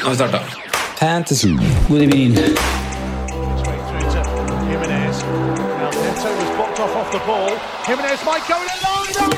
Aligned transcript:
Nå 0.00 0.04
har 0.04 0.10
vi 0.10 0.16
starta. 0.16 0.38
Fantasy. 1.00 1.48
God 1.88 2.02
evening. 2.02 2.34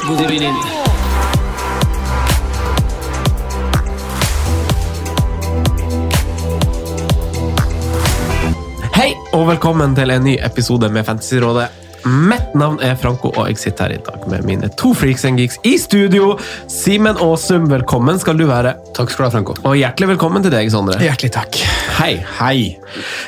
God 0.09 0.21
evening. 0.21 0.55
Hei 8.95 9.15
og 9.33 9.47
velkommen 9.49 9.95
til 9.97 10.11
en 10.11 10.25
ny 10.25 10.37
episode 10.45 10.89
med 10.93 11.05
Fantasyrådet. 11.05 11.80
Mitt 12.05 12.55
navn 12.57 12.79
er 12.81 12.95
Franco, 12.97 13.29
og 13.37 13.51
jeg 13.51 13.59
sitter 13.61 13.91
her 13.91 13.99
i 13.99 14.03
dag 14.05 14.23
med 14.31 14.47
mine 14.49 14.71
to 14.81 14.93
freaks 14.97 15.27
and 15.29 15.41
geeks 15.41 15.59
i 15.69 15.75
studio. 15.81 16.33
Simen 16.71 17.19
Aasum, 17.21 17.67
velkommen 17.69 18.21
skal 18.21 18.39
du 18.41 18.47
være. 18.49 18.73
Takk 18.97 19.13
skal 19.13 19.25
du 19.25 19.27
ha, 19.27 19.33
Franco. 19.35 19.57
Og 19.69 19.77
hjertelig 19.77 20.15
velkommen 20.15 20.45
til 20.45 20.55
deg, 20.55 20.71
Sondre. 20.73 20.97
Hjertelig 21.03 21.33
takk. 21.35 21.59
Hei. 21.99 22.15
Hei. 22.39 22.57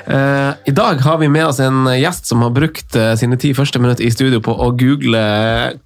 Uh, 0.07 0.57
I 0.65 0.75
dag 0.77 1.03
har 1.05 1.21
vi 1.21 1.29
med 1.33 1.51
oss 1.51 1.61
en 1.61 1.85
gjest 1.99 2.31
som 2.33 2.45
har 2.47 2.55
brukt 2.57 2.97
uh, 2.97 3.13
sine 3.21 3.37
ti 3.41 3.53
første 3.57 3.83
minutter 3.83 4.07
i 4.07 4.13
studio 4.15 4.41
på 4.45 4.55
å 4.57 4.71
google 4.79 5.25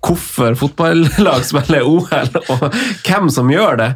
hvorfor 0.07 0.55
fotballag 0.61 1.43
spiller 1.49 1.87
OL, 1.87 2.39
og 2.55 2.69
hvem 3.03 3.33
som 3.35 3.51
gjør 3.51 3.83
det. 3.83 3.91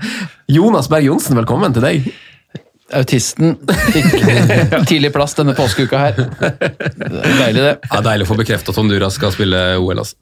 Jonas 0.50 0.90
Berg 0.90 1.06
Johnsen, 1.06 1.38
velkommen 1.38 1.76
til 1.76 1.86
deg. 1.86 2.10
Autisten 2.96 3.54
fikk 3.92 4.14
tidlig 4.90 5.12
plass 5.14 5.36
denne 5.38 5.54
påskeuka 5.58 5.98
her. 6.00 6.18
Er 6.40 7.36
Deilig, 7.38 7.62
det. 7.62 7.74
Ja, 7.90 8.00
Deilig 8.04 8.26
å 8.26 8.30
få 8.32 8.36
bekreftet 8.40 8.72
at 8.72 8.80
Honduras 8.80 9.14
skal 9.18 9.32
spille 9.34 9.60
OL. 9.78 10.00
altså. 10.02 10.16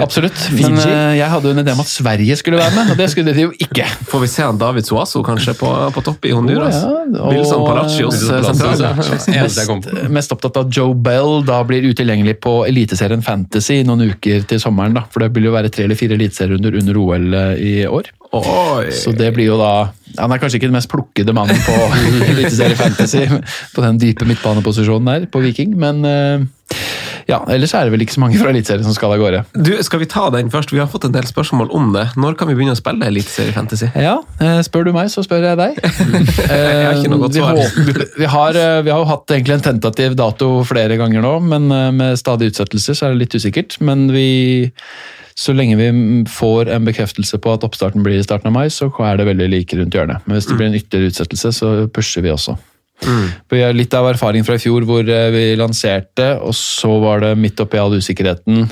Absolutt. 0.00 0.38
Men 0.56 0.78
eh, 0.80 1.18
jeg 1.18 1.28
hadde 1.28 1.50
jo 1.50 1.54
en 1.56 1.60
idé 1.62 1.74
om 1.74 1.82
at 1.82 1.90
Sverige 1.90 2.36
skulle 2.40 2.58
være 2.60 2.72
med, 2.74 2.92
og 2.94 3.00
det 3.00 3.08
skulle 3.12 3.34
de 3.36 3.44
jo 3.48 3.52
ikke. 3.60 3.84
Får 4.08 4.22
vi 4.24 4.30
se 4.32 4.44
han 4.46 4.58
David 4.60 4.86
Suazo 4.88 5.22
kanskje 5.26 5.54
på, 5.58 5.72
på 5.94 6.04
topp 6.06 6.26
i 6.30 6.32
Honduras? 6.34 6.78
Oh, 6.86 7.02
ja, 7.04 7.20
og- 7.22 7.34
Wilson 7.36 7.64
Palacios 7.66 8.22
eh. 8.30 9.42
Mest, 9.42 9.90
mest 10.14 10.32
opptatt 10.34 10.56
av 10.62 10.70
Joe 10.74 10.94
Bell 10.94 11.42
da 11.46 11.60
blir 11.68 11.84
utilgjengelig 11.90 12.38
på 12.44 12.54
Eliteserien 12.68 13.22
Fantasy 13.26 13.82
noen 13.86 14.08
uker 14.14 14.46
til 14.48 14.62
sommeren. 14.62 14.96
da, 14.96 15.04
For 15.12 15.24
det 15.26 15.32
vil 15.36 15.50
jo 15.50 15.54
være 15.54 15.70
tre 15.74 15.84
eller 15.88 15.98
fire 15.98 16.16
eliteserierunder 16.18 16.78
under 16.80 16.98
OL 17.02 17.38
i 17.58 17.74
år. 17.88 18.10
Oi. 18.38 18.90
Så 18.92 19.12
det 19.16 19.30
blir 19.36 19.48
jo 19.52 19.58
da 19.60 19.72
Han 20.18 20.32
er 20.32 20.40
kanskje 20.40 20.60
ikke 20.60 20.70
den 20.70 20.78
mest 20.78 20.90
plukkede 20.92 21.34
mannen 21.36 21.58
på 21.66 21.76
Eliteserie 22.32 22.78
Fantasy 22.78 23.26
på 23.74 23.84
den 23.84 24.00
dype 24.00 24.28
midtbaneposisjonen 24.28 25.12
der 25.12 25.28
på 25.32 25.42
Viking, 25.44 25.76
men 25.78 26.04
eh, 26.08 26.46
ja, 27.28 27.42
ellers 27.52 27.74
er 27.76 27.84
det 27.84 27.92
vel 27.92 28.02
ikke 28.06 28.14
så 28.14 28.22
mange 28.22 28.38
fra 28.40 28.48
Eliteserien 28.48 28.86
som 28.86 28.94
skal 28.96 29.12
av 29.12 29.20
gårde. 29.20 29.42
Du, 29.52 29.74
Skal 29.84 30.00
vi 30.00 30.08
ta 30.08 30.30
den 30.32 30.48
først? 30.52 30.72
Vi 30.72 30.80
har 30.80 30.88
fått 30.88 31.04
en 31.04 31.12
del 31.12 31.26
spørsmål 31.28 31.68
om 31.76 31.90
det. 31.92 32.06
Når 32.16 32.38
kan 32.40 32.48
vi 32.48 32.56
begynne 32.56 32.72
å 32.72 32.78
spille 32.78 33.04
Eliteserie 33.04 33.52
Fantasy? 33.52 33.90
Ja, 34.00 34.14
eh, 34.40 34.60
spør 34.64 34.88
du 34.88 34.94
meg, 34.96 35.10
så 35.12 35.24
spør 35.26 35.44
jeg 35.44 35.60
deg. 35.60 35.76
Jeg 36.48 36.86
har 36.86 36.96
ikke 36.96 37.12
noe 37.12 37.26
godt 37.26 37.36
svar. 37.36 37.60
vi, 38.16 38.30
har, 38.32 38.56
eh, 38.56 38.80
vi 38.86 38.94
har 38.94 39.04
jo 39.04 39.10
hatt 39.12 39.36
egentlig 39.36 39.58
en 39.58 39.66
tentativ 39.68 40.16
dato 40.16 40.50
flere 40.68 40.96
ganger 41.00 41.24
nå, 41.24 41.34
men 41.52 41.68
eh, 41.68 41.90
med 42.00 42.16
stadig 42.20 42.48
utsettelser 42.54 42.96
så 42.96 43.08
er 43.08 43.14
det 43.14 43.26
litt 43.26 43.36
usikkert. 43.36 43.76
Men 43.84 44.08
vi, 44.14 44.28
så 45.38 45.54
lenge 45.54 45.78
vi 45.78 45.86
mm, 45.94 46.24
får 46.26 46.70
en 46.74 46.86
bekreftelse 46.88 47.38
på 47.38 47.52
at 47.54 47.64
oppstarten 47.66 48.02
blir 48.02 48.18
i 48.18 48.24
starten 48.26 48.50
av 48.50 48.56
mai, 48.56 48.66
så 48.74 48.90
er 49.06 49.20
det 49.20 49.28
veldig 49.28 49.46
like 49.52 49.78
rundt 49.78 49.94
hjørnet. 49.94 50.24
Men 50.26 50.38
hvis 50.38 50.48
det 50.50 50.58
blir 50.58 50.66
en 50.66 50.78
ytterligere 50.78 51.12
utsettelse, 51.12 51.52
så 51.54 51.70
pusher 51.94 52.24
vi 52.26 52.32
også. 52.34 52.56
Mm. 53.06 53.26
Vi 53.54 53.60
har 53.62 53.76
litt 53.76 53.94
av 53.94 54.08
erfaring 54.10 54.42
fra 54.42 54.56
i 54.58 54.62
fjor 54.62 54.82
hvor 54.88 55.06
eh, 55.06 55.28
vi 55.30 55.44
lanserte, 55.58 56.32
og 56.42 56.56
så 56.58 56.90
var 57.04 57.22
det 57.22 57.36
midt 57.38 57.62
oppi 57.62 57.78
all 57.78 57.94
usikkerheten. 57.94 58.66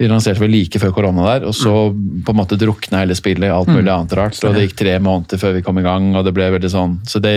Vi 0.00 0.08
lanserte 0.10 0.42
vel 0.42 0.50
like 0.50 0.80
før 0.82 0.90
korona 0.96 1.26
der, 1.28 1.44
og 1.46 1.54
så 1.54 1.72
på 1.94 2.32
en 2.32 2.38
måte 2.38 2.58
drukna 2.58 3.04
hele 3.04 3.14
spillet 3.14 3.46
i 3.46 3.52
alt 3.54 3.70
mulig 3.70 3.92
annet 3.92 4.14
rart. 4.18 4.40
Og 4.42 4.56
det 4.56 4.64
gikk 4.66 4.78
tre 4.80 4.96
måneder 4.98 5.38
før 5.38 5.54
vi 5.54 5.62
kom 5.66 5.78
i 5.78 5.84
gang, 5.86 6.08
og 6.18 6.24
det 6.26 6.32
ble 6.34 6.48
veldig 6.56 6.70
sånn. 6.72 6.96
Så 7.06 7.22
det 7.22 7.36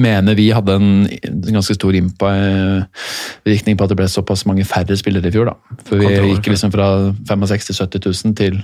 mener 0.00 0.34
vi 0.38 0.48
hadde 0.54 0.74
en 0.76 0.90
ganske 1.46 1.76
stor 1.76 1.94
innvirkning 1.96 3.78
på 3.78 3.86
at 3.86 3.92
det 3.92 3.98
ble 3.98 4.08
såpass 4.10 4.44
mange 4.50 4.66
færre 4.66 4.98
spillere 4.98 5.30
i 5.30 5.34
fjor. 5.34 5.52
da. 5.52 5.78
For 5.86 6.02
vi 6.02 6.10
gikk 6.32 6.50
liksom 6.50 6.74
fra 6.74 6.90
65 7.28 7.70
000-70 7.70 8.10
000 8.10 8.36
til 8.42 8.58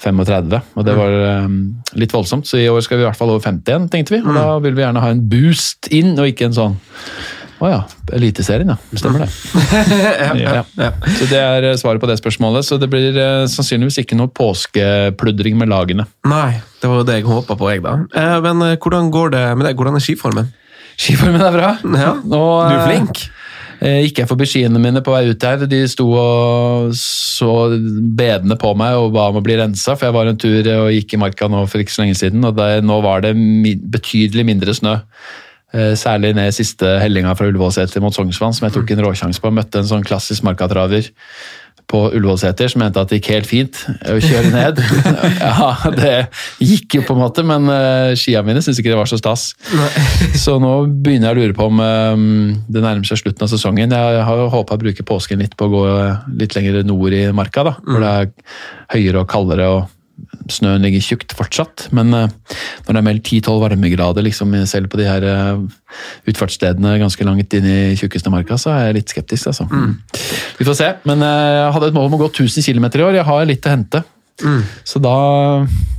35 0.00 0.60
og 0.80 0.86
det 0.86 0.94
var 0.96 1.14
um, 1.44 1.58
litt 1.98 2.14
voldsomt. 2.14 2.48
Så 2.48 2.60
i 2.60 2.68
år 2.72 2.80
skal 2.84 2.98
vi 2.98 3.04
i 3.04 3.08
hvert 3.08 3.18
fall 3.18 3.32
over 3.34 3.44
50 3.44 3.68
igjen, 3.68 3.90
tenkte 3.92 4.16
vi. 4.16 4.22
Og 4.24 4.32
da 4.36 4.46
vil 4.64 4.74
vi 4.76 4.84
gjerne 4.84 5.02
ha 5.04 5.12
en 5.12 5.22
boost 5.28 5.90
inn, 5.92 6.14
og 6.16 6.30
ikke 6.30 6.48
en 6.48 6.56
sånn 6.56 6.80
å 7.60 7.68
ja, 7.68 7.80
Eliteserien, 8.16 8.72
ja. 8.72 8.76
Stemmer 8.96 9.26
det. 9.26 9.28
ja. 10.44 10.62
Så 11.18 11.26
det 11.28 11.40
er 11.40 11.66
eh, 11.68 11.76
svaret 11.76 12.00
på 12.00 12.08
det 12.08 12.16
spørsmålet. 12.20 12.64
Så 12.64 12.78
det 12.80 12.88
blir 12.92 13.16
eh, 13.20 13.44
sannsynligvis 13.52 14.00
ikke 14.00 14.16
noe 14.16 14.32
påskepludring 14.32 15.58
med 15.60 15.68
lagene. 15.68 16.06
Nei, 16.30 16.54
det 16.80 16.88
var 16.88 17.02
jo 17.02 17.08
det 17.08 17.18
jeg 17.18 17.28
håpa 17.28 17.58
på, 17.60 17.68
jeg, 17.68 17.82
da. 17.84 17.98
Eh, 18.16 18.38
men 18.46 18.64
eh, 18.64 18.78
hvordan 18.80 19.10
går 19.12 19.34
det 19.36 19.44
med 19.58 19.68
deg? 19.68 19.76
Hvordan 19.76 19.98
er 20.00 20.04
skiformen? 20.04 20.48
Skiformen 21.00 21.44
er 21.44 21.58
bra. 21.58 21.74
Ja, 22.00 22.14
Nå, 22.24 22.40
Du 22.70 22.78
er 22.78 22.88
flink. 22.88 23.26
Gikk 23.80 24.18
jeg 24.20 24.28
forbi 24.28 24.44
skiene 24.44 24.76
mine 24.76 25.00
på 25.00 25.12
vei 25.14 25.22
ut 25.30 25.44
her. 25.44 25.62
De 25.68 25.78
sto 25.88 26.04
og 26.12 26.90
så 27.00 27.52
bedende 27.72 28.58
på 28.60 28.74
meg 28.76 28.98
og 29.00 29.14
ba 29.14 29.30
om 29.30 29.38
å 29.40 29.44
bli 29.44 29.56
rensa, 29.56 29.94
for 29.94 30.04
jeg 30.08 30.16
var 30.18 30.28
en 30.28 30.40
tur 30.40 30.68
og 30.74 30.90
gikk 30.92 31.16
i 31.16 31.20
marka 31.22 31.48
nå 31.48 31.62
for 31.64 31.80
ikke 31.80 31.94
så 31.94 32.02
lenge 32.04 32.18
siden, 32.20 32.44
og 32.44 32.58
det, 32.58 32.82
nå 32.84 32.98
var 33.00 33.24
det 33.24 33.32
betydelig 33.96 34.44
mindre 34.52 34.76
snø. 34.76 34.98
Eh, 35.70 35.94
Særlig 35.98 36.34
ned 36.34 36.50
siste 36.56 36.96
hellinga 37.02 37.36
fra 37.38 37.46
Ullevålseter 37.46 38.02
mot 38.02 38.14
Sognsvann, 38.14 38.54
som 38.56 38.66
jeg 38.66 38.74
tok 38.74 38.90
en 38.90 39.04
råsjanse 39.06 39.42
på. 39.42 39.52
Møtte 39.54 39.82
en 39.82 39.90
sånn 39.90 40.06
klassisk 40.06 40.46
markatraver 40.46 41.10
på 41.90 42.00
Ullevålseter 42.14 42.70
som 42.70 42.82
mente 42.84 43.02
at 43.02 43.10
det 43.10 43.18
gikk 43.18 43.30
helt 43.32 43.48
fint 43.48 43.78
å 44.06 44.16
kjøre 44.22 44.50
ned. 44.54 44.80
ja, 45.42 45.70
det 45.96 46.14
gikk 46.62 46.98
jo 47.00 47.04
på 47.06 47.16
en 47.16 47.22
måte, 47.24 47.44
men 47.46 47.66
uh, 47.66 48.12
skia 48.18 48.44
mine 48.46 48.62
syntes 48.62 48.78
ikke 48.82 48.92
det 48.92 49.00
var 49.00 49.10
så 49.10 49.18
stas. 49.18 49.50
Så 50.44 50.56
nå 50.62 50.72
begynner 50.86 51.30
jeg 51.30 51.34
å 51.34 51.40
lure 51.40 51.56
på 51.58 51.66
om 51.66 51.80
eh, 51.82 52.22
det 52.70 52.82
nærmer 52.84 53.06
seg 53.08 53.22
slutten 53.24 53.46
av 53.46 53.50
sesongen. 53.50 53.94
Jeg 53.94 54.26
har 54.26 54.42
jo 54.42 54.50
håpa 54.52 54.76
å 54.76 54.82
bruke 54.82 55.06
påsken 55.06 55.42
litt 55.42 55.56
på 55.58 55.66
å 55.66 55.72
gå 55.72 55.86
litt 56.40 56.54
lenger 56.56 56.82
nord 56.86 57.16
i 57.16 57.24
marka, 57.34 57.66
da, 57.66 57.74
hvor 57.82 58.04
det 58.04 58.12
er 58.12 58.30
høyere 58.94 59.24
og 59.24 59.30
kaldere. 59.30 59.66
og 59.74 59.99
Snøen 60.52 60.84
ligger 60.84 61.02
tjukt 61.04 61.34
fortsatt, 61.36 61.88
men 61.96 62.12
eh, 62.16 62.28
når 62.86 62.96
det 62.96 63.00
er 63.00 63.06
meldt 63.06 63.30
10-12 63.30 63.60
varmegrader 63.64 64.26
liksom, 64.26 64.54
selv 64.70 64.90
på 64.92 65.00
de 65.00 65.08
her 65.08 65.26
eh, 65.26 65.64
utfartsstedene 66.30 66.96
ganske 67.02 67.26
langt 67.26 67.56
inn 67.56 67.68
i 67.68 67.80
tjukkeste 67.98 68.32
marka, 68.32 68.58
så 68.60 68.74
er 68.74 68.88
jeg 68.88 69.00
litt 69.00 69.14
skeptisk. 69.14 69.50
Altså. 69.52 69.66
Vi 70.58 70.68
får 70.68 70.78
se, 70.78 70.92
men 71.10 71.26
eh, 71.26 71.50
jeg 71.60 71.74
hadde 71.76 71.90
et 71.92 71.98
mål 71.98 72.10
om 72.10 72.18
å 72.18 72.22
gå 72.26 72.30
1000 72.32 72.66
km 72.68 72.88
i 72.90 73.04
år. 73.08 73.20
Jeg 73.20 73.28
har 73.32 73.50
litt 73.50 73.66
å 73.68 73.74
hente. 73.74 74.04
Så 74.88 74.96
da 75.04 75.16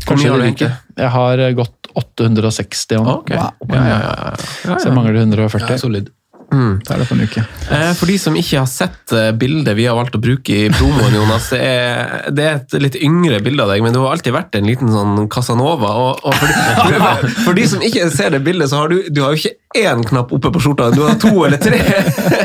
Hvor 0.07 0.17
mye 0.17 0.31
har 0.31 0.39
du 0.41 0.63
det. 0.63 0.71
Jeg 0.97 1.09
har 1.13 1.41
gått 1.53 1.91
860 1.93 3.03
nå. 3.05 3.19
Ok. 3.21 3.29
Ja, 3.35 3.51
ja, 3.69 3.83
ja, 3.85 3.99
ja. 4.31 4.79
Så 4.79 4.89
jeg 4.89 4.95
mangler 4.97 5.19
140. 5.21 5.77
solid. 5.81 6.09
Det 6.51 6.91
er 6.91 6.99
det 6.99 7.07
på 7.07 7.15
en 7.15 7.23
uke. 7.23 7.43
Eh, 7.71 7.91
For 7.95 8.11
de 8.11 8.17
som 8.19 8.35
ikke 8.35 8.59
har 8.59 8.67
sett 8.67 9.13
eh, 9.15 9.29
bildet 9.39 9.77
vi 9.77 9.85
har 9.87 9.95
valgt 9.95 10.17
å 10.17 10.21
bruke 10.21 10.51
i 10.51 10.67
promoen, 10.73 11.15
Jonas, 11.15 11.47
det 11.53 11.61
er, 11.63 12.27
det 12.35 12.45
er 12.47 12.59
et 12.59 12.75
litt 12.83 12.97
yngre 12.99 13.39
bilde 13.45 13.63
av 13.63 13.71
deg, 13.71 13.83
men 13.85 13.95
du 13.95 14.01
har 14.03 14.11
alltid 14.17 14.35
vært 14.35 14.59
en 14.59 14.67
liten 14.67 14.91
sånn 14.91 15.29
Casanova. 15.31 15.93
Og, 15.95 16.19
og 16.27 16.35
for, 16.35 16.51
de, 16.51 16.99
for, 16.99 17.35
for 17.47 17.59
de 17.61 17.67
som 17.71 17.85
ikke 17.87 18.09
ser 18.11 18.35
det 18.35 18.43
bildet, 18.43 18.71
så 18.71 18.83
har 18.83 18.91
du, 18.91 18.99
du 19.07 19.23
har 19.23 19.31
jo 19.35 19.39
ikke 19.39 19.57
én 19.79 20.01
knapp 20.03 20.33
oppe 20.35 20.51
på 20.51 20.59
skjorta, 20.59 20.89
du 20.91 20.99
har 21.05 21.15
to 21.21 21.31
eller 21.47 21.61
tre. 21.61 21.79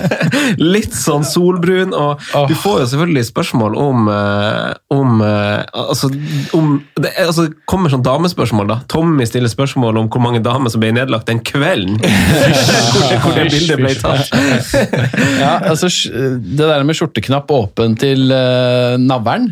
Litt 0.76 0.94
sånn 0.94 1.26
solbrun, 1.26 1.91
og 1.97 2.23
du 2.47 2.55
får 2.55 2.85
jo 2.85 2.91
selvfølgelig 2.93 3.26
spørsmål 3.32 3.75
om 3.82 4.06
eh, 4.12 4.75
om, 4.94 5.19
altså, 5.19 6.12
om 6.55 6.76
det 7.02 7.11
altså, 7.19 7.49
kommer 7.67 7.91
sånn 7.91 8.05
damespørsmål, 8.06 8.69
da. 8.70 8.76
Tommy 8.87 9.26
stiller 9.26 9.50
spørsmål 9.50 9.99
om 9.99 10.11
hvor 10.12 10.23
mange 10.23 10.38
damer 10.44 10.70
som 10.70 10.85
ble 10.85 10.93
nedlagt 10.94 11.26
den 11.26 11.41
kvelden 11.43 11.99
hvor, 12.94 13.11
hvor 13.25 13.35
det 13.35 13.49
bildet 13.50 13.81
ble 13.82 13.96
Ja, 15.43 15.53
altså 15.71 15.89
Det 15.89 16.67
der 16.67 16.85
med 16.87 16.97
skjorteknapp 16.99 17.51
åpen 17.53 17.97
til 18.01 18.31
uh, 18.33 18.97
navlen 19.01 19.49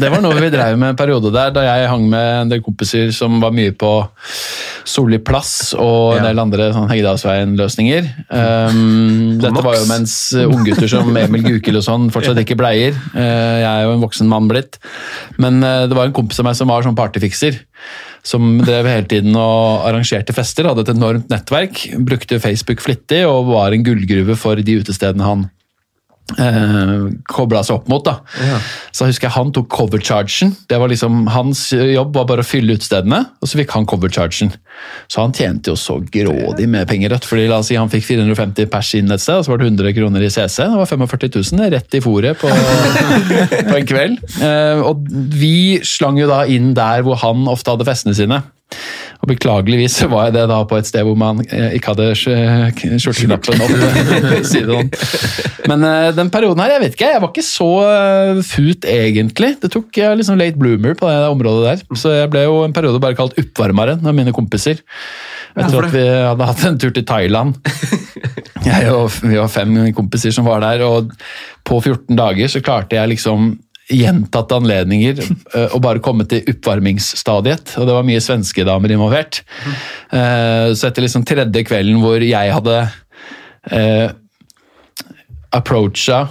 Det 0.00 0.10
var 0.10 0.22
noe 0.24 0.38
vi 0.40 0.50
drev 0.52 0.78
med 0.80 0.92
en 0.92 0.98
periode 0.98 1.32
der, 1.34 1.52
da 1.54 1.64
jeg 1.66 1.88
hang 1.90 2.06
med 2.10 2.28
en 2.44 2.52
del 2.52 2.62
kompiser 2.64 3.10
som 3.14 3.40
var 3.42 3.54
mye 3.54 3.72
på 3.76 3.92
Solli 4.88 5.20
plass 5.22 5.72
og 5.78 6.18
en 6.18 6.26
del 6.26 6.40
andre 6.42 6.70
sånn 6.74 6.88
Hegdalsveien-løsninger. 6.90 8.08
Um, 8.32 9.38
dette 9.42 9.64
var 9.64 9.76
jo 9.76 9.86
mens 9.90 10.14
unggutter 10.40 10.88
som 10.90 11.10
Emil 11.20 11.44
Gukild 11.46 11.80
og 11.82 11.86
sånn 11.86 12.08
fortsatt 12.14 12.40
ikke 12.42 12.58
bleier. 12.60 12.96
Uh, 13.14 13.60
jeg 13.60 13.68
er 13.70 13.84
jo 13.86 13.94
en 13.94 14.04
voksen 14.04 14.30
mann 14.30 14.48
blitt. 14.50 14.80
Men 15.40 15.60
uh, 15.64 15.86
det 15.90 15.96
var 15.96 16.08
en 16.08 16.16
kompis 16.16 16.40
av 16.42 16.48
meg 16.48 16.58
som 16.58 16.70
var 16.72 16.86
sånn 16.86 16.98
partyfikser. 16.98 17.60
Som 18.26 18.58
drev 18.60 18.88
hele 18.90 19.08
tiden 19.08 19.36
og 19.38 19.86
arrangerte 19.88 20.34
fester, 20.36 20.68
hadde 20.68 20.84
et 20.84 20.92
enormt 20.92 21.30
nettverk. 21.32 21.86
Brukte 22.06 22.40
Facebook 22.42 22.82
flittig 22.84 23.22
og 23.28 23.48
var 23.52 23.72
en 23.72 23.86
gullgruve 23.86 24.36
for 24.38 24.60
de 24.60 24.80
utestedene 24.82 25.26
han 25.26 25.48
eh, 26.38 26.92
kobla 27.30 27.62
seg 27.66 27.80
opp 27.80 27.88
mot. 27.90 28.04
da. 28.04 28.18
Så 28.92 29.06
jeg 29.06 29.14
husker 29.14 29.32
han 29.34 29.52
tok 29.54 29.70
coverchargen. 29.72 30.54
Det 30.70 30.78
var 30.80 30.92
liksom, 30.92 31.24
Hans 31.34 31.68
jobb 31.72 32.14
var 32.16 32.28
bare 32.28 32.44
å 32.44 32.46
fylle 32.46 32.76
utestedene, 32.78 33.22
og 33.40 33.50
så 33.50 33.60
fikk 33.60 33.74
han 33.76 33.88
coverchargen. 33.90 34.52
Så 35.10 35.24
han 35.24 35.34
tjente 35.36 35.72
jo 35.72 35.78
så 35.78 35.98
grådig 36.00 36.68
med 36.70 36.88
penger. 36.88 37.16
fordi 37.24 37.48
la 37.48 37.58
oss 37.60 37.68
si 37.68 37.76
Han 37.76 37.90
fikk 37.90 38.04
450 38.06 38.70
pers 38.70 38.94
inn 38.94 39.10
et 39.10 39.20
sted, 39.20 39.40
og 39.40 39.44
så 39.44 39.52
var 39.52 39.58
det 39.58 39.70
100 39.70 39.96
kroner 39.96 40.22
i 40.22 40.30
CC. 40.30 40.62
Det 40.62 40.78
var 40.78 40.86
45 40.86 41.30
000 41.58 41.70
rett 41.74 41.94
i 41.94 42.00
fòret 42.04 42.38
på, 42.40 42.48
på 43.70 43.76
en 43.76 43.90
kveld. 43.90 44.22
Eh, 44.40 44.80
og 44.86 45.04
vi 45.10 45.80
slang 45.84 46.18
jo 46.20 46.30
da 46.30 46.44
inn 46.46 46.72
der 46.74 47.04
hvor 47.06 47.20
han 47.24 47.46
ofte 47.50 47.74
hadde 47.74 47.88
festene 47.88 48.16
sine. 48.16 48.42
Og 49.20 49.28
Beklageligvis 49.28 49.98
var 50.08 50.28
jeg 50.30 50.34
det 50.38 50.46
da 50.48 50.58
på 50.64 50.78
et 50.80 50.86
sted 50.88 51.04
hvor 51.04 51.16
man 51.20 51.42
eh, 51.44 51.74
ikke 51.76 51.92
hadde 51.92 52.06
skj- 52.16 52.96
skjorteknappen 53.04 53.60
opp. 53.66 53.74
sånn. 54.48 54.88
Men 55.68 55.84
eh, 55.84 56.06
den 56.16 56.30
perioden 56.32 56.62
her, 56.64 56.72
jeg 56.76 56.82
vet 56.86 56.96
ikke, 56.96 57.10
jeg 57.12 57.22
var 57.24 57.32
ikke 57.34 57.44
så 57.44 57.68
eh, 57.84 58.40
fut 58.48 58.88
egentlig. 58.88 59.52
Det 59.60 59.70
tok 59.74 60.00
jeg 60.00 60.16
liksom 60.22 60.40
late 60.40 60.56
bloomer 60.60 60.96
på 60.96 61.10
det 61.10 61.18
området 61.34 61.66
der. 61.68 61.84
Så 62.00 62.14
jeg 62.16 62.30
ble 62.32 62.46
jo 62.46 62.62
en 62.64 62.72
periode 62.76 63.02
bare 63.04 63.18
kalt 63.18 63.36
oppvarmeren 63.40 64.00
av 64.08 64.16
mine 64.16 64.32
kompiser. 64.36 64.80
Etter 65.52 65.84
at 65.84 65.92
vi 65.92 66.06
hadde 66.08 66.46
hatt 66.52 66.64
en 66.70 66.80
tur 66.80 66.92
til 66.96 67.04
Thailand. 67.08 67.58
Jeg 68.64 68.90
og 68.92 69.08
vi 69.24 69.36
var 69.36 69.48
fem 69.52 69.76
kompiser 69.96 70.32
som 70.36 70.48
var 70.48 70.60
der, 70.64 70.82
og 70.86 71.12
på 71.66 71.78
14 71.82 72.16
dager 72.18 72.48
så 72.52 72.60
klarte 72.64 72.96
jeg 72.96 73.12
liksom 73.18 73.52
gjentatte 73.90 74.56
anledninger 74.60 75.20
og 75.24 75.76
å 75.76 75.80
bare 75.82 76.02
komme 76.04 76.24
til 76.30 76.46
oppvarmingsstadiet. 76.52 77.74
Og 77.80 77.88
det 77.88 77.96
var 77.96 78.06
mye 78.06 78.22
svenske 78.22 78.64
damer 78.68 78.94
involvert. 78.94 79.42
Eh, 80.14 80.70
Så 80.74 80.88
etter 80.88 81.02
liksom 81.06 81.24
tredje 81.26 81.64
kvelden 81.66 82.00
hvor 82.02 82.22
jeg 82.22 82.54
hadde 82.54 82.76
eh, 83.70 84.10
approacha, 85.52 86.24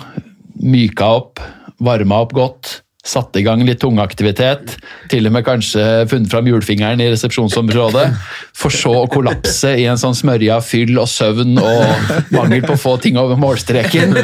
myka 0.64 1.10
opp, 1.20 1.42
varma 1.84 2.22
opp 2.24 2.34
godt, 2.36 2.72
satte 3.06 3.40
i 3.40 3.46
gang 3.46 3.62
litt 3.64 3.80
tungaktivitet. 3.80 4.76
til 5.10 5.26
og 5.26 5.34
med 5.34 5.46
kanskje 5.46 5.84
funnet 6.10 6.30
fram 6.32 6.48
julefingeren 6.48 7.02
i 7.02 7.10
resepsjonsområdet, 7.10 8.06
for 8.54 8.70
så 8.70 8.92
å 9.02 9.08
kollapse 9.10 9.72
i 9.80 9.88
en 9.90 9.98
sånn 9.98 10.18
smørja 10.18 10.60
fyll 10.62 11.00
og 11.00 11.08
søvn 11.10 11.58
og 11.58 12.12
mangel 12.36 12.62
på 12.66 12.76
å 12.76 12.82
få 12.82 12.98
ting 13.02 13.18
over 13.18 13.40
målstreken. 13.40 14.16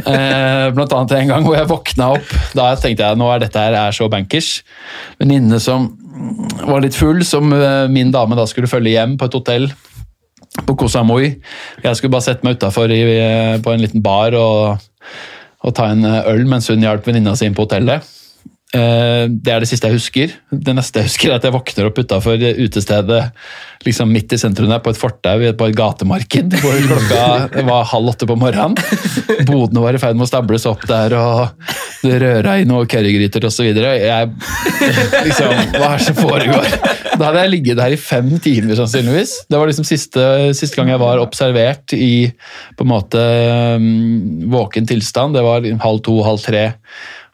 Eh, 0.00 0.66
blant 0.74 0.92
annet 0.96 1.12
en 1.12 1.28
gang 1.28 1.44
hvor 1.44 1.54
jeg 1.58 1.68
våkna 1.68 2.06
opp. 2.14 2.30
Da 2.56 2.70
tenkte 2.80 3.04
jeg 3.04 3.18
nå 3.20 3.26
er 3.30 3.42
dette 3.42 3.60
her 3.60 3.74
er 3.76 3.94
så 3.94 4.08
bankers. 4.10 4.62
Venninne 5.20 5.58
som 5.62 5.90
var 6.64 6.80
litt 6.82 6.96
full, 6.96 7.20
som 7.26 7.52
eh, 7.52 7.84
min 7.92 8.10
dame 8.14 8.38
da 8.38 8.46
skulle 8.48 8.70
følge 8.70 8.94
hjem 8.94 9.18
på 9.20 9.28
et 9.28 9.36
hotell 9.36 9.68
på 10.66 10.78
Koh 10.78 10.90
Samui. 10.90 11.34
Jeg 11.84 11.98
skulle 11.98 12.14
bare 12.14 12.26
sette 12.26 12.46
meg 12.46 12.56
utafor 12.58 12.90
på 12.90 13.74
en 13.74 13.84
liten 13.84 14.02
bar 14.02 14.34
og, 14.38 14.80
og 15.64 15.74
ta 15.76 15.90
en 15.92 16.04
øl 16.04 16.46
mens 16.48 16.70
hun 16.72 16.80
hjalp 16.84 17.06
venninna 17.06 17.36
si 17.36 17.46
inn 17.48 17.56
på 17.56 17.66
hotellet. 17.66 18.06
Eh, 18.72 19.26
Det 19.28 19.50
er 19.52 19.60
det 19.64 19.68
siste 19.68 19.88
jeg 19.90 19.98
husker. 19.98 20.32
Det 20.52 20.74
neste 20.76 21.00
jeg 21.02 21.08
husker 21.10 21.30
er 21.32 21.38
at 21.40 21.46
jeg 21.48 21.52
våkner 21.56 21.88
opp 21.88 21.98
utafor 21.98 22.38
utestedet 22.38 23.22
liksom 23.84 24.12
midt 24.12 24.32
i 24.32 24.38
sentrum 24.38 24.70
der, 24.70 24.78
på 24.84 24.92
et 24.92 25.00
fortau 25.00 25.40
på 25.58 25.66
et 25.68 25.76
gatemarked, 25.76 26.54
hvor 26.62 26.78
klokka 26.86 27.64
var 27.66 27.88
halv 27.90 28.12
åtte 28.12 28.28
på 28.30 28.36
morgenen. 28.38 28.76
Bodene 29.48 29.82
var 29.82 29.96
i 29.96 30.02
ferd 30.02 30.16
med 30.16 30.28
å 30.28 30.30
stables 30.30 30.66
opp 30.70 30.86
der, 30.88 31.16
og 31.18 31.48
det 32.02 32.70
og 32.72 32.88
currygryter 32.88 33.44
osv. 33.44 33.68
Jeg 33.70 34.30
liksom 35.26 35.52
Hva 35.76 35.90
er 35.90 35.98
det 35.98 36.06
som 36.06 36.18
foregår? 36.18 36.68
Da 37.20 37.28
hadde 37.28 37.44
jeg 37.44 37.52
ligget 37.52 37.80
der 37.80 37.92
i 37.92 38.00
fem 38.00 38.30
timer, 38.40 38.78
sannsynligvis. 38.78 39.34
Det 39.50 39.58
var 39.60 39.68
liksom 39.68 39.84
siste, 39.84 40.24
siste 40.56 40.78
gang 40.78 40.92
jeg 40.94 41.02
var 41.02 41.20
observert 41.20 41.92
i 41.96 42.30
på 42.78 42.86
en 42.86 42.92
måte 42.92 43.24
um, 43.76 44.46
våken 44.52 44.88
tilstand. 44.88 45.36
Det 45.36 45.44
var 45.44 45.66
halv 45.84 46.00
to, 46.06 46.16
halv 46.24 46.40
tre. 46.44 46.64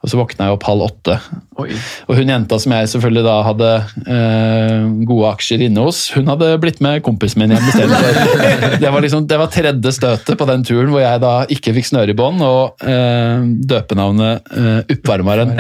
Og 0.07 0.13
så 0.13 0.21
våkna 0.21 0.47
jeg 0.47 0.55
opp 0.55 0.65
halv 0.69 0.87
åtte. 0.87 1.17
Og 1.57 2.13
hun 2.15 2.31
jenta 2.31 2.59
som 2.61 2.75
jeg 2.77 2.91
selvfølgelig 2.93 3.23
da 3.25 3.35
hadde 3.47 3.71
eh, 4.07 4.85
gode 5.09 5.31
aksjer 5.33 5.65
inne 5.67 5.87
hos, 5.87 6.03
hun 6.15 6.29
hadde 6.31 6.53
blitt 6.63 6.83
med 6.85 7.01
kompisen 7.03 7.43
min 7.43 7.55
hjem 7.55 7.67
istedenfor. 7.73 8.77
Det, 8.87 8.91
var 8.93 9.03
liksom, 9.03 9.25
det 9.27 9.37
var 9.41 9.49
tredje 9.51 9.91
støtet 9.95 10.39
på 10.39 10.47
den 10.49 10.63
turen 10.67 10.91
hvor 10.93 11.01
jeg 11.01 11.21
da 11.23 11.33
ikke 11.53 11.73
fikk 11.75 11.89
snøre 11.89 12.13
i 12.13 12.17
bånd, 12.17 12.43
og 12.45 12.85
eh, 12.87 13.47
døpenavnet 13.67 14.51
eh, 14.53 14.95
Oppvarmeren 14.97 15.55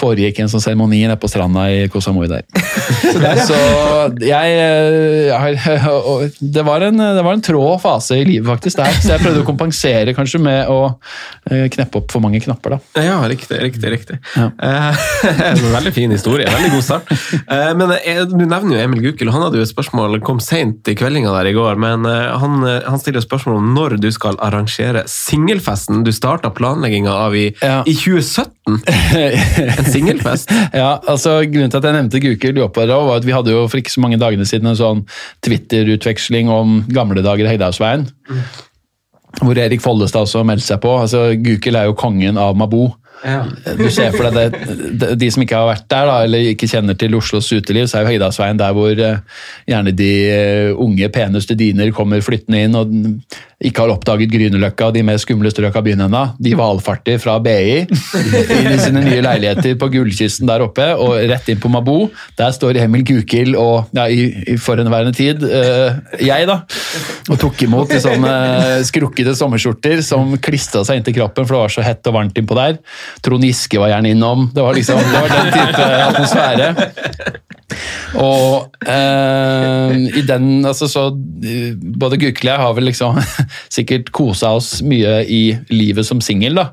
foregikk 0.00 0.40
i 0.40 0.44
en 0.44 0.50
sånn 0.50 0.62
seremoni 0.64 1.02
nede 1.04 1.18
på 1.20 1.28
stranda 1.30 1.66
i 1.70 1.84
Koh 1.92 2.02
Samui 2.02 2.26
der. 2.30 2.42
Så 3.44 3.58
jeg 4.24 4.54
jeg 4.54 5.38
har 5.38 5.88
og 6.10 6.24
det, 6.40 6.64
var 6.66 6.86
en, 6.88 6.98
det 6.98 7.24
var 7.24 7.36
en 7.36 7.44
trå 7.44 7.62
fase 7.82 8.18
i 8.22 8.26
livet 8.26 8.48
faktisk 8.48 8.80
der, 8.80 8.96
så 8.98 9.14
jeg 9.14 9.22
prøvde 9.22 9.44
å 9.44 9.48
kompensere 9.48 10.16
kanskje 10.16 10.40
med 10.42 10.72
å 10.72 10.80
kneppe 11.44 12.00
opp 12.00 12.14
for 12.14 12.24
mange 12.24 12.40
knapper. 12.44 12.76
da. 12.76 13.04
Ja, 13.04 13.20
riktig. 13.30 13.60
riktig, 13.62 13.83
riktig. 13.92 14.16
Eh, 14.36 15.04
en 15.50 15.62
veldig 15.74 15.92
fin 15.96 16.10
historie. 16.14 16.48
Veldig 16.50 16.70
god 16.74 16.84
start. 16.86 17.12
Eh, 17.44 17.70
men 17.78 17.92
eh, 17.98 18.22
Du 18.30 18.44
nevner 18.44 18.76
jo 18.76 18.82
Emil 18.84 19.02
Gukild. 19.04 19.32
Han 19.34 19.44
hadde 19.46 19.60
jo 19.60 19.66
et 19.66 19.72
spørsmål, 19.72 20.18
kom 20.24 20.40
seint 20.42 20.88
i 20.90 20.96
kveldinga 20.98 21.32
der 21.36 21.50
i 21.50 21.54
går. 21.56 21.78
Men 21.80 22.06
eh, 22.08 22.34
han, 22.40 22.58
eh, 22.68 22.80
han 22.88 23.00
stiller 23.02 23.24
spørsmål 23.24 23.60
om 23.60 23.70
når 23.76 23.98
du 24.02 24.10
skal 24.14 24.38
arrangere 24.44 25.04
singelfesten 25.10 26.04
du 26.06 26.12
starta 26.14 26.52
planlegginga 26.54 27.12
av 27.26 27.36
i, 27.36 27.46
Ja. 27.62 27.82
i 27.86 27.94
2017. 27.94 28.52
En 29.74 29.88
singelfest. 29.92 30.50
Ja, 30.72 30.98
altså 31.10 31.36
Grunnen 31.44 31.70
til 31.72 31.80
at 31.80 31.86
jeg 31.88 31.96
nevnte 31.98 32.20
Gukild 32.22 32.60
var 32.64 33.16
at 33.18 33.26
vi 33.26 33.34
hadde 33.34 33.52
jo 33.52 33.64
for 33.68 33.80
ikke 33.80 33.92
så 33.92 34.02
mange 34.04 34.18
dagene 34.20 34.46
siden 34.48 34.70
en 34.70 34.78
sånn 34.78 35.02
Twitter-utveksling 35.44 36.48
om 36.52 36.78
gamle 36.92 37.22
dager 37.24 37.46
i 37.46 37.52
Hegdehaugsveien. 37.52 38.06
Hvor 39.42 39.58
Erik 39.58 39.82
Follestad 39.82 40.28
også 40.28 40.44
meldte 40.46 40.68
seg 40.68 40.82
på. 40.84 40.92
Altså, 41.02 41.26
Gukild 41.42 41.78
er 41.78 41.88
jo 41.88 41.96
kongen 41.98 42.38
av 42.40 42.54
Mabo. 42.58 42.92
Du 43.78 43.86
ser 43.88 44.12
for 44.12 44.28
deg 44.28 44.56
det, 45.00 45.14
De 45.16 45.28
som 45.32 45.44
ikke 45.44 45.56
har 45.56 45.70
vært 45.70 45.86
der, 45.88 46.10
da, 46.10 46.16
eller 46.26 46.50
ikke 46.50 46.68
kjenner 46.68 46.96
til 46.98 47.16
Oslos 47.16 47.48
uteliv, 47.54 47.86
så 47.88 47.98
er 47.98 48.04
jo 48.04 48.12
Høydalsveien 48.12 48.60
der 48.60 48.74
hvor 48.76 48.92
eh, 48.92 49.40
gjerne 49.70 49.94
de 49.96 50.10
eh, 50.28 50.70
unge, 50.76 51.08
pene 51.14 51.40
studiner 51.40 51.92
kommer 51.96 52.24
flyttende 52.24 52.64
inn 52.66 52.76
og 52.78 52.92
ikke 53.64 53.84
har 53.84 53.92
oppdaget 53.94 54.32
Grünerløkka 54.32 54.88
og 54.88 54.96
de 54.96 55.02
mer 55.06 55.18
skumle 55.20 55.50
strøk 55.52 55.76
byen 55.84 56.04
ennå. 56.06 56.22
De 56.42 56.52
valfarter 56.58 57.20
fra 57.22 57.36
BI 57.42 57.84
inn 57.84 58.70
i 58.70 58.80
sine 58.80 59.02
nye 59.04 59.22
leiligheter 59.24 59.78
på 59.80 59.88
Gullkysten 59.94 60.48
der 60.48 60.64
oppe, 60.66 60.86
og 61.00 61.16
rett 61.30 61.48
inn 61.52 61.60
på 61.62 61.70
Mabo. 61.72 62.10
Der 62.38 62.52
står 62.54 62.80
Emil 62.84 63.04
Gukild 63.08 63.56
og, 63.60 63.90
ja, 63.96 64.06
i, 64.08 64.28
i 64.54 64.58
forhenværende 64.60 65.14
tid, 65.16 65.44
uh, 65.44 65.96
jeg, 66.20 66.48
da, 66.50 66.60
og 67.30 67.40
tok 67.40 67.64
imot 67.66 67.94
i 67.94 68.02
sånne 68.04 68.34
skrukkede 68.86 69.34
sommerskjorter 69.38 70.02
som 70.04 70.36
klistra 70.44 70.84
seg 70.86 71.00
inntil 71.00 71.18
kroppen, 71.22 71.48
for 71.48 71.56
det 71.56 71.62
var 71.64 71.76
så 71.78 71.86
hett 71.86 72.10
og 72.10 72.18
varmt 72.18 72.40
innpå 72.40 72.58
der. 72.58 72.78
Trond 73.24 73.46
Giske 73.46 73.80
var 73.80 73.94
gjerne 73.94 74.14
innom. 74.14 74.48
Det 74.54 74.64
var 74.64 74.76
liksom, 74.76 75.00
det 75.00 75.24
var 75.24 75.32
den 75.32 75.52
type 75.54 75.90
atmosfære. 76.10 76.70
Og 78.20 78.76
eh, 78.86 79.94
i 80.20 80.22
den, 80.26 80.64
altså 80.66 80.86
så 80.90 81.06
Både 81.14 82.18
Gukle 82.20 82.52
og 82.52 82.52
jeg 82.52 82.62
har 82.62 82.74
vel 82.76 82.88
liksom 82.88 83.18
sikkert 83.76 84.10
kosa 84.14 84.52
oss 84.54 84.78
mye 84.86 85.22
i 85.24 85.42
livet 85.72 86.06
som 86.06 86.22
singel. 86.24 86.58
da. 86.60 86.68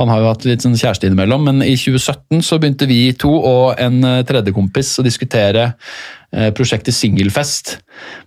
Han 0.00 0.12
har 0.12 0.22
jo 0.22 0.30
hatt 0.30 0.46
litt 0.48 0.64
sånn 0.64 0.78
kjæreste 0.78 1.08
innimellom, 1.08 1.46
men 1.48 1.64
i 1.66 1.74
2017 1.76 2.44
så 2.46 2.60
begynte 2.62 2.88
vi 2.88 3.00
to 3.18 3.32
og 3.36 3.80
en 3.82 4.02
eh, 4.06 4.22
tredje 4.28 4.54
kompis 4.56 4.94
å 5.00 5.06
diskutere 5.06 5.68
eh, 6.32 6.50
prosjektet 6.56 6.96
Singelfest. 6.96 7.76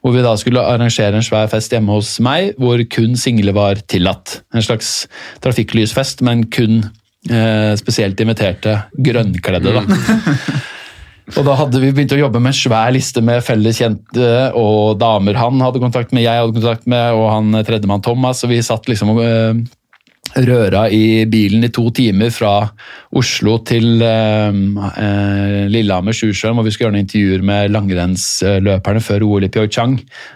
Hvor 0.01 0.15
vi 0.15 0.25
da 0.25 0.35
skulle 0.39 0.65
arrangere 0.65 1.19
en 1.19 1.25
svær 1.25 1.49
fest 1.51 1.73
hjemme 1.73 1.95
hos 1.95 2.17
meg, 2.25 2.53
hvor 2.61 2.81
kun 2.91 3.17
single 3.19 3.55
var 3.57 3.81
tillatt. 3.89 4.41
En 4.53 4.65
slags 4.65 5.07
trafikklysfest, 5.43 6.23
men 6.27 6.47
kun 6.53 6.83
eh, 7.29 7.73
spesielt 7.79 8.21
inviterte 8.21 8.83
grønnkledde. 9.09 9.79
da. 9.79 10.67
Og 11.38 11.45
da 11.45 11.55
hadde 11.59 11.81
vi 11.81 11.91
begynt 11.93 12.13
å 12.15 12.19
jobbe 12.19 12.41
med 12.41 12.53
en 12.53 12.57
svær 12.57 12.93
liste 12.95 13.21
med 13.25 13.43
felles 13.45 13.77
kjente 13.79 14.29
og 14.57 14.98
damer 15.01 15.38
han 15.38 15.62
hadde 15.62 15.81
kontakt 15.83 16.13
med, 16.15 16.25
jeg 16.25 16.41
hadde 16.41 16.55
kontakt 16.57 16.88
med, 16.89 17.13
og 17.17 17.27
han 17.29 17.59
tredjemann 17.67 18.03
Thomas, 18.05 18.41
og 18.45 18.53
vi 18.53 18.62
satt 18.65 18.89
liksom 18.89 19.13
og 19.13 19.21
eh, 19.24 19.62
røra 20.36 20.86
i 20.93 21.25
bilen 21.29 21.65
i 21.65 21.71
to 21.74 21.88
timer 21.95 22.29
fra 22.33 22.53
Oslo 23.17 23.55
til 23.65 24.03
eh, 24.05 24.59
eh, 25.01 25.65
Lillehammer 25.71 26.13
Sjusjøen, 26.13 26.53
hvor 26.57 26.65
vi 26.67 26.74
skulle 26.74 26.89
gjøre 26.89 26.98
noen 26.98 27.05
intervjuer 27.05 27.45
med 27.45 27.74
langrennsløperne 27.74 29.01
før 29.01 29.25
OL 29.25 29.48
i 29.48 29.51
Pyeongchang. 29.53 29.95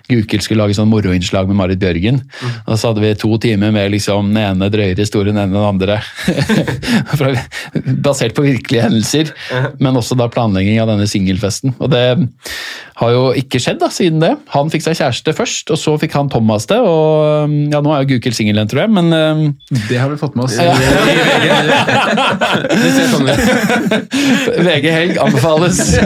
Gukild 0.10 0.46
skulle 0.46 0.64
lage 0.64 0.78
sånn 0.78 0.90
moroinnslag 0.90 1.50
med 1.50 1.60
Marit 1.60 1.82
Bjørgen. 1.84 2.22
Og 2.66 2.74
så 2.74 2.90
hadde 2.90 3.04
vi 3.04 3.14
to 3.22 3.38
timer 3.44 3.74
med 3.76 3.94
liksom 3.94 4.34
den 4.34 4.42
ene 4.42 4.72
drøyere 4.74 5.06
historien 5.06 5.38
enn 5.38 5.54
den 5.54 5.68
andre. 5.68 6.00
Basert 8.06 8.34
på 8.38 8.48
virkelige 8.48 8.88
hendelser, 8.88 9.34
men 9.84 10.00
også 10.00 10.18
da 10.18 10.30
planlegging 10.34 10.82
av 10.82 10.90
denne 10.90 11.06
singelfesten. 11.10 11.76
Og 11.78 11.94
det 11.94 12.06
har 13.00 13.14
jo 13.14 13.24
ikke 13.38 13.62
skjedd 13.62 13.82
da, 13.82 13.90
siden 13.94 14.22
det. 14.22 14.34
Han 14.54 14.70
fikk 14.74 14.86
seg 14.86 14.98
kjæreste 15.00 15.34
først, 15.36 15.72
og 15.74 15.80
så 15.82 15.96
fikk 16.02 16.18
han 16.18 16.30
Thomas 16.34 16.68
det. 16.70 16.80
Og 16.82 17.54
ja, 17.74 17.82
nå 17.82 17.94
er 17.94 18.04
jo 18.04 18.14
Gukild 18.14 18.38
singel 18.38 18.58
igjen, 18.58 18.70
tror 18.72 18.86
jeg, 18.86 18.94
men 18.94 19.18
eh, 19.18 19.83
Det 19.90 19.98
har 19.98 20.10
vi 20.10 20.18
fått 20.18 20.36
med 20.36 20.46
oss. 20.46 20.58
VG 24.64 24.92
Helg 24.92 25.18
anbefales. 25.22 25.98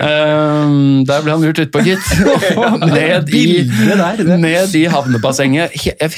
Um, 0.00 1.04
der 1.06 1.22
ble 1.24 1.32
han 1.32 1.42
lurt 1.44 1.58
utpå, 1.62 1.78
gitt. 1.86 2.06
Ned 2.90 3.34
i, 3.34 3.70
ned 4.40 4.74
i 4.76 4.84
havnebassenget. 4.90 5.70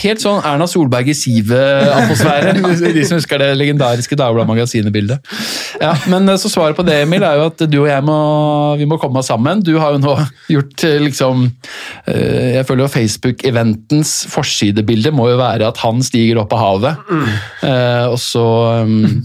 Helt 0.03 0.23
sånn 0.23 0.43
Erna 0.47 0.67
Solberg 0.71 1.09
i 1.13 1.17
Sive-atmosfære. 1.17 2.55
De 2.97 3.05
som 3.07 3.19
husker 3.19 3.43
det 3.43 3.51
legendariske 3.59 4.17
Dagbladet-magasinet-bildet. 4.19 5.19
Ja, 5.83 5.93
men 6.11 6.29
eh, 6.29 6.39
så 6.41 6.49
svaret 6.53 6.79
på 6.79 6.87
det, 6.87 7.03
Emil, 7.07 7.25
er 7.27 7.35
jo 7.41 7.49
at 7.51 7.65
du 7.71 7.79
og 7.83 7.89
jeg 7.91 8.03
må, 8.07 8.19
vi 8.81 8.87
må 8.89 8.99
komme 9.03 9.23
oss 9.23 9.31
sammen. 9.33 9.63
Du 9.65 9.75
har 9.81 9.95
jo 9.95 10.03
nå 10.03 10.17
gjort 10.53 10.87
eh, 10.89 10.99
liksom 11.03 11.47
eh, 12.11 12.59
Jeg 12.59 12.67
føler 12.69 12.85
jo 12.85 12.93
Facebook-eventens 12.93 14.15
forsidebilde 14.33 15.11
må 15.15 15.31
jo 15.33 15.41
være 15.41 15.71
at 15.73 15.81
han 15.83 16.03
stiger 16.05 16.32
opp 16.41 16.53
av 16.57 16.63
havet. 16.63 17.13
Eh, 17.63 18.07
og 18.09 18.19
så 18.21 18.47
um, 18.87 19.23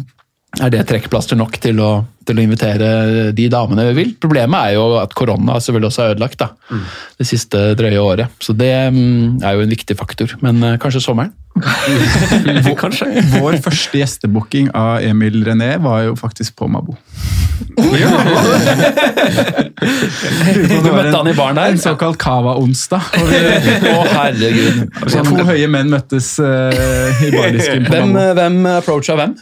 er 0.58 0.74
det 0.74 0.86
trekkplaster 0.90 1.40
nok 1.40 1.60
til 1.64 1.80
å, 1.84 1.92
til 2.28 2.40
å 2.40 2.44
invitere 2.44 2.90
de 3.38 3.48
damene 3.52 3.88
vi 3.92 3.98
vil. 4.02 4.14
Problemet 4.22 4.58
er 4.72 4.78
jo 4.78 4.88
at 5.02 5.16
korona 5.18 5.60
selvfølgelig 5.62 5.92
også 5.92 6.04
er 6.04 6.16
ødelagt 6.16 6.42
da, 6.42 6.50
det 7.20 7.30
siste 7.30 7.64
drøye 7.80 8.04
året. 8.04 8.40
Så 8.44 8.56
det 8.58 8.74
um, 8.94 9.38
er 9.42 9.58
jo 9.58 9.66
en 9.66 9.76
viktig 9.76 9.98
faktor. 10.00 10.38
Men 10.44 10.64
uh, 10.66 10.78
kanskje 10.82 11.04
sommeren? 11.04 11.36
Kanskje. 12.82 13.06
Vår 13.38 13.54
første 13.66 13.96
gjestebooking 14.02 14.66
av 14.78 14.94
Emil 15.06 15.38
René 15.48 15.72
var 15.84 16.00
jo 16.08 16.12
faktisk 16.20 16.52
på 16.60 16.66
Mabo. 16.72 16.94
Du 17.78 17.84
møtte 20.94 21.14
han 21.14 21.30
i 21.30 21.34
baren 21.38 21.58
der? 21.58 21.68
En 21.74 21.80
såkalt 21.82 22.18
Cava-onsdag. 22.22 23.02
Å, 23.18 23.20
herregud. 24.12 24.76
Så 25.10 25.18
to 25.26 25.44
høye 25.48 25.68
menn 25.72 25.90
møttes 25.94 26.28
uh, 26.42 27.24
i 27.24 27.26
bardisken 27.34 27.86
på 27.88 27.92
Hvem, 27.94 28.10
Mabo. 28.14 28.34
hvem 28.38 28.56
approacha 28.78 29.14
hvem? 29.20 29.34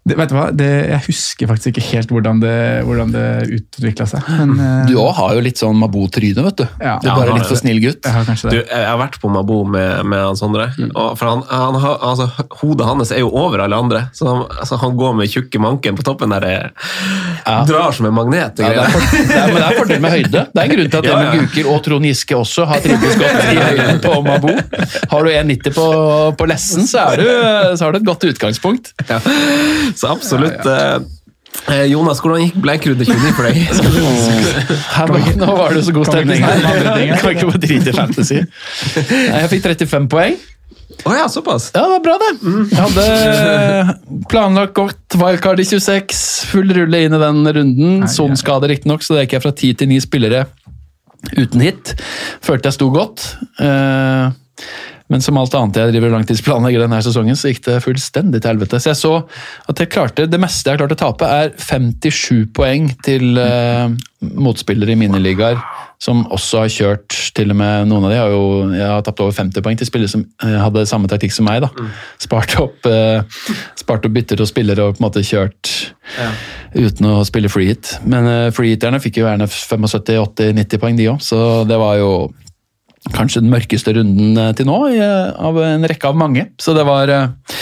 Det, 0.00 0.14
vet 0.16 0.30
du 0.32 0.34
hva? 0.34 0.46
Det, 0.56 0.68
jeg 0.88 1.00
husker 1.06 1.44
faktisk 1.50 1.66
ikke 1.74 1.84
helt 1.90 2.10
hvordan 2.14 2.36
det, 2.42 2.54
hvordan 2.88 3.08
det 3.14 3.26
utvikla 3.58 4.04
seg. 4.10 4.20
Men 4.32 4.48
uh... 4.56 4.64
Du 4.88 4.94
òg 5.02 5.12
har 5.18 5.30
jo 5.36 5.40
litt 5.44 5.58
sånn 5.60 5.76
Mabo-tryne, 5.80 6.42
vet 6.48 6.58
du. 6.62 6.66
Ja. 6.80 6.94
du 7.02 7.06
er 7.10 7.14
bare 7.18 7.34
litt 7.36 7.48
for 7.50 7.58
snill 7.60 7.80
gutt. 7.84 8.02
jeg 8.06 8.12
har 8.16 8.24
Du, 8.50 8.58
jeg 8.58 8.84
har 8.88 8.98
vært 9.00 9.16
på 9.22 9.28
Mabo 9.32 9.58
med, 9.68 9.90
med 10.08 10.20
han 10.30 10.36
Sondre. 10.40 10.66
Mm. 10.78 10.90
for 11.18 11.24
han, 11.28 11.40
han 11.60 11.76
har, 11.82 11.98
altså, 12.10 12.26
hodet 12.60 12.86
hans 12.88 13.10
er 13.14 13.20
jo 13.22 13.28
over 13.36 13.62
alle 13.64 13.76
andre, 13.76 14.00
så 14.16 14.26
han, 14.28 14.42
altså, 14.60 14.78
han 14.82 14.96
går 14.98 15.14
med 15.18 15.30
tjukke 15.32 15.60
manken 15.62 15.96
på 15.98 16.04
toppen 16.06 16.32
der. 16.34 16.46
eh, 16.48 17.60
Drar 17.68 17.92
som 17.96 18.06
en 18.10 18.14
magnet. 18.16 18.56
det 18.56 18.64
Ja, 18.64 18.70
det, 18.70 18.86
er 18.86 18.90
for, 18.94 19.00
det, 19.00 19.36
er, 19.36 19.46
men 19.52 19.56
det 19.60 19.66
er 19.68 19.78
fordel 19.78 20.00
med 20.04 20.10
høyde. 20.16 20.44
Det 20.54 20.62
er 20.62 20.64
en 20.68 20.74
grunn 20.76 20.90
til 20.90 20.98
at 21.02 21.04
Ja, 21.10 21.14
ja. 21.20 21.28
Emil 21.30 21.44
Gukild 21.46 21.70
og 21.74 21.80
Trond 21.86 22.04
Giske 22.10 22.36
også 22.40 22.66
har 22.70 22.82
trivdes 22.84 23.16
godt 23.20 23.46
i 23.52 23.60
høyden 23.60 24.02
på 24.04 24.16
Mabo. 24.26 24.56
Har 25.14 25.24
du 25.24 25.30
1,90 25.30 25.74
på, 25.78 25.86
på 26.40 26.50
lessen, 26.50 26.86
så, 26.90 27.06
du, 27.20 27.24
så 27.76 27.84
har 27.88 27.92
du 27.96 28.02
et 28.02 28.06
godt 28.10 28.28
utgangspunkt. 28.32 28.92
Ja. 29.08 29.20
Så 29.96 30.10
absolutt. 30.12 30.60
eh, 30.66 30.98
eh, 31.74 31.84
Jonas, 31.90 32.20
hvordan 32.22 32.44
gikk 32.46 32.60
Bleikrunde 32.62 33.04
29 33.08 33.32
for 33.34 33.48
deg? 33.48 33.58
Her, 34.96 35.12
nå 35.40 35.48
var 35.56 35.74
det 35.74 35.84
så 35.86 35.92
god 35.96 36.08
stemning 36.10 36.42
her. 36.44 36.62
Kan 37.20 37.34
ikke 37.34 37.48
bare 37.50 37.60
drite 37.62 37.90
i 37.92 37.96
fantasy. 37.96 38.40
Jeg 39.10 39.50
fikk 39.52 39.66
35 39.66 40.08
poeng. 40.12 40.38
Å 41.08 41.14
ja, 41.16 41.26
såpass? 41.32 41.70
Ja, 41.74 41.84
det 41.86 41.96
var 41.96 42.02
bra, 42.04 42.16
det. 42.20 42.30
Jeg 42.70 42.80
hadde 42.80 44.24
planlagt 44.30 44.74
godt 44.76 45.16
wildcard 45.20 45.62
i 45.62 45.66
26, 45.68 46.22
full 46.50 46.74
rulle 46.76 47.04
inn 47.06 47.16
i 47.16 47.22
den 47.22 47.40
runden. 47.56 48.08
Sonskade 48.10 48.68
riktignok, 48.70 49.04
så 49.04 49.16
det 49.16 49.26
gikk 49.26 49.38
jeg 49.38 49.44
fra 49.46 49.54
10 49.54 49.78
til 49.80 49.92
9 49.94 50.04
spillere 50.04 50.44
uten 51.36 51.64
hit. 51.64 51.94
Følte 52.44 52.70
jeg 52.70 52.78
sto 52.78 52.90
godt. 52.92 53.26
Eh, 53.60 54.68
Men 55.10 55.24
som 55.24 55.38
alt 55.40 55.54
annet 55.58 55.80
jeg 55.80 55.94
driver 55.94 56.14
langtidsplanlegger 56.14 56.84
denne 56.84 57.00
sesongen, 57.02 57.38
så 57.38 57.50
gikk 57.50 57.64
det 57.66 57.80
fullstendig 57.82 58.40
til 58.40 58.52
helvete. 58.52 58.78
Så 58.78 58.92
jeg 58.92 59.00
så 59.00 59.14
at 59.70 59.82
jeg 59.82 59.90
klarte, 59.90 60.28
det 60.30 60.40
meste 60.42 60.70
jeg 60.70 60.78
har 60.78 60.84
klart 60.84 60.94
å 60.94 61.00
tape, 61.00 61.26
er 61.26 61.50
57 61.58 62.46
poeng 62.54 62.92
til 63.06 63.40
uh, 63.40 63.90
motspillere 64.20 64.94
i 64.94 65.00
miniligaer. 65.00 65.58
Som 66.00 66.22
også 66.32 66.62
har 66.62 66.70
kjørt 66.72 67.16
til 67.36 67.52
og 67.52 67.58
med 67.60 67.90
Noen 67.90 68.06
av 68.08 68.12
de 68.12 68.16
har 68.16 68.30
jo 68.32 68.44
jeg 68.72 68.86
har 68.88 69.02
tapt 69.04 69.20
over 69.20 69.34
50 69.36 69.64
poeng 69.66 69.76
til 69.76 69.88
spillere 69.88 70.08
som 70.08 70.22
eh, 70.46 70.54
hadde 70.56 70.86
samme 70.88 71.10
taktikk 71.12 71.34
som 71.36 71.44
meg. 71.44 71.60
da. 71.60 71.68
Spart 72.22 72.54
opp, 72.62 72.88
eh, 72.88 73.20
spart 73.76 74.08
opp 74.08 74.14
bytter 74.14 74.40
og 74.40 74.48
spillere 74.48 74.86
og 74.86 74.96
på 74.96 75.02
en 75.02 75.06
måte 75.10 75.24
kjørt 75.26 75.74
uten 76.72 77.10
å 77.10 77.18
spille 77.28 77.52
free 77.52 77.74
hit. 77.74 77.98
Men 78.08 78.28
eh, 78.30 78.52
free 78.56 78.72
hitterne 78.72 79.02
fikk 79.02 79.20
jo 79.20 79.28
gjerne 79.28 79.50
75-80-90 79.50 80.80
poeng, 80.80 80.96
de 80.96 81.10
òg. 81.12 81.20
Så 81.24 81.42
det 81.68 81.76
var 81.80 82.00
jo 82.00 82.10
kanskje 83.08 83.40
den 83.40 83.52
mørkeste 83.52 83.94
runden 83.96 84.36
eh, 84.38 84.52
til 84.56 84.68
nå, 84.68 84.78
i, 84.92 84.98
eh, 85.00 85.30
av 85.32 85.56
en 85.64 85.86
rekke 85.88 86.10
av 86.10 86.18
mange. 86.20 86.46
Så 86.60 86.74
det 86.76 86.84
var 86.88 87.12
eh, 87.12 87.54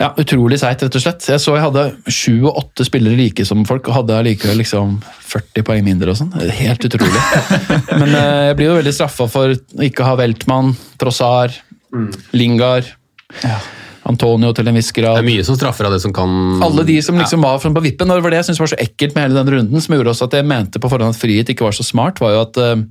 ja, 0.00 0.10
utrolig 0.18 0.58
seigt, 0.60 0.82
rett 0.82 0.98
og 0.98 1.04
slett. 1.04 1.28
Jeg 1.30 1.42
så 1.42 1.54
jeg 1.54 1.66
hadde 1.68 1.84
sju 2.10 2.48
og 2.48 2.58
åtte 2.64 2.86
spillere 2.88 3.18
like 3.18 3.46
som 3.46 3.62
folk, 3.68 3.86
og 3.88 4.00
hadde 4.00 4.18
allikevel 4.18 4.58
liksom 4.64 4.98
40 5.30 5.68
poeng 5.68 5.86
mindre 5.86 6.14
og 6.14 6.18
sånn. 6.18 6.34
Helt 6.58 6.88
utrolig. 6.88 7.22
Men 8.00 8.18
jeg 8.18 8.58
blir 8.58 8.72
jo 8.72 8.80
veldig 8.80 8.96
straffa 8.96 9.30
for 9.30 9.54
å 9.54 9.86
ikke 9.86 10.08
ha 10.08 10.18
Weltmann, 10.18 10.74
Trossar, 10.98 11.54
Lingard, 12.34 12.90
Antonio 14.04 14.50
til 14.52 14.68
en 14.68 14.76
viss 14.76 14.90
grad. 14.92 15.16
Det 15.16 15.22
er 15.22 15.30
mye 15.30 15.44
som 15.46 15.56
straffer 15.56 15.86
av 15.88 15.94
det 15.94 16.02
som 16.02 16.12
kan 16.14 16.60
Alle 16.64 16.82
de 16.86 16.98
som 17.04 17.16
liksom 17.16 17.46
var 17.46 17.62
sånn 17.62 17.76
på 17.76 17.82
vippen, 17.86 18.10
og 18.10 18.18
det 18.18 18.26
var 18.26 18.34
det 18.34 18.42
jeg 18.42 18.50
syntes 18.50 18.64
var 18.64 18.72
så 18.74 18.80
ekkelt 18.82 19.14
med 19.14 19.28
hele 19.28 19.38
den 19.38 19.54
runden, 19.54 19.84
som 19.84 19.94
gjorde 19.96 20.12
også 20.12 20.28
at 20.28 20.36
jeg 20.40 20.48
mente 20.50 20.82
på 20.82 20.90
forhånd 20.92 21.14
at 21.14 21.20
frihet 21.22 21.54
ikke 21.54 21.64
var 21.64 21.76
så 21.76 21.86
smart, 21.86 22.20
var 22.20 22.34
jo 22.34 22.42
at 22.42 22.60
eh, 22.60 22.84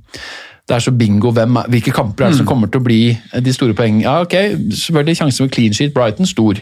det 0.70 0.76
er 0.78 0.80
så 0.86 0.94
bingo 0.96 1.32
hvem, 1.36 1.58
er- 1.60 1.68
hvilke 1.74 1.92
kamper 1.92 2.24
er 2.24 2.30
det 2.32 2.38
som 2.38 2.46
kommer 2.48 2.70
til 2.72 2.80
å 2.80 2.86
bli 2.86 3.00
de 3.44 3.52
store 3.54 3.74
poengene. 3.76 4.06
Ja, 4.06 4.22
ok, 4.24 4.36
selvfølgelig 4.72 5.18
sjansen 5.20 5.46
med 5.48 5.52
clean 5.58 5.74
sheet 5.76 5.94
Brighton 5.94 6.26
stor. 6.30 6.62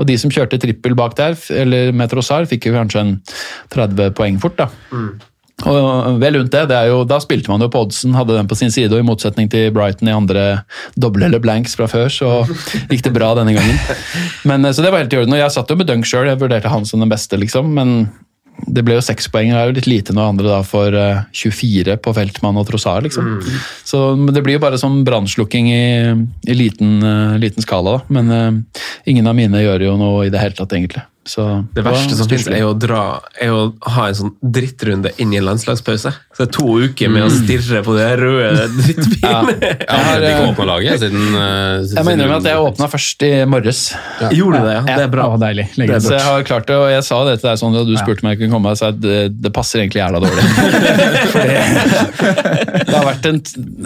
Og 0.00 0.04
de 0.08 0.16
som 0.18 0.30
kjørte 0.34 0.58
trippel 0.58 0.96
bak 0.98 1.14
der, 1.16 1.36
eller 1.54 1.92
med 1.94 2.10
Trossar, 2.10 2.44
fikk 2.50 2.66
jo 2.66 2.74
kanskje 2.74 3.04
en 3.04 3.14
30 3.70 4.10
poeng 4.18 4.40
fort. 4.42 4.56
da. 4.58 4.66
Og 5.64 6.18
vel 6.20 6.36
rundt 6.36 6.52
det, 6.52 6.66
det 6.68 6.76
er 6.76 6.90
jo, 6.90 6.98
Da 7.08 7.16
spilte 7.22 7.48
man 7.48 7.62
jo 7.64 7.70
på 7.72 7.80
oddsen, 7.86 8.12
hadde 8.18 8.34
den 8.36 8.48
på 8.50 8.58
sin 8.58 8.68
side, 8.74 8.92
og 8.92 9.00
i 9.00 9.06
motsetning 9.08 9.48
til 9.48 9.70
Brighton 9.72 10.10
i 10.10 10.12
andre 10.12 10.42
doble 11.00 11.24
eller 11.30 11.40
blanks 11.40 11.74
fra 11.78 11.86
før, 11.88 12.10
så 12.12 12.32
gikk 12.90 13.06
det 13.06 13.14
bra 13.16 13.30
denne 13.38 13.54
gangen. 13.56 13.78
Men, 14.44 14.66
eh, 14.68 14.74
så 14.76 14.82
det 14.84 14.90
var 14.92 15.00
helt 15.00 15.14
i 15.16 15.22
orden. 15.22 15.32
Og 15.32 15.40
jeg 15.40 15.54
satt 15.54 15.70
jo 15.72 15.78
med 15.80 15.88
Dunk 15.88 16.04
sjøl, 16.04 16.28
jeg 16.28 16.42
vurderte 16.42 16.68
han 16.68 16.84
som 16.84 17.00
den 17.00 17.08
beste, 17.08 17.38
liksom. 17.40 17.72
men 17.78 18.10
det 18.64 18.82
ble 18.86 18.96
jo 18.96 19.04
seks 19.04 19.28
poeng, 19.32 19.50
det 19.52 19.58
er 19.58 19.68
jo 19.68 19.76
litt 19.76 19.88
lite 19.90 20.14
når 20.16 20.30
andre 20.32 20.48
da 20.48 20.60
får 20.66 20.96
eh, 20.96 21.24
24 21.36 21.96
på 22.02 22.14
Feltmann 22.16 22.60
og 22.60 22.66
Trossard, 22.68 23.04
liksom. 23.06 23.36
Så 23.86 24.00
men 24.18 24.32
det 24.34 24.42
blir 24.46 24.56
jo 24.56 24.62
bare 24.64 24.80
sånn 24.80 25.02
brannslukking 25.06 25.68
i, 25.72 25.88
i 26.48 26.56
liten, 26.56 26.96
uh, 27.04 27.36
liten 27.40 27.64
skala, 27.64 27.98
da. 27.98 28.16
Men 28.16 28.32
uh, 28.32 28.80
ingen 29.08 29.28
av 29.28 29.36
mine 29.38 29.62
gjør 29.62 29.86
jo 29.90 29.98
noe 30.00 30.26
i 30.26 30.32
det 30.32 30.42
hele 30.42 30.56
tatt, 30.56 30.72
egentlig. 30.76 31.04
Så 31.26 31.64
Det 31.74 31.82
verste 31.82 32.14
som 32.14 32.28
finnes, 32.30 32.46
er 32.46 32.62
er 32.62 33.52
å 33.52 33.62
ha 33.96 34.04
en 34.06 34.16
sånn 34.16 34.32
drittrunde 34.40 35.10
inn 35.22 35.32
i 35.34 35.40
en 35.40 35.46
landslagspause. 35.48 36.12
Så 36.36 36.44
det 36.44 36.46
er 36.46 36.52
to 36.54 36.76
uker 36.86 37.10
med 37.10 37.26
å 37.26 37.30
stirre 37.32 37.80
på 37.82 37.96
det 37.96 38.06
røde 38.20 38.66
drittbildet. 38.76 39.64
Jeg 39.82 40.04
har, 40.06 40.22
ikke 40.22 40.30
eh, 40.30 40.50
åpna 40.52 40.66
laget 40.68 41.02
siden 41.02 41.24
eh, 41.40 41.86
Jeg 41.96 42.06
må 42.06 42.14
innrømme 42.14 42.38
at 42.38 42.48
jeg 42.50 42.62
åpna 42.68 42.88
først 42.92 43.26
i 43.26 43.30
morges. 43.50 43.80
Gjorde 44.36 44.60
du 44.62 44.68
det? 44.68 44.76
Ja, 44.76 44.84
det 44.86 45.06
er 45.08 45.12
bra. 45.16 45.26
Å, 45.32 45.40
deilig. 45.40 45.66
Legge 45.80 45.98
Så 46.04 46.14
jeg 46.14 46.26
har 46.28 46.46
klart 46.46 46.70
det, 46.70 46.78
og 46.78 46.90
jeg 46.92 47.06
sa 47.08 47.20
det 47.26 47.38
til 47.40 47.50
deg 47.50 47.60
sånn, 47.62 47.78
at 47.80 47.90
du 47.90 47.94
spurte 47.98 48.22
om 48.22 48.30
jeg 48.30 48.40
kunne 48.42 48.54
komme, 48.54 48.70
og 48.70 48.76
jeg 48.76 48.82
sa 48.82 48.92
at 48.94 49.00
det, 49.02 49.18
det 49.42 49.52
passer 49.56 49.82
egentlig 49.82 50.04
jævla 50.04 50.22
dårlig. 50.22 50.46
Det, 51.36 51.42
det 52.86 52.94
har 52.94 53.04
vært 53.04 53.26
en, 53.28 53.38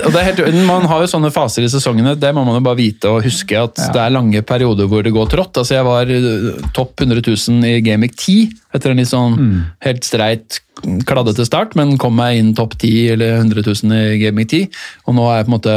og 0.05 0.13
det 0.13 0.21
er 0.21 0.27
helt, 0.29 0.41
Man 0.69 0.87
har 0.91 1.03
jo 1.03 1.09
sånne 1.11 1.31
faser 1.35 1.65
i 1.65 1.71
sesongene, 1.73 2.15
det 2.21 2.31
må 2.37 2.45
man 2.47 2.59
jo 2.59 2.63
bare 2.65 2.79
vite 2.79 3.11
og 3.11 3.25
huske 3.25 3.59
at 3.59 3.79
det 3.95 4.01
er 4.03 4.13
lange 4.13 4.43
perioder 4.47 4.89
hvor 4.91 5.05
det 5.05 5.13
går 5.15 5.31
trått. 5.33 5.61
Altså 5.61 5.77
Jeg 5.77 5.87
var 5.87 6.13
eh, 6.13 6.63
topp 6.77 7.03
100 7.03 7.23
000 7.25 7.30
i 7.37 7.81
Gamic 7.85 8.17
10 8.17 8.51
etter 8.75 8.91
en 8.91 8.97
litt 9.03 9.09
sånn 9.11 9.37
helt 9.85 10.05
streit 10.05 10.61
kladdete 11.05 11.45
start, 11.45 11.75
men 11.77 11.99
kom 12.01 12.15
meg 12.17 12.39
inn 12.39 12.55
topp 12.57 12.75
10 12.79 13.13
eller 13.13 13.37
100 13.43 13.63
000 13.85 13.93
i 14.15 14.19
Gamic 14.23 14.49
10. 14.49 14.69
Og 15.07 15.15
nå 15.15 15.27
er 15.31 15.37
jeg 15.43 15.47
på 15.47 15.51
en 15.53 15.59
måte 15.59 15.75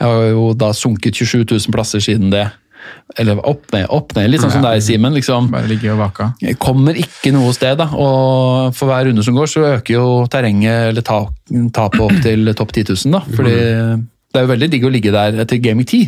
Jeg 0.00 0.06
har 0.06 0.28
jo 0.30 0.52
da 0.54 0.70
sunket 0.72 1.14
27 1.18 1.44
000 1.50 1.74
plasser 1.74 2.00
siden 2.00 2.30
det. 2.30 2.46
Eller 3.18 3.36
opp 3.44 3.66
ned, 3.74 3.86
opp 3.92 4.14
ned. 4.16 4.30
Litt 4.30 4.40
sånn 4.40 4.52
som 4.54 4.62
deg, 4.64 4.80
Simen. 4.82 5.12
Liksom. 5.12 5.50
Bare 5.52 5.68
ligge 5.68 5.90
og 5.92 5.98
vaka. 6.00 6.30
Kommer 6.62 6.96
ikke 6.96 7.32
noe 7.34 7.50
sted, 7.52 7.76
da. 7.76 7.90
Og 7.92 8.70
for 8.78 8.88
hver 8.88 9.10
runde 9.10 9.22
som 9.26 9.34
går, 9.36 9.50
så 9.50 9.66
øker 9.74 9.98
jo 9.98 10.06
terrenget 10.32 10.88
eller 10.92 11.02
ta- 11.04 11.26
tapet 11.76 12.00
opp 12.06 12.16
til 12.24 12.48
topp 12.56 12.72
10 12.72 12.86
000, 12.94 13.12
da. 13.18 13.20
Fordi 13.36 13.58
Det 14.30 14.38
er 14.38 14.44
jo 14.46 14.52
veldig 14.52 14.66
digg 14.70 14.84
å 14.86 14.90
ligge 14.94 15.10
der 15.10 15.40
etter 15.42 15.58
Gaming 15.58 15.84
10, 15.90 16.04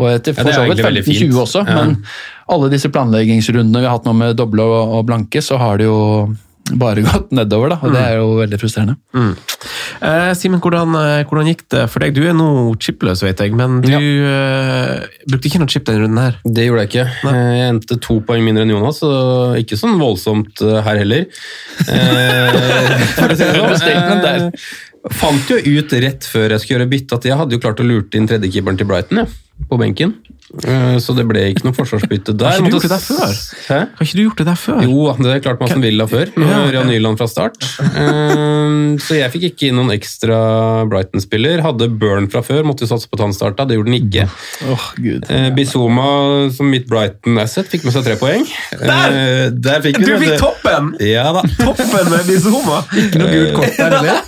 og 0.00 0.06
etter 0.08 0.32
for 0.32 0.48
det 0.48 0.54
så 0.56 0.62
vidt 0.64 0.78
15-20 0.80 1.34
også, 1.42 1.60
Ja. 1.68 1.74
men 1.76 1.90
alle 2.50 2.70
disse 2.72 2.90
planleggingsrundene 2.92 3.82
vi 3.82 3.88
har 3.88 3.98
hatt 3.98 4.06
nå 4.08 4.14
med 4.16 4.38
doble 4.38 4.66
og, 4.66 5.02
blanke, 5.08 5.42
så 5.44 5.58
har 5.60 5.80
det 5.80 5.88
jo 5.88 5.98
bare 6.80 7.02
gått 7.08 7.32
nedover, 7.34 7.72
da, 7.72 7.78
og 7.82 7.94
det 7.94 8.02
er 8.02 8.18
jo 8.20 8.26
veldig 8.38 8.58
frustrerende. 8.60 8.96
Eh, 10.00 10.30
Simen, 10.38 10.60
hvordan, 10.62 10.94
eh, 10.98 11.22
hvordan 11.28 11.48
gikk 11.50 11.64
det 11.72 11.86
for 11.90 12.04
deg? 12.04 12.14
Du 12.14 12.22
er 12.22 12.36
nå 12.36 12.48
chipløs, 12.82 13.24
vet 13.26 13.42
jeg, 13.42 13.54
men 13.58 13.80
du 13.84 13.90
eh, 13.94 15.08
brukte 15.26 15.50
ikke 15.50 15.62
noe 15.62 15.72
chip 15.72 15.88
denne 15.88 16.04
runden 16.04 16.22
her. 16.22 16.38
Det 16.44 16.68
gjorde 16.68 16.84
jeg 16.84 16.92
ikke. 16.92 17.06
Nei. 17.26 17.34
Jeg 17.58 17.72
endte 17.74 17.98
to 18.06 18.20
poeng 18.26 18.46
mindre 18.46 18.66
enn 18.66 18.74
Jonas, 18.74 19.02
og 19.06 19.58
ikke 19.60 19.80
sånn 19.80 19.98
voldsomt 20.00 20.62
eh, 20.66 20.78
her 20.86 21.02
heller. 21.02 21.26
Eh, 21.88 22.62
For 23.18 23.34
å 23.34 23.40
si 23.40 23.50
det 23.50 23.58
sånn. 23.58 24.24
Eh, 25.00 25.16
Fant 25.16 25.48
jo 25.48 25.56
ut 25.56 25.92
rett 26.04 26.26
før 26.28 26.52
jeg 26.52 26.60
skulle 26.60 26.74
gjøre 26.76 26.90
bytte 26.90 27.16
at 27.16 27.24
jeg 27.24 27.38
hadde 27.40 27.56
jo 27.56 27.62
klart 27.62 27.80
å 27.80 27.86
lurte 27.86 28.18
inn 28.20 28.26
tredjekeeperen 28.28 28.76
til 28.76 28.88
Brighton 28.90 29.22
ja, 29.22 29.24
på 29.70 29.78
benken. 29.80 30.12
Eh, 30.66 30.96
Så 30.98 31.14
det 31.14 31.24
ble 31.30 31.44
ikke 31.52 31.62
noe 31.68 31.76
forsvarsbytte 31.76 32.34
der. 32.36 32.50
Har 32.50 32.58
ikke 32.58 32.70
du 32.70 32.76
gjort 32.78 32.86
det 32.88 32.90
der 32.90 33.04
før? 33.04 33.34
Hæ? 33.68 33.78
Har 33.96 34.06
ikke 34.06 34.16
du 34.18 34.22
gjort 34.24 34.40
det 34.42 34.46
der 34.50 34.58
før? 34.58 34.80
Jo, 34.82 35.04
det 35.20 35.30
er 35.36 35.42
klart 35.44 35.60
man 35.62 35.70
som 35.70 35.82
Villa 35.84 36.06
før, 36.10 36.32
med 36.36 36.48
Ja, 36.48 36.56
ja. 36.58 36.64
Ørjan 36.70 36.88
Nyland 36.90 37.18
fra 37.20 37.28
start. 37.30 37.58
Ehm, 37.96 38.98
Så 39.00 39.14
jeg 39.18 39.30
fikk 39.32 39.44
ikke 39.50 39.68
inn 39.70 39.76
noen 39.78 39.92
ekstra 39.94 40.40
Brighton-spiller. 40.90 41.62
Hadde 41.64 41.88
Burn 42.00 42.26
fra 42.32 42.42
før, 42.42 42.64
måtte 42.66 42.84
jo 42.84 42.90
satse 42.90 43.08
på 43.10 43.18
tannstarta, 43.20 43.66
det 43.68 43.76
gjorde 43.78 43.92
den 43.92 44.00
ikke. 44.00 44.26
Oh, 44.70 44.86
Gud. 44.98 45.26
Bizoma, 45.56 46.50
som 46.54 46.70
mitt 46.72 46.88
Brighton-asset 46.90 47.70
fikk 47.70 47.84
med 47.86 47.94
seg 47.94 48.04
tre 48.08 48.16
poeng. 48.20 48.44
Der! 48.80 49.50
der 49.54 49.80
fikk 49.84 50.00
Du 50.02 50.12
fikk 50.18 50.36
toppen! 50.40 50.94
Ja 51.04 51.28
da. 51.36 51.42
Toppen 51.60 52.10
med 52.10 52.26
Bizoma! 52.28 52.82
Ikke 52.96 53.22
noe 53.22 53.30
gult 53.34 53.54
kort 53.60 53.78
der, 53.78 53.96
eller? 54.00 54.22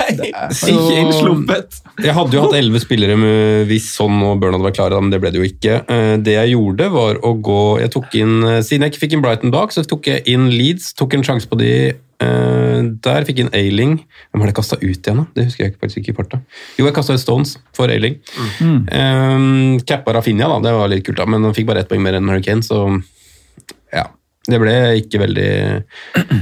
Ikke 0.52 0.99
innsluppet. 1.02 1.81
Jeg 2.02 2.14
hadde 2.17 2.37
jo 2.38 2.47
hatt 2.47 2.57
elleve 2.59 2.81
spillere 2.83 3.17
med, 3.21 3.67
hvis 3.69 3.91
sånn 3.97 4.17
og 4.25 4.38
Burn 4.41 4.55
hadde 4.57 4.67
vært 4.71 4.79
klare, 4.79 5.00
men 5.02 5.11
det 5.12 5.21
ble 5.23 5.33
det 5.35 5.43
jo 5.43 5.49
ikke. 5.49 5.81
Eh, 6.12 6.21
Det 6.23 6.37
jeg 6.37 6.54
gjorde, 6.54 6.88
var 6.92 7.21
å 7.25 7.35
gå 7.40 7.81
jeg 7.81 7.92
tok 7.95 8.14
inn, 8.19 8.38
eh, 8.45 8.62
Siden 8.62 8.87
jeg 8.87 8.92
ikke 8.92 9.04
fikk 9.07 9.16
inn 9.16 9.25
Brighton 9.25 9.52
bak, 9.54 9.73
så 9.73 9.85
tok 9.87 10.09
jeg 10.11 10.25
inn 10.26 10.50
Leeds. 10.50 10.92
Tok 10.99 11.14
en 11.14 11.26
sjanse 11.26 11.49
på 11.49 11.59
de 11.61 11.73
eh, 11.92 12.81
der. 13.02 13.26
Fikk 13.28 13.40
jeg 13.40 13.49
inn 13.49 13.54
Ailing. 13.57 13.99
Hvem 14.31 14.45
har 14.45 14.52
jeg 14.52 14.59
kasta 14.61 14.78
ut 14.81 14.87
igjen, 14.87 15.23
da? 15.23 15.26
Det 15.35 15.49
husker 15.49 15.66
jeg 15.66 15.76
faktisk 15.81 16.02
ikke 16.02 16.14
i 16.14 16.19
farta. 16.21 16.40
Jo, 16.78 16.87
jeg 16.87 16.97
kasta 16.97 17.16
ut 17.16 17.23
Stones 17.23 17.57
for 17.76 17.92
Ailing. 17.92 18.19
Mm. 18.61 19.83
Cappa 19.87 20.16
Rafinha, 20.16 20.49
da. 20.49 20.61
Det 20.62 20.75
var 20.76 20.90
litt 20.92 21.04
kult, 21.07 21.21
da, 21.21 21.26
men 21.26 21.45
han 21.45 21.54
fikk 21.57 21.69
bare 21.69 21.85
ett 21.85 21.90
poeng 21.90 22.02
mer 22.02 22.19
enn 22.19 22.31
Hurricane, 22.31 22.64
så 22.66 22.85
ja. 23.92 24.09
Det 24.42 24.59
ble 24.59 24.73
ikke 24.99 25.21
veldig, 25.23 25.50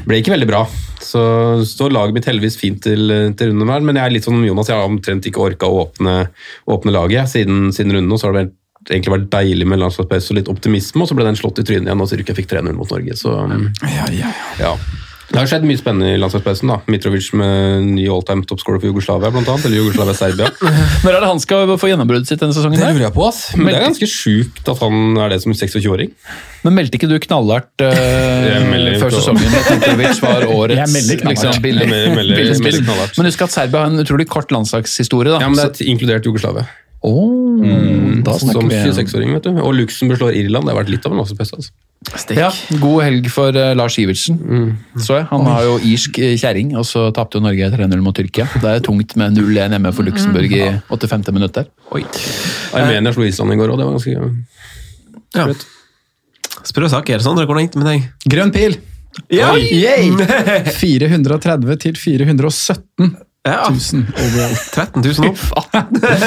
ble 0.09 0.21
ikke 0.23 0.33
veldig 0.33 0.47
bra. 0.49 0.62
Så 1.05 1.21
står 1.69 1.93
laget 1.93 2.17
mitt 2.17 2.29
heldigvis 2.29 2.57
fint 2.57 2.81
til, 2.81 3.12
til 3.37 3.50
runden 3.53 3.85
men 3.85 3.99
jeg 3.99 4.05
er 4.07 4.15
litt 4.15 4.25
sånn 4.25 4.39
som 4.39 4.47
Jonas, 4.47 4.71
jeg 4.73 4.81
har 4.81 4.89
omtrent 4.89 5.29
ikke 5.29 5.43
orka 5.45 5.69
å 5.69 5.83
åpne, 5.83 6.15
åpne 6.73 6.95
laget 6.97 7.29
siden, 7.29 7.69
siden 7.77 7.93
runden, 7.99 8.15
og 8.17 8.21
så 8.21 8.31
har 8.31 8.37
det 8.37 8.45
vært 8.47 8.57
egentlig 8.89 9.13
vært 9.13 9.29
deilig 9.35 9.67
med 9.69 9.79
landslagspause 9.83 10.33
og 10.33 10.41
litt 10.41 10.49
optimisme, 10.49 11.03
og 11.05 11.09
så 11.11 11.19
ble 11.19 11.29
den 11.29 11.37
slått 11.39 11.61
i 11.61 11.67
trynet 11.69 11.91
igjen, 11.91 12.01
og 12.01 12.09
Tyrkia 12.11 12.35
fikk 12.39 12.49
3-0 12.55 12.73
mot 12.79 12.91
Norge. 12.91 13.17
Så 13.21 13.37
Ja, 13.85 14.07
ja. 14.15 14.33
ja. 14.59 14.75
Det 15.31 15.39
har 15.39 15.47
skjedd 15.47 15.63
mye 15.63 15.79
spennende 15.79 16.09
i 16.11 16.19
landslagspausen. 16.19 16.67
da. 16.73 16.81
Mitrovic 16.91 17.29
med 17.39 17.85
ny 17.95 18.09
all-time 18.11 18.43
toppscorer 18.51 18.81
for 18.83 18.91
Jugoslavia, 18.91 19.31
blant 19.31 19.47
annet. 19.47 19.69
Eller 19.69 19.79
Jugoslavia-Serbia. 19.79 20.49
Når 21.05 21.13
er 21.15 21.21
det 21.23 21.29
han 21.31 21.43
skal 21.45 21.71
få 21.79 21.87
gjennombruddet 21.93 22.27
sitt 22.27 22.43
denne 22.43 22.57
sesongen? 22.57 22.81
Det 22.81 22.89
her? 22.89 22.97
lurer 22.97 23.07
jeg 23.07 23.15
på, 23.15 23.29
ass. 23.29 23.39
Men 23.55 23.69
det 23.71 23.77
er 23.79 23.85
ganske 23.93 24.09
sjukt 24.11 24.73
at 24.75 24.83
han 24.83 25.21
er 25.23 25.31
det 25.31 25.39
som 25.45 25.55
26-åring. 25.55 26.11
Men 26.67 26.75
meldte 26.81 26.99
ikke 26.99 27.07
du 27.13 27.15
knallhardt 27.23 27.85
uh, 27.87 28.99
før 29.05 29.15
sesongen 29.21 29.55
at 29.61 29.71
Mitrovic 29.71 30.19
var 30.27 30.49
årets 30.59 30.99
liksom, 31.23 31.63
billig, 31.63 31.87
billig. 31.87 32.43
Men 33.15 33.31
husk 33.31 33.47
at 33.47 33.55
Serbia 33.55 33.85
har 33.87 33.95
en 33.95 34.03
utrolig 34.03 34.27
kort 34.35 34.51
landslagshistorie. 34.51 35.31
da. 35.31 35.45
Ja, 35.47 35.53
men 35.53 35.63
det 35.63 35.77
Så- 35.79 35.87
er 35.87 35.95
inkludert 35.95 36.27
Jugoslavia. 36.27 36.67
Da 37.00 38.35
snakker 38.37 38.61
Som 38.61 38.69
vi 38.69 38.76
26-åring, 38.76 39.33
vet 39.38 39.47
du. 39.49 39.54
Og 39.62 39.73
Luxembourg 39.76 40.21
slår 40.21 40.37
Irland. 40.37 40.69
Det 40.69 40.75
har 40.75 40.80
vært 40.83 40.92
litt 40.92 41.07
av 41.09 41.14
en 41.14 41.23
landslagspause. 41.23 41.57
Altså. 41.57 41.73
Ja, 42.33 42.49
God 42.80 43.02
helg 43.04 43.26
for 43.33 43.57
uh, 43.57 43.73
Lars 43.76 43.99
Iversen. 44.00 44.38
Så 44.97 45.19
jeg. 45.19 45.26
Han 45.30 45.45
har 45.49 45.66
jo 45.66 45.75
irsk 45.85 46.16
eh, 46.21 46.37
kjerring, 46.40 46.73
og 46.80 46.87
så 46.88 47.07
tapte 47.16 47.37
jo 47.37 47.45
Norge 47.45 47.69
3-0 47.75 48.04
mot 48.04 48.16
Tyrkia. 48.16 48.47
Det 48.57 48.71
er 48.71 48.85
tungt 48.85 49.16
med 49.21 49.37
0-1 49.37 49.76
hjemme 49.76 49.92
for 49.97 50.09
Luxembourg 50.09 50.57
i 50.57 50.62
85. 50.88 51.28
minutt 51.37 51.57
der. 51.59 51.69
Armenia 52.76 53.12
slo 53.16 53.26
Island 53.28 53.52
i 53.52 53.61
går 53.61 53.75
òg, 53.75 53.80
det 53.80 53.88
var 53.88 53.97
ganske 53.99 54.16
Ja. 55.37 55.45
Sprø 56.66 56.88
det 56.88 57.21
sånn 57.25 57.39
hvordan 57.39 57.65
gikk 57.65 57.76
det 57.76 57.82
med 57.82 57.89
deg? 57.89 58.08
Grønn 58.32 58.52
pil! 58.52 58.76
Ja! 59.32 59.52
430 60.80 61.76
til 61.84 62.00
417 62.00 63.13
Ja, 63.49 63.71
1000 63.71 64.03
overall. 64.13 64.57
13 64.75 65.03
000 65.03 65.31
opp. 65.31 65.39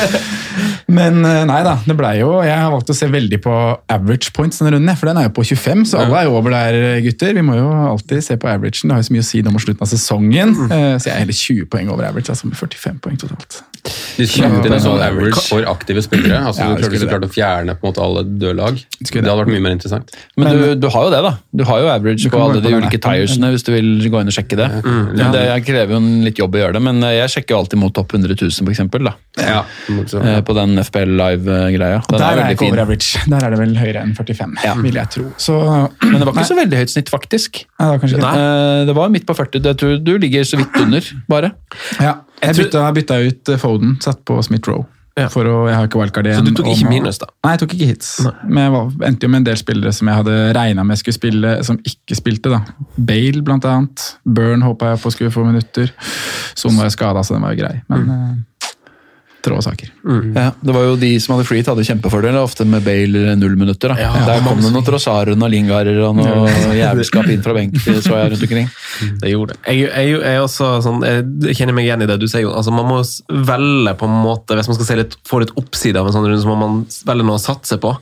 Men 0.98 1.20
eh, 1.26 1.44
nei 1.46 1.60
da, 1.66 1.76
det 1.86 1.94
blei 1.98 2.16
jo 2.20 2.40
Jeg 2.42 2.56
har 2.58 2.72
valgt 2.74 2.90
å 2.90 2.96
se 2.98 3.06
veldig 3.10 3.38
på 3.44 3.54
average 3.94 4.34
points 4.34 4.58
denne 4.62 4.74
runden, 4.74 4.98
for 4.98 5.12
den 5.12 5.20
er 5.22 5.28
jo 5.28 5.34
på 5.38 5.46
25, 5.46 5.86
så 5.92 6.02
alle 6.02 6.24
er 6.24 6.28
jo 6.30 6.40
over 6.40 6.56
der, 6.56 6.80
gutter. 7.06 7.36
Vi 7.38 7.46
må 7.46 7.60
jo 7.60 7.70
alltid 7.94 8.26
se 8.26 8.38
på 8.42 8.50
averagen. 8.50 8.90
Det 8.90 8.98
har 8.98 9.04
jo 9.04 9.10
så 9.12 9.18
mye 9.18 9.26
å 9.26 9.30
si 9.30 9.44
nå 9.46 9.54
mot 9.54 9.66
slutten 9.66 9.86
av 9.86 9.94
sesongen. 9.94 10.58
Mm. 10.58 10.74
Så 10.98 11.10
jeg 11.10 11.14
er 11.14 11.22
heller 11.22 11.40
20 11.44 11.70
poeng 11.70 11.94
over 11.94 12.10
average, 12.10 12.34
altså 12.34 12.50
med 12.50 12.58
45 12.58 13.00
poeng 13.06 13.22
totalt. 13.22 13.62
De 13.84 14.26
kjøpte 14.30 14.70
inn 14.70 14.76
en 14.78 14.82
sånn 14.84 15.02
average 15.04 15.42
for 15.50 15.66
aktive 15.68 16.00
spillere. 16.06 16.38
Altså, 16.48 16.64
Ja, 16.64 16.76
du 16.78 16.84
klarte 16.88 17.10
klart 17.10 17.26
å 17.28 17.32
fjerne 17.34 17.74
på 17.76 17.84
en 17.84 17.92
måte 17.92 18.04
alle 18.04 18.22
døde 18.24 18.54
lag. 18.56 18.78
Det 18.80 19.10
det. 19.12 19.24
hadde 19.26 19.36
vært 19.42 19.52
mye 19.52 19.64
mer 19.66 19.74
interessant. 19.76 20.14
Men, 20.40 20.54
du, 20.56 20.64
du 20.80 20.88
har 20.94 21.08
jo 21.08 21.12
det, 21.12 21.20
da. 21.26 21.32
Du 21.52 21.64
har 21.68 21.82
jo 21.84 21.90
average 21.92 22.32
på 22.32 22.40
alle 22.40 22.62
på 22.62 22.64
de 22.70 22.78
ulike 22.80 23.00
tiresene 23.04 23.50
hvis 23.52 23.66
du 23.68 23.74
vil 23.76 23.90
gå 24.14 24.22
inn 24.24 24.32
og 24.32 24.36
sjekke 24.38 24.60
det. 24.60 24.70
Men 24.88 25.36
det 25.36 25.44
krever 25.68 25.98
jo 25.98 26.00
en 26.00 26.10
litt 26.24 26.40
jobb 26.40 26.56
å 26.56 26.62
gjøre 26.64 26.78
det, 26.78 26.84
men 26.88 27.04
eh, 27.04 27.18
jeg 27.20 27.34
sjekker 27.36 27.58
jo 27.58 27.60
alltid 27.64 27.82
mot 27.84 27.96
topp 27.98 28.16
100 28.16 28.38
000, 28.40 28.56
for 28.64 28.72
eksempel, 28.72 29.10
da. 29.10 29.16
Ja. 29.44 29.60
Eh, 29.92 30.40
På 30.48 30.56
den 30.58 30.78
FPL 30.84 31.16
Live-greia. 31.20 32.00
Der 32.08 32.20
er 32.20 32.24
er 32.24 32.30
jeg 32.30 32.40
veldig 32.40 32.56
ikke 32.56 32.64
fin. 32.64 32.74
over 32.74 32.84
average. 32.86 33.24
Der 33.34 33.48
er 33.48 33.56
det 33.56 33.62
vel 33.66 33.76
høyere 33.82 34.04
enn 34.06 34.16
45, 34.16 34.84
vil 34.86 35.00
jeg 35.02 35.12
tro. 35.18 35.26
Så 35.42 35.60
Men 36.06 36.20
det 36.22 36.28
var 36.30 36.38
ikke 36.38 36.50
så 36.54 36.60
veldig 36.62 36.80
høyt 36.84 36.94
snitt, 36.96 37.12
faktisk. 37.14 37.64
Nei, 37.80 37.90
det 37.90 37.92
var 37.92 38.14
ikke 38.14 38.24
det. 38.24 38.92
Eh, 38.94 38.94
var 39.02 39.12
midt 39.12 39.28
på 39.28 39.36
40. 39.36 39.64
Jeg 39.74 39.82
tror 39.84 39.98
du 40.08 40.14
ligger 40.24 40.48
så 40.48 40.62
vidt 40.62 40.80
under, 40.80 41.10
bare. 41.28 41.52
Ja, 42.00 42.20
jeg 42.44 42.60
bytta, 42.60 42.90
bytta 42.96 43.22
ut 43.24 43.54
eh, 43.54 43.62
Foden, 43.62 43.96
satt 44.04 44.24
på 44.28 44.40
Smith-Roe. 44.46 44.86
Ja. 45.14 45.28
For 45.30 45.46
å, 45.46 45.58
jeg 45.70 45.78
har 45.78 45.88
ikke 45.88 46.00
wildcard 46.02 46.26
igjen. 46.26 46.42
Så 46.42 46.50
du 46.50 46.58
tok 46.58 46.72
ikke 46.72 46.90
minus, 46.90 47.20
da? 47.22 47.28
Nei, 47.46 47.52
jeg 47.54 47.62
tok 47.62 47.74
ikke 47.76 47.90
hits. 47.92 48.14
Men 48.48 48.64
jeg 48.64 48.72
var, 48.74 48.88
endte 49.10 49.28
jo 49.28 49.34
med 49.34 49.44
en 49.44 49.46
del 49.46 49.60
spillere 49.62 49.94
som 49.94 50.10
jeg 50.10 50.20
hadde 50.24 50.38
regna 50.58 50.86
med 50.90 50.98
skulle 50.98 51.18
spille, 51.20 51.52
som 51.68 51.78
ikke 51.86 52.18
spilte. 52.18 52.54
da. 52.54 52.88
Bale, 52.98 53.44
blant 53.46 53.68
annet. 53.70 54.08
Burn 54.26 54.66
håpa 54.66 54.94
jeg 54.94 55.04
på 55.04 55.14
skulle 55.14 55.36
få 55.36 55.46
minutter. 55.46 55.94
Son 56.58 56.80
var 56.82 56.90
skada, 56.94 57.22
så 57.22 57.38
den 57.38 57.46
var 57.46 57.54
jo 57.54 57.62
grei. 57.62 57.76
Men 57.94 58.08
mm. 58.10 58.34
Trå 59.44 59.58
saker. 59.64 59.90
Ja, 60.36 60.50
det 60.62 60.74
var 60.76 60.86
jo 60.88 60.96
De 61.00 61.10
som 61.20 61.34
hadde 61.36 61.46
freet, 61.48 61.68
hadde 61.68 61.84
kjempefordel, 61.88 62.38
ofte 62.40 62.66
med 62.70 62.84
Bale 62.86 63.34
null 63.40 63.56
minutter. 63.60 63.92
da. 63.92 64.12
Der 64.28 64.44
kom 64.46 64.62
det 64.64 64.72
noen 64.72 64.86
Trossard 64.88 65.34
og 65.34 65.44
Lingarer 65.52 66.00
og 66.08 66.16
noe 66.18 66.52
jævelskap 66.80 67.28
inn 67.34 67.44
fra 67.44 67.56
benk. 67.58 67.76
så 67.84 68.16
jeg 68.18 68.34
rundt 68.34 68.46
omkring. 68.48 68.70
Det 69.22 69.34
gjorde 69.34 69.56
det. 69.56 69.60
Jeg, 69.68 69.90
jeg, 69.90 70.16
jeg, 70.24 70.44
også 70.44 70.70
sånn, 70.86 71.04
jeg 71.08 71.58
kjenner 71.60 71.76
meg 71.76 71.90
igjen 71.90 72.06
i 72.06 72.10
det 72.10 72.20
du 72.22 72.28
sier. 72.30 72.46
Jon. 72.46 72.56
Altså, 72.60 72.74
man 72.76 72.88
må 72.90 73.02
velge 73.52 73.96
på 74.00 74.10
en 74.10 74.22
måte, 74.24 74.56
Hvis 74.60 74.72
man 74.72 74.80
skal 74.80 74.90
se 74.90 75.00
litt, 75.02 75.18
få 75.28 75.44
litt 75.44 75.54
oppside 75.60 76.00
av 76.00 76.08
en 76.08 76.16
sånn 76.16 76.28
runde, 76.30 76.42
så 76.44 76.52
må 76.52 76.58
man 76.60 76.80
velge 77.10 77.28
noe 77.28 77.40
å 77.40 77.44
satse 77.44 77.80
på. 77.84 77.94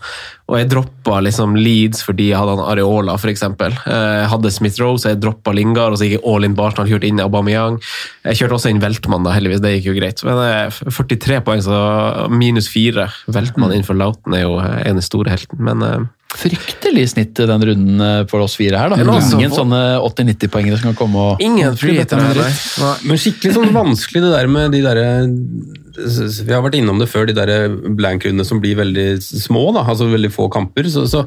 Og 0.52 0.58
jeg 0.60 0.68
droppa 0.68 1.22
liksom 1.24 1.54
Leeds 1.56 2.04
fordi 2.04 2.28
jeg 2.32 2.40
hadde 2.40 2.58
han 2.58 2.66
Areola, 2.74 3.16
f.eks. 3.16 3.46
Jeg 3.48 4.30
hadde 4.34 4.52
Smith 4.52 4.82
Rowe, 4.84 5.00
så 5.00 5.14
jeg 5.14 5.22
droppa 5.24 5.54
Lingard, 5.56 5.96
og 5.96 6.02
så 6.02 6.08
gikk 6.08 6.18
jeg 6.18 6.26
all 6.28 6.48
in 6.48 6.58
Barsenal, 6.58 6.90
kjørte 6.92 7.08
inn 7.08 7.24
Aubameyang. 7.24 7.80
Jeg 8.28 8.42
kjørte 8.42 8.58
også 8.60 8.74
inn 8.74 8.82
Veltmann, 8.84 9.24
da, 9.24 9.36
heldigvis. 9.38 9.64
Det 9.64 9.76
gikk 9.78 9.92
jo 9.94 9.98
greit. 9.98 10.24
Men 10.28 10.42
eh, 10.44 10.82
43 10.92 11.40
poeng, 11.48 11.64
så 11.64 11.78
minus 12.36 12.68
4. 12.74 13.08
Veltmann 13.32 13.72
innenfor 13.72 13.96
Lauten 13.96 14.36
er 14.36 14.44
jo 14.44 14.58
eh, 14.60 14.82
en 14.92 15.00
av 15.00 15.08
store 15.08 15.32
helten. 15.32 15.62
Men 15.64 15.88
eh, 15.88 16.02
Fryktelig 16.32 17.10
snitt 17.12 17.40
i 17.44 17.46
den 17.48 17.64
runden 17.68 18.04
eh, 18.06 18.20
for 18.32 18.44
oss 18.44 18.54
fire 18.60 18.80
her. 18.80 18.92
da. 18.94 19.00
Ja, 19.02 19.08
altså, 19.18 19.40
Ingen 19.40 19.56
sånne 19.56 19.82
80-90-poengere 20.00 20.80
som 20.80 20.92
kan 20.92 21.00
komme 21.00 21.26
og 21.32 21.44
ingen 21.44 21.76
friheter. 21.80 22.22
Men 23.08 23.20
skikkelig 23.20 23.56
sånn 23.58 23.74
vanskelig 23.76 24.24
det 24.24 24.36
der 24.36 24.52
med 24.52 24.76
de 24.76 24.84
derre 24.86 25.08
Vi 25.98 26.54
har 26.54 26.64
vært 26.64 26.78
innom 26.80 27.02
det 27.02 27.10
før, 27.12 27.28
de 27.28 27.36
der 27.36 27.68
blank-rundene 27.98 28.46
som 28.48 28.62
blir 28.64 28.80
veldig 28.80 29.08
små, 29.22 29.68
da, 29.76 29.84
altså 29.84 30.10
veldig 30.12 30.32
få 30.34 30.48
kamper. 30.54 30.88
Så, 30.92 31.06
så 31.12 31.26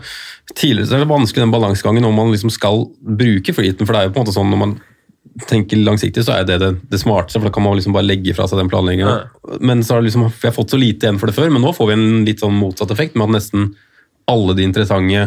tidligere 0.54 0.88
så 0.90 0.98
er 0.98 1.04
det 1.04 1.12
vanskelig 1.12 1.44
den 1.44 1.54
balansegangen 1.54 2.08
om 2.08 2.16
man 2.18 2.32
liksom 2.32 2.52
skal 2.54 2.86
bruke 3.00 3.54
flyten. 3.56 3.86
for 3.86 3.94
det 3.94 4.02
er 4.02 4.08
jo 4.10 4.16
på 4.16 4.22
en 4.22 4.26
måte 4.26 4.36
sånn 4.36 4.52
når 4.52 4.62
man 4.64 4.76
tenker 5.50 5.80
langsiktig, 5.82 6.22
så 6.26 6.36
er 6.38 6.44
det 6.46 6.60
det, 6.62 6.72
det 6.92 7.00
smarteste, 7.02 7.40
for 7.40 7.48
da 7.48 7.54
kan 7.54 7.64
man 7.64 7.74
liksom 7.78 7.94
bare 7.96 8.06
legge 8.06 8.34
fra 8.36 8.46
seg 8.46 8.60
den 8.60 8.70
planleggingen. 8.70 9.24
Men 9.64 9.82
så 9.82 9.96
har 9.96 10.04
liksom, 10.04 10.28
vi 10.30 10.46
har 10.46 10.54
fått 10.54 10.74
så 10.74 10.78
lite 10.78 11.08
igjen 11.08 11.18
for 11.18 11.30
det 11.30 11.36
før, 11.36 11.50
men 11.50 11.64
nå 11.64 11.72
får 11.74 11.90
vi 11.90 11.96
en 11.96 12.20
litt 12.28 12.44
sånn 12.44 12.54
motsatt 12.54 12.92
effekt 12.94 13.18
med 13.18 13.28
at 13.28 13.40
nesten 13.40 13.72
alle 14.30 14.54
de 14.56 14.64
interessante 14.64 15.24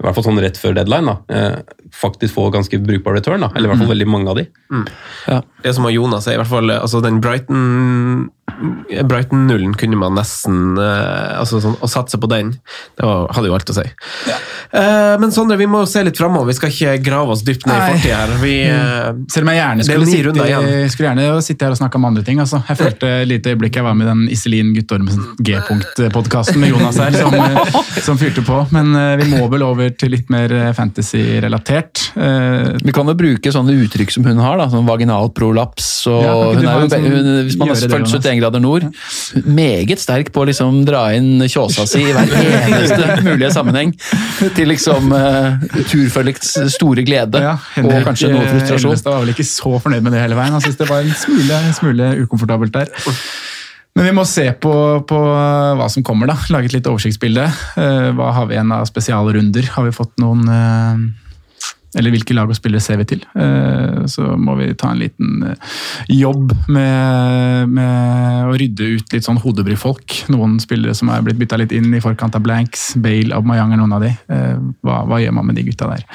i 0.00 0.04
hvert 0.06 0.16
fall 0.16 0.24
sånn 0.30 0.40
rett 0.40 0.56
før 0.56 0.72
deadline, 0.78 1.12
da, 1.12 1.36
eh, 1.36 1.56
faktisk 1.92 2.32
får 2.38 2.54
ganske 2.54 2.78
brukbar 2.80 3.18
return. 3.18 3.42
da, 3.44 3.50
Eller 3.54 3.68
i 3.68 3.72
hvert 3.72 3.82
fall 3.82 3.92
veldig 3.92 4.08
mange 4.08 4.30
av 4.30 4.36
de. 4.36 4.46
ja. 5.26 5.42
Det 5.62 5.74
som 5.74 5.84
har 5.84 5.92
Jonas 5.92 6.26
er 6.26 6.38
i 6.38 6.40
hvert 6.40 6.48
fall 6.48 6.70
altså 6.70 7.02
den 7.04 7.20
Brighton 7.20 8.30
Brighton-nullen 9.06 9.74
kunne 9.78 9.98
man 10.00 10.16
nesten 10.18 10.78
eh, 10.80 11.38
altså 11.40 11.60
sånn, 11.62 11.76
Å 11.80 11.88
satse 11.90 12.18
på 12.20 12.28
den, 12.30 12.52
det 12.98 13.06
var, 13.06 13.28
hadde 13.36 13.50
jo 13.50 13.56
alt 13.56 13.72
å 13.72 13.76
si. 13.76 13.84
Eh, 14.70 15.14
men 15.20 15.32
Sondre, 15.34 15.58
vi 15.60 15.68
må 15.70 15.82
se 15.90 16.02
litt 16.06 16.18
framover. 16.18 16.50
Vi 16.50 16.58
skal 16.58 16.72
ikke 16.74 16.96
grave 17.04 17.34
oss 17.34 17.44
dypt 17.46 17.66
ned 17.68 17.76
i 17.76 17.80
Nei. 17.80 17.90
fortida 17.96 18.20
her. 18.22 18.34
Vi, 18.42 18.54
mm. 18.70 19.24
Selv 19.32 19.46
om 19.46 19.52
jeg 19.52 19.60
gjerne 19.60 19.84
er 19.84 19.88
skulle, 19.90 20.10
sitte, 20.10 20.26
runder 20.28 20.90
skulle 20.92 21.10
gjerne 21.10 21.42
sitte 21.46 21.66
her 21.66 21.76
og 21.76 21.80
snakke 21.80 22.00
om 22.00 22.08
andre 22.10 22.24
ting. 22.26 22.40
Altså. 22.42 22.62
Jeg 22.68 22.80
følte 22.80 23.12
et 23.20 23.30
lite 23.30 23.54
øyeblikk 23.54 23.78
jeg 23.80 23.86
var 23.86 23.96
med 23.98 24.06
i 24.06 24.10
den 24.10 24.24
Iselin 24.34 24.72
Guttormsen 24.76 25.24
G-punkt-podkasten 25.46 26.60
med 26.62 26.72
Jonas 26.74 26.98
her, 27.00 27.14
som, 27.16 27.34
eh, 27.34 27.80
som 28.04 28.18
fyrte 28.20 28.44
på. 28.46 28.60
Men 28.74 28.92
eh, 28.96 29.14
vi 29.22 29.30
må 29.34 29.46
vel 29.52 29.64
over 29.66 29.92
til 29.98 30.14
litt 30.14 30.30
mer 30.32 30.52
fantasy-relatert. 30.76 32.10
Eh, 32.16 32.76
Vi 32.84 32.94
kan 32.96 33.08
jo 33.10 33.16
bruke 33.18 33.52
sånne 33.52 33.74
uttrykk 33.84 34.14
som 34.14 34.26
hun 34.26 34.40
har, 34.42 34.58
da, 34.60 34.68
som 34.72 34.86
vaginal 34.88 35.30
prolaps. 35.36 35.90
Og 36.10 36.22
Ja, 36.24 36.34
hun 36.34 36.66
er 36.66 36.84
jo, 36.84 36.90
sånn- 36.92 37.08
hun, 37.10 37.30
hvis 37.48 37.58
man 37.60 37.72
har 37.72 37.80
følt 37.80 38.10
seg? 38.10 38.20
71 38.20 38.39
grader 38.40 38.62
nord, 38.62 38.88
meget 39.44 40.02
sterk 40.02 40.32
på 40.34 40.42
å 40.42 40.48
liksom 40.50 40.82
dra 40.88 41.06
inn 41.16 41.44
kjåsa 41.44 41.86
si 41.88 42.02
i 42.02 42.14
hver 42.16 42.34
eneste 42.64 43.20
mulige 43.26 43.52
sammenheng. 43.54 43.94
Til 44.56 44.72
liksom 44.72 45.12
uh, 45.14 45.60
turfølgets 45.92 46.56
store 46.74 47.04
glede, 47.06 47.44
ja, 47.44 47.54
og 47.84 47.94
kanskje 48.08 48.32
noe 48.32 48.44
eh, 48.46 48.52
frustrasjon. 48.56 48.90
Elvestad 48.90 49.14
var 49.14 49.24
vel 49.24 49.34
ikke 49.36 49.48
så 49.48 49.76
fornøyd 49.84 50.04
med 50.06 50.16
det 50.16 50.24
hele 50.24 50.38
veien. 50.38 50.56
Han 50.56 50.64
syntes 50.64 50.80
det 50.80 50.90
var 50.90 51.06
en 51.06 51.16
smule, 51.22 51.62
en 51.70 51.76
smule 51.76 52.12
ukomfortabelt 52.24 52.76
der. 52.76 52.92
Men 53.98 54.06
vi 54.06 54.12
må 54.14 54.22
se 54.28 54.44
på, 54.62 54.72
på 55.08 55.16
hva 55.76 55.88
som 55.90 56.04
kommer, 56.06 56.30
da. 56.30 56.36
Lage 56.54 56.70
et 56.70 56.76
litt 56.76 56.86
oversiktsbilde. 56.86 57.48
Eh, 57.80 58.10
Hva 58.16 58.30
har 58.36 58.46
vi 58.46 58.54
igjen 58.54 58.70
av 58.74 58.86
spesialrunder? 58.88 59.66
Har 59.74 59.88
vi 59.88 59.96
fått 59.96 60.14
noen 60.22 60.46
eh, 60.46 61.02
Eller 61.98 62.12
hvilke 62.14 62.34
lag 62.36 62.46
og 62.50 62.54
spillere 62.54 62.82
ser 62.84 63.00
vi 63.00 63.06
til? 63.10 63.24
Eh, 63.34 64.04
Så 64.06 64.22
må 64.38 64.54
vi 64.60 64.68
ta 64.78 64.92
en 64.92 65.00
liten 65.00 65.42
eh, 65.48 65.70
jobb 66.14 66.52
med, 66.70 67.68
med 67.74 68.46
å 68.46 68.54
rydde 68.60 68.90
ut 68.96 69.16
litt 69.16 69.26
sånn 69.26 69.40
hodebryfolk. 69.42 70.20
Noen 70.30 70.58
spillere 70.62 70.94
som 70.94 71.10
er 71.10 71.24
blitt 71.26 71.40
bytta 71.40 71.58
litt 71.58 71.74
inn 71.74 71.90
i 71.94 72.02
forkant 72.04 72.38
av 72.38 72.44
blanks. 72.46 72.92
Bale, 73.02 73.34
Aubameyang 73.34 73.74
er 73.74 73.82
noen 73.82 73.96
av 73.98 74.06
de. 74.06 74.12
Eh, 74.30 74.54
Hva, 74.86 75.02
hva 75.10 75.18
gjør 75.22 75.34
man 75.40 75.50
med 75.50 75.58
de 75.58 75.66
gutta 75.66 75.90
der? 75.90 76.06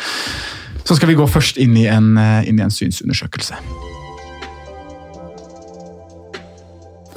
Så 0.85 0.95
skal 0.95 1.09
vi 1.11 1.17
gå 1.19 1.25
først 1.27 1.57
inn 1.59 1.75
i 1.81 1.87
en, 1.89 2.13
inn 2.45 2.59
i 2.59 2.63
en 2.63 2.71
synsundersøkelse. 2.73 3.57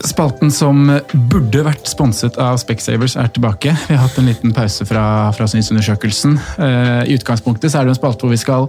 Spalten 0.07 0.53
som 0.55 0.85
burde 1.31 1.65
vært 1.67 1.89
sponset 1.91 2.37
av 2.39 2.61
Specsavers 2.63 3.17
er 3.19 3.33
tilbake. 3.35 3.73
Vi 3.89 3.97
har 3.97 4.05
hatt 4.05 4.19
en 4.21 4.29
liten 4.31 4.55
pause 4.55 4.87
fra, 4.87 5.05
fra 5.35 5.49
synsundersøkelsen. 5.51 6.37
Eh, 6.63 7.03
I 7.11 7.17
utgangspunktet 7.19 7.75
er 7.75 7.87
det 7.87 7.97
en 7.97 7.99
spalte 7.99 8.23
hvor 8.23 8.35
vi 8.35 8.39
skal 8.39 8.69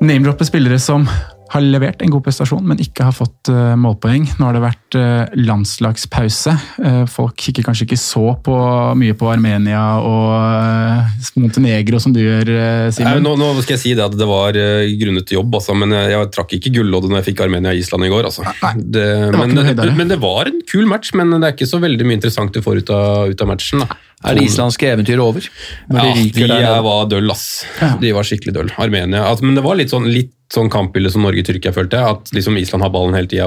name-droppe 0.00 0.48
spillere 0.48 0.80
som 0.80 1.04
har 1.52 1.62
levert 1.62 2.02
en 2.02 2.10
god 2.10 2.24
prestasjon, 2.26 2.64
men 2.66 2.80
ikke 2.82 3.06
har 3.06 3.14
fått 3.14 3.50
eh, 3.52 3.74
målpoeng. 3.78 4.26
Nå 4.38 4.48
har 4.48 4.56
det 4.56 4.62
vært 4.64 4.96
eh, 4.98 5.36
landslagspause. 5.38 6.54
Eh, 6.82 7.02
folk 7.10 7.38
kikker 7.46 7.66
kanskje 7.66 7.86
ikke 7.86 7.98
så 8.00 8.24
på, 8.42 8.56
mye 8.98 9.16
på 9.18 9.30
Armenia 9.30 9.82
og 10.02 11.36
Montenegro 11.40 12.00
som 12.02 12.14
du 12.14 12.22
gjør, 12.22 12.50
Simen. 12.94 13.22
nå, 13.24 13.34
nå 13.38 13.50
skal 13.60 13.76
jeg 13.76 13.82
si 13.82 13.94
det 13.96 14.04
at 14.04 14.16
det 14.16 14.28
var 14.28 14.56
grunnet 15.00 15.32
jobb, 15.36 15.58
altså, 15.58 15.76
men 15.78 15.94
jeg, 15.94 16.12
jeg 16.14 16.32
trakk 16.34 16.56
ikke 16.58 16.74
gulloddet 16.78 17.12
når 17.12 17.22
jeg 17.22 17.28
fikk 17.30 17.44
Armenia 17.46 17.74
og 17.74 17.82
Island 17.82 18.08
i 18.08 18.12
går. 18.12 18.30
Altså. 18.30 18.46
Det, 18.76 19.06
det 19.30 19.38
men, 19.38 19.96
men 20.00 20.12
det 20.12 20.20
var 20.22 20.50
en 20.50 20.60
kul 20.68 20.86
match, 20.90 21.14
men 21.16 21.36
det 21.36 21.42
er 21.44 21.56
ikke 21.56 21.70
så 21.70 21.82
veldig 21.82 22.08
mye 22.08 22.20
interessant 22.20 22.54
du 22.54 22.62
får 22.64 22.82
ut 22.82 22.94
av, 22.94 23.30
ut 23.30 23.46
av 23.46 23.52
matchen. 23.52 23.84
Da. 23.84 23.98
Er 24.24 24.38
det 24.38 24.46
islandske 24.48 24.88
eventyret 24.94 25.20
over? 25.20 25.44
Ja, 25.92 26.02
de 26.16 26.30
de 26.32 26.46
der 26.48 26.80
var 26.82 27.04
døll, 27.10 27.28
ass. 27.30 27.66
De 28.00 28.12
var 28.16 28.24
skikkelig 28.24 28.54
døll. 28.56 28.70
Armenia. 28.80 29.26
Altså, 29.28 29.44
men 29.44 29.58
det 29.58 29.64
var 29.66 29.76
litt 29.76 29.92
sånn, 29.92 30.08
litt 30.08 30.32
sånn 30.52 30.70
kampbilde 30.72 31.10
som 31.12 31.26
Norge-Tyrkia, 31.26 31.74
følte 31.76 32.00
jeg. 32.00 32.16
At 32.16 32.32
liksom 32.32 32.56
Island 32.56 32.86
har 32.86 32.94
ballen 32.94 33.16
hele 33.18 33.28
tida, 33.28 33.46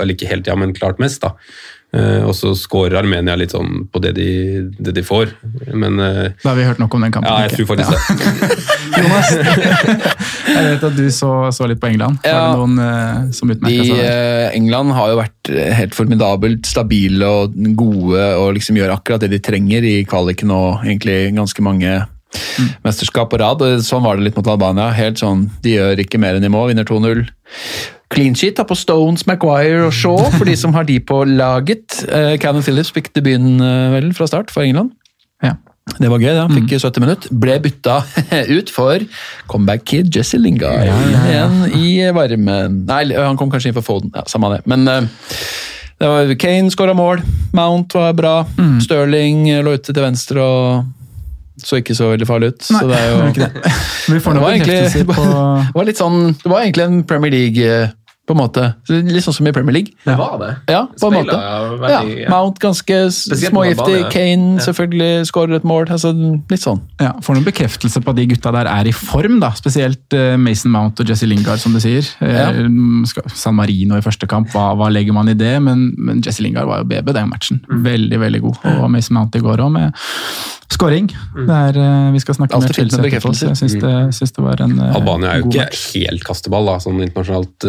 eller 0.00 0.16
ikke 0.16 0.30
hele 0.30 0.42
tida, 0.46 0.56
men 0.56 0.72
klart 0.76 1.02
mest. 1.02 1.20
da. 1.26 1.34
Eh, 1.96 2.22
og 2.28 2.34
så 2.36 2.50
scorer 2.58 2.98
Armenia 3.00 3.36
litt 3.38 3.54
sånn 3.54 3.86
på 3.88 4.00
det 4.04 4.10
de, 4.18 4.26
det 4.76 4.92
de 4.96 5.04
får. 5.06 5.30
Men 5.72 5.96
eh, 6.02 6.32
Da 6.42 6.50
har 6.50 6.58
vi 6.58 6.66
hørt 6.68 6.80
nok 6.82 6.92
om 6.98 7.04
den 7.06 7.14
kampen. 7.14 7.30
ja, 7.30 7.46
jeg 7.46 7.56
tror 7.56 7.70
faktisk 7.70 7.92
det. 7.94 8.58
Jonas, 9.00 9.30
jeg 10.50 10.64
vet 10.66 10.84
at 10.90 10.96
du 10.98 11.04
så, 11.14 11.30
så 11.56 11.68
litt 11.70 11.80
på 11.82 11.88
England. 11.90 12.18
Var 12.24 12.30
Ja. 12.34 12.42
det 12.50 12.58
noen 12.60 12.76
uh, 12.82 13.30
som 13.36 13.52
utmerka 13.54 13.86
seg 13.86 14.02
der? 14.02 14.50
England 14.58 14.92
har 14.98 15.12
jo 15.14 15.20
vært 15.22 15.52
helt 15.80 15.96
formidabelt 15.96 16.68
stabile 16.68 17.30
og 17.40 17.56
gode 17.78 18.26
og 18.42 18.52
liksom 18.58 18.76
gjør 18.80 18.96
akkurat 18.98 19.24
det 19.24 19.32
de 19.36 19.40
trenger 19.46 19.86
i 19.86 19.96
kvaliken 20.08 20.52
og 20.54 20.84
egentlig 20.84 21.18
ganske 21.36 21.64
mange 21.64 21.96
mesterskap 22.84 23.30
på 23.32 23.38
rad. 23.40 23.62
og 23.64 23.80
Sånn 23.86 24.04
var 24.04 24.18
det 24.18 24.26
litt 24.28 24.36
mot 24.38 24.48
Albania. 24.52 24.90
Helt 24.96 25.20
sånn, 25.22 25.46
De 25.64 25.76
gjør 25.78 26.02
ikke 26.04 26.20
mer 26.20 26.36
enn 26.36 26.44
de 26.44 26.50
må, 26.52 26.66
vinner 26.68 26.84
2-0. 26.88 27.24
Clean 28.14 28.36
sheet 28.38 28.58
da 28.60 28.64
på 28.66 28.76
Stones, 28.78 29.24
Maguire 29.26 29.86
og 29.88 29.94
Shaw, 29.94 30.28
for 30.36 30.46
de 30.46 30.54
som 30.58 30.74
har 30.76 30.86
de 30.86 31.00
på 31.02 31.24
laget. 31.26 32.04
Uh, 32.06 32.36
Cannon 32.38 32.62
Phillips 32.62 32.92
fikk 32.94 33.10
debuten 33.16 33.58
uh, 33.58 33.94
vel 33.96 34.12
fra 34.14 34.28
start 34.30 34.52
for 34.54 34.62
England. 34.62 34.92
Ja. 35.42 35.56
Det 35.98 36.08
var 36.10 36.18
gøy, 36.18 36.32
han 36.34 36.54
Fikk 36.54 36.72
70 36.82 37.02
minutter. 37.02 37.34
Ble 37.42 37.60
bytta 37.62 38.00
ut 38.56 38.70
for 38.74 39.02
comeback 39.50 39.84
kid 39.86 40.10
Jesse 40.14 40.38
Lingard. 40.38 40.86
Igjen 40.86 41.60
i 41.78 41.86
varme... 42.14 42.58
Nei, 42.74 43.04
han 43.14 43.38
kom 43.38 43.50
kanskje 43.50 43.70
inn 43.70 43.78
for 43.78 43.86
Foden. 43.86 44.14
Ja, 44.14 44.26
Samme 44.30 44.50
det. 44.54 44.62
Men 44.70 44.86
uh, 44.86 45.06
det 45.98 46.10
var 46.10 46.34
Kane 46.42 46.74
skåra 46.74 46.94
mål. 46.94 47.22
Mount 47.56 47.94
var 47.98 48.14
bra. 48.18 48.36
Stirling 48.82 49.46
lå 49.66 49.78
ute 49.78 49.94
til 49.94 50.04
venstre 50.04 50.42
og 50.42 51.05
så 51.62 51.80
ikke 51.80 51.96
så 51.96 52.10
veldig 52.12 52.26
farlig 52.28 52.52
ut. 52.52 52.66
Nei, 52.70 52.80
så 52.80 52.88
det 52.90 52.98
er 52.98 53.06
jo 53.10 53.20
det 53.36 53.50
det. 53.54 53.74
Vi 54.12 54.20
får 54.22 54.36
det 54.36 54.42
var, 54.42 54.56
egentlig, 54.56 55.06
på 55.08 55.28
det 55.70 55.78
var 55.78 55.88
litt 55.88 56.00
sånn 56.00 56.18
Det 56.42 56.50
var 56.52 56.64
egentlig 56.64 56.86
en 56.86 56.98
Premier 57.08 57.34
League 57.34 57.70
eh, 57.70 57.94
på 58.26 58.34
en 58.34 58.40
måte. 58.40 58.62
Litt 58.90 59.22
sånn 59.22 59.34
som 59.36 59.46
i 59.46 59.52
Premier 59.54 59.72
League. 59.76 59.92
Det 60.04 60.16
var 60.18 60.38
det. 60.40 60.48
Ja, 60.72 60.80
på 61.00 61.06
en 61.12 61.14
måte. 61.20 61.36
Ja, 61.38 61.76
veldig- 61.78 62.16
ja. 62.24 62.28
Mount 62.32 62.58
ganske 62.58 62.96
smågiftig. 63.12 64.10
Kane 64.10 64.56
Ja. 64.56 64.64
selvfølgelig 64.66 65.26
skårer 65.30 65.54
et 65.56 65.64
mål. 65.64 65.86
Altså, 65.94 66.10
litt 66.50 66.60
sånn. 66.60 66.80
Ja, 67.00 67.12
Får 67.22 67.34
noen 67.36 67.44
bekreftelse 67.46 68.02
på 68.02 68.10
at 68.10 68.16
de 68.16 68.26
gutta 68.26 68.52
der 68.52 68.66
er 68.66 68.86
i 68.88 68.92
form, 68.92 69.38
da. 69.40 69.50
Spesielt 69.52 70.12
eh, 70.12 70.36
Mason 70.36 70.72
Mount 70.72 70.98
og 71.00 71.06
Jesse 71.06 71.26
Lingard, 71.26 71.58
som 71.62 71.72
du 71.72 71.78
sier. 71.78 72.02
Eh, 72.20 72.34
Ja. 72.36 72.50
San 73.34 73.54
Marino 73.54 73.96
i 73.96 74.00
første 74.04 74.26
kamp, 74.28 74.50
hva, 74.50 74.74
hva 74.76 74.90
legger 74.90 75.12
man 75.14 75.28
i 75.28 75.34
det? 75.34 75.54
Men, 75.62 75.94
men 75.96 76.20
Jesse 76.22 76.42
Lingard 76.42 76.66
var 76.66 76.78
jo 76.82 76.84
BB 76.90 77.12
den 77.12 77.30
matchen. 77.30 77.60
Mm. 77.70 77.82
Veldig, 77.84 78.18
veldig 78.20 78.40
god. 78.42 78.56
Og 78.82 78.90
Mason 78.90 79.14
Mount 79.14 79.34
i 79.36 79.40
går 79.40 79.58
òg, 79.64 79.72
med 79.72 79.92
scoring. 80.68 81.06
Det 81.46 81.48
er, 81.48 81.78
eh, 81.78 82.10
vi 82.12 82.18
skal 82.18 82.34
snakke 82.34 82.52
fint 82.58 82.66
med 82.66 82.74
Chelsea 82.74 83.04
etterpå, 83.06 83.32
jeg 83.38 83.56
syns 83.56 83.76
det, 83.80 83.94
syns 84.18 84.32
det 84.34 84.42
var 84.44 84.60
en 84.64 84.80
Albania 84.80 85.30
er 85.30 85.36
jo 85.38 85.44
god 85.44 85.52
ikke 85.54 85.64
match. 85.64 85.84
helt 85.94 86.24
kasteball, 86.26 86.66
da, 86.66 86.76
sånn 86.82 86.98
internasjonalt. 87.06 87.66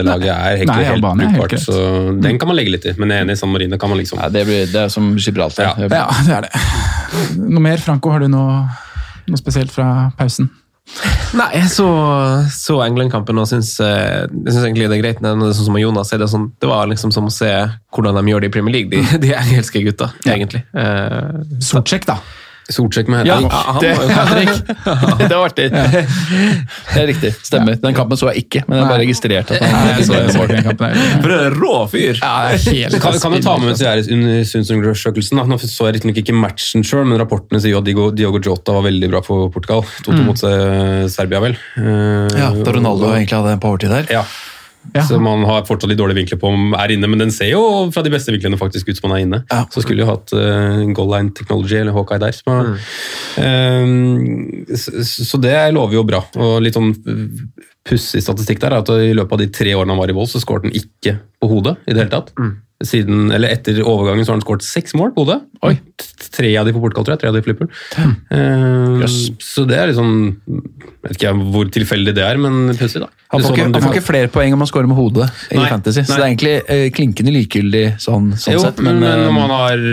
Det 0.00 0.10
laget 0.10 0.30
er 0.34 0.56
egentlig 0.56 0.74
Nei, 0.74 0.84
helt 0.86 0.98
Albania 0.98 1.28
er 1.28 1.36
helt 1.36 1.64
så 1.64 1.80
den 2.20 2.40
kan 2.40 2.50
man 2.50 2.58
legge 2.58 2.74
litt 2.76 2.86
i. 2.88 2.94
Men 2.98 3.12
jeg 3.12 3.22
er 3.22 3.26
enig, 3.26 3.36
i 3.38 3.42
San 3.42 3.52
Marino 3.52 3.78
kan 3.80 3.92
man 3.92 4.00
liksom 4.00 4.20
Ja, 4.22 4.30
det, 4.32 4.46
blir, 4.48 4.64
det 4.70 4.86
er 4.86 4.92
som 4.92 5.12
Gibraltar. 5.18 5.70
Ja. 5.70 5.90
Ja, 5.90 6.06
det 6.26 6.38
er 6.38 6.48
det. 6.48 6.64
Noe 7.40 7.64
mer, 7.64 7.82
Franco? 7.82 8.12
Har 8.14 8.24
du 8.24 8.30
noe, 8.32 8.64
noe 9.28 9.40
spesielt 9.40 9.72
fra 9.74 10.10
pausen? 10.18 10.50
Nei, 11.38 11.46
jeg 11.54 11.68
så, 11.70 11.86
så 12.50 12.80
England-kampen 12.82 13.38
og 13.38 13.46
syns, 13.46 13.76
eh, 13.84 14.26
jeg 14.26 14.54
syns 14.54 14.64
egentlig 14.64 14.88
det 14.90 14.98
er 14.98 15.02
greit. 15.04 15.20
Når 15.22 15.38
det 15.38 15.50
er 15.52 15.58
sånn 15.60 15.68
som 15.70 15.78
Jonas 15.78 16.10
sier, 16.10 16.18
det, 16.18 16.26
er 16.26 16.32
sånn, 16.32 16.48
det 16.60 16.70
var 16.70 16.90
liksom 16.90 17.12
som 17.14 17.28
å 17.28 17.32
se 17.32 17.50
hvordan 17.94 18.18
de 18.18 18.32
gjør 18.32 18.42
det 18.42 18.50
i 18.50 18.54
Premier 18.56 18.74
League, 18.74 18.90
de, 18.90 19.20
de 19.22 19.30
engelske 19.38 19.84
gutta, 19.86 20.10
egentlig. 20.26 20.64
Eh, 20.74 21.44
Sortsjekk, 21.62 22.08
da. 22.10 22.18
Solsjekk 22.74 23.10
med 23.12 23.28
ja, 23.28 23.36
Henrik. 23.36 23.52
han 23.52 23.80
Det, 23.82 23.92
var 23.96 24.04
jo 24.04 24.10
Henrik. 24.18 24.52
det 25.20 25.30
var 25.30 25.44
artig. 25.48 25.68
Det 25.70 27.00
er 27.02 27.08
riktig. 27.10 27.32
Stemmer. 27.46 27.78
Den 27.82 27.96
kampen 27.96 28.20
så 28.20 28.30
jeg 28.30 28.46
ikke, 28.46 28.64
men 28.68 28.80
jeg 28.80 28.90
bare 28.90 29.02
registrerte 29.04 29.56
at 29.58 29.64
han 29.66 30.04
så, 30.04 30.18
jeg 30.20 30.34
så 30.34 30.46
den 30.50 30.66
kampen. 30.66 31.00
For 31.24 31.36
en 31.36 31.56
rå 31.58 31.74
fyr! 31.92 32.20
Ja, 32.20 32.34
helt 32.54 32.98
kan, 33.02 33.18
kan 33.22 33.36
jo 33.36 33.42
ta 33.44 33.56
med 33.62 33.80
synsundersøkelsen. 34.50 35.40
Nå 35.50 35.58
så 35.60 35.88
jeg 35.88 35.98
riktignok 35.98 36.20
ikke 36.22 36.36
matchen 36.36 36.86
sjøl, 36.86 37.06
men 37.08 37.20
rapportene 37.20 37.60
sier 37.62 37.74
jo 37.76 37.82
at 37.82 37.88
Diogo, 37.88 38.10
Diogo 38.14 38.42
Jota 38.44 38.76
var 38.76 38.86
veldig 38.88 39.10
bra 39.12 39.22
for 39.26 39.50
Portugal. 39.54 39.84
2-2 40.06 40.22
mot 40.26 40.44
eh, 40.48 41.04
Serbia, 41.12 41.42
vel. 41.42 41.58
Eh, 41.80 42.38
Ja, 42.40 42.50
da 42.54 42.72
Ronaldo 42.76 43.10
egentlig 43.14 43.36
hadde 43.36 43.56
en 43.56 43.62
powertid 43.62 43.92
der. 43.92 44.10
Ja. 44.20 44.24
Ja. 44.94 45.02
Så 45.04 45.18
man 45.22 45.44
har 45.44 45.66
fortsatt 45.68 45.90
litt 45.90 45.98
dårlige 46.00 46.22
vinkler 46.22 46.40
på 46.40 46.50
om 46.50 46.72
er 46.78 46.94
inne, 46.94 47.08
men 47.10 47.20
den 47.20 47.32
ser 47.34 47.52
jo 47.52 47.62
fra 47.94 48.02
de 48.04 48.12
beste 48.12 48.32
vinklene 48.32 48.58
faktisk 48.60 48.88
ut 48.88 48.98
som 48.98 49.10
man 49.10 49.18
er 49.18 49.26
inne. 49.26 49.42
Ja. 49.50 49.60
Så 49.72 49.84
skulle 49.84 50.04
jo 50.04 50.08
hatt 50.08 50.32
uh, 50.32 50.80
Goal 50.96 51.12
Line 51.12 51.34
Technology 51.36 51.76
eller 51.82 51.94
Hawkeye 51.96 52.22
der. 52.22 52.36
Så, 52.36 52.56
mm. 52.56 52.78
Eh, 53.44 54.74
så, 54.80 55.04
så 55.04 55.40
det 55.42 55.54
lover 55.76 56.00
jo 56.00 56.06
bra. 56.08 56.22
Og 56.40 56.56
litt 56.64 56.78
sånn 56.78 56.94
pussig 57.86 58.24
statistikk 58.24 58.62
der 58.62 58.74
er 58.74 58.82
at 58.82 58.90
i 58.96 59.12
løpet 59.16 59.36
av 59.36 59.44
de 59.44 59.50
tre 59.60 59.76
årene 59.76 59.94
han 59.94 60.00
var 60.00 60.12
i 60.12 60.16
Vold, 60.16 60.32
så 60.32 60.42
skåret 60.42 60.68
han 60.68 60.76
ikke 60.76 61.18
på 61.40 61.52
hodet 61.52 61.76
i 61.84 61.94
det 61.94 62.04
hele 62.04 62.12
tatt. 62.12 62.34
Siden, 62.82 63.30
eller 63.32 63.52
Etter 63.52 63.82
overgangen 63.84 64.24
så 64.24 64.32
har 64.32 64.38
han 64.40 64.44
skåret 64.46 64.64
seks 64.64 64.94
mål 64.96 65.12
på 65.12 65.26
hodet. 65.26 65.42
Oi. 65.68 65.74
Tre 66.32 66.56
av 66.56 66.64
de 66.64 66.72
på 66.72 66.80
portkall, 66.80 67.04
tror 67.04 67.16
jeg. 67.18 67.20
Tre 67.24 67.28
av 67.28 67.36
de 67.36 67.42
flipper. 67.44 67.60
Liverpool. 67.60 68.16
Eh, 68.30 68.78
Yes. 69.00 69.30
Så 69.40 69.64
det 69.68 69.78
er 69.78 69.86
liksom 69.92 70.40
Jeg 71.00 71.08
vet 71.08 71.16
ikke 71.16 71.30
hvor 71.54 71.70
tilfeldig 71.72 72.12
det 72.16 72.24
er, 72.26 72.36
men 72.36 72.74
pussig, 72.76 73.00
da. 73.00 73.08
Han 73.30 73.40
får, 73.44 73.52
ikke, 73.54 73.64
han 73.70 73.82
får 73.84 73.92
ikke 73.94 74.02
flere 74.04 74.28
poeng 74.34 74.52
om 74.56 74.58
han 74.64 74.66
scorer 74.68 74.88
med 74.90 74.98
hodet 74.98 75.28
i 75.54 75.56
Nei, 75.56 75.68
Fantasy, 75.70 76.02
så 76.02 76.16
nei. 76.16 76.18
det 76.18 76.24
er 76.24 76.30
egentlig 76.32 76.54
uh, 76.66 76.86
klinkende 76.96 77.32
likegyldig 77.36 77.82
sånn, 78.02 78.24
sånn 78.42 78.56
jo, 78.56 78.62
sett. 78.64 78.80
men, 78.82 78.98
Men, 78.98 79.22
om 79.30 79.38
han 79.38 79.52
har 79.54 79.84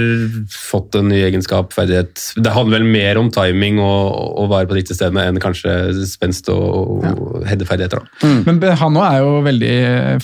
fått 0.50 0.98
en 0.98 1.08
ny 1.14 1.20
egenskap, 1.28 1.70
ferdighet 1.78 2.24
Det 2.42 2.54
handler 2.56 2.80
vel 2.82 2.88
mer 2.90 3.20
om 3.22 3.30
timing 3.32 3.78
og 3.84 4.42
å 4.42 4.48
være 4.50 4.68
på 4.72 4.80
riktig 4.80 4.98
stedene 4.98 5.28
enn 5.30 5.38
kanskje 5.44 5.76
spenst 6.10 6.50
og, 6.50 7.06
og 7.06 7.46
headeferdigheter. 7.48 8.02
da. 8.02 8.34
Men 8.50 8.60
han 8.82 8.98
òg 8.98 9.06
er 9.06 9.22
jo 9.22 9.32
veldig 9.46 9.76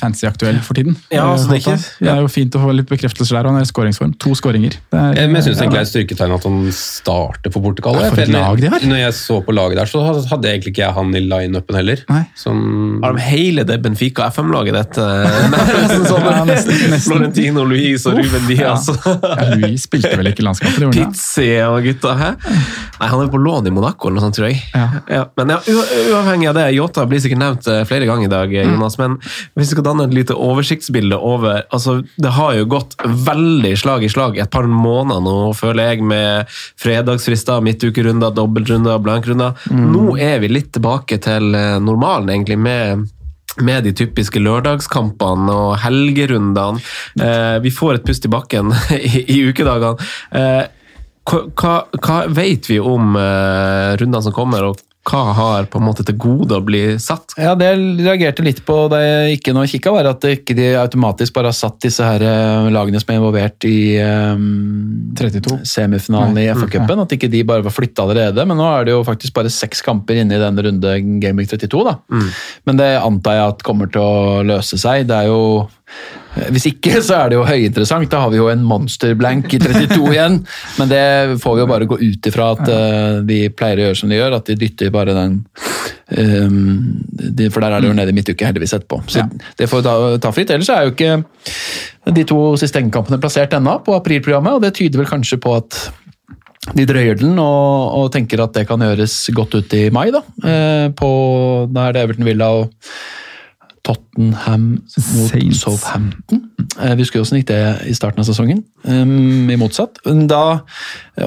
fancy-aktuell 0.01 0.59
for 0.65 0.81
tiden. 0.81 0.97
Ja, 1.13 1.29
altså, 1.35 1.51
det 1.53 1.61
er 1.61 1.63
ikke- 1.67 1.79
Det 2.01 2.11
er 2.17 2.21
jo 2.25 2.33
fint 2.33 2.52
Fint 2.53 2.61
å 2.61 2.67
få 2.67 2.73
litt 2.77 2.89
bekreftelse 2.89 3.33
der. 3.33 3.47
Han 3.49 3.57
er 3.57 3.65
i 3.65 3.69
skåringsform. 3.69 4.11
To 4.21 4.33
skåringer. 4.37 4.75
Det 4.91 4.99
er- 4.99 5.13
Eh, 5.23 5.27
Men 5.27 5.41
jeg 5.41 5.43
syns 5.53 5.61
egentlig 5.61 5.71
det 5.73 5.79
er 5.79 5.87
et 5.87 5.93
styrketegn 5.93 6.33
at 6.35 6.43
han 6.43 6.71
starter 6.71 7.51
for 7.51 7.61
Portugal. 7.61 7.95
Ja, 7.99 8.09
for 8.11 8.21
et 8.21 8.27
lag 8.29 8.59
de 8.61 8.67
har. 8.69 8.79
Når 8.79 8.97
jeg 8.99 9.13
så 9.13 9.41
på 9.45 9.53
laget 9.53 9.75
der, 9.77 9.85
så 9.85 10.01
hadde 10.29 10.45
egentlig 10.45 10.73
ikke 10.73 10.83
jeg 10.85 10.93
han 10.93 11.15
i 11.15 11.19
line-upen 11.21 11.75
heller. 11.75 11.97
Nei. 12.09 12.25
Som 12.35 12.99
Har 13.03 13.13
de 13.13 13.19
hele 13.21 13.63
det 13.65 13.81
Benfica 13.81 14.27
FM-laget 14.29 14.73
dette? 14.73 15.01
Sånn 16.07 16.23
Ja, 16.23 16.43
nesten- 16.45 16.89
nesten. 16.91 17.01
Florentino 17.13 17.63
Luis 17.65 18.05
og 18.05 18.17
Ruben 18.17 18.45
Diaz. 18.47 18.87
Ja, 19.05 19.55
Luis 19.55 19.87
spilte 19.87 20.15
vel 20.17 20.27
ikke 20.31 20.43
det? 20.45 20.91
Pizzi 20.93 21.49
og 21.65 21.81
gutta. 21.83 22.13
Hæ? 22.19 22.35
Nei, 22.99 23.07
han 23.09 23.19
er 23.21 23.27
på 23.33 23.39
lån 23.41 23.67
i 23.67 23.71
Monaco 23.73 24.07
eller 24.09 24.19
noe 24.19 24.27
sånt, 24.29 24.35
tror 24.37 24.49
jeg. 24.51 24.61
Ja. 25.09 25.25
men 25.37 25.49
ja, 25.49 25.57
uavhengig 26.13 26.49
av 26.49 26.55
det, 26.55 26.67
Yota 26.75 27.05
blir 27.09 27.19
sikkert 27.23 27.39
nevnt 27.41 27.67
eh, 27.67 27.83
flere 27.89 28.05
ganger 28.05 28.25
i 28.25 28.31
dag, 28.31 28.51
Jonas. 28.53 28.67
Mm. 28.67 28.73
Jonas. 28.77 28.97
Men 28.97 29.17
hvis 29.57 29.69
vi 29.69 29.71
skal 29.75 29.83
danne 29.83 30.03
et 30.07 30.13
lite 30.13 30.35
oversiktsbilde 30.35 31.17
over 31.19 31.63
altså, 31.71 32.03
Det 32.19 32.31
har 32.31 32.42
jo 32.57 32.67
gått 32.69 32.95
veldig 33.03 33.73
slag 33.79 34.03
i 34.03 34.11
slag 34.11 34.37
et 34.41 34.51
par 34.53 34.67
måneder 34.69 35.23
nå, 35.23 35.35
føler 35.57 35.93
jeg, 35.93 36.05
med 36.13 36.53
fredagsfrister, 36.81 37.63
midtukerunder, 37.65 38.35
dobbeltrunder, 38.35 39.01
blankrunder. 39.03 39.57
Mm. 39.71 39.89
Nå 39.95 40.05
er 40.21 40.39
vi 40.43 40.51
litt 40.51 40.73
tilbake 40.75 41.19
til 41.23 41.55
eh, 41.57 41.79
normalen, 41.83 42.33
egentlig, 42.35 42.59
med 42.59 43.09
med 43.61 43.83
de 43.85 43.91
typiske 43.93 44.41
lørdagskampene 44.41 45.53
og 45.53 45.75
helgerundene. 45.83 46.81
Eh, 47.21 47.57
vi 47.61 47.69
får 47.73 47.99
et 47.99 48.07
pust 48.07 48.25
i 48.25 48.31
bakken 48.33 48.73
i, 48.97 49.25
i 49.35 49.43
ukedagene. 49.45 50.07
Eh, 50.33 50.63
hva, 51.29 51.75
hva 52.01 52.17
vet 52.33 52.67
vi 52.71 52.79
om 52.81 53.13
eh, 53.19 53.93
rundene 53.99 54.23
som 54.25 54.35
kommer, 54.35 54.71
og 54.71 54.81
hva 55.03 55.33
har 55.35 55.65
på 55.67 55.81
en 55.81 55.83
måte 55.83 56.05
til 56.07 56.15
gode 56.15 56.55
å 56.55 56.63
bli 56.63 56.95
satt? 57.01 57.35
Ja, 57.35 57.55
Det 57.59 57.67
jeg 57.67 58.05
reagerte 58.05 58.45
litt 58.45 58.61
på 58.63 58.75
da 58.91 59.01
jeg 59.03 59.39
ikke 59.39 59.53
nå 59.55 59.65
kikka, 59.67 59.91
var 59.91 60.07
at 60.07 60.21
det 60.23 60.37
ikke 60.37 60.55
de 60.55 60.69
automatisk 60.79 61.35
bare 61.35 61.51
har 61.51 61.57
satt 61.57 61.81
disse 61.83 62.07
her 62.07 62.23
eh, 62.23 62.69
lagene 62.71 63.01
som 63.03 63.11
er 63.11 63.19
involvert 63.19 63.67
i 63.67 63.99
um, 63.99 65.11
32. 65.19 65.59
semifinalen 65.67 66.39
i 66.39 66.47
FA-cupen. 66.55 67.03
At 67.03 67.15
ikke 67.17 67.31
de 67.33 67.43
bare 67.47 67.65
var 67.65 67.75
flytta 67.75 68.05
allerede. 68.05 68.47
Men 68.47 68.61
nå 68.61 68.69
er 68.69 68.87
det 68.87 68.95
jo 68.95 69.03
faktisk 69.07 69.35
bare 69.35 69.51
seks 69.51 69.83
kamper 69.83 70.23
inne 70.23 70.37
i 70.37 70.41
denne 70.41 70.67
runde 70.69 70.95
Gaming 71.23 71.51
32. 71.51 71.83
da. 71.89 71.97
Men 72.63 72.79
det 72.79 72.91
antar 73.01 73.39
jeg 73.41 73.55
at 73.57 73.67
kommer 73.67 73.91
til 73.91 74.07
å 74.07 74.43
løse 74.47 74.79
seg. 74.79 75.09
Det 75.11 75.19
er 75.19 75.31
jo 75.33 75.43
hvis 76.33 76.65
ikke, 76.71 76.97
så 77.05 77.19
er 77.19 77.29
det 77.29 77.37
jo 77.37 77.45
høyinteressant. 77.45 78.09
Da 78.09 78.23
har 78.23 78.31
vi 78.33 78.39
jo 78.39 78.47
en 78.49 78.63
monsterblank 78.65 79.53
i 79.53 79.59
32 79.61 79.99
igjen. 80.15 80.39
Men 80.79 80.89
det 80.89 81.05
får 81.43 81.57
vi 81.57 81.61
jo 81.61 81.69
bare 81.69 81.87
gå 81.89 81.99
ut 82.01 82.29
ifra 82.29 82.49
at 82.55 82.63
uh, 82.65 83.21
de 83.27 83.39
pleier 83.53 83.81
å 83.81 83.87
gjøre 83.87 83.99
som 83.99 84.09
de 84.09 84.17
gjør, 84.17 84.37
at 84.39 84.49
de 84.49 84.57
dytter 84.63 84.93
bare 84.93 85.13
den 85.13 85.39
um, 86.17 86.67
de, 87.13 87.51
For 87.53 87.61
der 87.61 87.77
er 87.77 87.83
det 87.83 87.91
jo 87.91 87.97
nede 87.99 88.13
i 88.13 88.17
midtuke 88.17 88.49
heldigvis 88.49 88.73
etterpå. 88.79 89.03
Så 89.05 89.27
det 89.59 89.69
får 89.69 89.83
vi 89.83 89.87
ta, 89.89 89.97
ta 90.25 90.33
fritt. 90.35 90.53
Ellers 90.55 90.73
er 90.73 90.87
jo 90.87 90.95
ikke 90.95 91.19
de 92.17 92.25
to 92.27 92.39
siste 92.59 92.81
engkampene 92.81 93.21
plassert 93.21 93.53
ennå 93.55 93.77
på 93.85 93.95
aprilprogrammet, 93.99 94.57
og 94.57 94.65
det 94.65 94.73
tyder 94.79 95.03
vel 95.03 95.11
kanskje 95.13 95.39
på 95.43 95.53
at 95.55 95.83
de 96.73 96.85
drøyer 96.87 97.19
den 97.19 97.37
og, 97.43 97.93
og 97.99 98.11
tenker 98.13 98.41
at 98.41 98.55
det 98.55 98.65
kan 98.69 98.81
gjøres 98.81 99.17
godt 99.35 99.59
ut 99.59 99.75
i 99.77 99.89
mai. 99.93 100.07
Da, 100.15 100.23
eh, 100.47 100.87
på, 100.95 101.09
da 101.69 101.89
er 101.89 101.95
det 101.95 102.07
Everton 102.07 102.27
Villa 102.27 102.49
og 102.57 102.71
Tottenham 103.83 104.67
mot 104.79 105.29
Saints. 105.29 105.59
Southampton. 105.59 106.39
Eh, 106.79 106.93
Vi 106.95 107.03
husker 107.03 107.19
jo 107.19 107.25
hvordan 107.25 107.41
gikk 107.41 107.49
det 107.49 107.89
i 107.91 107.95
starten 107.97 108.23
av 108.23 108.27
sesongen, 108.29 108.61
um, 108.87 109.49
i 109.51 109.57
motsatt. 109.59 109.99
Da, 110.29 110.61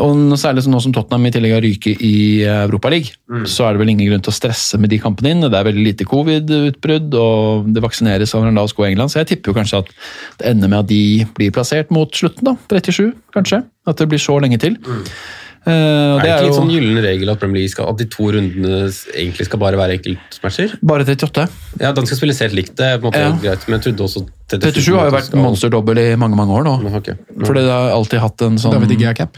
og 0.00 0.22
særlig 0.40 0.64
nå 0.72 0.80
som 0.80 0.94
Tottenham 0.96 1.28
i 1.28 1.34
tillegg 1.34 1.52
har 1.52 1.64
ryket 1.66 2.00
i 2.00 2.16
Europaligaen, 2.48 3.44
så 3.44 3.66
er 3.66 3.76
det 3.76 3.82
vel 3.84 3.92
ingen 3.92 4.08
grunn 4.08 4.24
til 4.24 4.32
å 4.32 4.38
stresse 4.38 4.80
med 4.80 4.90
de 4.90 5.00
kampene 5.02 5.34
inn. 5.34 5.44
Det 5.44 5.52
er 5.52 5.68
veldig 5.68 5.84
lite 5.84 6.08
covid-utbrudd, 6.08 7.14
og 7.20 7.72
det 7.76 7.84
vaksineres 7.84 8.32
over 8.34 8.48
en 8.48 8.56
lav 8.62 8.72
sko 8.72 8.86
i 8.86 8.92
England, 8.94 9.12
så 9.12 9.20
jeg 9.20 9.34
tipper 9.34 9.52
jo 9.52 9.58
kanskje 9.60 9.82
at 9.84 9.92
det 10.40 10.54
ender 10.54 10.72
med 10.72 10.80
at 10.80 10.92
de 10.92 11.02
blir 11.36 11.52
plassert 11.52 11.92
mot 11.92 12.08
slutten, 12.08 12.48
da. 12.48 12.56
37, 12.72 13.12
kanskje. 13.36 13.66
At 13.86 14.00
det 14.00 14.08
blir 14.10 14.22
så 14.22 14.40
lenge 14.40 14.58
til. 14.58 14.80
Eh, 14.80 15.18
og 15.66 16.20
er 16.20 16.22
det 16.22 16.22
det 16.22 16.30
ikke 16.30 16.36
er 16.36 16.44
litt 16.44 16.52
jo 16.52 16.58
sånn 16.60 16.70
gyllen 16.70 16.98
regel 17.02 17.30
at 17.32 17.40
Premier 17.42 17.60
League 17.64 17.72
skal, 17.74 17.88
at 17.90 17.98
de 17.98 18.06
to 18.12 18.28
rundene 18.36 18.76
egentlig 19.16 19.46
skal 19.48 19.58
bare 19.58 19.78
være 19.80 19.96
enkeltmatcher? 19.98 20.76
bare 20.86 21.04
38. 21.04 21.46
Ja, 21.80 21.90
Den 21.96 22.06
skal 22.06 22.20
spilles 22.20 22.38
helt 22.44 22.54
likt, 22.54 22.76
det 22.78 22.86
er 22.86 22.98
på 23.02 23.10
en 23.10 23.12
måte 23.12 23.24
Ja. 23.24 23.32
greit, 23.42 23.66
men 23.68 23.80
jeg 23.80 23.88
trodde 23.88 24.06
også 24.06 24.22
37 24.46 24.94
har 24.96 25.10
jo 25.10 25.16
vært 25.16 25.26
skal- 25.26 25.42
monsterdobbel 25.42 25.98
i 25.98 26.06
mange 26.16 26.36
mange 26.38 26.54
år 26.54 26.64
nå. 26.64 26.76
Nå, 26.82 26.94
okay. 26.94 27.14
Nå- 27.34 27.46
Fordi 27.46 27.60
det 27.66 27.70
har 27.74 27.90
alltid 27.90 28.20
hatt 28.20 28.42
en 28.42 28.56
sånn 28.62 28.72
David 28.78 28.90
Igea 28.94 29.14
cap. 29.14 29.36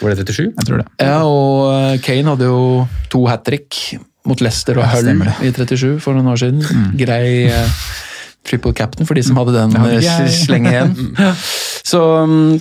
Var 0.00 0.14
det 0.14 0.18
37? 0.26 0.54
Jeg 0.56 0.64
tror 0.64 0.78
det. 0.78 0.86
Ja, 1.00 1.22
og 1.24 1.92
eh, 1.92 1.98
Kane 1.98 2.24
hadde 2.32 2.48
jo 2.48 2.88
to 3.10 3.26
hat 3.26 3.44
trick 3.44 3.98
mot 4.24 4.40
Leicester 4.40 4.78
og 4.78 4.84
Hull 4.84 5.08
i 5.08 5.50
37 5.52 6.00
for 6.00 6.14
noen 6.14 6.32
år 6.32 6.38
siden. 6.40 6.96
Grei 6.96 7.48
uh, 7.48 7.68
triple 8.44 8.72
captain 8.72 9.06
for 9.08 9.14
de 9.14 9.22
som 9.22 9.36
hadde 9.36 9.52
den 9.52 9.70
ikke 10.00 10.28
slenge 10.32 10.72
igjen. 10.72 10.94
Så 11.88 12.00
mm, 12.28 12.60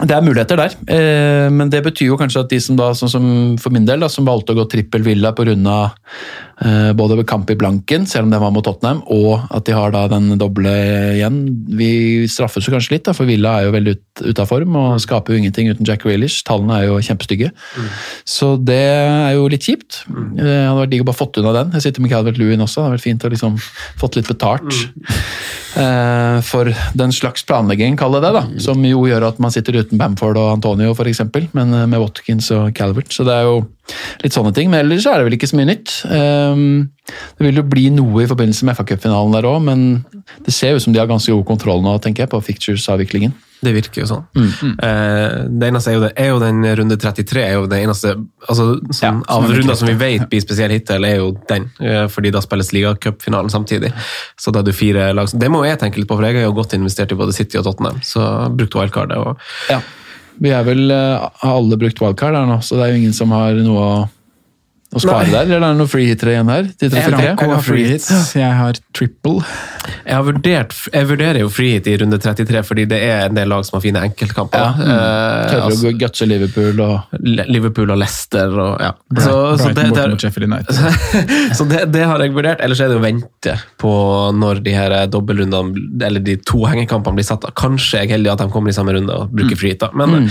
det 0.00 0.14
er 0.16 0.24
muligheter 0.24 0.56
der, 0.56 0.74
eh, 0.88 1.50
men 1.52 1.68
det 1.68 1.82
betyr 1.84 2.08
jo 2.08 2.16
kanskje 2.16 2.40
at 2.46 2.52
de 2.52 2.58
som 2.64 2.78
da, 2.78 2.92
sånn 2.96 3.10
som 3.12 3.26
for 3.60 3.74
min 3.74 3.84
del, 3.84 4.00
da, 4.00 4.08
som 4.08 4.24
valgte 4.24 4.54
å 4.54 4.62
gå 4.62 4.64
trippel 4.72 5.04
villa 5.04 5.34
pga. 5.36 5.80
Eh, 6.62 6.92
både 6.94 7.24
kamp 7.26 7.50
i 7.50 7.56
blanken, 7.58 8.04
selv 8.06 8.28
om 8.28 8.30
den 8.30 8.42
var 8.42 8.52
mot 8.54 8.62
Tottenham, 8.62 9.00
og 9.10 9.48
at 9.50 9.66
de 9.66 9.74
har 9.74 9.90
da 9.90 10.04
den 10.12 10.36
doble 10.38 10.70
igjen. 11.16 11.40
Vi 11.74 12.28
straffes 12.30 12.68
jo 12.68 12.74
kanskje 12.74 12.94
litt, 12.94 13.06
da, 13.08 13.14
for 13.16 13.26
Villa 13.26 13.56
er 13.58 13.66
jo 13.66 13.74
veldig 13.74 13.94
ut, 13.96 14.22
ut 14.28 14.42
av 14.44 14.50
form 14.50 14.76
og 14.78 15.00
skaper 15.02 15.34
jo 15.34 15.42
ingenting 15.42 15.72
uten 15.72 15.88
Jack 15.88 16.04
Grealish. 16.06 16.44
Tallene 16.46 16.76
er 16.78 16.86
jo 16.86 17.00
kjempestygge. 17.02 17.50
Så 18.28 18.52
det 18.62 18.78
er 18.78 19.34
jo 19.34 19.48
litt 19.50 19.66
kjipt. 19.66 20.04
Mm. 20.06 20.28
Det 20.38 20.54
hadde 20.54 20.78
vært 20.78 20.94
digg 20.94 21.02
å 21.02 21.08
bare 21.10 21.20
fått 21.24 21.42
unna 21.42 21.56
den. 21.58 21.74
Jeg 21.78 21.88
sitter 21.88 22.04
med 22.04 22.14
Calvert 22.14 22.38
Lewin 22.38 22.62
også, 22.62 22.78
det 22.78 22.86
hadde 22.86 22.98
vært 22.98 23.08
fint 23.08 23.26
å 23.26 23.32
liksom 23.34 23.58
fått 23.98 24.20
litt 24.20 24.30
betalt. 24.30 24.80
eh, 25.82 26.38
For 26.46 26.70
den 27.02 27.16
slags 27.16 27.42
planlegging, 27.48 27.98
kall 27.98 28.20
det 28.20 28.22
det, 28.28 28.34
da. 28.38 28.46
Som 28.62 28.86
jo 28.86 29.02
gjør 29.10 29.32
at 29.32 29.42
man 29.42 29.54
sitter 29.54 29.82
uten 29.82 29.98
Bamford 29.98 30.38
og 30.38 30.54
Antonio, 30.60 30.94
f.eks., 30.94 31.24
men 31.58 31.74
eh, 31.74 31.88
med 31.90 32.06
Watkins 32.06 32.54
og 32.54 32.70
Calvert. 32.78 33.10
Så 33.10 33.26
det 33.26 33.40
er 33.40 33.50
jo 33.50 33.64
litt 34.22 34.32
sånne 34.34 34.54
ting. 34.54 34.70
Men 34.70 34.84
ellers 34.86 35.06
er 35.10 35.18
det 35.18 35.26
vel 35.28 35.36
ikke 35.38 35.50
så 35.50 35.58
mye 35.58 35.70
nytt. 35.72 35.94
Eh, 36.06 36.88
Det 37.38 37.44
vil 37.48 37.56
jo 37.58 37.62
bli 37.66 37.88
noe 37.90 38.22
i 38.22 38.28
forbindelse 38.30 38.62
med 38.64 38.76
FA-cupfinalen 38.78 39.32
der 39.34 39.46
òg, 39.48 39.62
men 39.66 40.04
det 40.46 40.52
ser 40.54 40.76
ut 40.76 40.82
som 40.84 40.92
de 40.94 41.00
har 41.02 41.08
ganske 41.10 41.32
god 41.34 41.44
kontroll 41.48 41.82
nå, 41.82 41.96
tenker 42.00 42.22
jeg, 42.22 42.30
på 42.30 42.38
fictures-avviklingen. 42.46 43.32
Det 43.62 43.72
virker 43.74 44.02
jo 44.02 44.06
sånn. 44.10 44.22
Mm. 44.34 44.76
det 45.60 45.68
eneste 45.68 45.90
er 45.92 45.94
jo, 45.94 46.00
det, 46.02 46.10
er 46.18 46.28
jo 46.32 46.38
den 46.42 46.64
runde 46.78 46.96
33 46.98 47.42
er 47.44 47.52
jo 47.54 47.66
det 47.70 47.78
eneste 47.84 48.14
altså, 48.48 48.64
sånn, 48.90 49.20
Ja, 49.22 49.36
Av 49.36 49.44
er 49.46 49.54
runder 49.60 49.78
som 49.78 49.86
vi 49.90 49.94
vet 50.00 50.24
blir 50.30 50.42
spesiell 50.42 50.74
hittil, 50.74 51.04
er 51.06 51.16
jo 51.20 51.28
den. 51.50 51.68
eh, 51.78 52.06
fordi 52.10 52.32
da 52.34 52.42
spilles 52.42 52.72
ligacupfinalen 52.74 53.50
samtidig. 53.54 53.92
Så 54.38 54.50
da 54.54 54.62
er 54.62 54.66
du 54.66 54.72
fire 54.74 55.12
lag. 55.14 55.30
Det 55.30 55.50
må 55.50 55.64
jeg 55.66 55.78
tenke 55.82 55.98
litt 56.02 56.08
på, 56.10 56.16
for 56.18 56.26
jeg 56.26 56.38
har 56.40 56.48
jo 56.48 56.56
godt 56.58 56.74
investert 56.78 57.12
i 57.14 57.18
både 57.18 57.34
City 57.34 57.58
og 57.58 57.64
Tottenham. 57.68 58.00
Så 58.02 58.22
brukte 58.56 58.78
wildcardet. 58.82 59.18
Og, 59.18 59.38
Ja. 59.70 59.80
Vi 60.40 60.52
er 60.54 60.64
vel 60.66 60.90
eh, 60.94 61.28
alle 61.46 61.78
brukt 61.80 62.00
wildcard 62.02 62.38
her 62.38 62.48
nå, 62.48 62.60
så 62.64 62.78
det 62.78 62.86
er 62.86 62.94
jo 62.94 63.00
ingen 63.02 63.16
som 63.16 63.34
har 63.34 63.58
noe 63.60 63.84
å, 63.84 63.96
å 64.92 65.00
spare 65.00 65.24
Nei. 65.24 65.32
der. 65.32 65.46
Eller 65.46 65.56
er 65.62 65.72
det 65.72 65.78
noen 65.80 65.90
free 65.90 66.08
hitere 66.10 66.34
igjen 66.34 66.50
her? 66.52 66.66
Til 66.76 66.90
33? 66.92 67.20
Franco 67.22 67.48
har 67.52 67.62
free 67.64 67.86
hits, 67.88 68.10
jeg 68.36 68.56
har 68.58 68.78
triple. 68.92 69.40
jeg, 70.04 70.12
har 70.12 70.26
vurdert, 70.26 70.74
jeg 70.92 71.08
vurderer 71.08 71.40
jo 71.40 71.50
frihit 71.52 71.88
i 71.88 71.94
runde 72.02 72.18
33, 72.20 72.62
fordi 72.68 72.84
det 72.90 72.98
er 73.06 73.24
en 73.30 73.38
del 73.38 73.48
lag 73.52 73.64
som 73.66 73.78
har 73.78 73.84
fine 73.84 74.02
enkeltkamper. 74.08 74.60
Ja. 74.60 74.72
Mm. 74.76 74.90
Uh, 74.92 75.64
altså, 75.68 75.94
Gutse 76.02 76.28
Liverpool 76.28 76.82
og 76.84 77.16
Liverpool 77.22 77.94
og 77.94 78.00
Leicester 78.02 78.52
og 78.52 78.82
ja. 78.82 78.92
Så, 79.22 79.32
så 79.60 79.70
det, 79.72 79.88
det, 79.94 80.04
mot 80.12 80.72
så 81.58 81.66
det, 81.68 81.82
det 81.94 82.04
har 82.08 82.22
jeg 82.22 82.34
vurdert. 82.36 82.60
Ellers 82.64 82.82
er 82.84 82.92
det 82.92 82.98
å 83.00 83.04
vente 83.04 83.56
på 83.80 83.92
når 84.36 84.62
de 84.66 84.76
her 84.76 84.96
dobbeltrundene, 85.12 86.04
eller 86.04 86.24
de 86.24 86.36
to 86.44 86.62
hengekampene 86.68 87.20
blir 87.20 87.28
satt. 87.28 87.46
av. 87.48 87.56
Kanskje 87.58 88.02
jeg 88.02 88.10
er 88.10 88.16
heldig 88.18 88.34
at 88.34 88.44
de 88.44 88.50
kommer 88.52 88.72
i 88.72 88.76
samme 88.76 88.94
runde 88.96 89.16
og 89.16 89.32
bruker 89.32 89.58
frihet. 89.58 89.80
da. 89.82 89.90
Men 89.96 90.28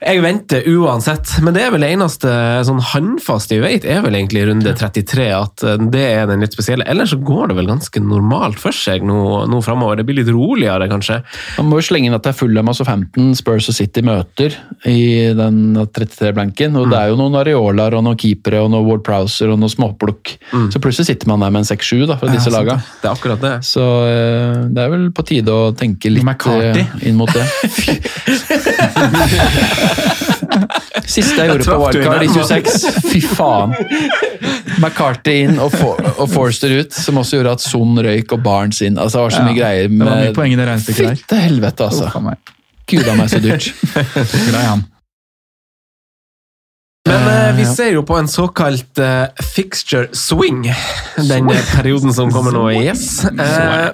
jeg 0.00 0.24
venter 0.24 0.66
uansett. 0.72 1.36
Men 1.44 1.56
det 1.56 1.66
er 1.66 1.74
vel 1.74 1.84
det 1.84 1.92
eneste 1.96 2.34
sånn 2.68 2.80
håndfaste 2.92 3.58
vi 3.58 3.62
vet, 3.64 3.89
er 3.96 4.02
vel 4.04 4.14
egentlig 4.18 4.42
runde 4.48 4.72
33. 4.76 5.26
At 5.36 5.56
eh, 5.66 5.76
det 5.92 6.02
er 6.14 6.24
den 6.30 6.40
litt 6.44 6.54
spesielle. 6.56 6.84
Ellers 6.90 7.10
så 7.14 7.18
går 7.20 7.44
det 7.50 7.56
vel 7.60 7.68
ganske 7.70 7.98
normalt 8.02 8.58
for 8.62 8.72
seg 8.76 8.98
nå, 9.06 9.18
nå 9.50 9.58
framover. 9.64 9.94
Det 10.00 10.06
blir 10.08 10.18
litt 10.20 10.32
roligere, 10.34 10.86
kanskje. 10.90 11.16
Man 11.58 11.66
må 11.70 11.74
jo 11.80 11.86
slenge 11.90 12.06
inn 12.10 12.16
at 12.16 12.24
det 12.26 12.32
er 12.34 12.38
Fulham 12.40 12.70
og 12.72 12.76
Southampton, 12.78 13.26
Spurs 13.38 13.66
og 13.72 13.76
City 13.78 14.00
møter 14.06 14.50
i 14.90 14.98
den 15.38 15.56
33-blanken. 15.80 16.70
Og 16.80 16.84
det 16.92 16.98
er 17.00 17.06
jo 17.12 17.16
noen 17.20 17.34
Areolaer 17.40 17.92
og 17.98 18.02
noen 18.06 18.18
keepere 18.20 18.58
og 18.64 18.68
noen 18.74 18.86
Ward 18.88 19.02
Prowser 19.06 19.48
og 19.54 19.58
noen 19.62 19.72
småplukk. 19.72 20.24
Så 20.74 20.78
plutselig 20.82 21.06
sitter 21.12 21.26
man 21.32 21.40
der 21.44 21.50
med 21.54 21.60
en 21.64 21.70
6-7 21.70 22.06
da, 22.10 22.14
fra 22.20 22.26
Ja, 22.30 22.34
disse 22.38 22.50
lagene. 22.54 22.60
laga. 22.60 22.74
det. 22.80 22.84
Det 23.00 23.06
er 23.08 23.14
akkurat 23.16 23.40
det. 23.46 23.54
Så 23.68 23.84
eh, 24.10 24.56
det 24.70 24.80
er 24.86 24.90
vel 24.96 25.04
på 25.16 25.22
tide 25.28 25.50
å 25.54 25.56
tenke 25.76 26.06
litt 26.12 26.24
McCarthy. 26.26 26.82
eh, 26.86 26.90
inn 27.10 27.16
mot 27.18 27.30
det. 27.34 27.46
Siste 31.10 31.40
jeg 31.40 31.48
gjorde 31.50 31.64
på 31.64 31.66
traff 31.66 31.80
wildcard 31.82 32.22
i 32.22 32.28
26. 32.30 32.84
Fy 33.10 33.20
faen! 33.24 33.70
McCarthy 34.82 35.36
inn 35.46 35.58
og, 35.60 35.74
For 35.74 35.98
og 36.16 36.30
Forster 36.32 36.72
ut, 36.80 36.94
som 36.94 37.20
også 37.20 37.40
gjorde 37.40 37.56
at 37.58 37.64
Son 37.64 37.98
røyk 38.06 38.36
og 38.36 38.44
Barnes 38.44 38.80
inn. 38.86 38.98
Altså, 39.00 39.18
det 39.18 39.26
var 39.26 39.36
så 39.36 39.42
mye 39.44 39.56
Ja, 39.56 39.58
greier 39.60 39.90
det 39.90 39.98
var 40.04 40.22
mye 40.24 40.36
poeng 40.36 40.54
i 40.54 40.60
det 40.60 40.70
regnestykket 40.70 41.10
der. 41.10 41.20
Fytte 41.20 41.42
helvete, 41.44 41.90
altså. 41.90 42.08
Uff 42.08 42.24
meg. 42.24 42.54
Gud 42.90 43.06
a 43.06 43.18
meg 43.18 43.30
så 43.30 43.42
dyrt. 43.42 43.70
Han. 44.70 44.86
Men 47.08 47.28
eh, 47.32 47.56
vi 47.56 47.64
ser 47.66 47.94
jo 47.94 48.02
på 48.06 48.18
en 48.20 48.28
såkalt 48.28 48.98
eh, 49.00 49.44
fixture 49.54 50.10
swing, 50.12 50.66
den 51.16 51.48
perioden 51.72 52.12
som 52.14 52.32
kommer 52.32 52.54
nå. 52.54 52.66
Yes. 52.76 53.24
Eh, 53.24 53.88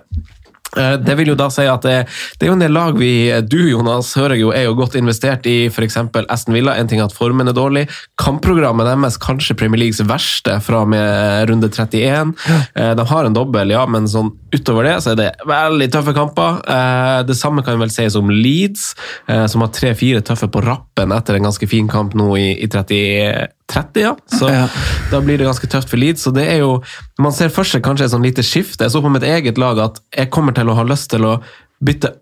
Det 0.76 1.14
vil 1.18 1.30
jo 1.32 1.36
da 1.38 1.48
si 1.52 1.64
at 1.68 1.84
det, 1.86 1.96
det 2.38 2.46
er 2.46 2.50
jo 2.50 2.56
en 2.56 2.62
del 2.62 2.74
lag 2.74 2.96
vi, 2.98 3.10
du 3.48 3.58
Jonas, 3.70 4.12
hører 4.18 4.36
jo 4.38 4.50
er 4.54 4.66
jo 4.68 4.74
godt 4.78 4.96
investert 4.98 5.46
i 5.48 5.66
f.eks. 5.70 5.96
Aston 6.28 6.54
Villa. 6.56 6.76
En 6.76 6.88
ting 6.90 7.00
at 7.02 7.14
formen 7.16 7.48
er 7.48 7.56
dårlig. 7.56 7.86
Kampprogrammet 8.20 8.88
deres 8.88 9.18
kanskje 9.22 9.56
Premier 9.58 9.80
Leagues 9.84 10.02
verste 10.08 10.58
fra 10.64 10.82
og 10.84 10.90
med 10.92 11.48
runde 11.50 11.70
31. 11.72 12.34
Eh, 12.74 12.92
De 12.96 13.06
har 13.10 13.24
en 13.28 13.36
dobbel, 13.36 13.72
ja, 13.74 13.84
men 13.88 14.08
sånn 14.10 14.32
utover 14.54 14.86
det 14.88 14.96
så 15.04 15.12
er 15.12 15.20
det 15.20 15.30
veldig 15.48 15.88
tøffe 15.92 16.14
kamper. 16.16 16.60
Eh, 16.76 17.22
Det 17.28 17.36
samme 17.38 17.64
kan 17.66 17.80
vel 17.80 17.92
sies 17.92 18.16
om 18.18 18.30
Leeds, 18.30 18.94
eh, 19.28 19.46
som 19.50 19.64
har 19.64 19.72
tre-fire 19.74 20.22
tøffe 20.24 20.48
på 20.52 20.62
rappen 20.64 21.12
etter 21.16 21.36
en 21.38 21.48
ganske 21.48 21.68
fin 21.68 21.88
kamp 21.88 22.14
nå 22.18 22.30
i, 22.36 22.48
i 22.62 22.68
30, 22.68 23.48
30, 23.68 24.00
ja. 24.02 24.12
Så 24.30 24.48
Ja. 24.50 24.68
da 25.10 25.20
blir 25.20 25.38
det 25.38 25.46
ganske 25.46 25.66
tøft 25.66 25.88
for 25.90 25.96
Leeds. 25.96 26.22
Så 26.26 26.32
det 26.34 26.46
er 26.48 26.58
jo, 26.58 26.82
man 27.18 27.32
ser 27.32 27.48
først 27.48 27.72
seg 27.76 27.82
kanskje 27.82 28.04
et 28.06 28.12
sånn 28.14 28.22
lite 28.22 28.42
skifte. 28.46 28.84
Jeg 28.86 28.90
så 28.94 29.02
på 29.02 29.10
mitt 29.10 29.22
eget 29.26 29.58
lag 29.58 29.78
at 29.78 30.00
jeg 30.16 30.30
kommer 30.30 30.54
til 30.54 30.68
å 30.70 30.74
ha 30.78 30.84
lyst 30.84 31.10
til 31.10 31.26
å 31.26 31.40
bytte 31.82 32.14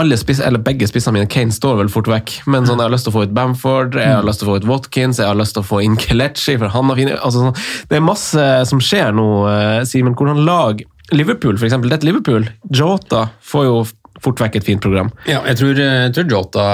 alle 0.00 0.16
spiss, 0.16 0.40
eller 0.40 0.58
begge 0.64 0.86
spissene 0.88 1.12
mine. 1.18 1.26
Kane 1.28 1.52
står 1.52 1.76
vel 1.76 1.88
fort 1.92 2.06
vekk, 2.08 2.46
men 2.48 2.64
sånn, 2.64 2.78
jeg 2.80 2.88
har 2.88 2.94
lyst 2.94 3.04
til 3.04 3.12
å 3.12 3.16
få 3.18 3.24
ut 3.26 3.34
Bamford, 3.36 3.94
jeg 4.00 4.14
har 4.14 4.22
lyst 4.24 4.40
til 4.40 4.48
å 4.48 4.52
få 4.52 4.56
ut 4.62 4.68
Watkins, 4.70 5.18
jeg 5.20 5.26
har 5.28 5.36
lyst 5.36 5.52
til 5.52 5.62
å 5.62 5.66
få 5.68 5.82
inn 5.84 5.96
Kelechi, 6.00 6.56
for 6.56 6.68
han 6.72 6.88
har 6.88 6.96
fine 6.96 7.18
altså, 7.18 7.42
sånn, 7.44 7.56
Det 7.90 7.96
er 7.98 8.00
masse 8.06 8.46
som 8.70 8.80
skjer 8.80 9.12
nå, 9.12 9.26
eh, 9.50 9.84
Simen. 9.84 10.14
Hvordan 10.16 10.44
lag 10.46 10.80
Liverpool, 11.12 11.56
for 11.58 11.66
eksempel. 11.66 11.90
Dette 11.90 12.04
Liverpool, 12.06 12.48
Jota, 12.70 13.30
får 13.42 13.64
jo 13.66 13.86
fort 14.24 14.40
vekk 14.42 14.58
et 14.60 14.66
fint 14.66 14.82
program. 14.82 15.10
Ja, 15.28 15.42
jeg 15.48 15.58
tror, 15.60 15.78
jeg 15.80 16.12
tror 16.16 16.34
Jota 16.34 16.64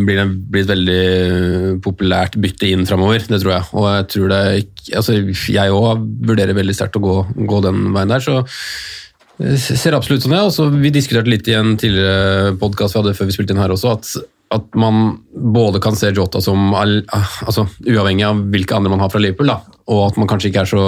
blir, 0.00 0.22
blir 0.50 0.66
et 0.66 0.70
veldig 0.70 1.80
populært 1.84 2.38
bytte 2.42 2.70
inn 2.70 2.86
framover. 2.88 3.24
Det 3.26 3.40
tror 3.42 3.56
jeg. 3.56 3.68
Og 3.74 3.88
jeg 3.90 4.06
tror 4.14 4.34
det 4.34 4.42
altså, 4.94 5.18
Jeg 5.52 5.74
òg 5.74 6.06
vurderer 6.30 6.56
veldig 6.56 6.76
sterkt 6.76 7.00
å 7.00 7.04
gå, 7.04 7.16
gå 7.48 7.64
den 7.66 7.90
veien 7.96 8.14
der. 8.14 8.22
så 8.22 8.42
jeg 9.36 9.60
ser 9.60 9.96
absolutt 9.96 10.24
sånn 10.24 10.32
det. 10.32 10.40
Ja. 10.40 10.68
Vi 10.80 10.94
diskuterte 10.94 11.28
litt 11.32 11.48
i 11.50 11.56
en 11.58 11.74
tidligere 11.80 12.54
podkast 12.60 12.96
vi 12.96 13.02
hadde 13.02 13.16
før 13.18 13.28
vi 13.28 13.36
spilte 13.36 13.52
inn 13.52 13.60
her 13.60 13.74
også, 13.74 13.92
at, 13.98 14.12
at 14.56 14.78
man 14.80 15.18
både 15.56 15.82
kan 15.84 15.98
se 15.98 16.12
Jota 16.16 16.40
som 16.44 16.72
all, 16.78 17.02
altså, 17.12 17.66
uavhengig 17.84 18.24
av 18.24 18.40
hvilke 18.54 18.78
andre 18.78 18.94
man 18.94 19.04
har 19.04 19.12
fra 19.12 19.20
Liverpool, 19.20 19.52
da, 19.52 19.75
og 19.86 20.00
at 20.08 20.16
man 20.18 20.26
kanskje 20.26 20.50
ikke 20.50 20.64
er 20.64 20.70
så 20.70 20.82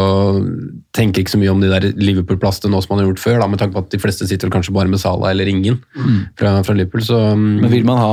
tenker 0.97 1.23
ikke 1.23 1.31
så 1.31 1.39
mye 1.39 1.53
om 1.53 1.61
de 1.63 1.71
der 1.71 1.93
Liverpool-plassene 1.95 2.73
nå 2.73 2.81
som 2.83 2.95
man 2.95 3.05
har 3.05 3.13
gjort 3.13 3.23
før, 3.23 3.37
da, 3.43 3.47
med 3.51 3.61
tanke 3.63 3.77
på 3.77 3.85
at 3.85 3.93
de 3.95 4.01
fleste 4.03 4.27
sitter 4.27 4.51
kanskje 4.51 4.75
bare 4.75 4.91
med 4.91 4.99
Sala 4.99 5.31
eller 5.31 5.47
ingen 5.51 5.79
fra, 6.39 6.59
fra 6.67 6.75
Liverpool. 6.75 7.05
så... 7.07 7.21
mm, 7.39 7.61
Men 7.63 7.71
vil 7.71 7.87
man 7.87 8.03
ha 8.03 8.13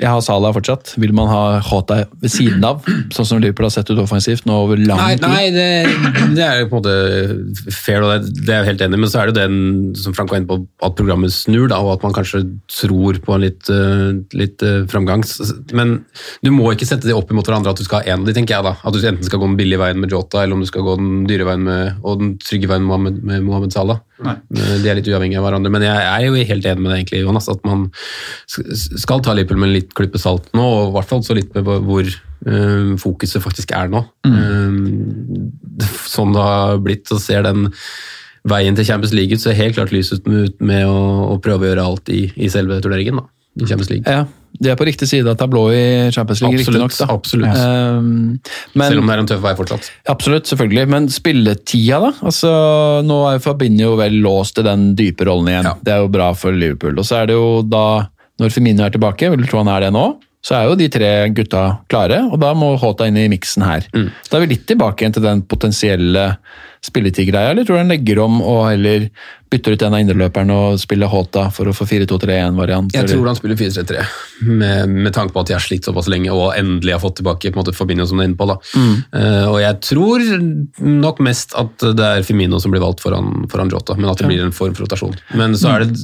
Jeg 0.00 0.08
har 0.10 0.22
Salah 0.24 0.50
fortsatt. 0.54 0.94
Vil 0.98 1.12
man 1.14 1.28
ha 1.30 1.60
Hota 1.62 2.00
ved 2.18 2.32
siden 2.32 2.64
av, 2.66 2.82
sånn 3.14 3.28
som 3.28 3.40
Liverpool 3.42 3.68
har 3.68 3.74
sett 3.76 3.90
ut 3.92 4.00
offensivt 4.02 4.46
nå 4.48 4.56
over 4.64 4.80
lang 4.80 4.98
Nei, 4.98 5.12
tid? 5.14 5.26
nei 5.30 5.44
det, 5.54 6.32
det 6.36 6.44
er 6.44 6.60
jo 6.62 6.70
på 6.72 6.80
en 6.80 6.82
måte 6.82 7.74
fair, 7.74 8.02
og 8.02 8.26
det, 8.26 8.48
er 8.48 8.64
jeg 8.64 8.70
helt 8.72 8.84
enig 8.86 9.00
men 9.02 9.12
så 9.12 9.22
er 9.22 9.30
det 9.30 9.36
jo 9.36 9.46
den 9.46 9.94
som 9.98 10.16
Frank 10.16 10.32
var 10.32 10.40
inne 10.42 10.50
på, 10.50 10.58
at 10.86 10.96
programmet 10.98 11.34
snur, 11.34 11.68
da, 11.70 11.78
og 11.84 11.94
at 11.96 12.06
man 12.06 12.16
kanskje 12.16 12.42
tror 12.72 13.20
på 13.22 13.36
en 13.36 13.44
litt, 13.46 13.70
eh, 13.72 14.18
litt 14.36 14.64
eh, 14.66 14.82
framgang. 14.90 15.22
Men 15.76 15.98
du 16.42 16.50
må 16.54 16.72
ikke 16.72 16.88
sette 16.88 17.08
det 17.08 17.16
opp 17.16 17.30
imot 17.32 17.46
hverandre 17.46 17.74
at 17.74 17.80
du 17.80 17.86
skal 17.86 18.02
ha 18.02 18.14
én 18.14 18.24
av 18.24 18.28
de, 18.28 18.34
tenker 18.36 18.56
jeg 18.56 18.66
da. 18.66 18.74
At 18.82 18.96
du 18.96 19.00
enten 19.02 19.26
skal 19.26 19.42
gå 19.42 19.48
den 19.48 19.58
billige 19.60 19.80
veien 19.82 20.02
med 20.02 20.12
Jota, 20.12 20.42
eller 20.42 20.58
om 20.58 20.64
du 20.64 20.68
skal 20.68 20.86
gå 20.86 20.98
den 21.00 21.24
dyre 21.30 21.46
veien 21.48 21.64
med, 21.66 22.02
og 22.02 22.20
den 22.22 22.34
trygge 22.42 22.70
veien 22.70 22.86
med 22.86 23.22
med 23.22 23.44
Mohammed 23.46 23.74
Salah. 23.74 24.02
Eh, 24.24 24.76
De 24.82 24.88
er 24.90 24.98
litt 24.98 25.08
uavhengige 25.10 25.40
av 25.40 25.46
hverandre, 25.46 25.72
men 25.72 25.84
jeg 25.84 26.06
er 26.08 26.26
jo 26.26 26.46
helt 26.50 26.68
enig 26.70 26.82
med 26.82 26.92
deg 26.92 27.00
egentlig, 27.02 27.22
Jonas, 27.26 27.48
at 27.52 27.64
man 27.68 27.86
skal 28.46 29.22
ta 29.24 29.34
Liverpool 29.36 29.60
med 29.60 29.70
en 29.70 29.76
litt 29.76 29.94
klype 29.96 30.20
salt 30.22 30.48
nå, 30.56 30.64
og 30.64 30.90
i 30.90 30.94
hvert 30.96 31.10
fall 31.10 31.24
så 31.26 31.36
litt 31.36 31.52
med 31.56 31.66
hvor 31.66 32.06
eh, 32.06 32.92
fokuset 33.02 33.44
faktisk 33.44 33.74
er 33.76 33.90
nå. 33.92 34.04
Mm. 34.26 35.50
sånn 36.08 36.32
det 36.36 36.44
har 36.48 36.78
blitt, 36.84 37.06
så 37.10 37.20
ser 37.20 37.44
den 37.46 37.70
veien 38.46 38.76
til 38.78 38.86
Champions 38.86 39.14
League 39.16 39.34
ut, 39.34 39.42
så 39.42 39.50
er 39.52 39.60
helt 39.60 39.76
klart 39.78 39.92
lys 39.94 40.12
ut 40.14 40.26
med, 40.30 40.54
med 40.62 40.86
å, 40.86 40.98
å 41.34 41.40
prøve 41.42 41.66
å 41.66 41.70
gjøre 41.72 41.86
alt 41.90 42.12
i, 42.14 42.28
i 42.36 42.50
selve 42.52 42.78
turneringen. 42.84 43.20
da, 43.20 43.26
i 43.56 43.66
Champions 43.66 43.90
League. 43.90 44.04
Ja, 44.04 44.26
de 44.60 44.70
er 44.72 44.78
på 44.78 44.86
riktig 44.88 45.08
side 45.08 45.28
av 45.28 45.36
tablået 45.40 45.76
i 45.76 46.12
Champions 46.14 46.42
League, 46.42 46.60
Absolutt, 46.60 46.82
riktignok. 46.82 46.96
da. 46.96 47.06
absolutt. 47.14 47.56
Um, 47.56 48.10
men, 48.72 48.86
Selv 48.88 49.02
om 49.02 49.08
det 49.10 49.16
er 49.16 49.22
en 49.22 49.30
tøff 49.30 49.42
vei 49.44 49.54
fortsatt. 49.58 49.88
Absolutt, 50.12 50.50
selvfølgelig. 50.50 50.84
Men 50.92 51.08
spilletida, 51.12 52.00
da? 52.06 52.12
Altså, 52.26 52.52
nå 53.06 53.18
er 53.30 53.42
Fabinho 53.44 53.94
vel 54.00 54.20
låst 54.24 54.60
i 54.62 54.66
den 54.66 54.90
dype 54.98 55.28
rollen 55.28 55.52
igjen. 55.52 55.72
Det 55.84 55.96
er 55.96 56.04
jo 56.04 56.12
bra 56.12 56.30
for 56.38 56.56
Liverpool. 56.56 56.96
Og 57.00 57.08
så 57.08 57.22
er 57.22 57.32
det 57.32 57.36
jo 57.36 57.50
da, 57.66 57.86
når 58.40 58.54
Firmino 58.54 58.86
er 58.86 58.96
tilbake, 58.96 59.32
vil 59.32 59.44
du 59.44 59.50
tro 59.50 59.64
han 59.64 59.72
er 59.72 59.88
det 59.88 59.92
nå, 59.96 60.06
så 60.46 60.60
er 60.60 60.68
jo 60.68 60.76
de 60.78 60.86
tre 60.92 61.10
gutta 61.34 61.62
klare, 61.90 62.20
og 62.30 62.38
da 62.38 62.52
må 62.54 62.76
Håta 62.78 63.08
inn 63.10 63.18
i 63.18 63.26
miksen 63.32 63.64
her. 63.66 63.88
Da 63.90 64.38
er 64.38 64.44
vi 64.44 64.52
litt 64.54 64.66
tilbake 64.68 65.02
igjen 65.02 65.16
til 65.16 65.24
den 65.24 65.42
potensielle 65.48 66.28
spilletid-greia, 66.86 67.50
eller 67.50 67.66
tror 67.66 67.80
du 67.80 67.82
han 67.82 67.90
legger 67.90 68.20
om 68.22 68.38
og 68.44 68.68
heller 68.68 69.08
bytter 69.50 69.76
ut 69.76 69.82
en 69.86 69.94
av 69.94 70.00
indreløperne 70.02 70.54
og 70.56 70.78
spiller 70.82 71.06
Hota 71.12 71.46
for 71.54 71.70
å 71.70 71.74
få 71.76 71.86
4-2-3-1-variant? 71.86 72.94
Jeg 72.96 73.08
tror 73.10 73.28
han 73.30 73.36
spiller 73.38 73.58
4-3-3, 73.60 74.04
med, 74.46 74.88
med 75.06 75.14
tanke 75.14 75.32
på 75.36 75.42
at 75.44 75.50
de 75.50 75.54
har 75.56 75.62
slitt 75.62 75.86
såpass 75.86 76.08
lenge 76.10 76.32
og 76.34 76.50
endelig 76.58 76.96
har 76.96 77.02
fått 77.02 77.18
tilbake 77.20 77.52
på 77.52 77.54
en 77.56 77.62
måte 77.62 77.74
Fabinho 77.76 78.06
som 78.10 78.18
du 78.18 78.24
er 78.24 78.30
inne 78.30 78.38
på. 78.40 78.48
Da. 78.50 78.56
Eh, 78.76 79.46
og 79.50 79.58
jeg 79.62 79.78
tror 79.86 80.24
nok 80.82 81.22
mest 81.24 81.54
at 81.58 81.86
det 81.96 82.08
er 82.18 82.26
Firmino 82.26 82.58
som 82.62 82.74
blir 82.74 82.82
valgt 82.82 83.04
foran, 83.04 83.46
foran 83.52 83.70
Jota, 83.72 83.94
men 83.98 84.10
at 84.10 84.18
det 84.22 84.28
blir 84.32 84.42
en 84.44 84.54
form 84.56 84.74
for 84.76 84.86
rotasjon. 84.86 85.14
Men 85.38 85.54
så 85.58 85.76
er 85.76 85.86
det 85.86 85.94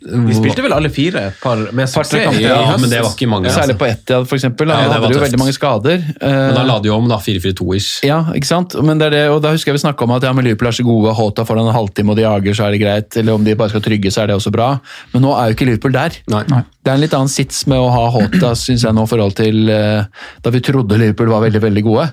Vi 0.00 0.34
spilte 0.38 0.64
vel 0.64 0.72
alle 0.76 0.90
fire 0.92 1.26
par 1.42 1.66
med 1.76 1.88
suksess 1.90 2.38
i 2.40 2.44
Ja, 2.46 2.56
høst. 2.72 2.80
men 2.84 2.90
det 2.92 3.02
var 3.04 3.12
ikke 3.14 3.28
mange. 3.30 3.50
Særlig 3.52 3.76
altså. 3.76 3.80
på 3.84 3.88
Etiad, 3.90 4.28
for 4.30 4.38
eksempel. 4.40 4.70
Da 4.70 4.80
Ja, 4.80 4.88
hadde 4.96 5.12
du 5.12 5.18
jo 5.18 5.24
veldig 5.26 5.40
mange 5.44 5.54
skader. 5.56 6.02
Men 6.20 6.54
da 6.56 6.64
la 6.66 6.78
de 6.80 6.88
jo 6.90 6.96
om, 6.96 7.08
da. 7.10 7.18
4-4-2-ish. 7.20 8.04
Ja, 8.08 8.22
ikke 8.36 8.48
sant? 8.48 8.74
Men 8.82 8.98
det 9.00 9.10
er 9.10 9.16
det, 9.16 9.22
og 9.34 9.42
da 9.44 9.52
husker 9.54 9.72
jeg 9.72 9.78
vi 9.80 9.84
snakka 9.84 10.06
om 10.08 10.16
at 10.16 10.24
ja, 10.26 10.32
Liverpool 10.40 10.70
er 10.70 10.76
så 10.76 10.86
gode, 10.86 11.12
Hota 11.18 11.44
foran 11.48 11.68
en 11.68 11.76
halvtime 11.76 12.14
og 12.14 12.16
de 12.18 12.24
jager, 12.30 12.56
så 12.56 12.66
er 12.66 12.74
det 12.74 12.80
greit. 12.82 13.18
Eller 13.20 13.36
om 13.36 13.44
de 13.46 13.56
bare 13.58 13.72
skal 13.72 13.84
trygge, 13.84 14.12
så 14.12 14.22
er 14.22 14.30
det 14.30 14.38
også 14.38 14.52
bra. 14.54 14.70
Men 15.14 15.24
nå 15.26 15.34
er 15.36 15.50
jo 15.50 15.56
ikke 15.56 15.68
Liverpool 15.68 15.94
der. 15.96 16.16
Nei. 16.32 16.44
Det 16.80 16.92
er 16.92 16.96
en 16.96 17.04
litt 17.04 17.16
annen 17.16 17.32
sits 17.32 17.62
med 17.70 17.82
å 17.82 17.90
ha 17.92 18.06
Hota, 18.14 18.54
syns 18.58 18.86
jeg 18.86 18.96
nå, 18.96 19.04
i 19.04 19.10
forhold 19.10 19.36
til 19.38 19.70
uh, 19.70 20.24
da 20.44 20.54
vi 20.54 20.62
trodde 20.64 20.98
Liverpool 21.00 21.32
var 21.32 21.44
veldig, 21.44 21.62
veldig 21.62 21.84
gode. 21.86 22.08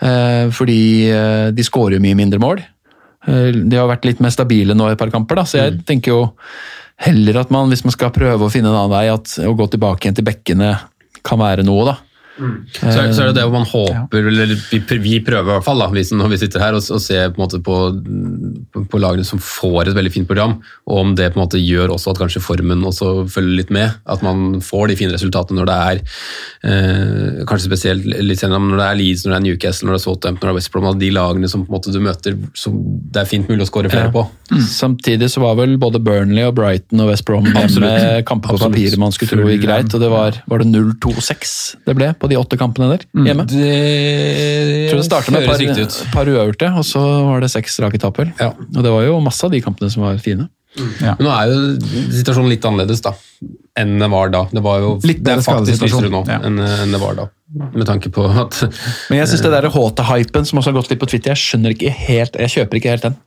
Eh, 0.00 0.44
fordi 0.54 0.82
uh, 1.12 1.48
de 1.54 1.66
skårer 1.66 1.98
jo 1.98 2.04
mye 2.04 2.18
mindre 2.18 2.42
mål. 2.42 2.62
De 3.30 3.76
har 3.76 3.88
vært 3.90 4.06
litt 4.08 4.20
mer 4.24 4.32
stabile 4.32 4.72
nå 4.72 4.86
i 4.88 4.94
et 4.94 5.00
par 5.00 5.10
kamper, 5.12 5.42
da, 5.42 5.42
så 5.44 5.58
jeg 5.58 5.82
tenker 5.84 6.14
jo 6.14 6.20
heller 7.04 7.42
at 7.42 7.50
man, 7.52 7.68
hvis 7.68 7.84
man 7.84 7.92
skal 7.92 8.12
prøve 8.16 8.46
å 8.46 8.52
finne 8.52 8.70
en 8.72 8.78
annen 8.78 8.92
vei, 8.92 9.06
at 9.12 9.34
å 9.44 9.52
gå 9.56 9.66
tilbake 9.72 10.06
igjen 10.06 10.16
til 10.16 10.24
bekkene 10.24 10.70
kan 11.26 11.40
være 11.40 11.66
noe, 11.66 11.84
da. 11.90 11.98
Så, 12.38 12.86
er- 12.88 13.10
så 13.12 13.22
er 13.24 13.30
det 13.32 13.40
det 13.40 13.46
man 13.52 13.66
håper, 13.68 14.28
eller 14.30 14.52
vi, 14.70 14.78
vi 15.02 15.16
prøver 15.24 15.42
i 15.50 15.52
hvert 15.58 15.64
fall, 15.66 15.80
da, 15.82 15.88
vi, 15.92 16.04
når 16.16 16.30
vi 16.32 16.38
sitter 16.40 16.62
her, 16.62 16.76
og, 16.78 16.82
ser 17.02 17.32
på, 17.36 17.48
på, 17.66 17.78
på, 18.88 19.00
lagene 19.02 19.26
som 19.26 19.40
får 19.42 19.90
et 19.90 19.96
veldig 19.98 20.12
fint 20.14 20.28
program, 20.30 20.54
og 20.86 21.00
om 21.02 21.14
det 21.18 21.32
på 21.34 21.40
en 21.40 21.42
måte 21.44 21.60
gjør 21.60 21.92
også 21.96 22.14
at 22.14 22.20
kanskje 22.22 22.40
formen 22.44 22.84
også 22.86 23.26
følger 23.28 23.58
litt 23.58 23.72
med. 23.74 23.98
At 24.08 24.22
man 24.24 24.60
får 24.64 24.88
de 24.92 24.96
fine 25.02 25.12
resultatene 25.12 25.58
når 25.60 25.68
det 25.68 25.76
er 25.90 26.00
eh, 26.70 27.42
kanskje 27.50 27.68
spesielt 27.68 28.06
litt 28.06 28.40
senere, 28.40 28.62
når 28.62 28.80
det 28.80 28.86
er 28.88 29.00
Leeds, 29.02 29.24
når 29.26 29.34
det 29.34 29.38
er 29.40 29.44
Newcastle, 29.48 29.88
når 29.90 29.96
det 29.96 30.00
er 30.00 30.04
Southampton, 30.06 30.40
når 30.40 30.48
det 30.48 30.54
er 30.54 30.60
West 30.60 30.72
Brom, 30.74 30.88
de 31.00 31.10
lagene 31.14 31.50
som 31.52 31.66
på 31.66 31.72
en 31.72 31.76
måte 31.76 31.94
du 31.94 32.00
møter, 32.04 32.38
som 32.58 32.78
det 33.10 33.24
er 33.24 33.28
fint 33.30 33.50
mulig 33.50 33.66
å 33.66 33.70
skåre 33.70 33.92
flere 33.92 34.08
Ja. 34.10 34.14
på. 34.14 34.24
Samtidig 34.70 35.28
så 35.30 35.42
var 35.44 35.58
vel 35.60 35.76
både 35.78 36.00
Burnley 36.02 36.46
og 36.48 36.56
Brighton 36.58 37.04
og 37.04 37.12
West 37.12 37.26
Brom 37.28 37.44
hjemme 37.46 37.66
Absolutt. 37.68 38.24
kamper 38.26 38.56
på 38.56 38.62
papiret 38.64 38.98
man 38.98 39.12
skulle 39.14 39.36
tro 39.36 39.50
gikk 39.50 39.66
greit, 39.66 39.92
og 39.94 40.00
det 40.02 40.10
var, 40.10 40.40
var 40.50 40.64
det 40.64 40.70
0-2-6 40.72 41.54
det 41.86 41.94
ble 41.98 42.08
på 42.20 42.30
de 42.30 42.38
åtte 42.38 42.58
kampene 42.60 42.92
der 42.92 43.04
hjemme. 43.26 43.46
Det 43.48 43.64
Jeg 43.64 44.92
tror 44.92 45.02
det 45.02 45.08
startet 45.08 45.34
med 45.34 45.48
et 45.48 45.50
par, 45.50 45.98
par 46.12 46.30
uavgjorte, 46.30 46.72
og 46.76 46.86
så 46.86 47.02
var 47.30 47.44
det 47.44 47.50
seks 47.52 47.80
rake 47.82 48.00
tap. 48.02 48.20
Ja. 48.38 48.52
Og 48.52 48.80
det 48.84 48.92
var 48.92 49.06
jo 49.06 49.20
masse 49.24 49.46
av 49.46 49.54
de 49.54 49.62
kampene 49.64 49.92
som 49.92 50.04
var 50.04 50.20
fine. 50.22 50.50
Men 50.78 51.24
nå 51.26 51.30
er 51.34 51.50
jo 51.50 51.62
situasjonen 52.14 52.52
litt 52.52 52.66
annerledes 52.66 53.02
da, 53.02 53.12
enn 53.80 53.96
den 53.98 54.12
var 54.12 54.30
da. 54.30 54.44
Det, 54.52 54.62
var 54.62 54.82
jo, 54.82 54.92
Litt 55.08 55.22
det 55.26 55.34
er 55.34 55.42
faktisk 55.42 55.82
lysere 55.82 56.10
nå 56.12 56.22
ja. 56.28 56.38
enn, 56.46 56.60
enn 56.62 56.94
det 56.94 57.00
var 57.02 57.16
da. 57.18 57.26
Med 57.74 57.82
tanke 57.88 58.12
på 58.14 58.28
at 58.28 58.60
Men 59.10 59.18
jeg 59.18 59.32
syns 59.32 59.42
det 59.42 59.50
der 59.56 59.66
HT-hypen 59.74 60.46
som 60.46 60.60
også 60.60 60.70
har 60.70 60.78
gått 60.78 60.92
litt 60.92 61.02
på 61.02 61.08
Twitter, 61.10 61.34
jeg 61.34 61.42
skjønner 61.42 61.74
ikke 61.74 61.90
helt, 62.04 62.38
jeg 62.38 62.54
kjøper 62.54 62.78
ikke 62.78 62.94
helt 62.94 63.08
den. 63.08 63.18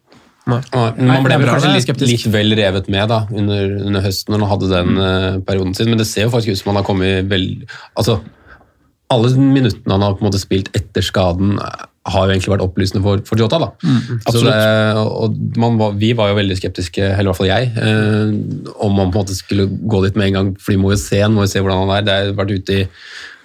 man 0.47 1.27
ble 1.27 1.39
det 1.39 1.49
kanskje 1.49 1.73
litt, 1.73 1.85
skeptisk. 1.85 2.11
litt 2.13 2.29
vel 2.31 2.55
revet 2.59 2.87
med 2.91 3.11
da, 3.11 3.25
under, 3.31 3.75
under 3.89 4.07
høsten 4.07 4.35
når 4.35 4.43
man 4.45 4.53
hadde 4.53 4.71
den 4.71 5.03
uh, 5.03 5.41
perioden 5.43 5.75
sin, 5.75 5.91
men 5.91 5.99
det 5.99 6.07
ser 6.07 6.29
jo 6.29 6.33
faktisk 6.33 6.55
ut 6.55 6.63
som 6.63 6.71
man 6.71 6.81
har 6.81 6.87
kommet 6.87 7.27
vel 7.31 7.49
Altså, 7.99 8.21
alle 9.15 9.33
minuttene 9.39 9.95
han 9.95 10.05
har 10.05 10.15
på 10.17 10.23
en 10.23 10.29
måte 10.29 10.41
spilt 10.41 10.69
etter 10.77 11.05
skaden, 11.05 11.57
eh, 11.61 11.89
har 12.13 12.25
jo 12.27 12.33
egentlig 12.33 12.51
vært 12.51 12.65
opplysende 12.65 13.03
for, 13.05 13.21
for 13.27 13.39
Jota. 13.39 13.59
da. 13.63 13.69
Så 14.27 14.41
det, 14.43 14.55
og 14.99 15.37
man 15.61 15.77
var, 15.79 15.93
vi 15.99 16.11
var 16.17 16.33
jo 16.33 16.39
veldig 16.41 16.57
skeptiske, 16.59 17.03
eller 17.03 17.29
i 17.29 17.31
hvert 17.31 17.39
fall 17.39 17.51
jeg, 17.51 17.69
eh, 17.79 18.73
om 18.83 18.97
man 18.97 19.13
på 19.13 19.21
en 19.21 19.23
måte 19.23 19.37
skulle 19.37 19.69
gå 19.69 20.01
dit 20.03 20.17
med 20.19 20.31
en 20.31 20.39
gang, 20.39 20.49
for 20.59 20.75
vi 20.75 20.81
må 20.81 20.91
jo 20.91 20.99
se 20.99 21.21
han, 21.23 21.35
må 21.35 21.47
jo 21.47 21.53
se 21.53 21.63
hvordan 21.63 21.85
han 21.85 21.95
er. 21.97 22.07
Det 22.09 22.17
har 22.17 22.35
vært 22.41 22.57
ute 22.57 22.81
i 22.81 22.89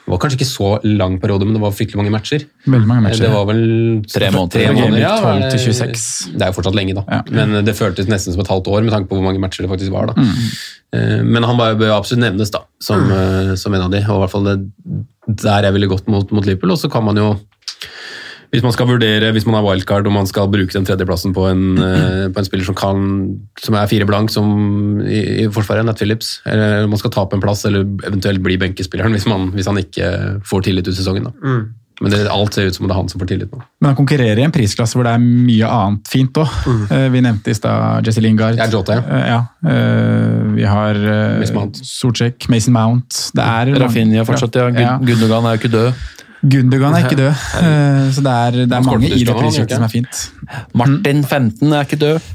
det 0.09 0.15
var 0.15 0.21
kanskje 0.23 0.39
ikke 0.39 0.49
så 0.49 0.69
lang 0.89 1.19
periode, 1.21 1.45
men 1.45 1.53
det 1.53 1.61
var 1.61 1.73
fryktelig 1.77 1.99
mange 2.01 2.13
matcher. 2.15 2.47
Veldig 2.65 2.89
mange 2.89 3.03
matcher. 3.05 3.27
Det 3.27 3.29
var 3.29 3.43
vel 3.51 3.59
Tre 4.09 4.31
måneder. 4.33 4.55
Tre 4.55 4.71
måneder 4.73 5.03
ja, 5.03 5.11
12 5.21 5.43
til 5.43 5.51
det- 5.51 5.61
26. 5.67 6.05
Det 6.33 6.47
er 6.47 6.49
jo 6.49 6.57
fortsatt 6.57 6.79
lenge, 6.79 6.95
da. 6.97 7.03
Ja. 7.13 7.19
Men 7.29 7.65
det 7.67 7.75
føltes 7.77 8.09
nesten 8.09 8.33
som 8.33 8.41
et 8.41 8.49
halvt 8.49 8.71
år 8.73 8.87
med 8.87 8.95
tanke 8.95 9.11
på 9.11 9.19
hvor 9.19 9.27
mange 9.27 9.39
matcher 9.39 9.67
det 9.67 9.69
faktisk 9.69 9.93
var. 9.93 10.07
da. 10.07 10.15
Mm. 10.17 10.49
Eh, 10.97 11.23
Men 11.29 11.43
han 11.45 11.59
bare 11.59 11.77
bør 11.77 11.93
absolutt 11.99 12.25
nevnes 12.25 12.51
da, 12.51 12.63
som, 12.81 13.05
mm. 13.05 13.57
som 13.61 13.75
en 13.75 13.83
av 13.83 13.91
de, 13.91 14.01
og 14.09 14.17
i 14.17 14.21
hvert 14.25 14.33
fall 14.33 14.45
det, 14.49 14.57
der 15.29 15.69
jeg 15.69 15.77
ville 15.77 15.91
gått 15.91 16.09
mot, 16.11 16.31
mot 16.33 16.47
Liverpool. 16.47 16.75
Og 16.75 16.81
så 16.81 16.91
kan 16.93 17.05
man 17.05 17.21
jo 17.21 17.37
Hvis 18.49 18.63
man 18.65 18.73
skal 18.73 18.89
vurdere, 18.89 19.29
hvis 19.37 19.45
man 19.45 19.59
har 19.59 19.65
wildcard 19.67 20.07
og 20.09 20.13
man 20.15 20.27
skal 20.27 20.49
bruke 20.49 20.73
den 20.73 20.87
tredjeplassen 20.89 21.35
på 21.37 21.43
en, 21.51 21.65
eh, 21.85 22.31
på 22.33 22.41
en 22.41 22.47
spiller 22.47 22.65
som, 22.65 22.75
kan, 22.75 23.03
som 23.61 23.77
er 23.77 23.91
fire 23.91 24.07
blank 24.09 24.33
som 24.33 25.03
i, 25.05 25.19
i 25.43 25.49
forsvaret, 25.53 25.85
Nat 25.85 26.01
Phillips, 26.01 26.39
eller 26.49 26.89
man 26.89 26.97
skal 26.97 27.13
tape 27.13 27.37
en 27.37 27.45
plass 27.45 27.67
eller 27.69 27.85
eventuelt 28.09 28.41
bli 28.41 28.57
benkespilleren 28.57 29.13
hvis, 29.13 29.29
man, 29.29 29.51
hvis 29.53 29.69
han 29.69 29.83
ikke 29.83 30.09
får 30.49 30.65
tillit 30.65 30.89
ut 30.89 30.97
sesongen. 30.97 31.29
Da. 31.29 31.53
Men 32.01 32.13
det, 32.15 32.19
alt 32.31 32.55
ser 32.55 32.69
ut 32.69 32.77
som 32.77 32.87
det 32.87 32.93
er 32.95 32.99
han 33.01 33.09
som 33.11 33.19
får 33.19 33.31
tillit 33.33 33.51
nå. 33.51 33.59
Men 33.83 33.89
han 33.91 33.97
konkurrerer 33.99 34.39
i 34.39 34.45
en 34.47 34.53
prisklasse 34.55 34.95
hvor 34.95 35.07
det 35.09 35.15
er 35.17 35.23
mye 35.23 35.67
annet 35.67 36.11
fint 36.13 36.39
òg. 36.39 36.53
Vi 37.11 37.23
nevnte 37.25 37.51
i 37.51 37.57
stad 37.59 38.07
Jesse 38.07 38.23
Lingard. 38.23 38.59
Ja, 38.61 38.69
Jota, 38.71 39.01
ja. 39.01 39.03
Eh, 39.17 39.27
ja. 39.33 39.41
Eh, 39.73 40.45
Vi 40.59 40.65
har 40.67 40.95
eh, 40.95 41.39
Mason 41.41 41.59
Mount. 41.59 41.81
Solcek, 41.87 42.49
Mason 42.53 42.77
Mount. 42.77 43.19
Det 43.35 43.45
er 43.45 43.73
Rafinha 43.83 44.25
fortsatt, 44.29 44.55
ja. 44.61 44.69
Ja. 44.79 44.95
Gundogan 45.03 45.47
er 45.51 45.57
jo 45.57 45.63
ikke 45.63 45.75
død. 45.75 46.07
Gundogan 46.43 46.95
er 46.95 47.03
ikke 47.09 47.17
død, 47.19 47.41
eh, 47.59 48.11
så 48.15 48.23
det 48.23 48.33
er, 48.33 48.57
det 48.71 48.77
er 48.77 48.83
mange 48.87 49.09
i 49.11 49.25
det 49.27 49.35
for 49.35 49.51
som 49.51 49.83
er 49.83 49.91
fint. 49.91 50.19
Martin 50.79 51.25
15 51.27 51.73
er 51.75 51.83
ikke 51.89 51.99
død. 51.99 52.29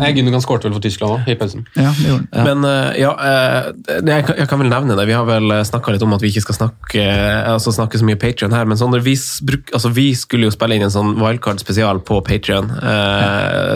Nei, 0.00 0.08
Gundogan 0.16 0.40
skårte 0.40 0.64
vel 0.68 0.76
for 0.78 0.84
Tyskland 0.86 1.18
òg, 1.18 1.28
i 1.28 1.36
pausen. 1.36 1.66
Ja, 1.76 1.90
det 1.98 2.06
gjorde 2.08 2.24
han. 2.32 2.48
Men 2.48 2.64
eh, 2.70 3.00
ja, 3.02 3.10
eh, 3.20 3.70
jeg, 4.08 4.24
kan- 4.30 4.38
jeg 4.40 4.48
kan 4.48 4.62
vel 4.64 4.72
nevne 4.72 4.96
det. 4.96 5.06
Vi 5.10 5.16
har 5.18 5.28
vel 5.28 5.52
snakka 5.68 5.92
litt 5.92 6.06
om 6.06 6.16
at 6.16 6.24
vi 6.24 6.32
ikke 6.32 6.44
skal 6.46 6.56
snakke, 6.60 7.04
altså 7.52 7.74
snakke 7.76 8.00
så 8.00 8.08
mye 8.08 8.16
Patrion 8.20 8.56
her, 8.56 8.64
men 8.70 8.80
Sondre, 8.80 9.02
vi, 9.04 9.16
bruk, 9.44 9.68
altså, 9.76 9.92
vi 9.92 10.08
skulle 10.16 10.48
jo 10.48 10.54
spille 10.56 10.78
inn 10.80 10.86
en 10.88 10.94
sånn 10.96 11.16
wildcard-spesial 11.20 12.00
på 12.08 12.22
Patrion. 12.24 12.72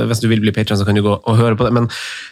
hvis 0.09 0.20
du 0.24 0.28
vil 0.32 0.41
bli 0.45 0.53
Patrion, 0.57 0.78
så 0.80 0.87
kan 0.89 0.97
du 0.97 1.05
gå 1.05 1.18
og 1.20 1.37
høre 1.41 1.57
på 1.61 1.66
det. 1.68 1.72
Men 1.76 1.89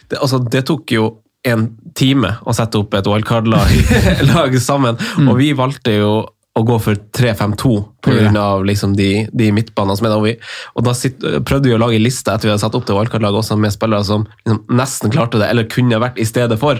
det, 0.09 0.17
altså, 0.21 0.41
det 0.41 0.65
tok 0.69 0.89
jo 0.95 1.11
en 1.45 1.65
time 1.99 2.37
å 2.47 2.53
sette 2.55 2.79
opp 2.79 2.93
et 2.95 3.07
wildcard-lag 3.09 3.73
lag 4.33 4.53
sammen, 4.63 4.95
og 5.27 5.35
vi 5.37 5.49
valgte 5.57 5.97
jo 5.99 6.13
å 6.53 6.61
gå 6.67 6.75
for 6.79 6.93
3-5-2 7.17 7.69
pga. 8.05 8.29
av 8.39 8.63
liksom 8.65 8.91
de, 8.95 9.27
de 9.33 9.47
midtbanene 9.55 9.97
som 9.97 10.05
er 10.05 10.11
der. 10.13 10.21
Vi, 10.21 10.33
og 10.77 10.85
da 10.85 10.93
sitt, 10.93 11.17
prøvde 11.49 11.71
vi 11.71 11.73
å 11.73 11.79
lage 11.81 11.97
en 11.97 12.03
liste 12.05 12.29
etter 12.29 12.45
vi 12.45 12.53
hadde 12.53 12.61
satt 12.61 12.75
opp 12.77 12.85
det 12.85 12.93
wildcard-laget 12.93 13.41
også 13.41 13.57
med 13.57 13.73
spillere 13.73 14.05
som 14.05 14.27
liksom 14.45 14.59
nesten 14.77 15.13
klarte 15.13 15.41
det, 15.41 15.47
eller 15.49 15.65
kunne 15.71 15.97
vært 16.03 16.19
i 16.21 16.27
stedet 16.29 16.59
for. 16.61 16.77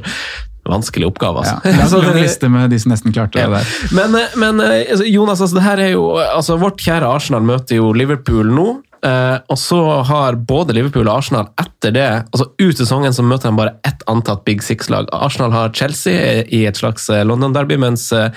Vanskelig 0.69 1.09
oppgave, 1.09 1.41
altså. 1.41 1.57
Ja, 1.73 1.87
Så 1.91 1.99
er 2.03 2.13
det- 2.13 2.21
liste 2.27 2.47
med 2.53 2.69
de 2.71 2.77
som 2.79 2.93
nesten 2.93 3.11
klarte 3.15 3.41
det 3.41 3.49
der. 3.49 3.73
men, 3.97 4.15
eh, 4.15 4.37
men 4.39 4.61
eh, 4.63 4.85
altså, 4.93 5.09
Jonas, 5.09 5.41
altså, 5.41 5.57
det 5.57 5.63
her 5.65 5.81
er 5.87 5.91
jo, 5.97 6.05
altså, 6.21 6.55
vårt 6.61 6.77
kjære 6.79 7.09
Arsenal 7.09 7.41
møter 7.43 7.81
jo 7.81 7.89
Liverpool 7.97 8.53
nå. 8.53 8.67
Eh, 9.03 9.37
og 9.51 9.59
så 9.59 9.79
har 10.07 10.39
både 10.47 10.75
Liverpool 10.77 11.09
og 11.09 11.17
Arsenal 11.17 11.49
etter 11.59 11.91
det, 11.95 12.07
altså 12.31 12.47
ut 12.61 12.79
sesongen, 12.79 13.15
så 13.15 13.25
møter 13.25 13.51
de 13.51 13.59
bare 13.59 13.75
ett 13.87 14.05
antatt 14.11 14.45
Big 14.47 14.63
Six-lag. 14.63 15.11
Arsenal 15.11 15.51
har 15.55 15.73
Chelsea 15.75 16.43
i 16.47 16.63
et 16.69 16.79
slags 16.79 17.09
eh, 17.11 17.25
London-derby, 17.27 17.77
mens, 17.83 18.07
eh, 18.15 18.31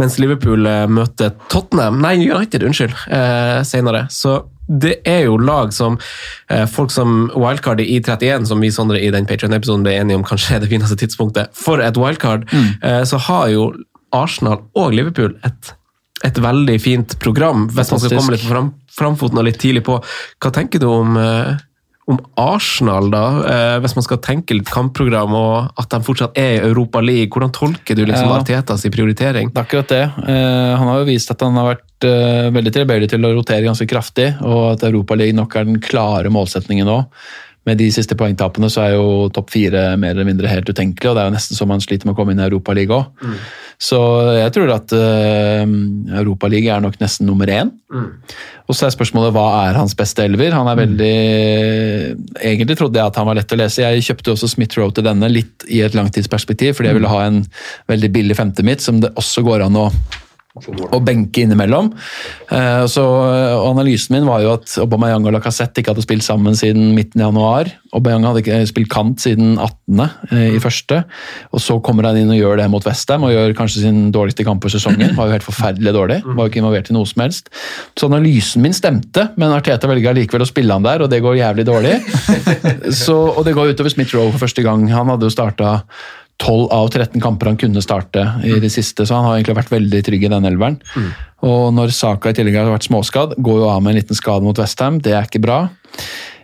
mens 0.00 0.20
Liverpool 0.22 0.68
møter 0.92 1.34
Tottenham, 1.50 2.00
nei 2.04 2.14
United, 2.22 2.62
unnskyld, 2.66 2.94
uh, 3.10 3.60
senere. 3.66 4.04
Så 4.12 4.38
det 4.66 4.94
er 5.08 5.26
jo 5.26 5.36
lag 5.42 5.72
som 5.74 5.98
uh, 5.98 6.66
folk 6.70 6.92
som 6.94 7.26
wildcard 7.34 7.82
i 7.82 7.88
31, 7.98 8.46
som 8.48 8.62
vi 8.62 8.70
Sondre 8.72 9.00
i 9.02 9.10
den 9.12 9.26
Patreon-episoden 9.28 9.84
ble 9.86 9.96
enige 9.98 10.20
om 10.20 10.26
kanskje 10.26 10.56
er 10.56 10.64
det 10.64 10.70
fineste 10.70 10.98
tidspunktet 11.00 11.52
for 11.56 11.82
et 11.82 11.98
wildcard, 11.98 12.46
eh, 12.54 13.02
så 13.08 13.20
har 13.28 13.50
jo 13.52 13.72
Arsenal 14.14 14.62
og 14.78 14.94
Liverpool 14.94 15.34
et, 15.46 15.72
et 16.24 16.38
veldig 16.38 16.78
fint 16.82 17.18
program. 17.20 17.66
Hvis 17.72 17.92
man 17.92 18.02
skal 18.02 18.18
komme 18.18 18.36
litt 18.36 18.46
fram, 18.46 18.72
framfoten 18.92 19.40
og 19.40 19.46
litt 19.48 19.60
tidlig 19.62 19.84
på. 19.86 19.98
Hva 20.42 20.52
tenker 20.54 20.82
du 20.82 20.88
om, 20.90 21.16
eh, 21.16 21.54
om 22.08 22.18
Arsenal, 22.36 23.10
da? 23.10 23.24
Eh, 23.46 23.76
hvis 23.80 23.94
man 23.96 24.06
skal 24.06 24.18
tenke 24.18 24.56
litt 24.56 24.70
kampprogram 24.70 25.36
og 25.38 25.78
at 25.78 25.88
de 25.94 26.00
fortsatt 26.00 26.36
er 26.38 26.58
i 26.58 26.64
Europa 26.66 27.00
League, 27.00 27.30
hvordan 27.30 27.52
tolker 27.52 27.96
du 27.96 28.04
liksom 28.04 28.28
Ja. 28.28 28.40
Artetas 28.40 28.82
prioritering? 28.90 29.52
Det 29.52 29.58
er 29.58 29.64
akkurat 29.64 29.88
det. 29.88 30.02
Eh, 30.28 30.76
han 30.76 30.88
har 30.88 30.98
jo 30.98 31.04
vist 31.04 31.30
at 31.30 31.40
han 31.40 31.54
har 31.54 31.74
vært 31.76 31.88
veldig 32.02 32.72
tilbøyelig 32.72 33.08
til 33.10 33.20
å 33.20 33.32
rotere 33.32 33.62
ganske 33.62 33.86
kraftig, 33.86 34.42
og 34.42 34.72
at 34.72 34.82
Europa 34.82 35.14
League 35.14 35.32
nok 35.32 35.54
er 35.54 35.64
den 35.64 35.78
klare 35.78 36.28
målsetningen 36.28 36.84
nå. 36.84 37.06
Med 37.64 37.78
de 37.78 37.86
siste 37.94 38.16
poengtapene 38.18 38.66
så 38.66 38.82
er 38.82 38.94
jo 38.96 39.28
topp 39.30 39.52
fire 39.54 39.96
mer 39.96 40.10
eller 40.16 40.26
mindre 40.26 40.48
helt 40.48 40.66
utenkelig, 40.66 41.10
og 41.10 41.14
det 41.14 41.22
er 41.22 41.28
jo 41.30 41.36
nesten 41.36 41.56
så 41.56 41.66
man 41.70 41.78
sliter 41.78 42.06
med 42.06 42.16
å 42.16 42.18
komme 42.18 42.32
inn 42.32 42.40
i 42.40 42.48
Europaligaen 42.48 43.06
òg. 43.06 43.36
Så 43.82 43.98
jeg 44.36 44.52
tror 44.54 44.70
at 44.76 44.92
uh, 44.94 45.62
Europaligaen 46.20 46.76
er 46.78 46.84
nok 46.84 47.00
nesten 47.02 47.26
nummer 47.26 47.50
én. 47.50 47.72
Og 48.70 48.76
så 48.78 48.86
er 48.86 48.94
spørsmålet 48.94 49.34
hva 49.34 49.46
er 49.64 49.78
hans 49.80 49.96
beste 49.98 50.22
elver? 50.22 50.54
Han 50.54 50.70
er 50.70 50.78
veldig 50.78 51.14
Egentlig 52.38 52.78
trodde 52.78 53.00
jeg 53.00 53.10
at 53.10 53.18
han 53.18 53.26
var 53.26 53.40
lett 53.40 53.52
å 53.52 53.58
lese. 53.58 53.82
Jeg 53.82 54.06
kjøpte 54.06 54.36
også 54.36 54.52
Smith 54.54 54.78
Road 54.78 54.94
til 54.96 55.06
denne, 55.08 55.30
litt 55.32 55.66
i 55.66 55.82
et 55.82 55.96
langtidsperspektiv, 55.98 56.76
fordi 56.78 56.92
jeg 56.92 57.00
ville 57.00 57.10
ha 57.10 57.24
en 57.26 57.42
veldig 57.90 58.12
billig 58.14 58.38
femte 58.38 58.64
mitt 58.66 58.84
som 58.84 59.02
det 59.02 59.10
også 59.18 59.44
går 59.46 59.66
an 59.66 59.80
å 59.82 59.88
og 60.52 60.98
benke 61.06 61.46
innimellom. 61.46 61.86
Eh, 62.52 62.82
så 62.92 63.02
og 63.02 63.70
Analysen 63.70 64.18
min 64.18 64.26
var 64.28 64.42
jo 64.44 64.50
at 64.58 64.74
Aubameyang 64.82 65.24
og 65.24 65.32
Lacassette 65.32 65.80
ikke 65.80 65.94
hadde 65.94 66.04
spilt 66.04 66.26
sammen 66.26 66.56
siden 66.58 66.90
midten 66.96 67.22
av 67.24 67.30
januar. 67.30 67.70
Aubameyang 67.96 68.26
hadde 68.28 68.42
ikke 68.42 68.58
spilt 68.68 68.90
kant 68.92 69.24
siden 69.24 69.54
18. 69.56 70.02
eh, 70.36 70.58
i 70.58 70.60
første. 70.60 71.02
Og 71.56 71.64
så 71.64 71.78
kommer 71.84 72.10
han 72.10 72.20
inn 72.20 72.34
og 72.34 72.36
gjør 72.36 72.60
det 72.60 72.68
mot 72.72 72.84
Westham, 72.84 73.24
og 73.24 73.32
gjør 73.32 73.56
kanskje 73.56 73.86
sin 73.86 74.04
dårligste 74.12 74.44
kamp 74.44 74.60
på 74.64 74.72
sesongen. 74.72 75.16
Var 75.16 75.30
jo 75.30 75.36
helt 75.38 75.48
forferdelig 75.48 75.96
dårlig. 75.96 76.20
Var 76.26 76.44
jo 76.44 76.52
ikke 76.52 76.60
involvert 76.60 76.92
i 76.92 76.98
noe 76.98 77.08
som 77.08 77.24
helst. 77.24 77.48
Så 77.96 78.12
analysen 78.12 78.64
min 78.64 78.76
stemte, 78.76 79.30
men 79.40 79.56
Arteta 79.56 79.88
velger 79.88 80.20
likevel 80.20 80.44
å 80.44 80.52
spille 80.52 80.76
han 80.76 80.84
der, 80.84 81.06
og 81.06 81.12
det 81.12 81.24
går 81.24 81.40
jævlig 81.40 81.68
dårlig. 81.68 81.96
så, 83.04 83.16
og 83.32 83.46
det 83.48 83.56
går 83.56 83.72
utover 83.72 83.92
Smith 83.94 84.12
Rowe 84.16 84.34
for 84.34 84.44
første 84.44 84.64
gang. 84.68 84.84
Han 84.92 85.08
hadde 85.14 85.30
jo 85.30 85.32
starta 85.32 85.78
12 86.42 86.66
av 86.74 86.88
13 86.90 87.20
kamper 87.22 87.52
han 87.52 87.58
kunne 87.60 87.82
starte 87.84 88.24
i 88.42 88.56
det 88.62 88.70
siste, 88.74 89.06
så 89.06 89.14
han 89.20 89.28
har 89.28 89.36
egentlig 89.38 89.54
vært 89.60 89.70
veldig 89.72 90.00
trygg 90.08 90.24
i 90.26 90.30
den 90.32 90.48
elveren. 90.48 90.76
Og 91.46 91.70
når 91.74 91.94
Saka 91.94 92.32
i 92.32 92.36
tillegg 92.38 92.58
har 92.58 92.70
vært 92.72 92.88
småskadd, 92.88 93.36
går 93.38 93.62
jo 93.62 93.68
av 93.70 93.80
med 93.82 93.94
en 93.94 94.00
liten 94.00 94.18
skade 94.18 94.42
mot 94.46 94.58
Westham, 94.58 94.98
det 95.02 95.14
er 95.14 95.26
ikke 95.30 95.42
bra. 95.42 95.60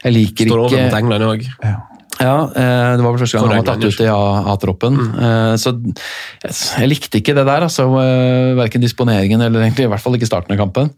Jeg 0.04 0.14
liker 0.14 0.50
Står 0.52 0.62
over 0.64 0.74
ikke 0.76 0.84
mot 0.86 0.98
England 1.00 1.26
òg. 1.28 1.46
ja, 1.66 1.76
eh, 2.26 2.96
det 2.98 3.04
var 3.04 3.12
vel 3.14 3.20
første 3.22 3.38
gang 3.38 3.46
han 3.52 3.60
var 3.62 3.66
tatt 3.68 3.84
ut 3.84 4.00
i 4.02 4.08
A-troppen. 4.10 4.96
Mm. 4.98 5.58
Så 5.60 5.72
jeg, 6.42 6.88
likte 6.90 7.20
ikke 7.20 7.34
det 7.36 7.44
der, 7.46 7.66
altså. 7.68 7.86
eh, 8.02 8.56
Verken 8.58 8.82
disponeringen 8.82 9.40
eller 9.44 9.62
egentlig 9.66 9.86
i 9.86 9.90
hvert 9.92 10.02
fall 10.02 10.16
ikke 10.18 10.28
starten 10.30 10.54
av 10.56 10.60
kampen. 10.60 10.90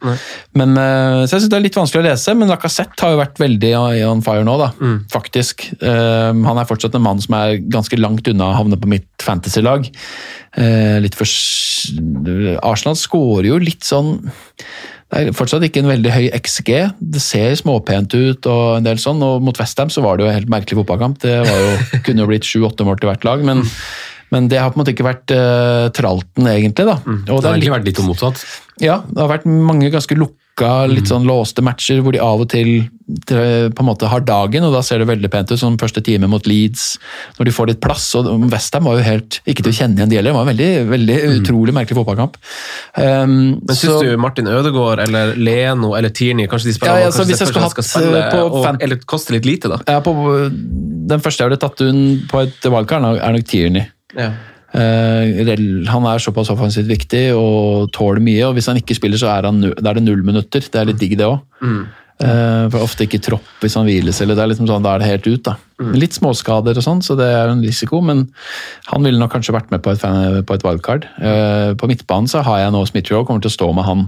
Men, 0.57 0.73
eh, 0.81 1.21
så 1.27 1.37
jeg 1.37 1.45
synes 1.45 1.51
det 1.53 1.59
er 1.61 1.67
litt 1.67 1.79
vanskelig 1.81 2.03
å 2.03 2.09
lese, 2.09 2.35
men 2.39 2.49
Lacassette 2.53 3.05
har 3.05 3.15
jo 3.15 3.21
vært 3.21 3.41
veldig 3.43 3.73
on 4.09 4.23
fire 4.25 4.47
nå, 4.49 4.57
da. 4.61 4.71
Faktisk. 5.13 5.69
Eh, 5.81 6.31
Han 6.33 6.59
er 6.59 6.69
fortsatt 6.69 6.95
en 6.97 7.05
mann 7.05 7.21
som 7.21 7.35
er 7.39 7.59
ganske 7.71 7.99
langt 8.01 8.27
unna 8.31 8.51
å 8.53 8.57
havne 8.57 8.79
på 8.81 8.89
mitt 8.91 9.09
fantasy-lag. 9.23 9.87
Eh, 10.57 10.97
Litt 11.05 11.15
for 11.19 11.29
Arsenal 12.67 12.97
skårer 12.99 13.53
jo 13.53 13.59
litt 13.63 13.85
sånn 13.87 14.17
det 15.11 15.21
er 15.27 15.35
fortsatt 15.35 15.65
ikke 15.67 15.83
en 15.83 15.91
veldig 15.91 16.11
høy 16.15 16.27
XG. 16.39 16.71
Det 17.03 17.23
ser 17.23 17.57
småpent 17.59 18.15
ut 18.15 18.47
og 18.47 18.77
en 18.77 18.87
del 18.87 19.01
sånn. 19.03 19.19
Og 19.27 19.43
mot 19.43 19.59
Westham 19.59 19.91
så 19.91 20.05
var 20.05 20.17
det 20.17 20.25
jo 20.25 20.31
en 20.31 20.39
helt 20.39 20.53
merkelig 20.53 20.79
fotballkamp. 20.79 21.19
Det 21.25 21.35
var 21.49 21.65
jo, 21.65 21.73
kunne 22.07 22.23
jo 22.23 22.31
blitt 22.31 22.47
sju-åtte 22.47 22.87
mål 22.87 23.01
til 23.01 23.11
hvert 23.11 23.27
lag, 23.27 23.43
men, 23.47 23.65
men 24.31 24.47
det 24.53 24.61
har 24.63 24.71
på 24.71 24.79
en 24.79 24.85
måte 24.85 24.95
ikke 24.95 25.09
vært 25.09 25.35
uh, 25.35 25.89
tralten, 25.97 26.47
egentlig. 26.53 26.87
da. 26.87 27.01
Og 27.03 27.27
Det 27.27 27.43
har 27.43 27.57
egentlig 27.57 27.75
vært 27.75 27.91
litt 27.91 28.03
om 28.03 28.11
motsatt. 28.13 28.45
ja, 28.79 29.01
det 29.11 29.19
har 29.19 29.33
vært 29.35 29.51
mange 29.51 29.91
ganske 29.91 30.19
lukka, 30.59 30.89
litt 30.93 31.09
sånn 31.09 31.25
låste 31.27 31.63
matcher 31.63 32.01
hvor 32.03 32.13
de 32.13 32.21
av 32.21 32.41
og 32.41 32.49
til 32.51 32.89
på 33.27 33.35
en 33.83 33.87
måte 33.89 34.07
har 34.07 34.21
dagen, 34.23 34.63
og 34.63 34.73
da 34.73 34.83
ser 34.83 34.99
det 35.03 35.09
veldig 35.09 35.31
pent 35.33 35.51
ut. 35.51 35.59
Som 35.59 35.77
første 35.77 36.01
time 36.03 36.29
mot 36.29 36.45
Leeds, 36.47 36.99
når 37.39 37.45
de 37.47 37.51
får 37.51 37.67
litt 37.73 37.81
plass. 37.81 38.15
og 38.15 38.29
Westham 38.53 38.85
var 38.85 38.99
jo 38.99 39.03
helt 39.03 39.41
ikke 39.47 39.65
til 39.65 39.73
å 39.73 39.79
kjenne 39.81 39.99
igjen 39.99 40.11
de 40.11 40.17
heller. 40.17 40.31
Det 40.31 40.37
var 40.37 40.47
en 40.47 40.57
veldig, 40.57 40.89
veldig 40.91 41.17
utrolig 41.41 41.75
merkelig 41.75 41.99
fotballkamp. 41.99 42.37
Um, 42.97 43.61
Men 43.67 43.75
syns 43.75 43.91
så- 43.91 44.03
du 44.03 44.17
Martin 44.17 44.47
Ødegaard 44.47 45.01
eller 45.01 45.35
Leno 45.35 45.95
eller 45.95 46.11
Tierney 46.11 46.47
kanskje 46.47 46.65
de 46.71 46.73
spiller 46.75 46.95
Ja, 46.95 47.07
ja, 47.07 47.11
kanskje 47.11 47.37
seg 47.37 47.49
skulle 47.49 47.71
skal 47.71 47.85
spille, 47.85 48.45
og, 48.45 48.65
fan- 48.65 48.79
eller 48.81 48.97
koste 48.97 49.31
litt 49.33 49.45
lite, 49.45 49.69
da? 49.69 49.79
Ja, 49.89 50.01
på, 50.01 50.15
den 51.09 51.21
første 51.21 51.39
jeg 51.39 51.51
ville 51.51 51.59
tatt 51.59 51.81
unn 51.81 52.23
på 52.29 52.43
et 52.43 52.61
valgkart, 52.63 53.21
er 53.21 53.33
nok 53.33 53.45
Tierney. 53.45 53.89
Ja. 54.17 54.33
Eh, 54.77 55.55
han 55.91 56.07
er 56.07 56.23
såpass 56.23 56.53
offensivt 56.53 56.91
viktig 56.91 57.25
og 57.35 57.91
tåler 57.97 58.23
mye, 58.23 58.45
og 58.49 58.59
hvis 58.59 58.71
han 58.71 58.79
ikke 58.79 58.99
spiller, 58.99 59.21
så 59.21 59.33
er, 59.33 59.49
han, 59.51 59.65
er 59.73 59.97
det 59.99 60.05
null 60.05 60.23
minutter. 60.27 60.63
Det 60.63 60.81
er 60.81 60.93
litt 60.93 61.01
digg, 61.03 61.17
det 61.19 61.27
òg. 61.27 61.41
for 62.69 62.85
ofte 62.85 63.07
ikke 63.07 63.17
tropp 63.25 63.63
hvis 63.63 63.79
han 63.79 63.87
hviles, 63.89 64.19
eller 64.21 64.37
det 64.37 64.43
er 64.45 64.51
liksom 64.51 64.67
sånn, 64.69 64.85
da 64.85 64.93
er 64.93 65.01
det 65.01 65.07
helt 65.09 65.29
ut. 65.31 65.43
da. 65.47 65.55
Litt 65.97 66.13
småskader 66.19 66.77
og 66.77 66.85
sånn, 66.85 67.01
så 67.01 67.17
det 67.17 67.31
er 67.33 67.49
en 67.49 67.63
risiko, 67.65 68.03
men 68.05 68.27
han 68.91 69.07
ville 69.07 69.21
nok 69.21 69.33
kanskje 69.33 69.55
vært 69.57 69.73
med 69.73 69.81
på 69.81 69.95
et, 69.95 70.05
på 70.45 70.59
et 70.59 70.67
wildcard. 70.67 71.07
Eh, 71.17 71.73
på 71.81 71.89
midtbanen 71.89 72.29
så 72.29 72.45
har 72.45 72.61
jeg 72.61 72.75
nå 72.77 72.85
Smith 72.91 73.09
Rowe, 73.13 73.25
kommer 73.25 73.41
til 73.41 73.53
å 73.53 73.57
stå 73.57 73.71
med 73.79 73.89
han. 73.89 74.05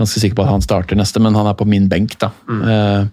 Ganske 0.00 0.20
sikker 0.22 0.38
på 0.40 0.44
at 0.46 0.52
han 0.54 0.64
starter 0.64 0.96
neste, 0.96 1.20
men 1.20 1.36
han 1.36 1.48
er 1.50 1.56
på 1.58 1.66
min 1.68 1.88
benk. 1.92 2.16
da. 2.22 2.30
Mm. 2.48 3.10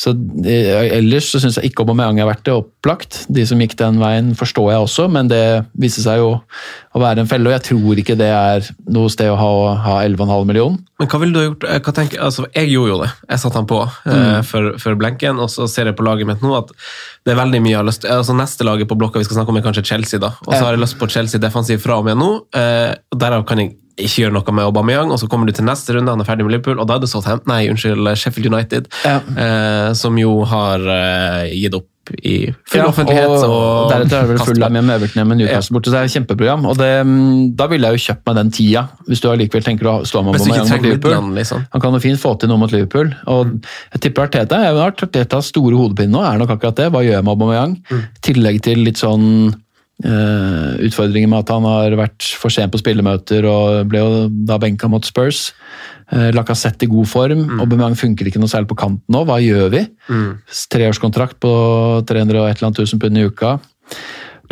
så 0.00 0.10
eh, 0.48 0.96
Ellers 0.96 1.28
så 1.30 1.38
syns 1.42 1.58
jeg 1.60 1.70
ikke 1.70 1.84
Aubameyang 1.84 2.18
har 2.22 2.30
vært 2.30 2.46
det 2.48 2.54
opplagt. 2.56 3.20
De 3.30 3.44
som 3.46 3.60
gikk 3.62 3.76
den 3.78 4.00
veien, 4.00 4.32
forstår 4.38 4.72
jeg 4.72 4.86
også, 4.86 5.06
men 5.12 5.28
det 5.30 5.42
viste 5.78 6.02
seg 6.02 6.22
jo 6.22 6.30
å 6.92 7.02
være 7.02 7.22
en 7.22 7.28
felle. 7.30 7.50
Og 7.50 7.54
jeg 7.54 7.66
tror 7.68 8.00
ikke 8.02 8.16
det 8.18 8.30
er 8.32 8.66
noe 8.96 9.12
sted 9.12 9.30
å 9.30 9.36
ha, 9.38 9.50
ha 9.84 9.98
11,5 10.06 10.48
millioner. 10.48 10.80
Men 11.02 11.10
hva 11.10 11.20
ville 11.22 11.34
du 11.34 11.40
ha 11.40 11.46
gjort? 11.50 11.68
Eh, 11.68 11.80
Hva 11.84 11.94
tenker, 12.00 12.22
altså, 12.24 12.46
jeg 12.54 12.72
gjorde 12.72 12.94
jo 12.94 12.98
det. 13.04 13.10
Jeg 13.28 13.42
satte 13.44 13.60
han 13.60 13.68
på 13.70 13.82
eh, 13.84 14.40
for, 14.48 14.72
for 14.82 14.98
blenken, 14.98 15.40
og 15.42 15.52
så 15.52 15.68
ser 15.70 15.90
jeg 15.90 15.98
på 15.98 16.06
laget 16.06 16.28
mitt 16.32 16.42
nå 16.42 16.56
at 16.58 16.72
det 17.22 17.34
er 17.34 17.38
veldig 17.38 17.60
mye 17.62 17.72
jeg 17.74 17.78
har 17.78 17.86
lyst 17.86 18.04
altså 18.08 18.34
Neste 18.34 18.66
laget 18.66 18.88
på 18.90 18.96
blokka 18.98 19.20
vi 19.20 19.26
skal 19.28 19.38
snakke 19.40 19.52
om, 19.54 19.60
er 19.60 19.66
kanskje 19.68 19.84
Chelsea. 19.92 20.18
da. 20.22 20.32
Og 20.46 20.56
så 20.56 20.64
har 20.64 20.74
jeg 20.74 20.82
lyst 20.82 20.98
på 20.98 21.10
Chelsea 21.12 21.42
defensiv 21.42 21.78
fra 21.84 22.00
og 22.00 22.08
med 22.08 22.18
nå. 22.18 22.30
Eh, 22.56 22.96
og 23.12 23.20
Derav 23.22 23.44
kan 23.46 23.62
jeg 23.62 23.76
ikke 24.00 24.24
gjør 24.24 24.32
noe 24.38 24.54
med 24.56 24.64
Aubameyang, 24.64 25.12
og 25.12 25.20
så 25.20 25.28
kommer 25.28 25.46
du 25.46 25.52
til 25.56 25.66
neste 25.68 25.92
runde, 25.96 26.10
han 26.10 26.20
er 26.20 26.28
ferdig 26.28 26.46
med 26.46 26.56
Liverpool, 26.56 26.80
og 26.80 26.88
da 26.88 26.96
er 26.96 27.04
det 27.04 27.10
Southampton, 27.12 27.52
nei, 27.52 27.68
unnskyld, 27.72 28.08
Sheffield 28.16 28.48
United, 28.52 28.88
eh, 29.04 29.92
som 29.98 30.16
jo 30.20 30.42
har 30.48 30.80
eh, 30.80 31.50
gitt 31.52 31.74
opp 31.76 31.88
i 32.18 32.50
full 32.66 32.80
Ja, 32.80 32.88
offentlighet. 32.90 33.30
og, 33.30 33.52
Og, 33.52 33.90
deretter 33.92 34.16
er 34.16 34.26
det 34.26 34.30
vel 34.32 34.40
full 34.42 34.64
med 34.74 34.90
Everton 34.90 35.20
hjemme, 35.20 35.36
Newcastle 35.38 35.76
borte, 35.76 35.86
så 35.86 35.94
det 35.94 36.00
er 36.00 36.08
et 36.08 36.14
kjempeprogram. 36.16 36.64
Og 36.66 36.76
det, 36.80 36.88
mm, 37.06 37.54
da 37.56 37.68
ville 37.70 37.86
jeg 37.88 38.00
jo 38.00 38.04
kjøpt 38.08 38.26
meg 38.26 38.38
den 38.40 38.50
tida, 38.56 38.82
hvis 39.06 39.22
du 39.22 39.28
allikevel 39.30 39.64
tenker 39.68 39.86
å 39.86 39.94
slå 40.08 40.24
med 40.26 40.34
Aubameyang 40.34 40.66
mot 40.66 40.82
Liverpool. 40.88 41.14
midlene, 41.14 41.38
liksom. 41.38 41.62
Han 41.72 41.84
kan 41.84 41.92
jo 41.94 42.02
fint 42.02 42.18
få 42.20 42.34
til 42.40 42.50
noe 42.50 42.58
mot 42.58 42.74
Liverpool. 42.74 43.14
Og 43.30 43.54
jeg 43.94 44.00
tipper 44.08 44.26
Arteta 44.26 44.58
jeg 44.64 44.74
har 44.74 44.90
Artetas 44.90 45.52
store 45.54 45.78
hodepine 45.78 46.10
nå 46.10 46.24
er 46.26 46.42
nok 46.42 46.56
akkurat 46.56 46.74
det. 46.82 46.90
Hva 46.90 47.04
gjør 47.06 47.20
jeg 47.20 47.24
med 47.28 47.36
Aubameyang? 47.36 47.76
Mm. 47.86 48.02
I 48.02 48.24
tillegg 48.26 48.62
til 48.66 48.82
litt 48.82 48.98
sånn 48.98 49.54
utfordringer 50.02 51.30
med 51.30 51.44
at 51.44 51.50
han 51.54 51.66
har 51.68 51.94
vært 51.98 52.26
for 52.40 52.50
sent 52.50 52.72
på 52.72 52.80
spillemøter 52.80 53.46
og 53.46 53.86
ble 53.90 54.00
jo 54.02 54.22
da 54.48 54.58
benka 54.62 54.90
mot 54.90 55.06
Spurs. 55.06 55.50
Uh, 56.12 56.28
Lacassette 56.34 56.84
i 56.84 56.90
god 56.90 57.08
form. 57.08 57.44
Mm. 57.48 57.60
Aubameyang 57.62 57.94
funker 57.96 58.28
ikke 58.28 58.42
noe 58.42 58.50
særlig 58.50 58.72
på 58.72 58.78
kanten 58.82 59.14
nå. 59.14 59.22
Hva 59.28 59.38
gjør 59.40 59.70
vi? 59.72 59.84
Treårskontrakt 60.74 61.38
på 61.40 61.52
300 62.08 62.42
og 62.42 62.50
et 62.50 62.58
eller 62.58 62.68
annet 62.68 62.82
tusen 62.82 63.00
pund 63.00 63.20
i 63.20 63.24
uka. 63.30 63.54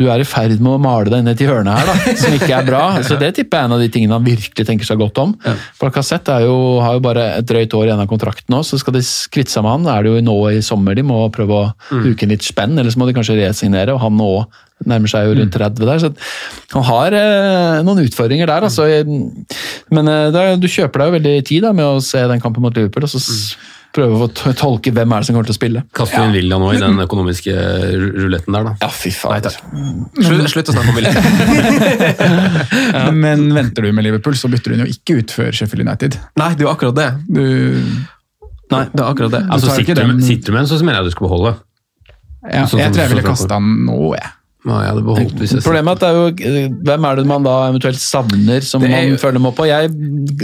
Du 0.01 0.07
er 0.09 0.23
i 0.23 0.25
ferd 0.25 0.55
med 0.65 0.73
å 0.73 0.79
male 0.81 1.11
deg 1.13 1.21
inn 1.21 1.29
i 1.29 1.35
et 1.37 1.43
hjørne 1.45 1.75
her, 1.77 1.91
da, 1.91 2.15
som 2.17 2.33
ikke 2.39 2.55
er 2.57 2.65
bra. 2.65 2.81
Så 3.07 3.19
Det 3.21 3.29
tipper 3.37 3.59
jeg 3.59 3.67
er 3.67 3.69
en 3.69 3.75
av 3.77 3.83
de 3.85 3.89
tingene 3.93 4.17
han 4.17 4.25
virkelig 4.25 4.65
tenker 4.71 4.89
seg 4.89 4.97
godt 5.03 5.21
om. 5.21 5.35
For 5.77 5.93
Cassette 5.93 6.33
er 6.41 6.47
jo, 6.49 6.55
har 6.81 6.97
jo 6.97 7.03
bare 7.05 7.27
et 7.43 7.47
drøyt 7.51 7.77
år 7.77 7.91
igjen 7.91 8.01
av 8.01 8.09
kontrakten 8.09 8.57
òg, 8.57 8.65
så 8.65 8.81
skal 8.81 8.97
de 8.97 9.05
kvitte 9.05 9.53
seg 9.53 9.67
med 9.67 9.75
han. 9.77 9.85
Da 9.91 9.99
Er 9.99 10.09
det 10.09 10.15
jo 10.17 10.25
nå 10.31 10.39
i 10.57 10.63
sommer 10.65 10.97
de 10.97 11.05
må 11.05 11.21
prøve 11.37 11.61
å 11.61 11.69
huke 11.93 12.25
inn 12.25 12.33
litt 12.33 12.47
spenn, 12.49 12.79
eller 12.81 12.91
så 12.95 13.03
må 13.03 13.07
de 13.11 13.17
kanskje 13.21 13.37
resignere. 13.43 13.93
og 13.95 14.01
han 14.07 14.17
nå 14.17 14.31
nærmer 14.89 15.11
seg 15.13 15.27
jo 15.29 15.35
rundt 15.37 15.53
30 15.53 15.85
der, 15.85 15.99
så 16.01 16.09
han 16.73 16.85
har 16.89 17.13
eh, 17.13 17.83
noen 17.85 18.01
utfordringer 18.07 18.49
der. 18.49 18.65
altså. 18.65 18.87
Men 19.93 20.09
eh, 20.09 20.55
du 20.57 20.65
kjøper 20.71 21.03
deg 21.03 21.11
jo 21.11 21.17
veldig 21.19 21.35
tid 21.51 21.67
da, 21.67 21.75
med 21.77 21.85
å 21.85 22.01
se 22.05 22.23
den 22.31 22.41
kampen 22.41 22.65
mot 22.65 22.73
Liverpool, 22.77 23.05
og 23.05 23.13
så 23.13 23.21
s- 23.21 23.59
prøve 23.95 24.21
å 24.27 24.29
tolke 24.55 24.93
hvem 24.95 25.13
er 25.17 25.23
det 25.23 25.27
som 25.29 25.35
kommer 25.37 25.49
til 25.49 25.55
å 25.57 25.59
spille. 25.59 25.83
Kaster 25.97 26.23
inn 26.27 26.35
Villa 26.37 26.59
nå 26.63 26.69
i 26.75 26.79
den 26.83 26.99
økonomiske 27.03 27.55
ru- 27.55 28.13
ruletten 28.25 28.55
der, 28.55 28.69
da. 28.69 28.75
Ja, 28.85 28.89
fy 28.95 29.11
faen. 29.15 29.43
Slutt, 29.51 30.47
slutt 30.53 30.71
å 30.71 30.77
snakke 30.77 30.93
om 30.93 30.99
Willy. 31.01 31.13
Men 33.25 33.49
venter 33.57 33.83
du 33.83 33.93
med 33.97 34.05
Liverpool, 34.07 34.37
så 34.39 34.49
bytter 34.53 34.73
du 34.73 34.77
den 34.79 34.87
jo 34.87 34.93
ikke 34.95 35.19
ut 35.21 35.35
før 35.35 35.51
Sheffield 35.57 35.87
United. 35.89 36.19
Nei, 36.41 36.51
det 36.55 36.65
er 36.65 36.69
jo 36.69 36.73
akkurat 36.75 36.97
det. 36.99 37.09
Du, 37.29 37.43
Nei, 38.71 38.85
det 38.93 39.01
er 39.03 39.09
akkurat 39.11 39.33
det. 39.35 39.43
Du 39.49 39.55
Altså, 39.57 39.75
sitter, 39.81 39.95
den- 40.05 40.23
sitter 40.23 40.53
du 40.53 40.57
med 40.59 40.63
den, 40.67 40.71
så 40.71 40.85
mener 40.85 41.01
jeg 41.03 41.11
du 41.11 41.17
skal 41.17 41.27
beholde. 41.29 41.55
ja, 42.53 42.67
Sånn 42.71 42.81
jeg 42.85 42.93
tror 42.95 43.03
jeg 43.05 43.11
ville 43.17 43.27
kasta 43.27 43.49
den 43.57 43.73
nå, 43.89 43.99
jeg. 44.15 44.31
Nei, 44.69 44.77
jeg 44.85 44.91
hadde 44.93 45.03
beholdt 45.07 45.39
hvis 45.41 45.53
jeg 45.57 45.63
Problemet 45.65 45.89
er 45.89 45.95
at 45.97 46.01
det 46.03 46.09
er 46.11 46.17
jo, 46.69 46.79
hvem 46.85 47.05
er 47.09 47.17
det 47.17 47.23
man 47.31 47.43
da 47.47 47.53
eventuelt 47.71 47.97
savner 47.97 48.61
som 48.61 48.83
er 48.85 48.91
man 48.93 49.15
følger 49.23 49.41
med 49.41 49.55
på? 49.57 49.65
Jeg 49.71 49.89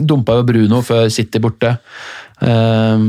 dumpa 0.09 0.39
jo 0.39 0.47
Bruno 0.49 0.79
før 0.87 1.11
City 1.13 1.39
borte. 1.45 1.75
Ehm, 2.43 3.07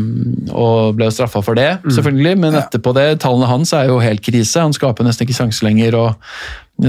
og 0.53 0.95
ble 0.97 1.09
jo 1.09 1.15
straffa 1.15 1.41
for 1.43 1.55
det, 1.55 1.79
Mm. 1.83 1.91
selvfølgelig. 1.91 2.37
Men 2.37 2.53
etterpå 2.61 2.93
det, 2.95 3.19
tallene 3.19 3.47
hans 3.47 3.73
er 3.73 3.87
jo 3.87 3.99
helt 3.99 4.21
krise. 4.21 4.61
Han 4.61 4.73
skaper 4.73 5.03
nesten 5.03 5.27
ikke 5.27 5.37
sjanser 5.41 5.67
lenger. 5.67 5.95
og 5.95 6.15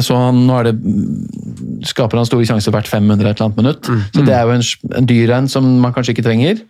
så 0.05 0.14
han, 0.16 0.47
nå 0.47 0.53
er 0.61 0.64
det, 0.68 0.76
skaper 1.89 2.18
han 2.20 2.26
store 2.28 2.45
sjanser 2.45 2.70
hvert 2.74 2.86
500 2.91 3.30
et 3.30 3.41
eller 3.41 3.47
annet 3.47 3.57
minutt. 3.57 3.89
Mm. 3.89 4.03
Så 4.14 4.24
det 4.26 4.34
er 4.34 4.43
jo 4.45 4.51
en, 4.51 4.62
en 4.99 5.07
dyr 5.09 5.30
en 5.32 5.49
som 5.49 5.64
man 5.80 5.95
kanskje 5.95 6.12
ikke 6.16 6.26
trenger. 6.28 6.61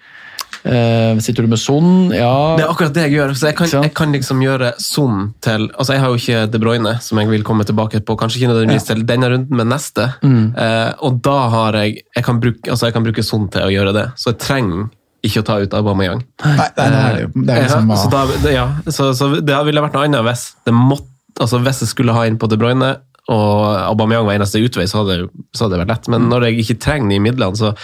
Uh, 0.65 1.19
sitter 1.23 1.45
du 1.45 1.49
med 1.53 1.59
Son? 1.61 2.11
Ja. 2.11 2.57
Det 2.59 2.65
er 2.65 2.71
akkurat 2.73 2.95
det 2.95 3.03
jeg 3.07 3.13
gjør. 3.19 3.33
så 3.35 3.47
Jeg 3.47 3.57
kan, 3.57 3.69
jeg 3.83 3.93
kan 3.95 4.13
liksom 4.13 4.41
gjøre 4.43 4.73
Son 4.83 5.35
til 5.45 5.69
altså 5.79 5.93
Jeg 5.95 6.01
har 6.03 6.09
jo 6.09 6.19
ikke 6.19 6.41
De 6.51 6.59
Bruyne, 6.59 6.95
som 7.05 7.19
jeg 7.21 7.29
vil 7.31 7.45
komme 7.47 7.65
tilbake 7.65 8.01
på. 8.05 8.17
Kanskje 8.19 8.41
ikke 8.41 8.51
nødvendigvis 8.53 8.89
til 8.89 9.05
denne 9.07 9.31
runden, 9.31 9.57
men 9.57 9.69
neste. 9.71 10.09
Mm. 10.23 10.55
Uh, 10.59 10.93
og 11.07 11.21
da 11.23 11.37
har 11.55 11.79
jeg 11.83 12.01
Jeg 12.17 12.25
kan 12.25 12.41
bruke, 12.41 12.71
altså 12.71 12.87
jeg 12.87 12.95
kan 12.97 13.05
bruke 13.07 13.23
Son 13.23 13.47
til 13.49 13.63
å 13.69 13.71
gjøre 13.71 13.93
det. 13.95 14.07
Så 14.19 14.33
jeg 14.33 14.39
trenger 14.43 14.89
ikke 15.27 15.43
å 15.43 15.47
ta 15.47 15.59
ut 15.63 15.75
Aubameyang. 15.75 16.23
Nei, 16.45 16.69
nei, 16.79 16.87
det 16.87 16.87
er 16.95 17.19
Ja, 17.19 17.67
liksom 17.67 17.93
så, 17.99 18.09
da, 18.13 18.53
ja, 18.55 18.67
så, 18.87 19.11
så 19.19 19.31
det 19.43 19.61
ville 19.67 19.83
vært 19.83 19.97
noe 19.97 20.07
annet 20.07 20.27
hvis 20.27 20.45
det 20.69 20.75
måtte, 20.77 21.11
altså 21.43 21.61
hvis 21.65 21.83
jeg 21.85 21.93
skulle 21.93 22.15
ha 22.15 22.25
inn 22.29 22.39
på 22.41 22.51
De 22.51 22.59
Bruyne 22.61 22.95
og 23.29 23.57
Aubameyang 23.91 24.25
var 24.25 24.39
eneste 24.39 24.61
utvei, 24.65 24.87
så 24.89 25.03
hadde, 25.03 25.27
så 25.53 25.67
hadde 25.67 25.77
det 25.77 25.83
vært 25.83 25.91
lett. 25.93 26.07
Men 26.15 26.31
når 26.31 26.47
jeg 26.47 26.63
ikke 26.63 26.79
trenger 26.81 27.13
de 27.13 27.19
midlene, 27.21 27.59
så, 27.61 27.75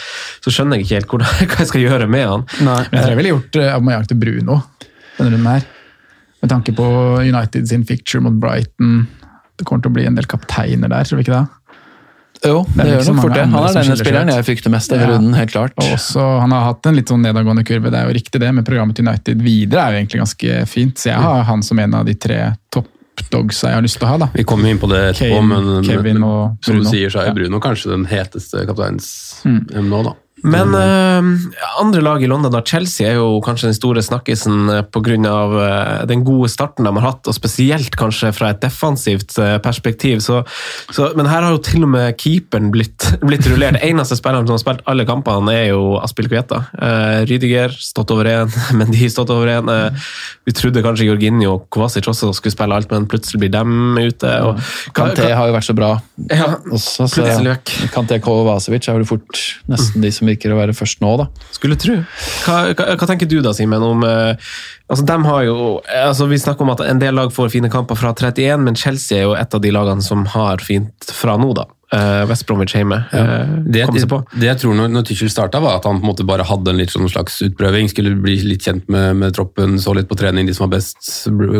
så 0.41 0.53
skjønner 0.55 0.80
jeg 0.80 0.87
ikke 0.87 1.01
helt 1.01 1.11
hvordan, 1.12 1.35
hva 1.51 1.59
jeg 1.61 1.70
skal 1.72 1.85
gjøre 1.85 2.09
med 2.09 2.24
han. 2.30 2.47
Nei, 2.64 2.78
jeg 2.87 2.97
tror 2.97 3.12
jeg 3.12 3.20
ville 3.20 3.35
gjort 3.35 3.59
uh, 3.61 3.66
Aubameyang 3.74 4.09
til 4.09 4.20
Bruno 4.22 4.62
denne 5.18 5.35
runden 5.35 5.51
her. 5.51 5.66
Med 6.43 6.53
tanke 6.53 6.74
på 6.76 6.87
United 7.22 7.68
sin 7.68 7.85
picture 7.89 8.24
mot 8.24 8.35
Brighton. 8.41 9.05
Det 9.55 9.66
kommer 9.68 9.85
til 9.85 9.93
å 9.93 9.97
bli 9.97 10.07
en 10.09 10.16
del 10.18 10.26
kapteiner 10.28 10.91
der, 10.91 11.07
tror 11.07 11.20
vi 11.20 11.26
ikke 11.26 11.37
det? 11.37 11.45
Jo, 12.45 12.64
Det 12.64 12.84
det 12.84 12.92
gjør 12.92 13.14
nok 13.14 13.22
fort 13.24 13.34
det. 13.34 13.45
Han 13.49 13.64
er 13.64 13.72
denne 13.78 13.97
spilleren 13.97 14.28
jeg 14.34 14.45
frykter 14.45 14.70
mest 14.70 14.92
i 14.92 14.97
Ja. 15.01 15.07
runden, 15.09 15.34
helt 15.34 15.51
klart. 15.53 15.72
Og 15.78 15.84
også, 15.97 16.40
han 16.40 16.51
har 16.53 16.64
hatt 16.64 16.86
en 16.86 16.95
litt 16.99 17.09
sånn 17.09 17.22
nedadgående 17.24 17.64
kurve, 17.64 17.90
det 17.90 17.95
er 18.01 18.07
jo 18.11 18.14
riktig 18.18 18.40
det, 18.40 18.51
men 18.55 18.64
programmet 18.64 18.95
til 18.97 19.07
United 19.09 19.40
videre 19.42 19.80
er 19.80 19.92
jo 19.92 19.99
egentlig 20.05 20.20
ganske 20.24 20.66
fint. 20.68 20.95
Så 20.99 21.05
jeg 21.11 21.16
har 21.24 21.42
han 21.45 21.62
som 21.62 21.78
en 21.78 21.95
av 21.95 22.05
de 22.05 22.14
tre 22.14 22.55
toppdogsa 22.70 23.68
jeg 23.70 23.74
har 23.78 23.82
lyst 23.82 23.99
til 23.99 24.07
å 24.07 24.11
ha. 24.11 24.16
da. 24.18 24.28
Vi 24.34 24.45
kommer 24.45 24.68
inn 24.70 24.78
på 24.78 24.88
det 24.90 25.01
etterpå, 25.14 25.38
Kane, 25.40 25.49
men 25.62 25.84
Kevin 25.84 26.22
og 26.24 26.57
som 26.64 26.76
du 26.78 26.84
sier, 26.84 27.09
så 27.11 27.20
er 27.22 27.26
Ja. 27.26 27.32
Bruno 27.32 27.61
kanskje 27.61 27.90
den 27.90 28.05
heteste 28.07 28.66
kapteins 28.66 29.40
Mm. 29.45 29.66
nå, 29.88 30.03
da. 30.05 30.12
Men 30.45 30.74
uh, 30.76 31.24
andre 31.80 32.03
lag 32.05 32.22
i 32.22 32.28
London, 32.30 32.53
da 32.53 32.62
Chelsea, 32.64 33.09
er 33.09 33.18
jo 33.18 33.40
kanskje 33.45 33.70
den 33.70 33.78
store 33.78 34.05
snakkisen 34.05 34.68
pga. 34.68 34.82
på 34.95 35.01
grunn 35.05 35.26
av 35.26 35.55
eh, 35.59 36.03
den 36.09 36.22
gode 36.24 36.49
starten 36.53 36.86
de 36.86 36.92
har 36.95 37.07
hatt, 37.07 37.26
og 37.28 37.34
spesielt 37.36 37.97
kanskje 37.99 38.30
fra 38.36 38.53
et 38.53 38.61
defensivt 38.62 39.34
uh, 39.40 39.57
perspektiv. 39.64 40.20
Så, 40.24 40.42
så, 40.95 41.09
men 41.18 41.28
her 41.30 41.42
har 41.42 41.55
jo 41.55 41.62
til 41.64 41.86
og 41.86 41.90
med 41.95 42.14
keeperen 42.20 42.70
blitt, 42.74 43.09
blitt 43.28 43.49
rullert. 43.51 43.80
Eneste 43.84 44.18
spilleren 44.18 44.47
som 44.47 44.57
har 44.57 44.62
spilt 44.62 44.84
alle 44.90 45.07
kampene, 45.09 45.55
er 45.55 45.72
jo 45.72 45.97
Aspilkueta. 46.03 46.61
Uh, 46.76 47.24
Rydiger 47.28 47.74
stått 47.74 48.12
over 48.14 48.28
én, 48.30 48.53
Mendy 48.78 49.09
stått 49.11 49.32
over 49.34 49.51
én. 49.51 49.70
Eh, 49.70 50.09
vi 50.45 50.55
trodde 50.57 50.82
kanskje 50.84 51.09
Jorginho 51.09 51.55
og 51.55 51.66
Kovacic 51.72 52.09
også 52.11 52.32
skulle 52.36 52.55
spille 52.55 52.76
alt, 52.76 52.90
men 52.92 53.09
plutselig 53.11 53.42
blir 53.42 53.53
dem 53.55 53.99
ute. 53.99 54.32
Og, 54.47 54.61
Kanté 54.97 55.30
har 55.32 55.49
jo 55.49 55.57
vært 55.57 55.68
så 55.68 55.76
bra 55.76 55.90
ja, 56.30 56.55
også, 56.72 57.09
så 57.11 57.26
vekk. 57.45 57.74
Kanté 57.95 58.20
Kovacevic 58.24 58.88
er 58.90 58.99
vel 58.99 59.09
fort 59.09 59.40
nesten 59.70 60.05
de 60.05 60.12
som 60.14 60.30
virker 60.35 60.55
å 60.55 60.59
være 60.59 60.76
først 60.76 61.01
nå, 61.05 61.14
da. 61.22 61.28
Skulle 61.55 61.78
tro. 61.80 62.01
Hva, 62.45 62.59
hva, 62.74 62.91
hva 62.99 63.09
tenker 63.11 63.30
du 63.30 63.39
da, 63.45 63.55
Simen? 63.57 63.82
om 63.85 64.05
uh, 64.07 64.35
altså, 64.89 65.05
dem 65.09 65.24
har 65.28 65.47
jo, 65.49 65.57
altså, 66.05 66.28
Vi 66.30 66.41
snakker 66.43 66.66
om 66.66 66.74
at 66.74 66.85
en 66.87 67.01
del 67.03 67.16
lag 67.16 67.32
får 67.35 67.53
fine 67.55 67.70
kamper 67.72 67.99
fra 67.99 68.14
31, 68.14 68.61
men 68.66 68.78
Chelsea 68.78 69.20
er 69.20 69.28
jo 69.28 69.39
et 69.39 69.57
av 69.57 69.62
de 69.64 69.72
lagene 69.74 70.05
som 70.05 70.26
har 70.35 70.62
fint 70.64 71.14
fra 71.14 71.39
nå, 71.41 71.53
da. 71.57 71.68
Uh, 71.95 72.24
West 72.26 72.47
Bromwich 72.49 72.74
hjemme. 72.74 72.97
Ja. 73.12 73.45
Det, 73.62 73.85
det, 73.95 74.07
på. 74.11 74.18
det 74.35 74.49
jeg 74.49 74.59
tror 74.62 74.74
når, 74.74 74.89
når 74.91 75.05
Tuchel 75.07 75.30
starta, 75.30 75.61
var 75.62 75.78
at 75.78 75.87
han 75.87 76.01
på 76.01 76.07
en 76.07 76.11
måte 76.11 76.26
bare 76.26 76.47
hadde 76.49 76.72
en 76.72 76.80
litt 76.80 76.91
sånn 76.91 77.07
slags 77.12 77.39
utprøving. 77.45 77.91
Skulle 77.93 78.16
bli 78.18 78.39
litt 78.49 78.66
kjent 78.66 78.89
med, 78.91 79.20
med 79.20 79.37
troppen, 79.37 79.76
så 79.82 79.95
litt 79.95 80.11
på 80.11 80.18
trening, 80.18 80.49
de 80.49 80.57
som 80.57 80.66
var 80.66 80.78
best, 80.78 80.99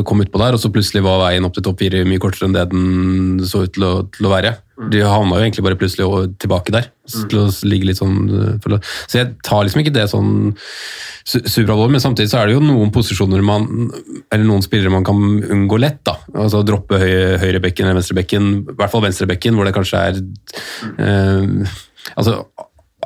kom 0.09 0.25
utpå 0.25 0.43
der. 0.43 0.57
Og 0.57 0.63
så 0.63 0.73
plutselig 0.75 1.05
var 1.07 1.23
veien 1.23 1.47
opp 1.47 1.55
til 1.55 1.67
topp 1.69 1.85
fire 1.85 2.03
mye 2.09 2.23
kortere 2.23 2.49
enn 2.49 2.57
det 2.57 2.67
den 2.73 3.45
så 3.47 3.67
ut 3.67 3.77
til 3.77 3.87
å, 3.87 3.95
til 4.17 4.27
å 4.27 4.35
være. 4.35 4.57
De 4.91 5.01
havna 5.07 5.37
jo 5.39 5.45
egentlig 5.45 5.63
bare 5.63 5.77
plutselig 5.79 6.07
tilbake 6.43 6.73
der. 6.75 6.89
Til 7.31 7.39
å 7.45 7.47
ligge 7.69 7.87
litt 7.87 7.99
sånn 8.01 8.17
eh, 8.59 8.79
Så 9.07 9.19
jeg 9.21 9.35
tar 9.45 9.63
liksom 9.67 9.83
ikke 9.85 9.93
det 9.95 10.07
sånn 10.11 10.31
su- 10.57 11.43
superalvorlig, 11.45 11.93
men 11.99 12.03
samtidig 12.03 12.31
så 12.33 12.41
er 12.41 12.49
det 12.51 12.57
jo 12.57 12.63
noen 12.65 12.91
posisjoner 12.95 13.45
man 13.45 13.67
Eller 14.33 14.45
noen 14.49 14.65
spillere 14.65 14.91
man 14.91 15.05
kan 15.07 15.21
unngå 15.45 15.79
lett. 15.79 16.01
da, 16.09 16.17
altså 16.35 16.65
Droppe 16.67 16.99
høy, 16.99 17.39
høyrebekken 17.45 17.87
eller 17.87 18.01
venstrebekken, 18.01 18.51
i 18.73 18.77
hvert 18.81 18.91
fall 18.95 19.05
venstrebekken, 19.05 19.55
hvor 19.55 19.69
det 19.69 19.75
kanskje 19.77 20.01
er 20.11 20.23
eh, 20.99 21.77
altså 22.17 22.41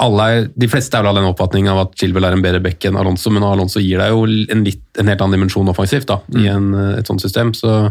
er, 0.01 0.49
De 0.57 0.69
fleste 0.69 0.95
er 0.97 1.03
vel 1.03 1.11
av 1.11 1.17
den 1.19 1.29
oppfatning 1.31 1.69
av 1.69 1.79
at 1.87 1.95
Chilwell 1.99 2.25
er 2.25 2.33
en 2.37 2.43
bedre 2.43 2.61
bekk 2.63 2.87
enn 2.89 2.97
Alonso, 2.97 3.31
men 3.31 3.43
Alonso 3.43 3.81
gir 3.81 3.99
deg 3.99 4.11
jo 4.15 4.25
en, 4.27 4.65
litt, 4.65 4.83
en 4.99 5.07
helt 5.11 5.21
annen 5.21 5.39
dimensjon 5.39 5.69
offensivt 5.69 6.07
da, 6.09 6.21
i 6.39 6.47
en, 6.49 6.73
eh, 6.75 6.99
et 6.99 7.07
sånt 7.07 7.21
system. 7.21 7.53
Så 7.55 7.91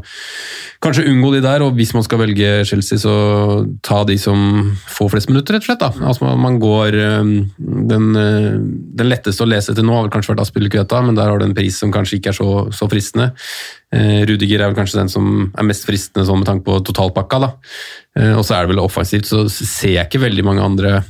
kanskje 0.83 1.07
unngå 1.09 1.33
de 1.35 1.41
der, 1.41 1.63
og 1.65 1.75
hvis 1.77 1.93
man 1.93 2.03
skal 2.05 2.19
velge 2.23 2.65
Chelsea, 2.69 2.97
så 3.01 3.13
ta 3.85 4.03
de 4.07 4.17
som 4.17 4.75
får 4.97 5.11
flest 5.15 5.29
minutter, 5.31 5.55
rett 5.57 5.63
og 5.65 5.69
slett. 5.71 5.79
da. 5.79 5.91
Altså 6.07 6.35
man- 6.37 6.57
går 6.59 6.95
eh, 6.95 7.23
Den, 7.87 8.15
eh, 8.15 8.57
den 8.97 9.09
letteste 9.09 9.43
å 9.43 9.47
lese 9.49 9.75
til 9.75 9.83
nå 9.83 9.93
har 9.93 10.07
vel 10.07 10.11
kanskje 10.11 10.33
vært 10.35 10.41
Aspilicueta, 10.45 11.01
men 11.05 11.15
der 11.15 11.29
har 11.29 11.37
du 11.37 11.45
en 11.45 11.53
pris 11.53 11.77
som 11.77 11.91
kanskje 11.91 12.17
ikke 12.19 12.29
er 12.29 12.37
så, 12.39 12.49
så 12.73 12.87
fristende. 12.89 13.31
Eh, 13.93 14.25
Rudiger 14.25 14.61
er 14.61 14.71
vel 14.71 14.75
kanskje 14.75 14.99
den 14.99 15.09
som 15.09 15.51
er 15.57 15.63
mest 15.63 15.85
fristende 15.85 16.25
sånn 16.27 16.39
med 16.41 16.47
tanke 16.47 16.65
på 16.65 16.79
totalpakka. 16.83 17.39
da. 17.39 17.51
Eh, 18.17 18.33
Og 18.37 18.43
så 18.43 18.55
er 18.55 18.65
det 18.65 18.75
vel 18.75 18.83
offensivt, 18.83 19.25
så 19.29 19.45
ser 19.49 19.93
jeg 19.93 20.09
ikke 20.09 20.23
veldig 20.25 20.43
mange 20.43 20.63
andre 20.63 21.03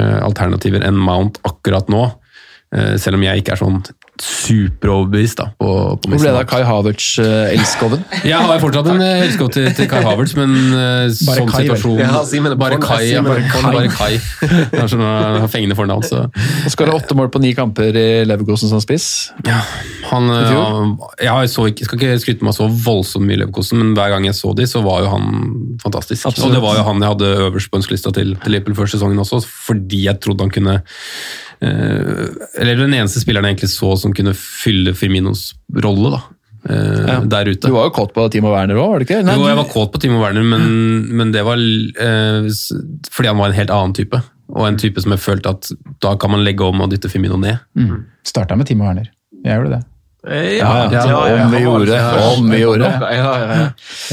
alternativer 0.00 0.84
enn 0.86 0.98
Mount 0.98 1.40
akkurat 1.48 1.88
nå. 1.92 2.04
Eh, 2.74 2.94
Selv 3.00 3.18
om 3.18 3.26
jeg 3.26 3.42
ikke 3.42 3.56
er 3.56 3.62
sånn 3.62 3.82
superoverbevist 4.20 5.38
da, 5.40 5.46
på, 5.56 5.68
på 5.96 6.10
Hvor 6.12 6.20
ble 6.20 6.32
det 6.34 6.40
av 6.42 6.48
Kai 6.50 6.60
Havertz-elskoven? 6.68 8.02
Jeg 8.28 8.36
har 8.36 8.60
fortsatt 8.60 8.90
en 8.92 9.00
eh, 9.00 9.22
elskov 9.24 9.48
til, 9.54 9.70
til 9.72 9.88
Kai 9.88 10.02
Havertz, 10.04 10.34
men 10.36 10.52
eh, 10.76 11.06
sånn 11.16 11.48
Kai, 11.48 11.62
situasjon 11.64 12.02
Ja, 12.02 12.20
Simen 12.28 12.52
er 12.52 12.58
Bare 12.60 12.76
Kai. 12.82 13.06
Ja, 13.08 13.22
bare, 13.24 13.46
bare 13.64 13.88
Kai. 13.92 14.12
Det 14.42 14.82
er 14.82 14.90
sånn 14.92 15.04
uh, 15.04 15.46
fengende 15.50 15.78
fornavn, 15.78 16.04
så 16.04 16.26
Og 16.28 16.74
skåra 16.74 16.98
åtte 16.98 17.16
mål 17.16 17.32
på 17.32 17.40
ni 17.42 17.54
kamper 17.56 17.96
i 17.96 18.06
Leverkosen 18.28 18.70
som 18.70 18.82
spiss. 18.84 19.08
ja, 19.48 19.62
han, 20.10 20.28
eh, 20.28 20.52
jeg 21.24 21.52
så 21.52 21.66
ikke, 21.70 21.88
skal 21.88 22.00
ikke 22.00 22.20
skryte 22.22 22.46
meg 22.46 22.56
så 22.56 22.68
voldsomt 22.68 23.24
mye 23.24 23.38
i 23.38 23.42
Leverkosen, 23.42 23.80
men 23.80 23.94
hver 23.96 24.12
gang 24.12 24.28
jeg 24.28 24.36
så 24.36 24.52
de, 24.56 24.68
så 24.68 24.84
var 24.84 25.06
jo 25.06 25.12
han 25.14 25.30
fantastisk. 25.82 26.28
Absolutt. 26.28 26.50
Og 26.50 26.56
det 26.58 26.62
var 26.64 26.76
jo 26.78 26.84
han 26.90 27.00
jeg 27.00 27.14
hadde 27.14 27.32
øverst 27.48 27.72
på 27.72 27.80
ønskelista 27.80 28.12
til, 28.14 28.36
til 28.44 28.54
Liverpool 28.54 28.76
før 28.82 28.92
sesongen 28.92 29.24
også, 29.24 29.40
fordi 29.70 30.04
jeg 30.04 30.20
trodde 30.22 30.44
han 30.44 30.52
kunne 30.52 30.78
eh, 30.82 31.51
Eller 31.62 32.76
den 32.80 32.94
eneste 32.96 33.22
spilleren 33.22 33.46
jeg 33.48 33.56
egentlig 33.56 33.72
så 33.74 33.92
som 34.00 34.14
kunne 34.16 34.34
fylle 34.38 34.94
Firminos 34.98 35.52
rolle, 35.84 36.10
da. 36.16 36.22
eh, 36.68 37.06
Ja. 37.08 37.20
Der 37.24 37.50
ute. 37.52 37.68
Du 37.68 37.72
var 37.76 37.88
jo 37.88 37.94
kåt 37.96 38.12
på 38.16 38.26
Timo 38.30 38.52
Werner 38.54 38.76
òg, 38.80 38.90
var 38.90 38.98
du 39.02 39.06
ikke? 39.06 39.22
Nei, 39.26 39.36
jo, 39.38 39.46
jeg 39.50 39.58
var 39.60 39.70
kåt 39.70 39.92
på 39.94 40.00
Timo 40.02 40.20
Werner, 40.22 40.42
men, 40.42 40.66
men 41.16 41.32
det 41.34 41.44
var 41.46 41.56
eh, 41.58 42.50
fordi 43.10 43.28
han 43.32 43.38
var 43.38 43.50
en 43.52 43.58
helt 43.60 43.70
annen 43.74 43.94
type. 43.96 44.20
Og 44.52 44.66
en 44.68 44.76
type 44.76 45.00
som 45.00 45.14
jeg 45.14 45.22
følte 45.24 45.48
at 45.54 45.70
da 46.04 46.16
kan 46.20 46.30
man 46.34 46.42
legge 46.44 46.64
om 46.66 46.82
og 46.84 46.90
dytte 46.92 47.08
Firmino 47.08 47.38
ned. 47.40 47.56
Mm. 47.78 48.02
Starta 48.26 48.56
med 48.58 48.66
Timo 48.68 48.84
Werner. 48.84 49.08
Jeg 49.44 49.56
gjorde 49.56 49.78
det. 49.78 49.82
Ja, 50.22 50.86
ja, 50.92 51.44
om 51.44 51.50
vi 51.50 51.60
gjorde 51.64 51.86
det. 51.86 52.00
Om 52.38 52.50
vi 52.50 52.58
gjorde. 52.60 52.86
Ja, 53.10 53.10
ja, 53.10 53.54
ja. 53.58 53.64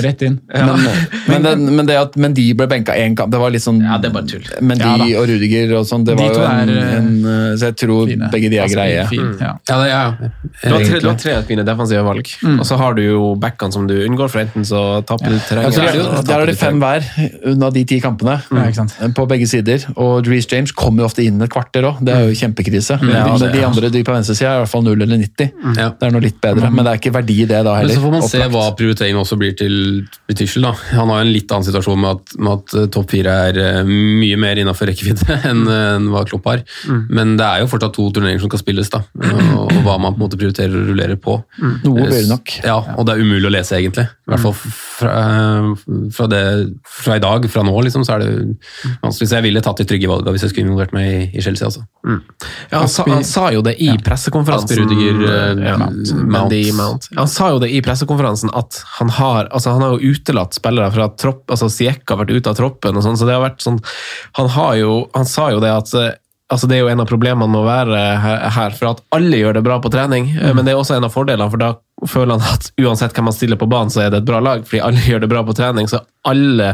Rett 0.02 0.22
inn. 0.26 0.40
Men, 0.50 0.80
men, 1.28 1.44
den, 1.46 1.66
men 1.76 1.86
det 1.86 1.98
at 2.02 2.16
men 2.18 2.34
de 2.34 2.48
ble 2.58 2.66
benka 2.72 2.96
én 2.98 3.14
kamp, 3.18 3.30
det 3.30 3.38
var 3.38 3.52
litt 3.54 3.62
sånn 3.62 3.78
Ja, 3.86 4.00
det 4.02 4.10
er 4.10 4.16
bare 4.16 4.26
tull. 4.32 4.48
Men 4.66 4.82
de 4.82 4.88
Ja 4.90 5.20
og 5.22 5.28
Rudiger 5.30 5.76
og 5.78 5.86
sånn, 5.86 6.08
det 6.08 6.16
De 6.18 6.24
var 6.26 6.34
to 6.34 6.42
jo 6.42 6.48
en, 6.50 6.72
er, 6.74 6.96
en 6.98 7.12
eh, 7.30 7.52
Så 7.62 7.70
jeg 7.70 7.76
tror 7.84 8.10
Fine. 8.10 8.30
begge 8.34 8.50
de 8.50 8.58
er 8.58 8.64
Altså, 8.66 8.80
greie. 8.80 9.04
fint, 9.12 9.44
Ja. 9.46 9.52
Ja, 9.70 9.78
det, 9.84 9.90
ja. 9.92 10.02
Du 10.64 10.74
har, 10.74 10.88
tre, 10.90 11.14
tre 11.22 11.36
fine 11.52 11.66
defensive 11.68 12.02
valg, 12.10 12.34
og 12.56 12.66
så 12.66 12.80
har 12.82 12.98
du 12.98 13.04
jo 13.06 13.22
backene 13.46 13.72
som 13.78 13.86
du 13.90 13.94
unngår, 14.08 14.32
for 14.34 14.42
enten 14.42 14.66
så 14.66 14.82
taper 15.06 15.30
du 15.36 15.38
terrenget 15.46 15.78
Ja, 15.78 15.86
er 15.94 16.26
der 16.26 16.36
er 16.40 16.46
du 16.46 16.52
det 16.52 16.58
fem 16.58 16.82
hver 16.82 17.06
unna 17.54 17.70
de 17.76 17.86
ti 17.86 18.00
kampene. 18.02 18.40
Ja, 18.50 18.66
ikke 18.66 18.82
sant? 18.82 18.98
På 19.16 19.28
begge 19.30 19.46
sider. 19.48 19.86
Og 19.96 20.26
Reece 20.28 20.50
James 20.56 20.74
kommer 20.74 21.04
jo 21.06 21.12
ofte 21.12 21.22
inn 21.24 21.38
et 21.46 21.54
kvarter 21.54 21.86
òg. 21.92 22.02
Det 22.02 22.18
er 22.18 22.26
jo 22.28 22.34
kjempekrise. 22.42 22.98
Men 23.06 23.14
Ja, 23.16 23.38
det- 23.38 23.54
de 23.54 23.64
andre 23.70 23.90
de 23.94 24.04
på 24.04 24.14
venstresida 24.18 24.56
er 24.56 24.60
i 24.60 24.66
hvert 24.66 24.74
fall 24.74 24.84
0 24.90 25.02
eller 25.06 25.18
90. 25.22 25.52
Ja. 25.78 25.90
Det 26.00 26.08
er 26.08 26.14
noe 26.16 26.24
litt 26.24 26.38
bedre, 26.40 26.70
men 26.72 26.86
det 26.86 26.92
er 26.94 27.00
ikke 27.02 27.12
verdi 27.12 27.36
i 27.44 27.48
det 27.50 27.60
da 27.68 27.74
heller. 27.76 27.92
Men 27.92 27.98
så 27.98 28.04
får 28.06 28.14
man 28.14 28.28
se 28.32 28.40
hva 28.54 28.62
prioriteringen 28.80 29.20
også 29.20 29.36
blir 29.40 29.56
til 29.60 30.06
da. 30.64 30.72
Han 30.96 31.12
har 31.12 31.26
en 31.26 31.32
litt 31.34 31.52
annen 31.52 31.68
situasjon 31.68 32.00
med 32.00 32.14
at, 32.16 32.36
med 32.40 32.52
at 32.54 32.76
eh, 32.80 32.88
topp 32.94 33.12
fire 33.12 33.34
er 33.50 33.60
eh, 33.60 33.90
mye 33.90 34.38
mer 34.40 34.62
innafor 34.62 34.88
rekkevidde 34.88 35.40
enn 35.50 35.66
eh, 35.68 35.88
enn 35.98 36.08
hva 36.14 36.24
Klopp 36.30 36.48
har. 36.48 36.64
Men 36.88 37.36
det 37.40 37.46
er 37.46 37.64
jo 37.64 37.70
fortsatt 37.72 37.96
to 37.98 38.06
turneringer 38.16 38.44
som 38.44 38.52
skal 38.52 38.62
spilles, 38.62 38.92
da. 38.94 39.02
Og, 39.20 39.60
og 39.66 39.80
hva 39.84 39.98
man 40.00 40.16
på 40.16 40.22
en 40.22 40.26
måte 40.28 40.40
prioriterer 40.40 40.76
og 40.78 40.92
rullerer 40.94 41.20
på. 41.20 41.36
Noe 41.60 42.08
bør 42.08 42.30
nok. 42.30 42.56
Ja, 42.64 42.78
og 42.96 43.08
det 43.08 43.16
er 43.16 43.24
umulig 43.26 43.50
å 43.50 43.54
lese, 43.54 43.76
egentlig. 43.80 44.08
I 44.08 44.34
hvert 44.34 44.46
fall 44.46 44.56
fra, 44.62 45.14
fra, 46.16 46.30
det, 46.32 46.42
fra 47.04 47.18
i 47.20 47.24
dag, 47.24 47.48
fra 47.52 47.66
nå, 47.66 47.76
liksom, 47.88 48.06
så 48.08 48.16
er 48.16 48.24
det 48.24 48.32
vanskelig. 49.04 49.28
Så 49.28 49.40
jeg 49.40 49.48
ville 49.50 49.64
tatt 49.66 49.82
de 49.82 49.88
trygge 49.90 50.12
valgene 50.12 50.36
hvis 50.36 50.48
jeg 50.48 50.54
skulle 50.54 50.70
involvert 50.70 50.96
meg 50.96 51.10
i, 51.10 51.22
i 51.34 51.44
Chelsea. 51.44 51.68
altså. 51.68 51.84
Ja, 52.70 52.80
han, 52.80 52.92
sa, 52.92 53.08
han 53.10 53.28
sa 53.28 53.50
jo 53.56 53.66
det 53.66 53.76
i 53.84 53.92
pressekonferansen. 54.06 54.70
Asper 54.70 54.86
Rudiger, 54.86 55.66
ja, 55.66 55.89
Mendy, 55.92 56.64
Mount. 56.78 57.10
Han 57.18 57.30
sa 57.32 57.50
jo 57.54 57.60
det 57.64 57.72
i 57.74 57.82
pressekonferansen 57.86 58.52
at 58.58 58.82
han 59.00 59.12
har 59.18 59.50
altså 59.50 59.76
han 59.76 59.84
har 59.86 59.96
jo 59.96 60.14
utelatt 60.14 60.58
spillere 60.58 60.92
fra 60.94 61.10
tropp, 61.20 61.46
altså 61.52 61.70
Siek 61.72 62.04
har 62.10 62.22
vært 62.22 62.34
ute 62.34 62.52
av 62.52 62.58
troppen 62.60 62.98
og 62.98 63.06
sånn, 63.06 63.20
så 63.20 63.28
det 63.28 63.36
har 63.38 63.46
vært 63.46 63.64
sånn 63.64 63.80
Han 64.40 64.50
har 64.56 64.74
jo, 64.80 64.96
han 65.16 65.28
sa 65.30 65.50
jo 65.54 65.62
det 65.64 65.72
at 65.74 65.94
eh, 65.98 66.12
altså 66.50 66.68
Det 66.70 66.78
er 66.78 66.84
jo 66.84 66.92
en 66.92 67.04
av 67.04 67.10
problemene 67.10 67.50
med 67.52 67.62
å 67.62 67.68
være 67.68 68.04
her, 68.24 68.46
her, 68.56 68.76
for 68.78 68.94
at 68.94 69.04
alle 69.16 69.38
gjør 69.38 69.60
det 69.60 69.66
bra 69.66 69.78
på 69.82 69.92
trening. 69.94 70.32
Mm. 70.34 70.56
Men 70.58 70.66
det 70.66 70.74
er 70.74 70.80
også 70.80 70.96
en 70.98 71.06
av 71.06 71.14
fordelene, 71.14 71.50
for 71.54 71.62
da 71.62 71.74
føler 72.10 72.40
han 72.40 72.56
at 72.56 72.72
uansett 72.82 73.14
hvem 73.14 73.30
man 73.30 73.36
stiller 73.36 73.60
på 73.60 73.70
banen, 73.70 73.94
så 73.94 74.06
er 74.06 74.14
det 74.14 74.24
et 74.24 74.30
bra 74.30 74.40
lag, 74.42 74.66
fordi 74.66 74.82
alle 74.82 75.04
gjør 75.12 75.26
det 75.26 75.30
bra 75.32 75.44
på 75.46 75.58
trening. 75.60 75.90
Så 75.92 76.02
alle 76.28 76.74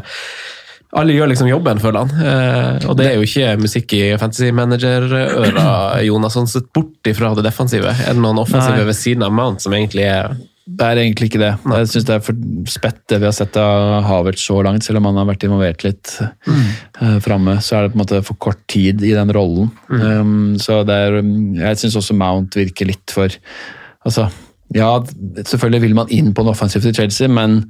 alle 0.96 1.16
gjør 1.16 1.30
liksom 1.32 1.50
jobben, 1.50 1.80
føler 1.84 2.06
han. 2.06 2.26
Eh, 2.32 2.88
og 2.90 2.98
det 3.00 3.10
er 3.10 3.16
jo 3.18 3.28
ikke 3.28 3.54
musikk 3.60 3.96
i 3.98 4.02
fantasy 4.20 4.52
manager-øra, 4.56 5.68
Jonas. 6.08 6.36
Sånn 6.38 6.50
sett 6.50 6.72
bort 6.76 7.10
ifra 7.10 7.34
det 7.36 7.46
defensive. 7.46 7.92
Er 7.92 8.16
det 8.16 8.24
noen 8.24 8.40
offensive 8.42 8.80
Nei. 8.80 8.90
ved 8.90 8.98
siden 8.98 9.26
av 9.28 9.34
Mount 9.36 9.64
som 9.66 9.76
egentlig 9.76 10.08
er 10.08 10.38
Det 10.66 10.82
er 10.82 10.98
egentlig 10.98 11.28
ikke 11.30 11.44
det. 11.44 11.52
Jeg 11.62 11.90
syns 11.92 12.06
det 12.08 12.16
er 12.16 12.24
for 12.26 12.40
spett 12.74 13.02
det 13.12 13.20
vi 13.22 13.28
har 13.28 13.36
sett 13.38 13.58
av 13.62 14.00
Havertz 14.08 14.48
så 14.48 14.64
langt, 14.66 14.88
selv 14.88 14.98
om 14.98 15.12
han 15.12 15.20
har 15.22 15.28
vært 15.30 15.46
involvert 15.46 15.86
litt 15.86 16.16
mm. 16.48 17.20
framme. 17.22 17.60
Så 17.62 17.76
er 17.78 17.86
det 17.86 17.94
på 17.94 18.00
en 18.00 18.02
måte 18.02 18.24
for 18.26 18.40
kort 18.42 18.64
tid 18.72 19.04
i 19.06 19.14
den 19.14 19.34
rollen. 19.36 19.70
Um, 19.92 20.56
så 20.58 20.80
det 20.88 20.96
er 20.96 21.20
Jeg 21.20 21.84
syns 21.84 22.00
også 22.02 22.18
Mount 22.18 22.58
virker 22.58 22.90
litt 22.90 23.14
for 23.14 23.30
Altså, 24.06 24.28
ja, 24.74 24.90
selvfølgelig 25.38 25.82
vil 25.84 25.94
man 25.98 26.10
inn 26.14 26.32
på 26.34 26.42
en 26.42 26.50
offensiv 26.50 26.82
til 26.82 26.96
Chelsea, 26.96 27.30
men 27.32 27.62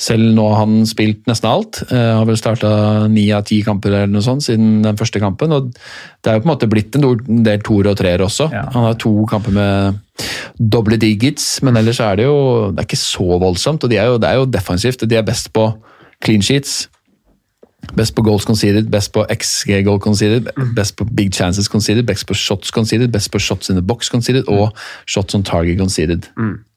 selv 0.00 0.32
nå 0.36 0.44
har 0.50 0.62
han 0.62 0.86
spilt 0.88 1.24
nesten 1.30 1.48
alt. 1.48 1.80
Uh, 1.90 2.18
har 2.18 2.26
vel 2.28 2.38
starta 2.38 2.72
ni 3.12 3.26
av 3.34 3.46
ti 3.48 3.60
kamper 3.64 3.92
eller 3.92 4.10
noe 4.10 4.24
sånt 4.24 4.44
siden 4.44 4.80
den 4.84 4.98
første 5.00 5.20
kampen. 5.22 5.52
og 5.52 5.72
Det 5.72 6.30
er 6.30 6.38
jo 6.38 6.44
på 6.44 6.48
en 6.48 6.52
måte 6.52 6.70
blitt 6.70 6.98
en 6.98 7.42
del 7.46 7.64
toer 7.64 7.92
og 7.92 7.98
treer 8.00 8.24
også. 8.24 8.50
Ja. 8.52 8.66
Han 8.74 8.88
har 8.88 8.98
to 9.00 9.14
kamper 9.30 9.54
med 9.56 10.00
doble 10.58 10.98
digits, 11.00 11.62
men 11.64 11.78
ellers 11.80 12.02
er 12.04 12.20
det 12.20 12.28
jo 12.28 12.38
det 12.72 12.82
er 12.82 12.90
ikke 12.90 13.00
så 13.00 13.38
voldsomt. 13.42 13.84
og 13.84 13.90
de 13.90 14.00
er 14.00 14.12
jo, 14.12 14.18
Det 14.18 14.28
er 14.28 14.40
jo 14.40 14.50
defensivt. 14.58 15.08
De 15.08 15.16
er 15.16 15.26
best 15.26 15.52
på 15.52 15.70
clean 16.24 16.42
sheets. 16.42 16.88
Best 17.96 18.14
på 18.14 18.22
goals 18.22 18.44
conceded, 18.48 18.88
best 18.90 19.12
på 19.12 19.24
XG 19.28 19.82
goal 19.84 19.98
conceded, 20.00 20.48
best 20.76 20.96
på 20.96 21.04
big 21.04 21.34
chances 21.34 21.68
conceded, 21.68 22.06
best 22.06 22.26
på 22.28 22.34
shots 22.34 22.70
conceded, 22.70 23.10
best 23.12 23.32
på 23.32 23.40
shots 23.42 23.70
in 23.70 23.76
the 23.76 23.84
box 23.84 24.08
conceded 24.08 24.48
og 24.48 24.70
shots 25.06 25.34
on 25.34 25.42
target 25.42 25.78
conceded. 25.78 26.28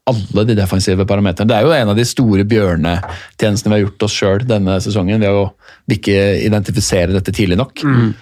Alle 0.05 0.43
de 0.45 0.55
defensive 0.57 1.05
parameterne. 1.05 1.49
Det 1.49 1.55
er 1.57 1.65
jo 1.65 1.73
en 1.73 1.89
av 1.89 1.97
de 1.97 2.05
store 2.05 2.43
bjørnetjenestene 2.45 3.71
vi 3.71 3.77
har 3.77 3.85
gjort 3.87 4.05
oss 4.05 4.17
sjøl 4.19 4.45
denne 4.45 4.79
sesongen, 4.83 5.21
ved 5.21 5.29
å 5.29 5.47
ikke 5.89 6.17
identifisere 6.45 7.13
dette 7.13 7.33
tidlig 7.33 7.57
nok. 7.61 7.85
Er 7.85 8.13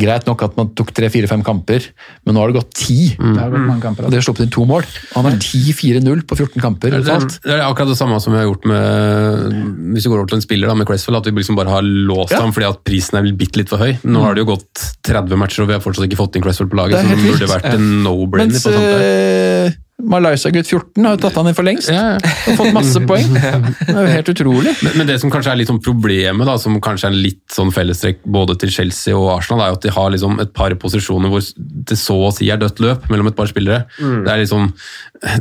greit 0.00 0.24
nok 0.26 0.42
at 0.46 0.54
man 0.56 0.70
tok 0.74 0.90
tre-fire-fem 0.96 1.42
kamper, 1.44 1.84
men 2.24 2.34
nå 2.34 2.40
har 2.40 2.50
det 2.50 2.56
gått 2.56 2.70
ti. 2.74 3.10
Det 3.18 3.36
har 3.36 3.52
gått 3.52 3.66
mange 3.68 3.84
kamper. 3.84 4.06
Og 4.08 4.14
de 4.14 4.16
har 4.18 4.24
sluppet 4.24 4.46
inn 4.46 4.52
to 4.54 4.64
mål. 4.66 4.86
Han 5.12 5.28
har 5.28 5.36
10-4-0 5.36 6.24
på 6.26 6.38
14 6.38 6.62
kamper. 6.64 6.96
Det 6.96 7.12
er, 7.12 7.26
det 7.44 7.52
er 7.58 7.62
akkurat 7.66 7.92
det 7.92 7.98
samme 8.00 8.16
som 8.24 8.32
vi 8.34 8.40
har 8.40 8.48
gjort 8.48 8.64
med 8.70 9.92
hvis 9.94 10.06
vi 10.06 10.10
går 10.14 10.22
over 10.22 10.32
til 10.32 10.40
en 10.40 10.44
spiller 10.46 10.72
da, 10.72 10.74
med 10.80 10.88
Cresswell, 10.88 11.18
at 11.20 11.28
vi 11.28 11.36
liksom 11.36 11.58
bare 11.60 11.70
har 11.76 11.84
låst 11.84 12.32
Ja. 12.34 12.40
ham 12.42 12.52
fordi 12.56 12.66
at 12.72 12.80
prisen 12.86 13.20
er 13.20 13.28
bitte 13.36 13.60
litt 13.60 13.68
for 13.70 13.78
høy. 13.84 13.92
Nå 14.08 14.24
har 14.24 14.34
det 14.34 14.42
jo 14.46 14.50
gått 14.54 14.86
30 15.06 15.36
matcher, 15.38 15.62
og 15.62 15.68
vi 15.70 15.76
har 15.76 15.84
fortsatt 15.84 16.08
ikke 16.08 16.18
fått 16.24 16.36
inn 16.40 16.42
Cresswell 16.48 16.70
på 16.72 16.80
laget, 16.80 16.98
Det 16.98 17.04
er 17.04 17.14
så 17.14 17.20
det 17.20 17.30
burde 17.30 17.52
vært 17.52 17.70
en 17.76 17.88
no-brainer 18.02 18.64
på 18.64 18.72
uh, 18.74 19.83
Malaysia-gutt 20.02 20.66
14 20.66 21.06
har 21.06 21.14
jo 21.14 21.20
tatt 21.22 21.36
han 21.38 21.48
inn 21.48 21.56
for 21.56 21.66
lengst. 21.66 21.90
Ja, 21.92 22.16
ja. 22.16 22.32
Og 22.50 22.58
fått 22.58 22.74
masse 22.74 23.00
poeng. 23.08 23.30
Det 23.36 23.94
er 23.94 24.00
jo 24.00 24.10
helt 24.10 24.30
utrolig. 24.32 24.74
Men, 24.82 24.96
men 25.00 25.10
det 25.10 25.20
som 25.22 25.30
kanskje 25.32 25.52
er 25.52 25.60
litt 25.60 25.70
sånn 25.70 25.80
problemet, 25.84 26.48
da, 26.48 26.56
som 26.60 26.76
kanskje 26.82 27.10
er 27.10 27.16
litt 27.16 27.42
sånn 27.54 27.70
fellestrekk 27.74 28.24
både 28.26 28.58
til 28.60 28.72
Chelsea 28.74 29.14
og 29.14 29.30
Arsenal, 29.36 29.62
er 29.62 29.72
jo 29.72 29.78
at 29.78 29.86
de 29.86 29.94
har 29.94 30.10
liksom 30.14 30.42
et 30.42 30.52
par 30.56 30.74
posisjoner 30.82 31.30
hvor 31.30 31.46
det 31.54 31.98
så 32.00 32.18
å 32.26 32.32
si 32.34 32.50
er 32.50 32.58
dødt 32.60 32.82
løp 32.82 33.06
mellom 33.12 33.30
et 33.30 33.38
par 33.38 33.50
spillere. 33.50 33.84
Det, 34.00 34.32
er 34.32 34.42
liksom, 34.42 34.72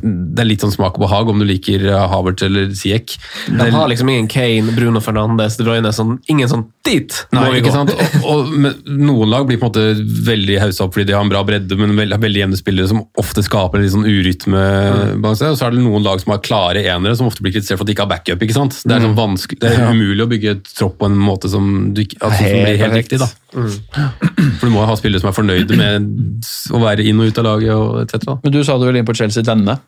det 0.04 0.46
er 0.46 0.50
litt 0.52 0.64
sånn 0.64 0.76
smak 0.76 1.00
og 1.00 1.08
behag 1.08 1.34
om 1.34 1.42
du 1.42 1.48
liker 1.50 1.88
Havert 2.14 2.46
eller 2.46 2.70
Siek. 2.78 3.18
De 3.50 3.70
har 3.74 3.90
liksom 3.90 4.12
ingen 4.14 4.30
Kane, 4.32 4.78
Bruno 4.78 5.02
Fernandes, 5.04 5.58
De 5.58 5.66
Bruyne, 5.66 5.92
sånn, 5.96 6.20
ingen 6.30 6.52
sånn 6.52 6.68
dit 6.84 7.16
Nei, 7.32 7.48
ikke 7.60 7.72
sant? 7.74 7.92
Og, 7.94 8.26
og, 8.28 8.54
men 8.60 8.76
noen 9.08 9.32
lag 9.32 9.48
blir 9.48 9.60
på 9.60 9.70
en 9.70 9.72
måte 9.72 10.24
veldig 10.28 10.60
haussa 10.62 10.86
opp 10.86 10.96
fordi 10.98 11.10
de 11.10 11.16
har 11.16 11.24
en 11.24 11.32
bra 11.32 11.42
bredde, 11.48 11.78
men 11.80 11.96
veldig, 11.98 12.20
veldig 12.22 12.42
jevne 12.44 12.60
spillere 12.60 12.92
som 12.92 13.06
ofte 13.20 13.44
skaper 13.46 13.80
en 13.80 13.86
litt 13.86 13.96
sånn 13.96 14.08
urytme. 14.08 14.43
Balanse. 14.52 15.48
Og 15.50 15.58
så 15.58 15.66
er 15.68 15.72
det 15.72 15.80
noen 15.84 16.04
lag 16.04 16.20
som 16.20 16.32
har 16.34 16.40
klare 16.44 16.84
enere, 16.84 17.16
som 17.16 17.28
ofte 17.28 17.42
blir 17.42 17.54
kritisert 17.54 17.78
for 17.78 17.84
at 17.84 17.88
de 17.88 17.94
ikke 17.96 18.04
har 18.06 18.12
backup. 18.12 18.42
ikke 18.44 18.54
sant? 18.54 18.82
Det 18.84 18.92
er, 18.96 19.00
sånn 19.00 19.16
vanskelig, 19.16 19.60
det 19.60 19.72
er 19.72 19.92
umulig 19.94 20.24
å 20.26 20.30
bygge 20.30 20.52
et 20.58 20.64
tropp 20.76 20.98
på 21.00 21.06
en 21.06 21.16
måte 21.18 21.50
som, 21.50 21.94
du, 21.94 22.02
altså, 22.20 22.44
som 22.44 22.60
blir 22.66 22.78
helt 22.78 22.94
riktig. 22.94 23.20
da. 23.20 23.30
For 23.54 24.68
du 24.68 24.74
må 24.74 24.86
ha 24.86 24.96
spillere 25.00 25.22
som 25.24 25.30
er 25.30 25.38
fornøyde 25.38 25.78
med 25.78 26.46
å 26.74 26.80
være 26.84 27.06
inn 27.08 27.20
og 27.20 27.28
ut 27.32 27.38
av 27.40 27.46
laget 27.46 27.74
og 27.74 28.02
etc. 28.04 28.26
da. 28.26 28.38
Men 28.44 28.52
du 28.52 28.64
sa 28.64 28.78
du 28.78 28.86
ville 28.86 29.00
inn 29.00 29.06
på 29.10 29.16
Chelsea 29.16 29.44
denne. 29.44 29.80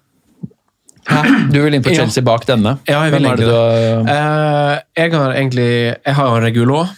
Hæ? 1.06 1.22
Du 1.54 1.60
vil 1.62 1.74
inn 1.78 1.84
på 1.86 1.92
Ja. 1.94 2.00
Chelsea 2.02 2.24
bak 2.26 2.46
denne. 2.50 2.80
Ja, 2.90 3.04
jeg 3.06 3.12
vil 3.14 3.22
Hvem 3.22 3.32
er 3.32 3.36
det 3.38 3.46
egentlig 3.46 3.48
du 3.48 3.54
har- 3.54 4.16
Eh, 4.16 4.80
jeg 4.98 5.12
har 5.14 5.34
egentlig 5.34 5.96
Jeg 6.06 6.14
har. 6.16 6.42
Eh, 6.42 6.96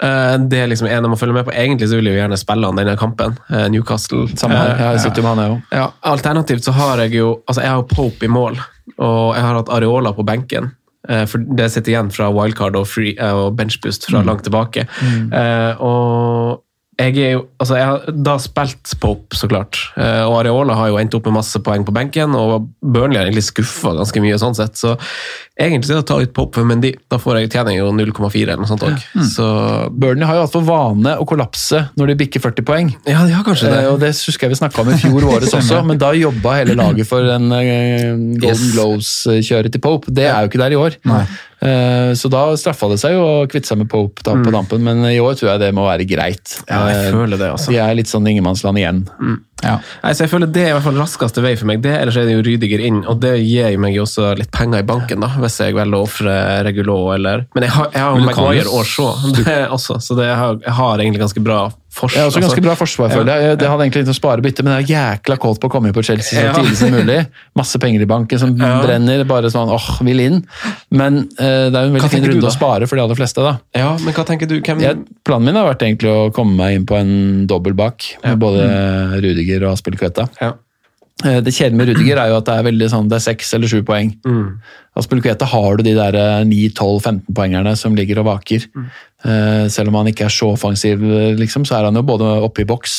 det 0.00 0.58
er 0.62 0.66
liksom 0.70 0.86
en 0.88 1.04
jeg 1.04 1.10
må 1.12 1.16
følge 1.20 1.34
med 1.36 1.44
på. 1.44 1.52
Egentlig 1.52 1.88
så 1.90 1.98
vil 1.98 2.06
jeg 2.08 2.16
jo 2.16 2.20
gjerne 2.22 2.38
spille 2.40 2.66
han 2.70 2.76
denne 2.80 2.96
kampen. 2.96 3.34
eh, 3.52 3.66
Newcastle. 3.68 4.26
Samme 4.40 4.56
her. 4.56 4.70
Eh, 4.78 4.92
Jeg 4.94 5.00
sitter 5.04 5.20
jo 5.22 5.26
med 5.28 5.36
han, 5.36 5.44
jeg 5.44 5.56
òg. 5.56 5.76
Ja, 5.76 5.86
Alternativt 6.12 6.64
så 6.64 6.72
har 6.72 6.98
jeg 7.04 7.12
jo 7.18 7.42
altså 7.46 7.60
jeg 7.62 7.70
har 7.70 7.82
Pope 7.90 8.24
i 8.24 8.28
mål, 8.32 8.56
og 8.98 9.34
jeg 9.36 9.42
har 9.44 9.54
hatt 9.60 9.68
Areola 9.68 10.12
på 10.16 10.24
benken. 10.24 10.70
eh, 11.08 11.26
For 11.26 11.38
det 11.38 11.70
sitter 11.72 11.92
igjen 11.92 12.10
fra 12.12 12.30
wildcard 12.32 12.76
og, 12.76 12.86
free, 12.88 13.14
eh, 13.18 13.30
og 13.32 13.56
benchboost 13.56 14.08
fra 14.10 14.22
langt 14.22 14.42
tilbake. 14.48 14.86
Mm. 15.02 15.32
Og 15.80 16.62
jeg 17.00 17.16
er 17.24 17.32
jo 17.34 17.46
Altså, 17.60 17.76
jeg 17.76 17.86
har 17.88 18.14
da 18.24 18.34
spilt 18.40 18.92
Pope, 19.00 19.36
så 19.36 19.48
klart. 19.50 19.76
Eh, 20.00 20.22
Og 20.24 20.38
Areola 20.40 20.74
har 20.78 20.88
jo 20.92 20.96
endt 21.00 21.14
opp 21.16 21.26
med 21.28 21.34
masse 21.40 21.58
poeng 21.64 21.82
på 21.84 21.92
benken, 21.92 22.32
og 22.36 22.68
Burnley 22.80 23.18
har 23.20 23.26
egentlig 23.28 23.44
skuffa 23.48 23.92
ganske 23.98 24.22
mye 24.24 24.38
sånn 24.40 24.56
sett. 24.56 24.78
Så 24.80 24.94
egentlig 25.60 25.88
så 25.90 25.92
er 25.96 26.00
det 26.00 26.04
å 26.06 26.08
ta 26.08 26.18
ut 26.24 26.32
Pope 26.36 26.56
for 26.60 26.64
Mendy. 26.68 26.94
Da 27.12 27.18
får 27.20 27.40
jeg 27.42 27.50
tjening 27.52 27.76
jeg 27.76 27.84
jo 27.84 27.90
0,4 27.92 28.42
eller 28.46 28.62
noe 28.62 28.70
sånt 28.70 28.84
òg. 28.86 28.96
Så 29.28 29.44
Burnley 29.92 30.24
har 30.28 30.38
jo 30.38 30.46
hatt 30.46 30.54
for 30.54 30.64
vane 30.68 31.12
å 31.20 31.26
kollapse 31.28 31.82
når 32.00 32.12
de 32.14 32.18
bikker 32.24 32.40
40 32.46 32.64
poeng. 32.70 32.88
ja, 33.06 33.26
de 33.28 33.36
har 33.36 33.44
kanskje 33.44 33.68
det. 33.68 33.82
Eh, 33.84 33.90
og 33.92 34.00
Det 34.00 34.12
husker 34.16 34.48
jeg 34.48 34.54
vi 34.56 34.60
snakka 34.62 34.80
om 34.86 34.92
i 34.94 34.98
fjor 35.04 35.28
våres 35.28 35.52
også, 35.60 35.82
men 35.84 36.00
da 36.00 36.14
jobba 36.16 36.56
hele 36.62 36.78
laget 36.80 37.06
for 37.10 37.20
en 37.36 37.52
eh, 37.52 38.08
Golden 38.40 38.48
Yes. 38.50 38.72
Glows-kjøret 38.74 39.72
til 39.76 39.80
Pope. 39.84 40.08
Det 40.12 40.24
er 40.30 40.40
jo 40.46 40.48
ikke 40.52 40.62
der 40.64 40.74
i 40.76 40.80
år. 40.80 40.96
Eh, 41.04 41.38
Så 41.60 42.30
da 42.32 42.46
straffa 42.56 42.88
det 42.88 42.96
seg 43.02 43.12
jo 43.12 43.20
å 43.26 43.46
kvitte 43.50 43.68
seg 43.68 43.76
med 43.82 43.88
Pope 43.92 44.22
da 44.24 44.32
på 44.40 44.48
dampen, 44.54 44.80
men 44.82 45.04
i 45.10 45.18
år 45.20 45.34
tror 45.36 45.50
jeg 45.52 45.60
det 45.60 45.68
må 45.76 45.84
være 45.84 46.06
greit. 46.08 46.54
Ja, 46.70 46.86
jeg 46.88 47.10
Eh, 47.10 47.12
føler 47.12 47.36
det, 47.36 47.50
altså. 47.52 47.70
De 47.74 47.76
er 47.84 47.94
litt 47.98 48.08
sånn 48.08 48.24
ingenmannsland 48.26 48.80
igjen. 48.80 49.02
Ja. 49.62 49.76
Nei, 50.02 50.12
så 50.16 50.24
jeg 50.24 50.30
føler 50.32 50.48
Det 50.52 50.62
er 50.64 50.70
i 50.70 50.72
hvert 50.76 50.86
fall 50.86 50.96
raskeste 51.00 51.42
vei 51.44 51.54
for 51.60 51.68
meg. 51.68 51.82
Det, 51.84 51.92
Ellers 52.00 52.16
er 52.16 52.24
det 52.28 52.36
jo 52.38 52.44
Rydiger 52.46 52.80
inn, 52.86 53.02
og 53.06 53.20
det 53.20 53.34
gir 53.42 53.70
jo 53.74 53.82
meg 53.82 53.94
jo 53.94 54.06
også 54.06 54.30
litt 54.38 54.50
penger 54.56 54.80
i 54.84 54.86
banken, 54.88 55.20
da, 55.20 55.28
hvis 55.42 55.58
jeg 55.60 55.76
velger 55.76 55.98
å 55.98 56.04
ofre 56.06 56.36
Regulo 56.64 56.98
eller 57.14 57.44
Men 57.54 57.66
jeg 57.68 57.74
har, 57.76 57.90
jeg 57.92 58.02
har 58.06 58.24
Maguire 58.24 58.64
jo 58.64 58.78
og 58.80 58.86
Shaw 58.88 59.28
det 59.44 59.58
også, 59.68 60.00
så 60.00 60.16
det 60.18 60.30
jeg 60.30 60.38
har, 60.40 60.58
jeg 60.64 60.76
har 60.80 61.04
egentlig 61.04 61.20
ganske 61.26 61.44
bra 61.44 61.60
forsvar. 61.90 62.14
Jeg 62.14 62.22
har 62.22 62.28
også 62.30 62.40
ganske 62.44 62.62
bra 62.62 62.74
forsvar, 62.78 63.08
føler 63.10 63.40
jeg. 63.42 63.56
Det 63.58 63.66
hadde 63.66 63.82
egentlig 63.82 64.02
litt 64.04 64.12
å 64.12 64.14
spare 64.14 64.44
bytte, 64.44 64.62
men 64.62 64.76
jeg 64.78 64.84
er 64.84 64.90
jækla 65.18 65.36
kåt 65.42 65.58
på 65.58 65.66
å 65.66 65.72
komme 65.74 65.90
inn 65.90 65.96
på 65.96 66.04
Chelsea 66.06 66.38
så 66.38 66.44
Ja. 66.46 66.52
tidlig 66.54 66.76
som 66.78 66.92
mulig. 66.94 67.16
Masse 67.58 67.80
penger 67.82 68.04
i 68.04 68.06
banken 68.06 68.38
som 68.38 68.52
Ja. 68.56 68.76
brenner, 68.84 69.24
bare 69.26 69.50
sånn 69.50 69.72
åh, 69.74 69.88
vil 70.06 70.20
inn. 70.22 70.36
Men 70.94 71.24
eh, 71.34 71.66
det 71.66 71.74
er 71.74 71.88
jo 71.88 71.90
en 71.90 71.96
veldig 71.96 72.10
fin 72.12 72.22
du, 72.22 72.30
runde 72.30 72.46
å 72.46 72.54
spare 72.54 72.86
for 72.86 72.94
de 72.94 73.02
aller 73.02 73.18
fleste, 73.18 73.42
da. 73.42 73.56
Ja, 73.74 73.96
men 73.98 74.14
hva 74.14 74.24
tenker 74.24 74.46
du? 74.46 74.60
Hvem 74.62 74.80
Jeg, 74.86 75.02
planen 75.26 75.50
min 75.50 75.58
har 75.58 75.66
vært 75.66 75.82
egentlig 75.82 76.14
å 76.14 76.30
komme 76.32 76.54
meg 76.62 76.76
inn 76.78 76.86
på 76.86 76.94
en 77.00 77.12
dobbel 77.50 77.74
bak, 77.74 78.06
med 78.22 78.38
både 78.38 78.70
Rudiger 79.26 79.49
og 79.64 79.72
Aspelkveta. 79.74 80.28
Ja. 80.40 80.52
Eh, 81.24 81.40
Det 81.44 81.52
kjedelige 81.52 81.76
med 81.76 81.88
Rudiger 81.90 82.16
er 82.22 82.28
jo 82.30 82.36
at 82.38 82.46
det 82.46 82.54
er 82.58 82.62
veldig 82.70 82.88
sånn, 82.90 83.08
det 83.10 83.16
er 83.18 83.26
seks 83.26 83.52
eller 83.54 83.68
sju 83.68 83.82
poeng. 83.82 84.14
Aspelkveta 84.96 85.46
har 85.46 85.76
du 85.76 85.82
de 85.86 85.94
der 85.94 86.14
eh, 86.16 86.44
9-12-15 86.48 87.34
poengerne 87.34 87.76
som 87.76 87.94
ligger 87.94 88.18
og 88.22 88.26
vaker. 88.30 88.64
Eh, 88.76 88.80
selv 89.68 89.90
om 89.90 89.98
han 90.00 90.08
ikke 90.08 90.24
er 90.24 90.32
så 90.32 90.48
offensiv, 90.54 91.02
eh, 91.04 91.34
liksom, 91.36 91.66
så 91.68 91.76
er 91.78 91.88
han 91.88 91.98
jo 91.98 92.02
både 92.06 92.28
oppe 92.46 92.64
i 92.64 92.68
boks, 92.68 92.96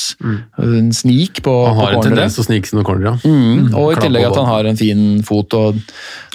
en 0.61 0.91
snik 0.93 1.41
på, 1.45 1.53
Han 1.67 1.79
har 1.79 1.95
på 1.95 2.01
en 2.01 2.09
tendens 2.11 2.37
til 2.37 2.43
å 2.43 2.47
snike 2.47 2.69
seg 2.69 2.77
noen 2.77 2.87
cornerer. 2.87 3.15
ja. 3.15 3.31
Mm, 3.31 3.71
og 3.77 3.93
i 3.93 4.01
tillegg 4.01 4.27
at 4.29 4.37
han 4.37 4.49
har 4.49 4.69
en 4.69 4.77
fin 4.77 5.01
fot 5.25 5.53
og 5.57 5.79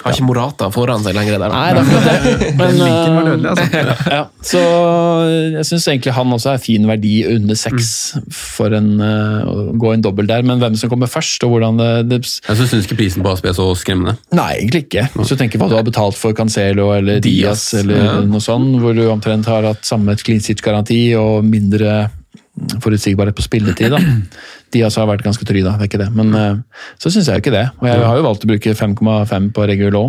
Har 0.03 0.13
ikke 0.13 0.27
Morata 0.27 0.67
foran 0.71 1.01
seg 1.03 1.15
lenger 1.17 1.39
der? 1.41 1.53
Nei, 1.53 1.69
det 1.73 2.01
er. 2.13 2.27
Men, 2.59 2.81
var 2.81 2.91
eh, 2.91 3.29
dødelig, 3.29 3.49
altså. 3.53 3.93
ja, 4.17 4.23
så 4.45 4.61
jeg 5.55 5.65
syns 5.71 5.87
egentlig 5.93 6.13
han 6.17 6.35
også 6.35 6.51
er 6.53 6.61
fin 6.63 6.87
verdi 6.89 7.15
under 7.31 7.59
seks 7.59 7.89
for 8.33 8.75
en, 8.77 8.91
eh, 9.03 9.47
å 9.47 9.73
gå 9.79 9.93
en 9.95 10.05
dobbel 10.05 10.29
der. 10.29 10.45
Men 10.47 10.61
hvem 10.61 10.77
som 10.79 10.91
kommer 10.91 11.11
først, 11.11 11.43
og 11.47 11.55
hvordan 11.55 11.79
det, 11.81 11.91
det 12.11 12.21
Jeg 12.27 12.59
syns 12.59 12.75
ikke 12.83 12.99
prisen 13.01 13.25
på 13.25 13.33
ASB 13.33 13.49
er 13.51 13.57
så 13.57 13.67
skremmende. 13.79 14.17
Nei, 14.37 14.51
egentlig 14.61 14.85
ikke. 14.85 15.07
Hvis 15.15 15.33
du 15.33 15.39
tenker 15.39 15.61
hva 15.61 15.71
du 15.71 15.77
har 15.79 15.87
betalt 15.87 16.19
for 16.19 16.35
Cancelo 16.37 16.91
eller 16.95 17.21
Diaz, 17.23 17.69
Diaz, 17.71 17.81
eller 17.81 18.03
ja. 18.03 18.15
noe 18.27 18.43
sånt, 18.43 18.77
hvor 18.83 18.95
du 18.97 19.05
omtrent 19.09 19.49
har 19.49 19.65
hatt 19.67 19.76
samme 19.85 20.15
clean 20.17 20.41
sheet-garanti 20.43 21.01
og 21.19 21.45
mindre 21.45 22.07
forutsigbarhet 22.81 23.35
på 23.35 23.45
spilletid. 23.45 23.93
da. 23.93 23.99
Diaz 24.73 24.97
har 24.99 25.07
vært 25.07 25.23
ganske 25.23 25.45
trygg, 25.47 25.63
da, 25.65 25.75
det 25.79 25.87
er 25.87 25.89
ikke 25.91 26.01
det. 26.03 26.09
Men 26.17 26.33
eh, 26.35 26.55
så 26.99 27.11
syns 27.13 27.27
jeg 27.29 27.39
jo 27.39 27.43
ikke 27.45 27.53
det. 27.55 27.65
Og 27.79 27.87
jeg 27.87 28.01
har 28.03 28.17
jo 28.19 28.25
valgt 28.25 28.43
å 28.43 28.49
bruke 28.51 28.73
5,5 28.75 29.51
på 29.55 29.67
Regulo. 29.69 30.01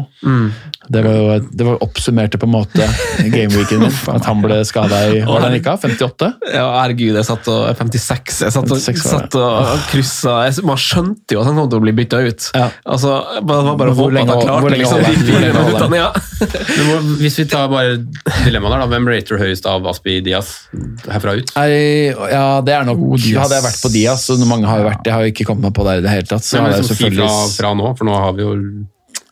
Det 0.89 1.03
var 1.05 1.13
jo 1.19 1.27
et- 1.37 1.49
det 1.59 1.67
var 1.67 1.79
oppsummerte 1.85 2.39
på 2.41 2.47
en 2.49 2.53
måte 2.55 2.87
gameweeken 3.35 3.81
min. 3.85 3.93
At 4.15 4.25
han 4.29 4.41
ble 4.43 4.61
skada 4.67 4.99
i 5.13 5.21
Var 5.27 5.41
det 5.41 5.47
han 5.49 5.57
ikke 5.59 5.73
av? 5.75 5.83
58? 5.85 6.31
Ja, 6.55 6.67
herregud, 6.81 7.15
jeg 7.19 7.27
satt 7.29 7.49
og 7.53 7.67
56. 7.77 8.41
Jeg 8.47 8.55
satt 8.57 8.73
og, 8.73 8.79
56 8.83 9.05
satt 9.09 9.37
og 9.39 9.85
kryssa 9.93 10.37
jeg, 10.49 10.65
Man 10.67 10.81
skjønte 10.81 11.37
jo 11.37 11.43
at 11.43 11.51
han 11.51 11.59
kom 11.61 11.69
til 11.73 11.81
å 11.81 11.85
bli 11.85 11.95
bytta 11.99 12.23
ut. 12.27 12.49
Ja. 12.57 12.69
Altså, 12.89 13.15
Det 13.39 13.47
var 13.49 13.77
bare 13.79 13.93
å 13.93 13.97
Hvor 13.99 14.09
håpe 14.09 14.17
lenge 14.19 14.33
at 14.33 14.43
han 14.43 14.63
klarte 14.63 14.79
liksom, 14.79 15.05
de? 15.05 15.15
Fire 15.29 15.53
minuttene. 15.55 16.01
Ja. 16.01 16.11
Men 16.89 17.13
Hvis 17.23 17.39
vi 17.43 17.47
tar 17.51 17.69
bare 17.73 17.97
dilemmaet 18.45 18.75
der, 18.75 18.83
da. 18.85 18.89
Hvem 18.95 19.09
rater 19.13 19.41
høyest 19.43 19.67
av 19.69 19.87
Aspi 19.93 20.19
Diaz 20.25 20.53
herfra 21.09 21.37
ut? 21.39 21.53
Nei, 21.59 22.15
ja, 22.33 22.47
det 22.65 22.75
er 22.79 22.87
nok 22.89 23.03
Diaz. 23.19 23.43
Hadde 23.45 23.59
jeg 23.61 23.67
vært 23.69 23.83
på 23.85 23.93
Diaz, 23.93 24.25
og 24.49 24.53
mange 24.57 24.71
har 24.71 24.81
jo 24.83 24.87
vært 24.89 25.03
det, 25.05 25.11
jeg 25.13 25.17
har 25.19 25.27
jo 25.29 25.33
ikke 25.37 25.47
kommet 25.53 25.69
meg 25.69 25.75
på 25.77 25.85
der 25.87 26.01
i 26.01 26.05
det 26.09 26.11
hele 26.17 26.27
tatt. 26.31 26.47
Så 26.49 26.57
Hvem 26.57 26.65
er 26.65 26.73
hadde 26.73 26.79
det 26.79 26.89
jeg 26.89 26.89
fra, 26.89 26.97
selvfølgelig 26.97 27.59
fra 27.59 27.73
nå? 27.83 27.91
For 28.01 28.09
nå 28.09 28.17
har 28.25 28.33
vi 28.39 28.47
jo 28.47 28.55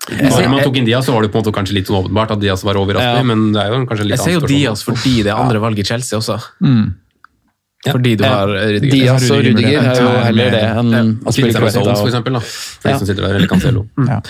Bare 0.06 0.48
man 0.52 0.60
tok 0.62 0.76
inn 0.78 0.84
Diaz, 0.86 1.08
så 1.08 1.12
var 1.16 1.24
det 1.24 1.32
på 1.34 1.40
en 1.40 1.42
måte 1.42 1.50
kanskje 1.56 1.74
litt 1.80 1.88
sånn 1.90 1.96
åpenbart 1.98 2.30
at 2.36 2.38
Diaz 2.38 2.62
var 2.62 2.78
overraskende, 2.78 3.24
Ja. 3.24 3.26
men 3.26 3.40
det 3.56 3.58
er 3.64 3.72
jo 3.72 3.80
kanskje 3.90 4.04
litt 4.06 4.14
Jeg 4.14 4.22
ser 4.22 4.36
jo. 4.36 4.42
Diaz 4.46 4.84
fordi 4.86 5.16
det 5.26 5.32
er 5.32 5.40
andre 5.40 5.58
valg 5.58 5.80
i 5.82 5.82
Chelsea 5.88 6.14
også. 6.20 6.36
Ja. 7.86 7.92
Fordi 7.94 8.12
du 8.18 8.24
har 8.26 8.48
Rydiger. 8.50 8.90
Diaz 8.90 9.30
og 9.30 9.38
Rudiger 9.38 9.54
Rudiger 9.56 9.88
er 9.92 10.00
jo 10.02 10.08
heller 10.26 10.50
det 10.50 10.62
enn 10.66 10.90
Ja. 10.92 11.02
å 11.30 11.32
spille 11.34 11.52
Kveta 11.54 11.70
Stones, 11.76 12.00
for 12.00 12.08
eksempel. 12.10 12.32
Da. 12.34 12.40
For 12.40 12.90
Ja. 12.90 12.98
som 12.98 13.06
sitter 13.06 13.22
der, 13.28 13.36
eller 13.36 13.46
Cancelo. 13.48 13.86
Ja. 14.08 14.20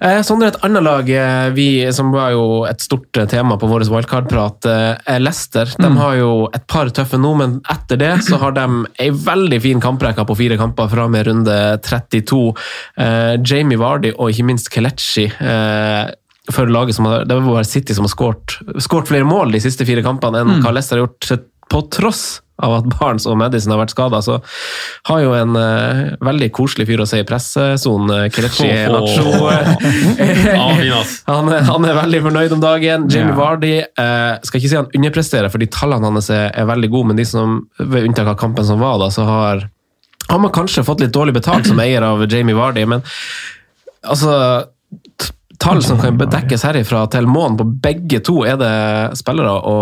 Eh, 0.00 0.20
Sondre, 0.22 0.48
et 0.48 0.60
annet 0.62 0.82
lag 0.86 1.10
eh, 1.10 1.50
vi, 1.56 1.66
som 1.92 2.12
var 2.12 2.30
jo 2.32 2.64
et 2.70 2.80
stort 2.80 3.16
eh, 3.18 3.26
tema 3.26 3.56
på 3.58 3.68
vår 3.68 3.84
wildcard-prat, 3.90 4.66
eh, 4.70 4.96
er 5.16 5.18
Leicester. 5.20 5.66
De 5.78 5.90
har 5.96 6.14
jo 6.16 6.48
et 6.54 6.66
par 6.70 6.86
tøffe 6.94 7.18
nå, 7.18 7.34
men 7.36 7.60
etter 7.70 7.96
det 7.98 8.12
så 8.28 8.38
har 8.38 8.52
de 8.52 8.66
ei 9.00 9.10
veldig 9.10 9.60
fin 9.62 9.80
kamprekke 9.80 10.24
på 10.26 10.36
fire 10.36 10.56
kamper 10.60 10.88
fra 10.88 11.04
og 11.04 11.10
med 11.10 11.26
runde 11.26 11.58
32. 11.82 12.54
Eh, 12.96 13.36
Jamie 13.42 13.78
Vardy 13.80 14.12
og 14.16 14.30
ikke 14.30 14.44
minst 14.46 14.70
Kelechi. 14.70 15.26
Eh, 15.40 16.10
for 16.50 16.66
laget 16.66 16.94
som 16.96 17.04
har, 17.06 17.24
det 17.24 17.36
var 17.36 17.46
bare 17.56 17.64
City 17.68 17.94
som 17.94 18.04
har 18.06 18.10
skåret 18.14 19.06
flere 19.10 19.24
mål 19.28 19.52
de 19.52 19.60
siste 19.62 19.84
fire 19.86 20.02
kampene 20.02 20.40
enn 20.42 20.62
hva 20.64 20.72
Leicester 20.74 20.98
har 20.98 21.06
gjort, 21.06 21.40
på 21.70 21.84
tross 21.94 22.40
av 22.62 22.76
at 22.80 22.88
Barnes 22.92 23.26
og 23.28 23.38
Madison 23.40 23.74
har 23.74 23.80
vært 23.82 23.94
skada. 23.94 24.20
Så 24.24 24.38
har 25.10 25.24
jo 25.24 25.34
en 25.36 25.56
uh, 25.58 26.14
veldig 26.24 26.50
koselig 26.56 26.88
fyr 26.90 27.02
å 27.04 27.08
se 27.08 27.22
i 27.22 27.26
pressesonen, 27.28 28.30
Kelechi 28.34 28.70
Nacho. 28.90 29.26
Ja, 30.50 30.66
fin, 30.76 30.92
ass. 30.96 31.16
Han, 31.30 31.48
han 31.50 31.84
er 31.86 31.96
veldig 31.96 32.22
fornøyd 32.28 32.54
om 32.56 32.62
dagen. 32.62 33.08
Jamie 33.10 33.34
Ja. 33.34 33.38
Vardy 33.38 33.74
uh, 33.80 34.38
skal 34.44 34.60
ikke 34.60 34.70
si 34.70 34.76
han 34.78 34.88
underpresterer, 34.96 35.52
fordi 35.52 35.68
tallene 35.72 36.08
hans 36.10 36.30
er, 36.34 36.48
er 36.56 36.66
veldig 36.68 36.90
gode, 36.92 37.10
men 37.10 37.20
de 37.20 37.26
som, 37.28 37.60
ved 37.78 38.08
unntak 38.08 38.28
av 38.32 38.38
kampen 38.40 38.66
som 38.66 38.80
var, 38.82 38.98
da, 39.02 39.10
så 39.14 39.26
har 39.28 39.68
han 40.30 40.44
har 40.46 40.52
kanskje 40.54 40.84
fått 40.86 41.00
litt 41.02 41.14
dårlig 41.14 41.34
betalt 41.40 41.66
som 41.66 41.80
eier 41.82 42.04
av 42.06 42.22
Jamie 42.30 42.54
Vardy, 42.54 42.84
men 42.86 43.02
altså 44.06 44.34
Tall 45.60 45.82
som 45.84 45.98
kan 46.00 46.16
bedekkes 46.16 46.62
herifra 46.64 47.02
til 47.12 47.26
månen 47.28 47.58
på 47.58 47.66
begge 47.84 48.22
to, 48.24 48.38
er 48.48 48.56
det 48.56 48.70
spillere 49.20 49.58
å 49.68 49.74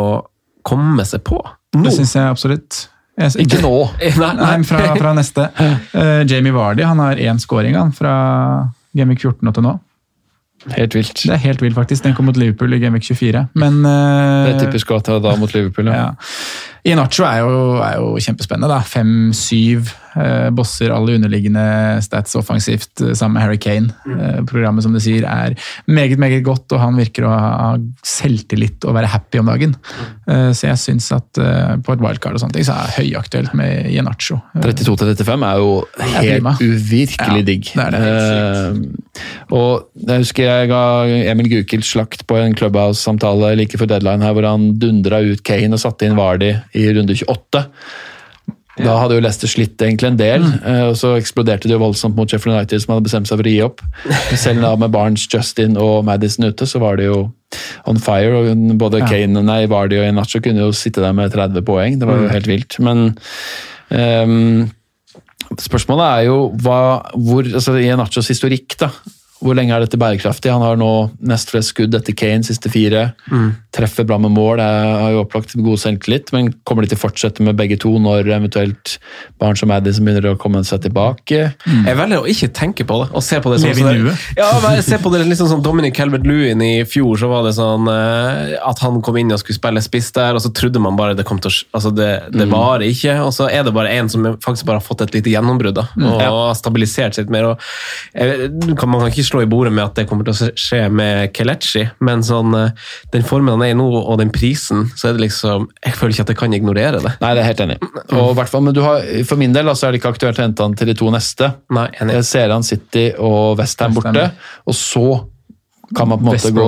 komme 0.67 1.05
seg 1.07 1.23
på? 1.29 1.39
Nå? 1.77 1.85
Det 1.85 1.97
syns 1.97 2.15
jeg 2.17 2.31
absolutt. 2.31 2.85
Jeg, 3.19 3.35
Ikke 3.45 3.61
nå. 3.65 3.75
Nei, 4.23 4.33
Nei, 4.39 4.55
fra, 4.67 4.95
fra 4.97 5.13
neste. 5.19 5.49
Uh, 5.59 6.23
Jamie 6.31 6.55
Vardy 6.55 6.87
han 6.87 7.03
har 7.03 7.21
én 7.21 7.41
scoring 7.43 7.77
han, 7.77 7.93
fra 7.93 8.15
Gameweek 8.97 9.25
14 9.25 9.51
og 9.51 9.57
til 9.57 9.67
nå. 9.67 9.75
Helt 10.75 10.95
vilt. 10.97 11.23
Det 11.23 11.35
er 11.37 11.43
helt 11.43 11.63
vilt, 11.63 11.77
faktisk. 11.77 12.03
Den 12.05 12.17
kom 12.17 12.27
mot 12.29 12.37
Liverpool 12.37 12.73
i 12.75 12.81
Gameweek 12.83 13.07
24. 13.07 13.45
Men 13.59 13.79
uh, 13.87 13.91
Det 14.49 14.55
er 14.57 14.65
typisk 14.67 14.91
at 14.97 15.07
det 15.07 15.19
var 15.19 15.23
da 15.29 15.37
mot 15.39 15.55
Liverpool. 15.55 15.91
Ja. 15.91 16.09
ja. 16.09 16.09
Inacho 16.89 17.25
er 17.29 17.41
jo, 17.45 17.55
er 17.85 17.97
jo 18.01 18.13
kjempespennende. 18.25 18.69
da. 18.73 18.81
Fem-syv 18.87 19.91
eh, 20.19 20.49
bosser, 20.57 20.93
alle 20.95 21.17
underliggende 21.19 21.63
stats 22.05 22.35
offensivt, 22.39 22.93
eh, 23.05 23.15
sammen 23.19 23.37
med 23.39 23.45
Harry 23.45 23.59
Kane. 23.63 23.93
Eh, 24.09 24.41
programmet 24.49 24.83
som 24.87 24.95
du 24.97 25.01
sier 25.03 25.27
er 25.29 25.55
meget 25.87 26.19
meget 26.19 26.43
godt, 26.47 26.71
og 26.73 26.81
han 26.83 26.97
virker 26.99 27.27
å 27.29 27.33
ha 27.35 27.49
ha 27.59 27.69
selvtillit 28.07 28.85
og 28.89 28.95
være 28.97 29.09
happy 29.13 29.41
om 29.41 29.49
dagen. 29.51 29.75
Eh, 30.29 30.51
så 30.57 30.69
jeg 30.71 30.81
syns 30.83 31.11
at 31.17 31.39
eh, 31.43 31.75
på 31.85 31.95
et 31.97 32.03
wildcard 32.05 32.37
og 32.39 32.43
sånne 32.43 32.57
ting, 32.59 32.67
så 32.67 32.77
er 32.77 32.89
det 32.91 32.99
høyaktuelt 33.03 33.55
med 33.59 33.89
Inacho. 33.93 34.39
32 34.59 34.97
til 35.19 35.27
35 35.29 35.47
er 35.49 35.63
jo 35.63 35.71
helt 36.15 36.49
er 36.49 36.63
uvirkelig 36.65 37.43
Ja, 37.43 37.47
digg. 37.49 37.71
det 37.75 37.85
er 37.87 37.97
det. 37.97 38.03
Eh, 38.09 39.05
og 39.55 39.89
jeg 40.09 40.23
husker 40.23 40.45
jeg 40.47 40.69
ga 40.71 40.83
Emil 41.33 41.49
Gukild 41.51 41.87
slakt 41.87 42.27
på 42.29 42.37
en 42.39 42.55
Clubhouse-samtale 42.59 43.55
like 43.59 43.79
før 43.81 43.91
deadline 43.91 44.23
her, 44.23 44.35
hvor 44.37 44.47
han 44.47 44.69
dundra 44.79 45.21
ut 45.25 45.43
Kane 45.47 45.75
og 45.75 45.83
satte 45.83 46.07
inn 46.07 46.17
Vardy 46.19 46.53
i 46.79 46.89
runde 46.95 47.17
28. 47.19 47.65
Da 48.79 48.95
hadde 49.01 49.17
jo 49.17 49.23
Leicester 49.25 49.51
slitt 49.51 49.81
egentlig 49.83 50.11
en 50.13 50.19
del, 50.19 50.45
eh, 50.63 50.85
og 50.87 50.95
så 50.99 51.15
eksploderte 51.19 51.67
det 51.67 51.75
jo 51.75 51.83
voldsomt 51.83 52.17
mot 52.19 52.31
Sheffield 52.31 52.55
United, 52.55 52.83
som 52.83 52.95
hadde 52.95 53.09
bestemt 53.09 53.31
seg 53.31 53.41
for 53.41 53.51
å 53.51 53.55
gi 53.55 53.65
opp. 53.67 53.83
Selv 54.45 54.63
da 54.65 54.73
med 54.79 54.95
Barnes, 54.95 55.27
Justin 55.33 55.79
og 55.83 56.07
Madison 56.07 56.49
ute, 56.49 56.69
så 56.69 56.83
var 56.83 57.01
det 57.01 57.09
jo 57.09 57.21
on 57.91 58.01
fire. 58.03 58.31
og 58.39 58.79
Både 58.81 59.03
Kane, 59.09 59.43
nei, 59.43 59.61
Vardy 59.71 59.99
og 59.99 60.09
Inacho 60.09 60.43
kunne 60.45 60.67
jo 60.67 60.75
sitte 60.77 61.03
der 61.05 61.17
med 61.17 61.35
30 61.35 61.67
poeng, 61.67 61.99
det 61.99 62.09
var 62.09 62.23
jo 62.23 62.33
helt 62.33 62.51
vilt. 62.51 62.79
Men 62.85 63.07
um, 63.91 64.67
spørsmålet 65.59 66.07
er 66.07 66.27
jo 66.29 66.41
hva, 66.63 66.81
hvor, 67.17 67.49
altså 67.49 67.79
i 67.81 67.89
Inachos 67.91 68.31
historikk, 68.31 68.79
da, 68.79 68.93
Hvor 69.39 69.55
lenge 69.55 69.75
er 69.75 69.85
dette 69.85 69.99
bærekraftig? 70.01 70.51
Han 70.51 70.65
har 70.65 70.79
nå 70.81 70.91
nest 71.31 71.53
flest 71.53 71.75
skudd 71.75 71.95
etter 71.95 72.15
Kane 72.19 72.47
siste 72.47 72.71
fire. 72.73 73.13
Mm. 73.31 73.53
Treffer 73.75 74.07
bra 74.09 74.19
med 74.19 74.33
mål, 74.35 74.59
jeg 74.59 74.89
har 75.03 75.13
jo 75.15 75.21
opplagt 75.23 75.55
god 75.55 75.79
selvtillit. 75.79 76.33
Men 76.35 76.51
kommer 76.67 76.83
de 76.83 76.91
til 76.91 76.99
å 76.99 77.03
fortsette 77.05 77.45
med 77.47 77.59
begge 77.59 77.79
to 77.81 77.93
når 78.03 78.27
eventuelt 78.35 78.97
barn 79.39 79.59
som 79.59 79.71
Addison 79.75 80.09
begynner 80.09 80.33
å 80.33 80.41
komme 80.41 80.65
seg 80.67 80.83
tilbake? 80.89 81.53
Jeg 81.63 81.99
velger 82.01 82.25
å 82.25 82.27
ikke 82.31 82.51
tenke 82.57 82.87
på 82.89 82.99
det, 83.03 83.11
og 83.15 83.25
se 83.25 83.39
på 83.45 83.53
det 83.53 83.61
sånn 83.63 83.71
Leve 83.71 83.79
i 83.79 83.87
som 83.87 84.09
nuet. 84.09 84.27
Ja, 84.41 84.51
men 84.65 84.77
jeg 84.79 84.87
ser 84.89 85.03
på 85.05 85.13
det 85.15 85.23
litt 85.23 85.41
sånn 85.41 85.53
som 85.53 85.63
Dominic 85.65 85.95
Calvert-Lewin 85.99 86.65
i 86.65 86.73
fjor, 86.89 87.15
så 87.23 87.31
var 87.31 87.47
det 87.47 87.55
sånn 87.59 87.87
eh, 87.93 88.57
at 88.59 88.83
han 88.83 88.99
kom 89.07 89.21
inn 89.21 89.31
og 89.35 89.43
skulle 89.43 89.61
spille 89.61 89.85
spiss 89.85 90.11
der, 90.19 90.35
og 90.35 90.43
så 90.43 90.51
trodde 90.55 90.83
man 90.83 90.99
bare 90.99 91.17
det 91.19 91.27
kom 91.29 91.39
til 91.43 91.53
å 91.53 91.57
Altså, 91.79 91.91
det, 91.95 92.09
det 92.33 92.47
varer 92.51 92.87
ikke, 92.89 93.15
og 93.23 93.31
så 93.35 93.47
er 93.53 93.65
det 93.67 93.73
bare 93.77 93.93
en 93.99 94.09
som 94.11 94.25
faktisk 94.43 94.67
bare 94.69 94.81
har 94.81 94.85
fått 94.85 95.03
et 95.05 95.15
lite 95.15 95.31
gjennombrudd, 95.31 95.77
da, 95.77 95.85
og 96.01 96.23
har 96.23 96.57
stabilisert 96.59 97.17
seg 97.17 97.27
litt 97.27 97.35
mer. 97.35 97.51
og 97.53 97.67
jeg, 98.17 98.51
Man 98.83 99.03
kan 99.03 99.11
ikke 99.13 99.28
slå 99.29 99.43
i 99.45 99.49
bordet 99.51 99.73
med 99.75 99.85
at 99.85 99.99
det 99.99 100.07
kommer 100.11 100.27
til 100.27 100.35
å 100.35 100.51
skje 100.59 100.81
med 100.93 101.33
Kelechi, 101.37 101.85
men 102.05 102.25
sånn 102.27 102.57
eh, 102.59 102.91
den 103.15 103.27
formen 103.27 103.55
han 103.57 103.65
er 103.67 103.73
i 103.75 103.79
nå, 103.79 103.87
og 103.99 104.19
den 104.21 104.33
prisen, 104.35 104.89
så 104.99 105.11
er 105.11 105.17
det 105.17 105.27
liksom 105.27 105.69
Jeg 105.85 105.97
føler 105.99 106.15
ikke 106.15 106.27
at 106.27 106.33
jeg 106.35 106.41
kan 106.43 106.57
ignorere 106.57 107.03
det. 107.05 107.15
Nei, 107.23 107.33
det 107.37 107.43
er 107.43 107.51
helt 107.51 107.65
enig. 107.65 107.79
Og 108.17 108.33
i 108.33 108.37
hvert 108.39 108.53
fall, 108.53 108.65
men 108.67 108.77
du 108.77 108.83
har, 108.85 109.05
For 109.29 109.41
min 109.41 109.55
del 109.57 109.71
altså, 109.71 109.89
er 109.89 109.95
det 109.95 110.03
ikke 110.03 110.15
aktuelt 110.17 110.41
å 110.41 110.47
hente 110.47 110.67
han 110.67 110.77
til 110.79 110.91
de 110.91 110.97
to 110.99 111.11
neste. 111.15 111.51
Nei, 111.75 111.89
enig. 112.01 112.21
Jeg 112.21 112.29
ser 112.31 112.55
han 112.55 112.67
City 112.67 113.09
og 113.17 113.59
Westham 113.61 113.97
West 113.97 114.09
borte, 114.09 114.31
og 114.69 114.77
så 114.77 115.09
kan 115.97 116.09
man 116.09 116.19
på 116.21 116.25
en 116.25 116.31
måte 116.35 116.51
gå 116.53 116.67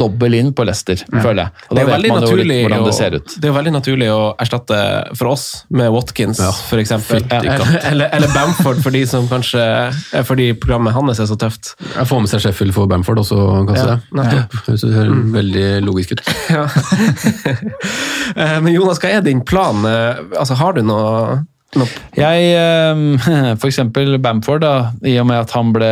dobbel 0.00 0.34
inn 0.34 0.48
på 0.56 0.64
Leicester, 0.66 0.98
føler 1.12 1.44
jeg. 1.44 1.50
Og 1.68 1.76
Det 1.76 1.84
da 1.84 1.86
vet 1.86 1.92
man 1.92 2.00
jo 2.00 2.02
litt 2.02 2.14
naturlig 2.24 2.56
hvordan 2.64 2.84
det 2.86 2.94
ser 2.96 3.16
ut. 3.16 3.34
det 3.36 3.46
er 3.46 3.52
jo 3.52 3.56
veldig 3.56 3.72
naturlig 3.76 4.08
å 4.10 4.22
erstatte 4.42 4.78
for 5.14 5.30
oss 5.34 5.44
med 5.70 5.92
Watkins, 5.94 6.40
for 6.66 6.82
eksempel. 6.82 7.22
Eller, 7.86 8.08
eller, 8.10 8.28
Bamford, 8.34 8.80
for 8.82 8.90
de 8.94 9.04
som 9.06 9.26
kanskje 9.30 9.62
Fordi 10.26 10.48
programmet 10.58 10.94
hans 10.96 11.20
er 11.22 11.28
så 11.30 11.36
tøft. 11.38 11.74
Jeg 11.94 12.08
får 12.10 12.20
med 12.24 12.30
seg 12.32 12.42
Sheffield 12.42 12.74
for 12.74 12.90
Bamford 12.90 13.20
også, 13.22 13.38
kanskje. 13.70 13.96
Ja, 14.16 14.26
det 14.32 14.42
Høres 14.66 14.82
som 14.82 15.32
veldig 15.34 15.66
logisk 15.86 16.16
ut. 16.16 16.24
Ja. 16.56 16.66
Eh, 18.36 18.56
Men 18.60 18.72
Jonas, 18.74 18.98
hva 19.00 19.10
er 19.16 19.22
din 19.24 19.40
plan? 19.46 19.84
Eh, 19.86 20.18
Altså, 20.40 20.56
har 20.58 20.74
du 20.76 20.82
noe, 20.84 21.38
noe 21.78 21.86
Jeg, 22.16 22.50
eh, 22.58 23.54
for 23.56 23.68
eksempel 23.70 24.18
Bamford, 24.22 24.60
da, 24.64 24.90
i 25.06 25.16
og 25.22 25.28
med 25.30 25.44
at 25.44 25.54
han 25.56 25.72
ble 25.76 25.90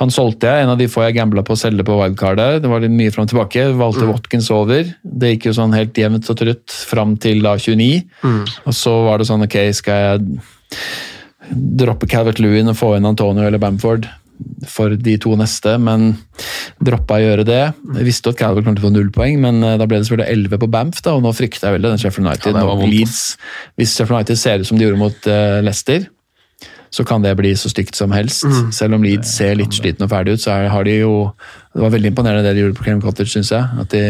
han 0.00 0.12
solgte 0.12 0.50
jeg, 0.50 0.64
en 0.64 0.74
av 0.74 0.80
de 0.80 0.88
få 0.90 1.06
jeg 1.06 1.16
gambla 1.18 1.44
på 1.46 1.56
å 1.56 1.60
selge 1.60 1.86
på 1.86 1.96
wildcardet. 1.98 2.62
Det 2.64 2.70
var 2.70 2.84
litt 2.84 2.94
mye 2.94 3.14
fram 3.14 3.28
og 3.28 3.32
tilbake. 3.32 3.66
Valgte 3.78 4.08
Watkins 4.10 4.50
over. 4.54 4.90
Det 5.02 5.34
gikk 5.34 5.48
jo 5.50 5.56
sånn 5.60 5.76
helt 5.76 5.96
jevnt 5.98 6.28
og 6.30 6.40
trutt 6.40 6.76
fram 6.90 7.16
til 7.20 7.44
da 7.44 7.56
29. 7.60 8.04
Og 8.64 8.76
så 8.76 8.94
var 9.08 9.20
det 9.20 9.28
sånn, 9.30 9.46
ok, 9.46 9.58
skal 9.76 10.04
jeg 10.04 10.36
droppe 11.80 12.08
Calvert 12.08 12.40
Lewin 12.40 12.72
og 12.72 12.78
få 12.78 12.94
inn 12.96 13.08
Antonio 13.08 13.44
eller 13.44 13.60
Bamford 13.62 14.08
for 14.68 14.94
de 14.98 15.14
to 15.22 15.34
neste, 15.38 15.76
men 15.78 16.14
droppa 16.82 17.18
å 17.18 17.22
gjøre 17.22 17.44
det. 17.46 17.60
Jeg 18.00 18.06
visste 18.06 18.32
at 18.32 18.40
Calvert 18.40 18.66
kom 18.66 18.74
til 18.76 18.82
å 18.82 18.88
få 18.88 18.94
null 18.94 19.12
poeng, 19.14 19.38
men 19.44 19.60
eh, 19.62 19.76
da 19.80 19.86
ble 19.88 20.00
det 20.00 20.08
selvfølgelig 20.08 20.48
11 20.48 20.62
på 20.64 20.70
Bamf, 20.74 21.02
da, 21.04 21.14
og 21.14 21.22
nå 21.24 21.32
frykter 21.36 21.68
jeg 21.68 21.78
veldig 21.78 21.92
den 21.92 22.02
Sheffield 22.02 22.26
United. 22.26 22.58
Ja, 22.58 22.64
hvis 23.78 23.94
Sheffield 23.94 24.18
United 24.18 24.40
ser 24.40 24.64
ut 24.64 24.70
som 24.70 24.80
de 24.80 24.88
gjorde 24.88 25.00
mot 25.00 25.30
uh, 25.30 25.60
Leicester, 25.64 26.08
så 26.94 27.02
kan 27.06 27.24
det 27.24 27.34
bli 27.38 27.50
så 27.58 27.70
stygt 27.72 27.98
som 27.98 28.14
helst. 28.14 28.46
Selv 28.74 28.94
om 28.94 29.02
Leeds 29.04 29.34
ser 29.34 29.56
litt 29.58 29.74
sliten 29.74 30.06
og 30.06 30.12
ferdig 30.12 30.36
ut, 30.36 30.42
så 30.44 30.54
er, 30.54 30.70
har 30.70 30.86
de 30.86 31.00
jo 31.00 31.14
Det 31.74 31.82
var 31.82 31.90
veldig 31.90 32.10
imponerende 32.12 32.44
det 32.46 32.52
de 32.54 32.60
gjorde 32.62 32.76
på 32.78 32.84
Cram 32.86 33.00
Cottage, 33.02 33.32
syns 33.32 33.48
jeg. 33.50 33.66
At 33.82 33.90
de 33.90 34.02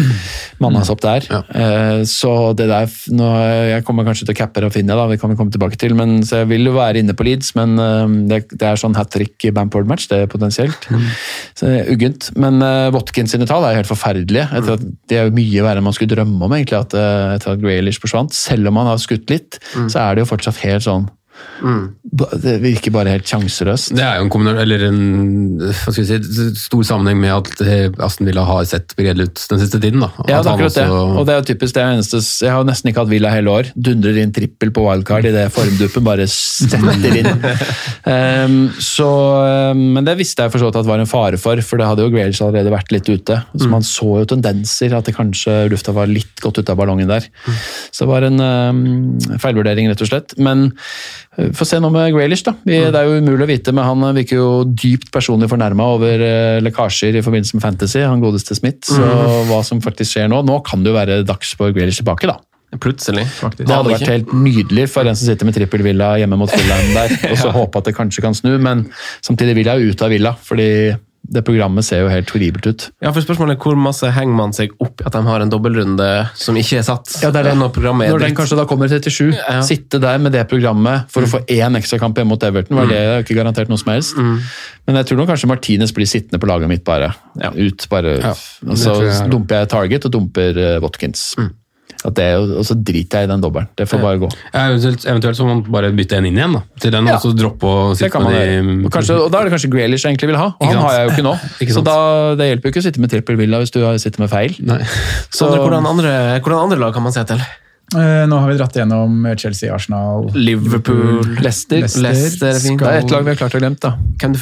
manna 0.64 0.80
seg 0.82 0.96
opp 0.96 1.04
der. 1.04 1.28
Eh, 1.30 2.00
så 2.10 2.32
det 2.58 2.66
der 2.66 2.90
nå, 3.14 3.28
Jeg 3.70 3.84
kommer 3.86 4.02
kanskje 4.08 4.26
til 4.26 4.34
å 4.34 4.38
cappe 4.40 4.64
Rafinha, 4.64 4.96
da, 4.98 5.04
vi 5.12 5.20
kan 5.22 5.30
vi 5.30 5.38
komme 5.38 5.54
tilbake 5.54 5.78
til, 5.78 5.94
men 5.94 6.24
så 6.26 6.42
jeg 6.42 6.50
vil 6.50 6.66
jo 6.66 6.74
være 6.74 7.04
inne 7.04 7.14
på 7.14 7.28
Leeds, 7.28 7.52
men 7.54 7.78
uh, 7.78 8.10
det, 8.26 8.40
det 8.50 8.66
er 8.66 8.80
sånn 8.80 8.98
hat 8.98 9.14
trick 9.14 9.46
Bamford-match, 9.54 10.08
det 10.10 10.24
er 10.24 10.32
potensielt. 10.32 10.90
Så 11.54 11.70
det 11.70 11.84
er 11.84 11.94
Uggent. 11.94 12.32
Men 12.34 12.58
uh, 12.64 12.90
Watkins 12.96 13.36
sine 13.36 13.46
tall 13.46 13.62
er 13.62 13.76
jo 13.76 13.84
helt 13.84 13.94
forferdelige. 13.94 14.50
Etter 14.50 14.74
at 14.74 14.86
Det 15.06 15.20
er 15.20 15.28
jo 15.28 15.38
mye 15.38 15.68
verre 15.68 15.78
enn 15.78 15.86
man 15.86 15.94
skulle 15.94 16.16
drømme 16.16 16.42
om, 16.42 16.58
egentlig, 16.58 16.82
at, 16.82 16.98
etter 17.38 17.54
at 17.54 17.62
Graylish 17.62 18.02
forsvant. 18.02 18.34
Selv 18.34 18.72
om 18.72 18.82
han 18.82 18.90
har 18.90 18.98
skutt 18.98 19.30
litt, 19.30 19.62
så 19.86 20.08
er 20.08 20.16
det 20.16 20.26
jo 20.26 20.32
fortsatt 20.34 20.64
helt 20.66 20.90
sånn 20.90 21.06
Ba- 22.14 22.30
Det 22.40 22.54
virker 22.62 22.92
bare 22.94 23.12
helt 23.14 23.26
sjanseløst. 23.28 23.92
Det 23.96 24.02
er 24.04 24.20
jo 24.20 24.26
en, 24.26 24.98
en 25.62 25.94
si, 25.94 26.04
stor 26.58 26.84
sammenheng 26.86 27.20
med 27.22 27.32
at 27.34 27.62
eh, 27.64 27.86
Aston 28.04 28.28
Villa 28.28 28.44
har 28.46 28.64
sett 28.68 28.94
begredelig 28.98 29.30
ut 29.30 29.44
den 29.50 29.62
siste 29.62 29.80
tiden. 29.82 30.02
Da. 30.04 30.10
Ja, 30.28 30.40
det 30.42 30.50
er 30.50 30.52
akkurat 30.54 30.78
det. 30.78 30.86
Og 30.90 31.26
det 31.26 31.34
er 31.34 31.40
jo 31.40 31.46
typisk 31.52 31.76
det 31.76 31.84
eneste 31.84 32.20
Jeg 32.44 32.52
har 32.54 32.66
nesten 32.68 32.90
ikke 32.90 33.04
hatt 33.04 33.12
Villa 33.12 33.32
hele 33.34 33.50
år. 33.54 33.70
Dundrer 33.74 34.20
inn 34.22 34.34
trippel 34.34 34.72
på 34.74 34.84
wildcard 34.86 35.28
idet 35.30 35.46
formduppen 35.54 36.06
bare 36.06 36.26
setter 36.30 37.18
inn. 37.22 37.30
um, 38.08 38.58
så, 38.94 39.10
ehm, 39.48 39.84
men 39.96 40.06
det 40.06 40.16
visste 40.20 40.44
jeg 40.46 40.54
for 40.54 40.62
så 40.62 40.70
vidt 40.70 40.80
at 40.82 40.88
var 40.88 41.02
en 41.02 41.10
fare 41.10 41.40
for, 41.40 41.60
for 41.66 41.80
det 41.80 41.88
hadde 41.88 42.06
jo 42.06 42.12
Grealish 42.14 42.42
allerede 42.44 42.74
vært 42.74 42.92
litt 42.94 43.08
ute. 43.10 43.40
Så 43.56 43.70
man 43.70 43.86
så 43.86 44.10
jo 44.22 44.28
tendenser, 44.34 44.94
at 44.96 45.08
det 45.08 45.16
kanskje 45.16 45.64
lufta 45.72 45.94
var 45.96 46.10
litt 46.10 46.42
godt 46.44 46.60
ut 46.62 46.70
av 46.72 46.78
ballongen 46.80 47.10
der. 47.10 47.26
Så 47.90 48.04
det 48.04 48.10
var 48.12 48.26
en 48.28 48.40
um, 48.42 48.84
feilvurdering, 49.42 49.90
rett 49.90 50.04
og 50.04 50.10
slett. 50.12 50.36
Men 50.38 50.68
få 51.56 51.66
se 51.66 51.80
nå 51.82 51.90
med 51.92 52.12
Grealish, 52.14 52.44
da. 52.46 52.54
Vi, 52.62 52.78
Det 52.94 53.00
er 53.00 53.08
jo 53.08 53.20
umulig 53.20 53.46
å 53.46 53.50
vite, 53.50 53.74
men 53.74 53.86
han 53.88 54.06
virker 54.16 54.38
jo 54.38 54.48
dypt 54.64 55.10
personlig 55.14 55.50
fornærma 55.50 55.86
over 55.96 56.24
eh, 56.24 56.62
lekkasjer 56.64 57.18
i 57.18 57.22
forbindelse 57.24 57.58
med 57.58 57.64
Fantasy, 57.64 58.02
han 58.04 58.22
godeste 58.22 58.56
Smith. 58.58 58.90
Så 58.90 59.12
hva 59.50 59.60
som 59.66 59.82
faktisk 59.84 60.14
skjer 60.14 60.30
nå 60.30 60.42
Nå 60.44 60.60
kan 60.66 60.84
det 60.84 60.92
jo 60.92 60.98
være 60.98 61.22
dags 61.26 61.54
for 61.58 61.74
Grealish 61.74 62.02
tilbake, 62.02 62.30
da. 62.30 62.38
Plutselig. 62.82 63.24
Faktisk. 63.38 63.68
Det 63.68 63.74
hadde 63.74 63.92
vært 63.92 64.10
helt 64.10 64.32
nydelig 64.34 64.88
for 64.90 65.06
en 65.06 65.16
som 65.16 65.28
sitter 65.28 65.46
med 65.46 65.54
trippelvilla 65.56 66.14
hjemme 66.22 66.38
mot 66.40 66.50
Fulham 66.50 66.94
der, 66.96 67.16
og 67.30 67.36
så 67.38 67.52
håpe 67.54 67.80
at 67.80 67.90
det 67.90 67.96
kanskje 67.96 68.24
kan 68.24 68.36
snu, 68.36 68.54
men 68.62 68.86
samtidig 69.24 69.58
vil 69.60 69.70
jeg 69.70 69.82
jo 69.82 69.94
ut 69.94 70.06
av 70.06 70.14
villa, 70.14 70.34
fordi 70.42 70.68
det 71.24 71.40
programmet 71.46 71.84
ser 71.86 72.02
jo 72.02 72.08
helt 72.12 72.28
horribelt 72.34 72.66
ut. 72.68 72.82
Ja, 73.02 73.10
for 73.10 73.24
spørsmålet 73.24 73.56
er 73.56 73.62
Hvor 73.64 73.78
masse 73.80 74.10
henger 74.12 74.36
man 74.36 74.52
seg 74.52 74.74
opp 74.84 75.00
i 75.00 75.06
at 75.08 75.12
de 75.16 75.22
har 75.24 75.40
en 75.40 75.50
dobbeltrunde 75.50 76.08
som 76.36 76.54
ikke 76.60 76.78
er 76.82 76.84
satt? 76.84 77.14
Ja, 77.22 77.30
det 77.32 77.40
er 77.40 77.48
det. 77.48 77.54
Når 77.58 77.72
programmet 77.72 78.06
er 78.08 78.12
Når 78.12 78.20
den 78.26 78.36
kanskje 78.36 78.58
da 78.60 78.66
kommer 78.68 78.88
37, 78.92 79.32
Ja. 79.32 79.60
sitte 79.62 80.00
der 80.00 80.18
med 80.18 80.32
det 80.36 80.44
programmet 80.50 81.08
for 81.10 81.22
å 81.24 81.26
få 81.26 81.40
én 81.48 81.76
ekstrakamp 81.80 82.14
hjemme 82.20 82.28
mot 82.34 82.42
Everton, 82.42 82.76
var 82.76 82.86
det 82.92 83.24
ikke 83.24 83.38
garantert 83.40 83.68
noe 83.72 83.78
som 83.80 83.92
helst. 83.94 84.16
Men 84.86 84.96
jeg 85.00 85.06
tror 85.06 85.16
nok 85.22 85.28
kanskje 85.32 85.48
Martinez 85.48 85.92
blir 85.96 86.06
sittende 86.06 86.38
på 86.38 86.46
laget 86.46 86.68
mitt 86.68 86.84
bare. 86.84 87.14
Ut, 87.56 87.86
bare. 87.88 88.18
Ja, 88.20 88.34
så 88.76 89.00
jeg. 89.02 89.30
dumper 89.30 89.62
jeg 89.64 89.68
Target 89.68 90.04
og 90.04 90.12
dumper 90.12 90.80
Watkins. 90.84 91.34
Watkins. 91.38 91.63
At 92.04 92.12
det, 92.18 92.24
er 92.24 92.34
jo- 92.36 92.58
og 92.60 92.64
så 92.68 92.74
driter 92.76 93.22
jeg 93.22 93.28
i 93.28 93.32
den 93.32 93.40
dobbelen. 93.40 93.68
Det 93.80 93.86
får 93.88 94.00
bare 94.02 94.18
gå. 94.20 94.28
Ja, 94.52 94.66
eventuelt, 94.68 95.06
eventuelt 95.08 95.36
så 95.38 95.46
må 95.46 95.54
man 95.54 95.62
bare 95.72 95.88
bytte 95.96 96.18
en 96.18 96.26
inn 96.28 96.36
igjen 96.36 96.52
da, 96.52 96.60
til 96.78 96.90
den, 96.92 97.06
Ja. 97.08 97.14
og 97.16 97.22
så 97.24 97.32
droppe 97.32 97.64
å 97.64 97.96
sitte 97.96 98.10
kan 98.12 98.22
med 98.28 98.34
de 98.36 98.84
Og, 98.84 98.92
kanskje, 98.92 99.16
og 99.24 99.30
da 99.32 99.40
er 99.40 99.44
det 99.48 99.52
kanskje 99.56 99.70
Grealish 99.72 100.04
jeg 100.04 100.12
egentlig 100.12 100.28
vil 100.34 100.36
ha, 100.36 100.50
og 100.52 100.60
Ikke 100.60 100.68
han 100.68 100.82
sant? 100.82 100.84
har 100.90 100.98
jeg 101.00 101.08
jo 101.08 101.12
ikke 101.14 101.24
nå. 101.30 101.34
Ikke 101.64 101.72
så 101.72 101.80
sant? 101.80 101.86
da, 101.88 102.34
det 102.36 102.48
hjelper 102.50 102.68
jo 102.68 102.72
ikke 102.74 102.82
å 102.84 102.86
sitte 102.90 103.00
med 103.00 103.10
trippel 103.10 103.36
villa 103.40 103.58
hvis 103.64 103.72
du 103.72 103.80
sitter 103.98 104.20
med 104.20 104.30
feil. 104.30 104.52
Nei. 104.60 104.78
Så, 105.32 105.48
så 105.48 105.52
hvordan, 105.56 105.86
andre, 105.88 106.12
hvordan 106.44 106.62
andre 106.68 106.78
lag 106.84 106.92
kan 106.92 107.02
man 107.02 107.12
se 107.16 107.24
til? 107.24 107.40
Eh, 107.94 108.24
nå 108.26 108.38
har 108.40 108.48
vi 108.50 108.56
dratt 108.58 108.74
gjennom 108.74 109.26
Chelsea, 109.38 109.68
Arsenal 109.74 110.30
Liverpool, 110.34 111.20
Leicester. 111.44 111.84
Leicester 112.02 112.48
er 112.50 112.58
fint. 112.62 112.80
Det 112.80 112.88
er 112.90 113.04
ett 113.04 113.12
lag 113.12 113.26
vi 113.26 113.34
har 113.34 113.38
klart 113.38 113.54
å 113.54 113.60
glemme, 113.60 113.78
da. 113.78 113.92
Du 114.32 114.40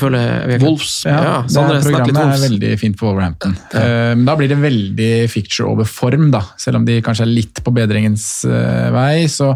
Wolves. 0.63 1.03
Ja, 1.05 1.19
Ja, 1.27 1.35
Sondre, 1.51 1.81
det 1.81 1.91
programmet 1.91 2.17
er 2.17 2.31
Wolves. 2.31 2.47
veldig 2.47 2.73
fint 2.81 2.97
på 2.97 3.11
Wolverhampton. 3.11 3.57
Ja. 3.75 3.83
Uh, 4.15 4.25
da 4.25 4.37
blir 4.39 4.49
det 4.53 4.61
veldig 4.63 5.13
picture 5.35 5.69
over 5.69 5.85
form, 5.85 6.31
da. 6.33 6.45
Selv 6.57 6.81
om 6.81 6.87
de 6.89 7.01
kanskje 7.05 7.27
er 7.27 7.35
litt 7.35 7.61
på 7.67 7.75
bedringens 7.75 8.45
uh, 8.49 8.89
vei. 8.95 9.27
Så, 9.29 9.53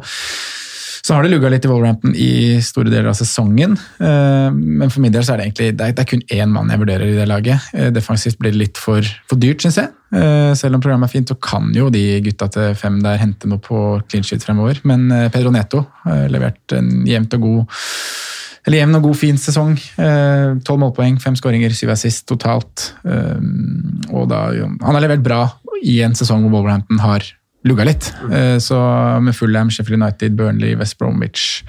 så 1.07 1.15
har 1.15 1.23
det 1.23 1.31
lugga 1.33 1.49
litt 1.53 1.65
i 1.65 1.71
Wolverhampton 1.71 2.17
i 2.19 2.59
store 2.67 2.91
deler 2.91 3.13
av 3.13 3.17
sesongen. 3.19 3.77
Eh, 4.03 4.49
men 4.51 4.91
for 4.91 5.05
min 5.05 5.15
del 5.15 5.23
så 5.23 5.37
er 5.37 5.39
det 5.39 5.45
egentlig 5.47 5.69
det 5.79 5.85
er, 5.87 5.93
det 5.95 6.03
er 6.03 6.09
kun 6.11 6.25
én 6.35 6.51
mann 6.51 6.73
jeg 6.73 6.83
vurderer 6.83 7.13
i 7.13 7.15
det 7.15 7.29
laget. 7.31 7.69
Eh, 7.79 7.93
defensivt 7.95 8.41
blir 8.43 8.51
det 8.51 8.59
litt 8.65 8.81
for, 8.83 9.07
for 9.31 9.39
dyrt, 9.39 9.63
syns 9.63 9.79
jeg. 9.79 9.93
Eh, 10.15 10.53
selv 10.59 10.79
om 10.79 10.83
programmet 10.83 11.09
er 11.09 11.15
fint, 11.17 11.31
så 11.31 11.39
kan 11.43 11.73
jo 11.75 11.89
de 11.91 12.21
gutta 12.25 12.49
til 12.53 12.77
fem 12.79 13.01
der 13.03 13.19
hente 13.21 13.51
noe 13.51 13.63
på 13.63 13.81
clean 14.07 14.27
sheet 14.27 14.47
fremover. 14.47 14.81
Men 14.87 15.09
eh, 15.15 15.29
Pedro 15.35 15.53
Neto 15.55 15.83
har 16.05 16.29
levert 16.33 16.77
en 16.77 17.03
jevnt 17.09 17.39
og 17.39 17.47
god 17.49 17.83
eller 18.67 18.81
jevn 18.81 18.99
og 18.99 19.05
god, 19.05 19.15
fin 19.15 19.37
sesong. 19.39 19.77
Tolv 20.67 20.81
målpoeng, 20.83 21.21
fem 21.23 21.37
skåringer, 21.39 21.71
syv 21.71 21.93
assist 21.95 22.25
totalt. 22.27 22.89
Eh, 23.07 23.39
og 24.11 24.27
da, 24.33 24.49
han 24.59 24.97
har 24.99 25.05
levert 25.05 25.23
bra 25.23 25.45
i 25.87 26.01
en 26.03 26.17
sesong 26.19 26.43
hvor 26.43 26.57
Wolverhampton 26.57 26.99
har 26.99 27.23
lugga 27.67 27.87
litt. 27.87 28.11
Eh, 28.31 28.57
så 28.63 28.79
med 29.23 29.37
Fulham, 29.37 29.71
Sheffield 29.71 30.03
United, 30.03 30.37
Burnley, 30.39 30.77
West 30.79 30.99
Bromwich 30.99 31.63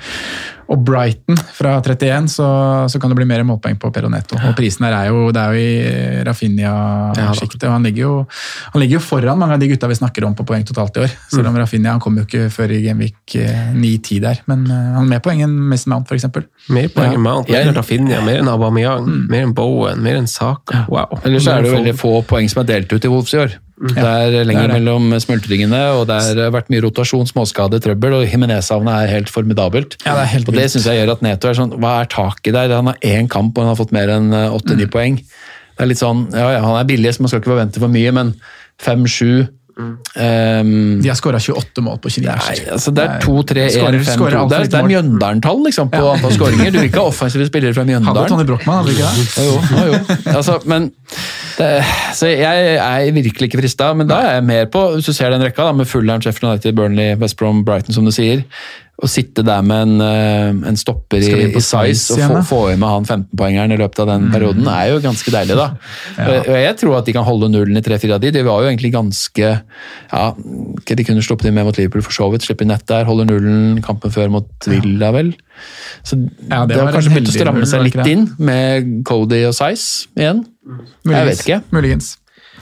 og 0.68 0.84
Brighton 0.84 1.38
fra 1.56 1.78
31, 1.80 2.28
så, 2.32 2.48
så 2.92 3.00
kan 3.00 3.12
det 3.12 3.18
bli 3.20 3.28
mer 3.30 3.44
målpoeng 3.48 3.78
på 3.80 3.92
Peronetto. 3.96 4.36
Ja. 4.36 4.52
Og 4.52 4.58
prisen 4.58 4.88
her 4.88 4.96
er 4.98 5.10
jo, 5.12 5.30
det 5.36 5.44
er 5.44 5.56
jo 5.56 5.64
i 5.64 6.24
Rafinha-sjiktet. 6.28 7.68
han 7.72 7.88
ligger, 7.88 8.02
jo, 8.04 8.16
han 8.74 8.84
ligger 8.84 9.00
jo 9.00 9.04
foran 9.04 9.40
mange 9.40 9.56
av 9.56 9.64
de 9.64 9.70
gutta 9.72 9.90
vi 9.90 10.00
snakker 10.00 10.28
om 10.28 10.36
på 10.36 10.46
poeng 10.48 10.66
totalt 10.68 11.00
i 11.00 11.06
år. 11.06 11.14
Selv 11.32 11.52
om 11.52 11.60
Rafinha 11.60 11.96
han 11.96 12.04
kom 12.04 12.20
jo 12.20 12.26
ikke 12.28 12.50
før 12.54 12.76
i 12.76 12.82
Genvik 12.84 13.38
9-10 13.38 14.20
der, 14.24 14.42
men 14.52 14.66
eh, 14.68 14.90
han 14.98 15.06
er 15.06 15.12
med 15.16 15.24
poeng 15.24 15.46
enn 15.46 15.56
Mason 15.72 15.94
Mount, 15.96 16.12
f.eks. 16.12 16.28
Mer 16.74 16.92
poeng 16.96 17.16
enn 17.16 17.24
Mount, 17.24 17.52
mer 17.52 17.70
enn 17.70 17.78
Rafinha, 17.78 18.20
mer 18.26 18.42
enn 18.42 18.52
Aubameyang, 18.52 19.08
mer 19.32 19.48
enn 19.48 19.56
Bowen, 19.58 20.04
mer 20.04 20.20
enn 20.20 20.28
Saka. 20.32 20.84
Wow. 20.92 21.22
Ellers 21.24 21.48
er 21.48 21.64
det 21.64 21.72
jo 21.72 21.80
veldig 21.80 21.96
få 21.98 22.18
poeng 22.28 22.52
som 22.52 22.66
er 22.66 22.74
delt 22.76 22.92
ut 22.92 23.08
i 23.08 23.14
Wolves 23.14 23.36
i 23.38 23.42
år. 23.46 23.56
Det 23.78 24.02
er 24.02 24.44
lenger 24.44 24.48
det 24.48 24.64
er 24.64 24.68
det. 24.72 24.76
mellom 24.82 25.12
smultringene, 25.22 25.82
og 26.00 26.08
det 26.10 26.16
har 26.18 26.50
vært 26.56 26.72
mye 26.74 26.82
rotasjon, 26.82 27.28
småskade, 27.30 27.78
trøbbel, 27.84 28.16
og 28.18 28.24
Jimenez-savnet 28.26 29.04
er 29.04 29.12
helt 29.12 29.30
formidabelt. 29.30 30.00
Ja, 30.04 30.16
det 30.18 30.24
er 30.24 30.32
helt 30.34 30.50
og 30.50 30.56
det 30.58 30.66
syns 30.74 30.88
jeg 30.90 30.98
gjør 31.04 31.12
at 31.14 31.22
Neto 31.22 31.48
er 31.52 31.54
sånn 31.60 31.76
Hva 31.78 31.92
er 32.02 32.10
taket 32.10 32.54
der? 32.58 32.74
Han 32.74 32.88
har 32.90 32.98
én 33.06 33.30
kamp, 33.30 33.54
og 33.58 33.62
han 33.68 33.76
har 33.76 33.78
fått 33.78 33.94
mer 33.94 34.10
enn 34.10 34.32
Mm. 34.34 34.56
åtte-ni 34.58 34.88
poeng. 34.90 35.18
Det 35.22 35.86
er 35.86 35.92
litt 35.92 36.02
sånn, 36.02 36.26
ja, 36.34 36.54
ja, 36.58 36.62
Han 36.66 36.80
er 36.80 36.86
billig, 36.90 37.14
så 37.14 37.22
man 37.22 37.30
skal 37.30 37.40
ikke 37.42 37.54
forvente 37.54 37.78
for 37.80 37.88
mye, 37.88 38.12
men 38.12 38.34
fem-sju 38.82 39.48
ehm, 40.18 41.02
De 41.04 41.08
har 41.12 41.16
skåra 41.20 41.38
28 41.40 41.84
mål 41.86 42.00
på 42.02 42.10
29 42.10 42.26
Nei, 42.34 42.56
altså 42.74 42.92
det 42.98 43.04
er 43.06 43.20
2, 43.22 43.36
3, 43.46 43.66
1, 43.68 43.76
Skårer- 43.78 44.04
5, 44.08 44.18
2 44.18 44.50
Det 44.50 44.62
det 44.72 44.80
er. 44.80 44.88
Mjøndalen-tall 44.90 45.62
liksom, 45.68 45.90
på 45.92 46.02
Ja. 46.02 46.14
antall 46.16 46.32
skåringer. 46.34 46.72
Du 46.72 46.80
vil 46.80 46.90
ikke 46.90 47.02
ha 47.04 47.12
offensive 47.12 47.46
spillere 47.46 47.74
fra 47.76 47.84
Hadde 47.86 47.94
Mjøndalen. 47.94 48.28
Tony 48.28 48.44
Brochmann, 48.44 48.78
hadde 48.82 48.90
du 48.90 48.94
ikke 48.98 49.06
det? 49.14 49.46
Jo, 49.46 49.54
jo. 49.86 50.34
Altså, 50.38 50.58
men 50.66 50.92
det, 51.58 51.70
så 52.18 52.30
jeg 52.32 52.74
er 52.78 53.14
virkelig 53.16 53.50
ikke 53.50 53.62
frista, 53.62 53.92
men 53.98 54.10
da 54.10 54.20
er 54.24 54.36
jeg 54.38 54.48
mer 54.50 54.68
på, 54.74 54.84
hvis 54.96 55.10
du 55.10 55.14
ser 55.16 55.34
den 55.34 55.46
rekka 55.46 55.66
da, 55.68 55.76
med 55.76 55.90
Fulham, 55.90 56.22
Sheffield 56.22 56.52
United, 56.52 56.76
Burnley, 56.78 57.16
West 57.22 57.38
Brom, 57.40 57.64
Brighton, 57.66 57.96
som 57.96 58.06
du 58.06 58.14
sier, 58.14 58.44
å 58.98 59.06
sitte 59.06 59.44
der 59.46 59.62
med 59.62 59.84
en, 59.86 60.02
eh, 60.02 60.70
en 60.72 60.78
stopper 60.80 61.22
i, 61.22 61.30
i 61.54 61.62
size 61.62 62.16
og 62.16 62.22
få, 62.32 62.40
få 62.50 62.62
med 62.82 62.90
han 62.90 63.06
15-poengeren 63.06 63.76
i 63.76 63.78
løpet 63.78 64.02
av 64.02 64.10
den 64.10 64.26
perioden, 64.34 64.66
er 64.74 64.88
jo 64.90 65.02
ganske 65.04 65.34
deilig, 65.34 65.58
da. 65.60 65.68
Og 66.24 66.50
og 66.50 66.58
jeg 66.58 66.78
tror 66.82 66.96
at 66.98 67.06
de 67.06 67.14
kan 67.14 67.28
holde 67.28 67.52
nullen 67.54 67.78
i 67.78 67.84
tre-fire 67.86 68.18
av 68.18 68.24
de. 68.24 68.32
De 68.34 68.42
var 68.48 68.64
jo 68.64 68.72
egentlig 68.72 68.90
ganske 68.96 69.52
ja, 69.54 70.24
De 70.34 71.06
kunne 71.06 71.26
sluppet 71.26 71.50
inn 71.50 71.58
med 71.58 71.68
mot 71.68 71.78
Liverpool 71.78 72.06
for 72.08 72.16
så 72.16 72.32
vidt, 72.34 72.48
slippe 72.48 72.66
inn 72.66 72.74
nett 72.74 72.88
der, 72.90 73.06
holde 73.06 73.28
nullen 73.30 73.84
kampen 73.86 74.14
før 74.14 74.34
mot 74.34 74.50
Villa, 74.66 75.14
vel. 75.14 75.36
Så 76.02 76.18
Ja, 76.18 76.66
det 76.66 76.74
det, 76.74 76.82
har 76.82 76.96
kanskje 76.96 77.14
begynt 77.14 77.30
å 77.30 77.38
stramme 77.38 77.70
seg 77.70 77.86
litt 77.86 78.02
inn 78.10 78.30
med 78.42 78.90
Cody 79.06 79.44
og 79.46 79.54
Size 79.58 80.10
igjen. 80.18 80.42
Jeg 81.08 81.28
vet 81.30 81.44
ikke. 81.46 81.62
Muligens. 81.76 82.18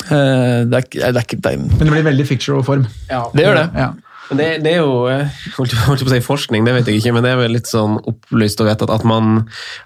Uh, 0.05 0.65
Det 0.69 0.77
er, 0.77 0.89
det 0.91 1.03
er 1.03 1.11
det 1.11 1.51
er, 1.53 1.57
Men 1.57 1.79
det 1.79 1.91
blir 1.91 2.03
veldig 2.03 2.27
picture 2.27 2.57
og 2.59 2.65
form. 2.65 2.85
Det 3.09 3.45
gjør 3.45 3.61
det. 3.61 3.69
Ja. 3.75 3.89
Men 4.29 4.37
det, 4.39 4.45
det 4.65 4.71
er 4.73 4.79
jo 4.81 4.93
eh, 5.11 5.27
holdt 5.57 5.73
holdt 5.85 6.01
på 6.01 6.09
å 6.09 6.13
si 6.15 6.21
forskning, 6.25 6.65
det 6.65 6.73
vet 6.73 6.87
jeg 6.89 6.97
ikke, 7.01 7.11
men 7.13 7.21
det 7.25 7.31
er 7.35 7.37
vel 7.37 7.53
litt 7.53 7.69
sånn 7.69 7.99
opplyst 8.09 8.61
å 8.63 8.65
vite 8.65 8.87
at, 8.87 8.93
at 8.95 9.03
man 9.05 9.43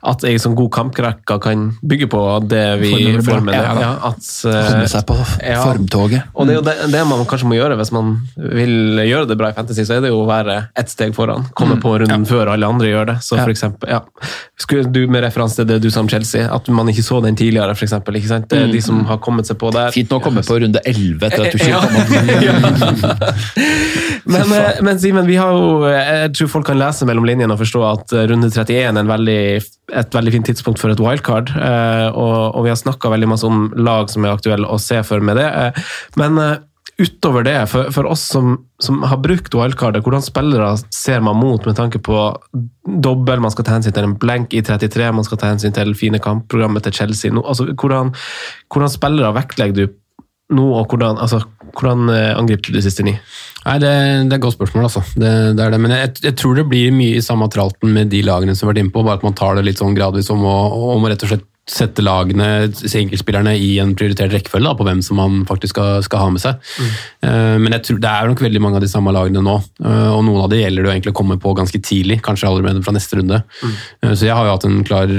at 0.08 0.24
en 0.24 0.40
sånn 0.40 0.56
god 0.56 0.70
kamprekke 0.78 1.36
kan 1.44 1.66
bygge 1.84 2.08
på 2.14 2.22
det 2.48 2.64
vi 2.80 2.92
får 2.94 3.04
med 3.04 3.20
det. 3.20 3.26
former. 3.28 3.58
Ja. 3.58 3.74
Ja, 3.84 3.90
at, 4.12 4.30
Holde 4.70 4.88
seg 4.92 5.04
på 5.10 5.18
ja. 5.44 5.60
Og 6.34 6.48
det 6.48 6.56
er 6.56 6.60
jo 6.60 6.64
det, 6.70 6.76
det 6.94 7.04
man 7.10 7.26
kanskje 7.28 7.50
må 7.52 7.58
gjøre 7.58 7.76
hvis 7.82 7.92
man 7.96 8.14
vil 8.38 9.02
gjøre 9.10 9.28
det 9.30 9.38
bra 9.40 9.52
i 9.52 9.58
Fantasy, 9.58 9.84
så 9.88 9.98
er 9.98 10.06
det 10.08 10.14
jo 10.14 10.22
å 10.24 10.28
være 10.30 10.56
ett 10.80 10.90
steg 10.94 11.12
foran. 11.18 11.50
Komme 11.60 11.76
på 11.84 11.98
runden 12.00 12.24
før 12.30 12.54
alle 12.54 12.68
andre 12.70 12.88
gjør 12.94 13.12
det. 13.12 13.18
Så 13.26 13.36
Ja. 13.40 13.44
for 13.44 13.52
eksempel, 13.54 13.92
ja. 13.92 14.02
Skulle 14.60 14.88
du 14.92 15.02
med 15.12 15.24
referanse 15.24 15.60
til 15.62 15.68
det 15.70 15.82
du 15.84 15.90
sa 15.92 16.00
om 16.04 16.10
Chelsea, 16.12 16.48
at 16.52 16.68
man 16.72 16.88
ikke 16.92 17.04
så 17.06 17.20
den 17.24 17.36
tidligere, 17.40 17.76
for 17.76 17.86
eksempel. 17.88 18.16
Ikke 18.20 18.32
sant? 18.32 18.48
Det 18.52 18.60
er 18.64 18.72
de 18.72 18.82
som 18.84 19.04
har 19.08 19.20
kommet 19.24 19.48
seg 19.48 19.60
på 19.62 19.72
der. 19.76 19.92
Fint 19.96 20.10
nå 20.12 20.20
å 20.20 20.24
komme 20.24 20.44
på 20.48 20.60
runde 20.64 20.82
11 20.86 21.28
etter 21.28 21.46
at 21.46 21.52
du 21.52 21.60
ikke 21.60 21.70
Ja. 21.76 21.80
kom 21.84 21.96
opp. 23.04 23.24
Men, 24.30 24.52
eh, 24.54 24.82
men 24.86 25.00
Simen, 25.00 25.28
vi 25.28 25.38
har 25.40 25.54
jo, 25.56 25.84
eh, 25.90 26.14
jeg 26.26 26.34
tror 26.38 26.52
folk 26.54 26.70
kan 26.70 26.80
lese 26.80 27.08
mellom 27.10 27.26
linjene 27.28 27.56
og 27.56 27.62
forstå 27.64 27.84
at 27.90 28.16
eh, 28.16 28.28
runde 28.30 28.52
31 28.52 28.78
er 28.78 28.90
en 28.94 29.10
veldig, 29.10 29.42
et 30.04 30.18
veldig 30.18 30.34
fint 30.38 30.50
tidspunkt 30.52 30.82
for 30.82 30.94
et 30.94 31.04
wildcard. 31.04 31.52
Og, 32.14 32.40
og 32.54 32.66
vi 32.66 32.72
har 32.72 32.80
snakka 32.80 33.12
veldig 33.14 33.30
masse 33.32 33.48
om 33.48 33.70
lag 33.78 34.10
som 34.12 34.26
er 34.26 34.36
aktuelle 34.36 34.70
å 34.70 34.80
se 34.82 35.02
for 35.08 35.24
med 35.26 35.40
det. 35.40 35.50
Men 36.20 36.38
utover 37.00 37.46
det, 37.48 37.56
for, 37.72 37.90
for 37.96 38.10
oss 38.12 38.26
som, 38.28 38.58
som 38.84 39.00
har 39.08 39.22
brukt 39.24 39.56
wildcardet, 39.56 40.04
hvordan 40.04 40.24
spillere 40.26 40.74
ser 40.94 41.24
man 41.24 41.40
mot 41.40 41.64
med 41.66 41.78
tanke 41.78 42.02
på 42.04 42.18
dobbel, 42.84 43.40
man 43.40 43.54
skal 43.54 43.66
ta 43.66 43.78
hensyn 43.78 43.96
til 43.96 44.10
en 44.10 44.18
blank 44.20 44.54
i 44.54 44.62
33, 44.66 45.08
man 45.16 45.28
skal 45.28 45.40
ta 45.40 45.54
hensyn 45.54 45.76
til 45.76 45.96
fine 45.98 46.20
kampprogrammet 46.22 46.86
til 46.86 46.98
Chelsea. 47.00 47.32
altså, 47.32 47.70
hvordan, 47.72 48.12
hvordan 48.68 48.94
spillere 48.94 49.34
vektlegger 49.40 49.80
du 49.80 49.98
nå, 50.50 50.66
og 50.80 50.90
hvordan, 50.90 51.20
altså, 51.22 51.44
hvordan 51.78 52.10
eh, 52.14 52.32
angriper 52.38 52.72
du 52.72 52.80
de 52.80 52.84
siste 52.86 53.06
ni? 53.06 53.14
Nei, 53.66 53.76
det, 53.84 53.92
det 53.92 54.34
er 54.34 54.40
et 54.40 54.46
godt 54.46 54.58
spørsmål, 54.58 54.88
altså. 54.88 55.04
Det, 55.14 55.32
det 55.58 55.66
er 55.66 55.76
det. 55.76 55.82
Men 55.84 55.94
jeg, 55.94 56.14
jeg 56.26 56.38
tror 56.40 56.58
det 56.58 56.66
blir 56.72 56.96
mye 56.96 57.20
i 57.20 57.26
samme 57.26 57.50
tralten 57.54 57.94
med 57.94 58.10
de 58.14 58.24
lagene 58.26 58.56
som 58.58 58.68
har 58.68 58.74
vært 58.74 58.86
innpå, 58.86 59.04
bare 59.06 59.20
at 59.20 59.28
man 59.28 59.38
tar 59.38 59.60
det 59.60 59.68
litt 59.68 59.82
sånn 59.82 59.98
gradvis 59.98 60.32
om 60.34 60.46
å, 60.48 60.58
om 60.96 61.06
å 61.06 61.12
rett 61.12 61.26
og 61.28 61.34
slett 61.34 61.46
sette 61.70 62.04
lagene, 62.04 62.70
enkeltspillerne, 62.70 63.54
i 63.60 63.76
en 63.82 63.94
prioritert 63.98 64.34
rekkefølge 64.34 64.66
da, 64.66 64.76
på 64.78 64.88
hvem 64.88 65.04
som 65.06 65.20
man 65.20 65.44
faktisk 65.50 65.76
skal, 65.76 66.04
skal 66.06 66.24
ha 66.24 66.30
med 66.34 66.42
seg. 66.44 66.58
Eh, 67.26 67.58
Men 67.62 67.76
jeg 67.78 67.86
tror 67.86 68.02
det 68.02 68.12
er 68.12 68.32
nok 68.32 68.44
veldig 68.44 68.62
mange 68.64 68.80
av 68.80 68.86
de 68.86 68.92
samme 68.92 69.14
lagene 69.14 69.44
nå, 69.46 69.56
uh, 69.86 70.10
og 70.16 70.24
noen 70.26 70.44
av 70.46 70.50
de 70.52 70.62
gjelder 70.62 70.86
det 70.86 70.94
egentlig 70.96 71.14
å 71.14 71.20
komme 71.20 71.38
på 71.42 71.54
ganske 71.58 71.82
tidlig, 71.86 72.20
kanskje 72.26 72.50
allerede 72.50 72.84
fra 72.86 72.94
neste 72.96 73.20
runde. 73.20 73.42
Eh, 73.64 74.14
Så 74.14 74.26
jeg 74.28 74.36
har 74.36 74.48
jo 74.48 74.56
hatt 74.56 74.68
en 74.68 74.82
klar 74.88 75.12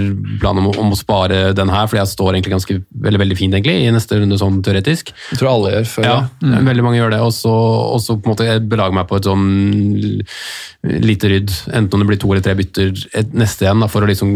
plan 0.42 0.58
om, 0.58 0.70
om 0.72 0.94
å 0.94 0.98
spare 0.98 1.52
den 1.56 1.72
her, 1.72 1.86
for 1.86 2.00
jeg 2.00 2.10
står 2.10 2.34
egentlig 2.34 2.56
ganske 2.56 2.78
veldig, 3.06 3.22
veldig 3.24 3.38
fint 3.38 3.54
egentlig, 3.54 3.78
i 3.86 3.94
neste 3.94 4.18
runde 4.20 4.40
sånn 4.40 4.60
teoretisk. 4.66 5.14
Jeg 5.30 5.40
tror 5.40 5.52
alle 5.54 5.74
gjør 5.76 5.90
før 5.94 6.08
Ja, 6.08 6.18
mm. 6.42 6.58
veldig 6.66 6.86
mange 6.86 7.00
gjør 7.00 7.14
det. 7.14 7.22
Og 7.24 7.32
så 7.36 8.16
på 8.18 8.26
en 8.26 8.34
måte 8.34 8.58
belage 8.70 8.96
meg 8.96 9.08
på 9.10 9.20
et 9.20 9.28
sånn 9.28 9.46
lite 10.80 11.28
rydd, 11.28 11.50
enten 11.76 11.94
om 11.94 12.02
det 12.02 12.08
blir 12.08 12.20
to 12.20 12.30
eller 12.32 12.44
tre 12.44 12.54
bytter 12.56 12.94
et, 13.12 13.34
neste 13.36 13.66
igjen, 13.66 13.82
da, 13.82 13.88
for 13.90 14.04
å 14.04 14.08
liksom 14.08 14.32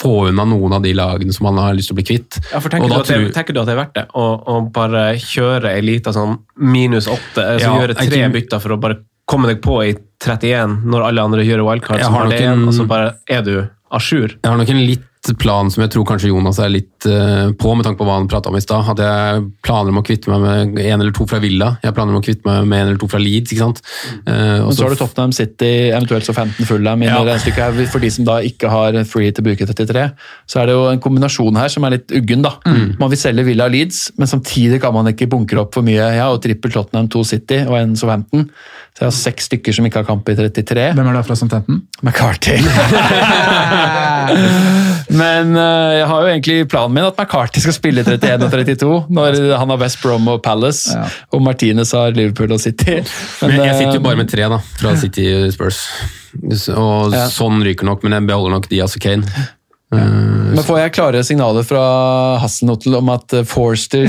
få 0.00 0.14
unna 0.28 0.44
noen 0.48 0.76
av 0.76 0.84
de 0.84 0.92
lagene 1.00 1.34
som 1.36 1.48
man 1.48 1.58
har 1.64 1.74
lyst 1.78 1.90
til 1.90 1.96
å 1.96 2.00
bli 2.00 2.06
kvitt. 2.12 2.38
Ja, 2.52 2.60
for 2.60 2.68
tenker, 2.72 2.88
du 2.92 2.94
at 3.00 3.08
det, 3.10 3.16
tror- 3.16 3.34
tenker 3.40 3.56
du 3.56 3.60
at 3.64 3.68
det 3.70 3.74
er 3.76 3.80
verdt 3.82 3.94
det? 3.98 4.06
Å, 4.14 4.26
å 4.54 4.58
bare 4.76 5.04
kjøre 5.24 5.74
ei 5.74 5.82
lita 5.84 6.12
sånn 6.16 6.38
minus 6.56 7.08
åtte, 7.10 7.42
altså 7.56 7.66
Ja, 7.66 7.76
gjøre 7.82 7.96
tre 7.98 8.08
ikke- 8.22 8.32
bytter 8.38 8.60
for 8.62 8.76
å 8.76 8.80
bare 8.80 9.00
komme 9.30 9.46
deg 9.50 9.60
på 9.62 9.76
i 9.86 9.92
31 10.20 10.80
når 10.90 11.04
alle 11.06 11.22
andre 11.22 11.44
gjør 11.46 11.62
wildcard, 11.68 12.02
som 12.02 12.14
har 12.18 12.28
det 12.28 12.40
igjen, 12.42 12.64
og 12.68 12.74
så 12.74 12.86
bare 12.90 13.14
er 13.30 13.42
du 13.46 13.54
à 13.90 13.98
jour? 14.02 14.28
Jeg 14.28 14.50
har 14.50 14.58
nok 14.58 14.68
en 14.74 14.80
litt 14.86 15.04
plan 15.38 15.68
som 15.70 15.82
jeg 15.84 15.92
tror 15.92 16.06
kanskje 16.08 16.30
Jonas 16.30 16.58
er 16.64 16.70
litt 16.72 17.06
eh, 17.08 17.50
på, 17.60 17.72
med 17.76 17.84
tanke 17.84 18.00
på 18.00 18.06
hva 18.08 18.16
han 18.16 18.28
prata 18.30 18.48
om 18.48 18.56
i 18.56 18.62
stad. 18.64 18.88
At 18.88 19.02
jeg 19.04 19.42
planer 19.66 19.92
om 19.92 20.00
å 20.00 20.04
kvitte 20.06 20.32
meg 20.32 20.40
med 20.72 20.80
en 20.80 21.00
eller 21.04 21.12
to 21.16 21.26
fra 21.28 21.40
Villa. 21.42 21.74
Jeg 21.84 21.94
planer 21.96 22.16
om 22.16 22.22
å 22.22 22.24
kvitte 22.24 22.46
meg 22.48 22.64
med 22.70 22.80
en 22.80 22.88
eller 22.88 23.00
to 23.02 23.08
fra 23.12 23.20
Leeds. 23.20 23.52
ikke 23.52 23.66
sant? 23.66 23.82
Eh, 24.24 24.64
Men 24.64 24.72
så 24.72 24.86
har 24.86 24.94
du 24.94 25.00
Tottenham 25.02 25.34
City, 25.36 25.70
eventuelt 25.92 26.24
så 26.24 26.32
15 26.34 26.64
Fulham 26.68 27.04
Ja. 27.04 27.20
For 27.92 28.00
de 28.00 28.10
som 28.10 28.24
da 28.24 28.40
ikke 28.40 28.72
har 28.72 28.96
free 29.04 29.30
til 29.36 29.44
bruke 29.44 29.68
33, 29.68 30.06
så 30.48 30.62
er 30.62 30.70
det 30.70 30.78
jo 30.78 30.88
en 30.90 31.04
kombinasjon 31.04 31.60
her 31.60 31.68
som 31.68 31.84
er 31.84 31.98
litt 31.98 32.10
uggen, 32.16 32.42
da. 32.46 32.56
Man 32.98 33.12
vil 33.12 33.20
selge 33.20 33.44
Villa 33.44 33.68
og 33.68 33.76
Leeds, 33.76 34.10
men 34.18 34.26
samtidig 34.30 34.80
kan 34.80 34.94
man 34.96 35.12
ikke 35.12 35.28
bunkre 35.30 35.60
opp 35.66 35.74
for 35.76 35.86
mye. 35.86 36.00
Ja, 36.16 36.30
og 36.32 36.40
trippel 36.42 36.72
Tottenham, 36.72 37.08
to 37.12 37.24
City 37.28 37.60
og 37.66 37.76
en 37.78 37.96
Southampton. 37.96 38.48
Så 39.00 39.06
jeg 39.06 39.08
har 39.08 39.14
seks 39.16 39.46
stykker 39.48 39.72
som 39.72 39.86
ikke 39.88 40.02
har 40.02 40.06
kamp 40.10 40.26
i 40.28 40.34
33. 40.36 40.90
Hvem 40.92 41.06
er 41.08 41.14
det 41.16 41.22
fra 41.24 41.32
Southampton? 41.40 41.78
McCarty. 42.04 42.58
Men 45.20 45.54
eh, 45.56 45.92
jeg 46.00 46.08
har 46.10 46.24
jo 46.26 46.30
egentlig 46.30 46.56
planen 46.70 46.94
min 46.98 47.06
at 47.08 47.16
McCarty 47.18 47.62
skal 47.64 47.74
spille 47.76 48.04
31 48.04 48.44
og 48.46 48.52
32, 48.52 48.90
når 49.16 49.38
han 49.58 49.72
har 49.72 49.80
West 49.80 50.02
Brom 50.02 50.28
og 50.30 50.42
Palace, 50.44 50.92
Ja. 50.92 51.06
og 51.32 51.42
Martinez 51.46 51.94
har 51.96 52.12
Liverpool 52.16 52.52
og 52.52 52.60
City. 52.60 52.98
Men 53.40 53.56
jeg, 53.56 53.64
jeg 53.70 53.78
sitter 53.80 53.96
jo 53.96 54.02
eh, 54.02 54.06
bare 54.10 54.20
med 54.20 54.28
tre 54.30 54.50
da, 54.52 54.60
fra 54.82 54.92
City 55.00 55.24
Spurs. 55.56 55.80
Og 56.76 57.16
Ja. 57.16 57.24
sånn 57.32 57.64
ryker 57.66 57.88
nok, 57.88 58.04
men 58.04 58.18
jeg 58.18 58.28
beholder 58.28 58.58
nok 58.58 58.68
Diaz 58.70 58.98
og 59.00 59.06
Kane. 59.08 59.24
Eh, 59.90 59.98
Men 60.54 60.62
får 60.66 60.78
jeg 60.84 60.92
klare 60.94 61.22
signaler 61.26 61.64
fra 61.66 61.80
Hasselnottel 62.42 62.94
om 63.00 63.08
at 63.10 63.32
eh, 63.34 63.46
Forster 63.48 64.06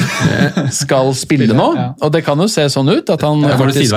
skal 0.74 1.10
spille 1.24 1.56
nå? 1.58 1.70
Og 2.02 2.12
det 2.14 2.22
kan 2.28 2.38
jo 2.42 2.48
se 2.52 2.68
sånn 2.70 2.92
ut. 2.92 3.10
at 3.10 3.26
han 3.26 3.42
faktisk... 3.58 3.96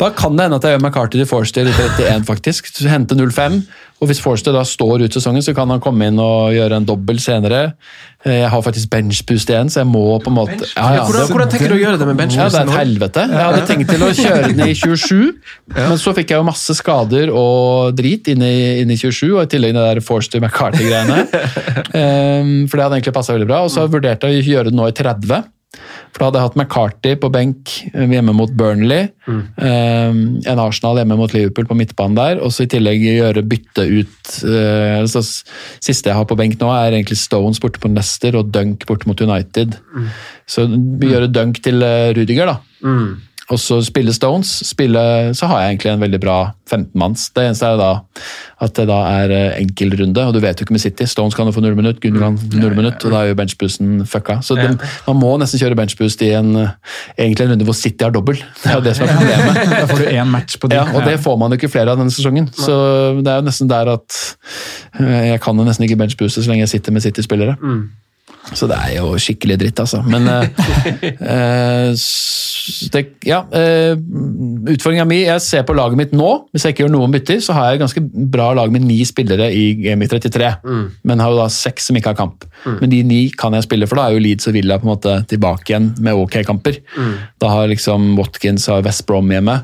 Da 0.00 0.10
kan 0.16 0.36
det 0.36 0.46
hende 0.48 0.56
at 0.60 0.64
jeg 0.68 0.76
gjør 0.76 0.84
McCarty 0.86 1.20
til 1.20 1.28
Forster 1.28 1.68
i 1.68 1.74
31, 1.74 2.24
faktisk. 2.28 2.72
Hente 2.88 3.16
0-5. 3.18 3.60
Og 3.96 4.10
hvis 4.10 4.18
Forster 4.20 4.52
da 4.52 4.60
står 4.68 5.06
ut 5.06 5.14
sesongen, 5.16 5.40
så 5.40 5.54
kan 5.56 5.70
han 5.72 5.80
komme 5.80 6.10
inn 6.10 6.18
og 6.20 6.50
gjøre 6.52 6.76
en 6.82 6.84
dobbel 6.84 7.16
senere. 7.22 7.62
Eh, 8.26 8.42
Jeg 8.42 8.50
har 8.52 8.60
faktisk 8.66 8.90
benchboost 8.92 9.48
igjen, 9.48 9.70
så 9.72 9.80
jeg 9.80 9.88
må 9.88 10.02
på 10.20 10.28
en 10.28 10.36
måte 10.36 10.58
ja, 10.68 10.84
ja, 10.98 11.06
hvordan, 11.06 11.30
hvordan 11.32 11.52
tenker 11.54 11.72
du 11.72 11.76
å 11.78 11.80
gjøre 11.80 12.00
det 12.02 12.08
med 12.10 12.20
ja, 12.36 12.48
det 12.52 12.60
er 12.60 12.68
et 12.68 12.74
helvete. 12.76 13.24
Jeg 13.32 13.46
hadde 13.46 13.62
tenkt 13.70 13.88
til 13.94 14.04
å 14.04 14.10
kjøre 14.18 14.52
den 14.52 14.62
i 14.66 14.74
27, 14.82 15.32
men 15.78 15.96
så 16.02 16.12
fikk 16.18 16.34
jeg 16.34 16.42
jo 16.42 16.48
masse 16.50 16.76
skader 16.76 17.32
og 17.32 17.96
drit 17.96 18.28
inn 18.34 18.44
i, 18.44 18.54
inn 18.82 18.92
i 18.92 18.98
27, 19.00 19.32
og 19.32 19.42
i 19.46 19.50
tillegg 19.56 19.72
det 19.78 19.86
der 19.88 20.04
Forster 20.04 20.44
McCarty-greiene. 20.44 21.22
um, 21.96 22.54
for 22.68 22.76
det 22.76 22.84
hadde 22.84 23.00
egentlig 23.00 23.16
passa 23.16 23.32
veldig 23.36 23.48
bra. 23.48 23.64
Og 23.64 23.72
så 23.72 23.88
vurderte 23.88 24.28
jeg 24.28 24.44
å 24.44 24.50
gjøre 24.58 24.72
det 24.72 24.76
nå 24.76 24.90
i 24.92 24.96
30. 25.00 25.46
For 26.16 26.24
da 26.24 26.30
hadde 26.30 26.40
jeg 26.40 26.48
hatt 26.48 26.54
McCarty 26.56 27.10
på 27.20 27.28
benk 27.28 27.72
eh, 27.90 28.06
hjemme 28.08 28.32
mot 28.32 28.52
Burnley. 28.56 29.10
Um, 29.28 30.38
en 30.48 30.62
Arsenal 30.62 30.96
hjemme 30.96 31.18
mot 31.20 31.34
Liverpool 31.36 31.68
på 31.68 31.76
midtbanen 31.76 32.16
der. 32.16 32.40
Og 32.40 32.54
så 32.56 32.64
i 32.64 32.70
tillegg 32.72 33.04
gjøre 33.04 33.44
bytte 33.44 33.84
ut 33.84 34.32
uh, 34.48 35.04
så 35.12 35.20
Siste 35.20 36.08
jeg 36.08 36.16
har 36.16 36.24
på 36.28 36.38
benk 36.38 36.56
nå, 36.56 36.70
er 36.72 36.96
egentlig 36.96 37.18
Stones 37.20 37.60
borte 37.60 37.82
på 37.82 37.92
Nester 37.92 38.38
og 38.40 38.48
Dunk 38.54 38.88
borte 38.88 39.10
mot 39.10 39.20
United. 39.20 39.76
Så 40.48 40.64
vi 40.72 41.12
gjør 41.12 41.28
Dunk 41.28 41.60
til 41.64 41.84
uh, 41.84 42.08
Rudiger, 42.16 42.54
da. 42.54 42.58
Og 43.54 43.60
så 43.62 43.78
spille 43.86 44.10
Stones, 44.14 44.48
spille, 44.66 45.00
så 45.38 45.46
har 45.46 45.60
jeg 45.62 45.76
egentlig 45.76 45.90
en 45.92 46.00
veldig 46.02 46.18
bra 46.22 46.36
15-manns. 46.66 47.28
Det 47.30 47.44
eneste 47.46 47.68
er 47.68 47.76
da 47.78 47.90
at 48.64 48.72
det 48.74 48.86
da 48.88 48.96
er 49.20 49.34
eh, 49.34 49.58
enkelrunde, 49.60 50.24
og 50.26 50.34
du 50.34 50.40
vet 50.42 50.58
jo 50.58 50.66
ikke 50.66 50.74
med 50.74 50.82
City. 50.82 51.06
Stones 51.06 51.36
kan 51.36 51.46
jo 51.46 51.54
få 51.54 51.62
null 51.62 51.76
minutt, 51.78 52.00
Gundogan 52.02 52.38
null 52.56 52.74
minutt, 52.74 53.04
og 53.06 53.14
da 53.14 53.20
er 53.22 53.30
jo 53.30 53.36
benchboosten 53.38 54.00
fucka. 54.10 54.40
Så 54.42 54.56
det, 54.58 54.72
man 55.06 55.20
må 55.20 55.34
nesten 55.38 55.62
kjøre 55.62 55.78
benchboost 55.78 56.24
i 56.26 56.32
en, 56.38 56.54
egentlig 57.14 57.46
en 57.46 57.52
runde 57.54 57.68
hvor 57.68 57.78
City 57.78 58.02
har 58.06 58.14
dobbel. 58.14 58.40
Det 58.64 58.72
er 58.72 58.80
jo 58.80 58.86
det 58.88 58.96
som 58.98 59.06
er 59.06 59.20
problemet. 59.20 59.60
Da 59.76 59.84
får 59.92 60.02
du 60.02 60.08
én 60.10 60.32
match 60.32 60.58
på 60.58 60.70
det. 60.72 60.80
Ja, 60.80 60.88
og 60.96 61.06
det 61.06 61.18
får 61.22 61.36
man 61.38 61.52
jo 61.52 61.60
ikke 61.60 61.70
flere 61.70 61.92
av 61.94 62.00
denne 62.00 62.14
sesongen. 62.14 62.48
Så 62.56 62.74
det 63.20 63.30
er 63.30 63.38
jo 63.42 63.46
nesten 63.46 63.70
der 63.70 63.92
at 63.92 64.18
eh, 64.98 65.30
jeg 65.34 65.44
kan 65.44 65.58
jo 65.58 65.68
nesten 65.68 65.86
ikke 65.86 66.00
benchbooste 66.02 66.42
så 66.42 66.50
lenge 66.50 66.64
jeg 66.64 66.74
sitter 66.78 66.96
med 66.96 67.06
City-spillere. 67.06 67.54
Så 68.54 68.68
det 68.70 68.76
er 68.78 68.92
jo 69.00 69.14
skikkelig 69.18 69.56
dritt, 69.58 69.80
altså. 69.82 70.02
Men 70.06 70.28
eh, 70.30 70.46
eh, 71.32 72.04
det, 72.94 73.02
ja, 73.26 73.40
eh, 73.54 73.94
utfordringa 74.72 75.06
mi 75.08 75.20
Jeg 75.24 75.42
ser 75.44 75.64
på 75.66 75.74
laget 75.76 75.98
mitt 75.98 76.14
nå. 76.16 76.30
Hvis 76.54 76.66
jeg 76.66 76.74
ikke 76.74 76.84
gjør 76.84 76.94
noen 76.94 77.14
bytter, 77.14 77.40
så 77.42 77.56
har 77.56 77.72
jeg 77.72 77.82
ganske 77.82 78.02
bra 78.36 78.52
lag 78.56 78.72
med 78.74 78.86
ni 78.86 79.00
spillere 79.08 79.48
i 79.54 79.66
Game 79.80 80.06
33. 80.06 80.52
Men 81.06 81.22
har 81.22 81.34
jo 81.34 81.40
da 81.40 81.48
seks 81.52 81.90
som 81.90 81.98
ikke 81.98 82.14
har 82.14 82.20
kamp. 82.20 82.46
Men 82.66 82.90
de 82.92 83.02
ni 83.06 83.20
kan 83.34 83.54
jeg 83.56 83.66
spille, 83.66 83.88
for 83.90 83.98
da 83.98 84.06
er 84.06 84.16
jo 84.16 84.22
Leeds 84.22 84.50
og 84.50 84.56
Villa 84.56 84.78
på 84.80 84.86
en 84.88 84.92
måte 84.94 85.16
tilbake 85.30 85.72
igjen 85.72 85.90
med 86.02 86.18
ok 86.18 86.40
kamper. 86.46 86.80
Da 87.42 87.50
har 87.52 87.70
liksom 87.70 88.14
Watkins 88.18 88.68
og 88.72 88.86
West 88.86 89.06
Brom 89.08 89.30
hjemme, 89.32 89.58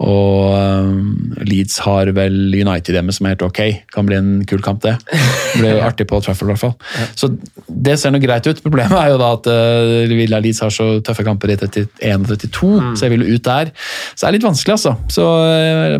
og 0.00 0.54
eh, 0.56 1.44
Leeds 1.46 1.80
har 1.84 2.10
vel 2.16 2.54
United 2.56 2.96
hjemme, 2.96 3.14
som 3.14 3.26
er 3.26 3.36
helt 3.36 3.46
ok. 3.46 3.60
Kan 3.94 4.08
bli 4.08 4.18
en 4.18 4.32
kul 4.48 4.62
kamp, 4.64 4.82
det. 4.86 4.96
Det 5.10 5.58
blir 5.60 5.82
artig 5.84 6.08
på 6.10 6.20
Trafford, 6.24 6.50
i 6.50 6.54
hvert 6.54 6.64
fall. 6.64 6.76
Så 7.18 7.32
det 7.68 7.98
ser 8.00 8.14
noe 8.20 8.26
greit 8.26 8.48
ut. 8.50 8.60
Problemet 8.64 8.96
er 9.00 9.12
jo 9.14 9.18
da 9.20 9.30
at 9.36 9.48
uh, 9.50 10.12
Villa 10.12 10.40
Leeds 10.42 10.60
har 10.64 10.74
så 10.74 10.88
tøffe 11.06 11.24
kamper 11.26 11.54
i 11.54 11.56
31 11.56 12.26
og 12.26 12.44
32, 12.44 12.92
så 12.98 13.06
jeg 13.06 13.14
vil 13.14 13.24
jo 13.26 13.38
ut 13.38 13.46
der. 13.48 13.72
Så 14.12 14.22
det 14.22 14.28
er 14.28 14.36
litt 14.36 14.46
vanskelig, 14.46 14.76
altså. 14.76 14.94
Så 15.12 15.24
uh, 15.24 15.96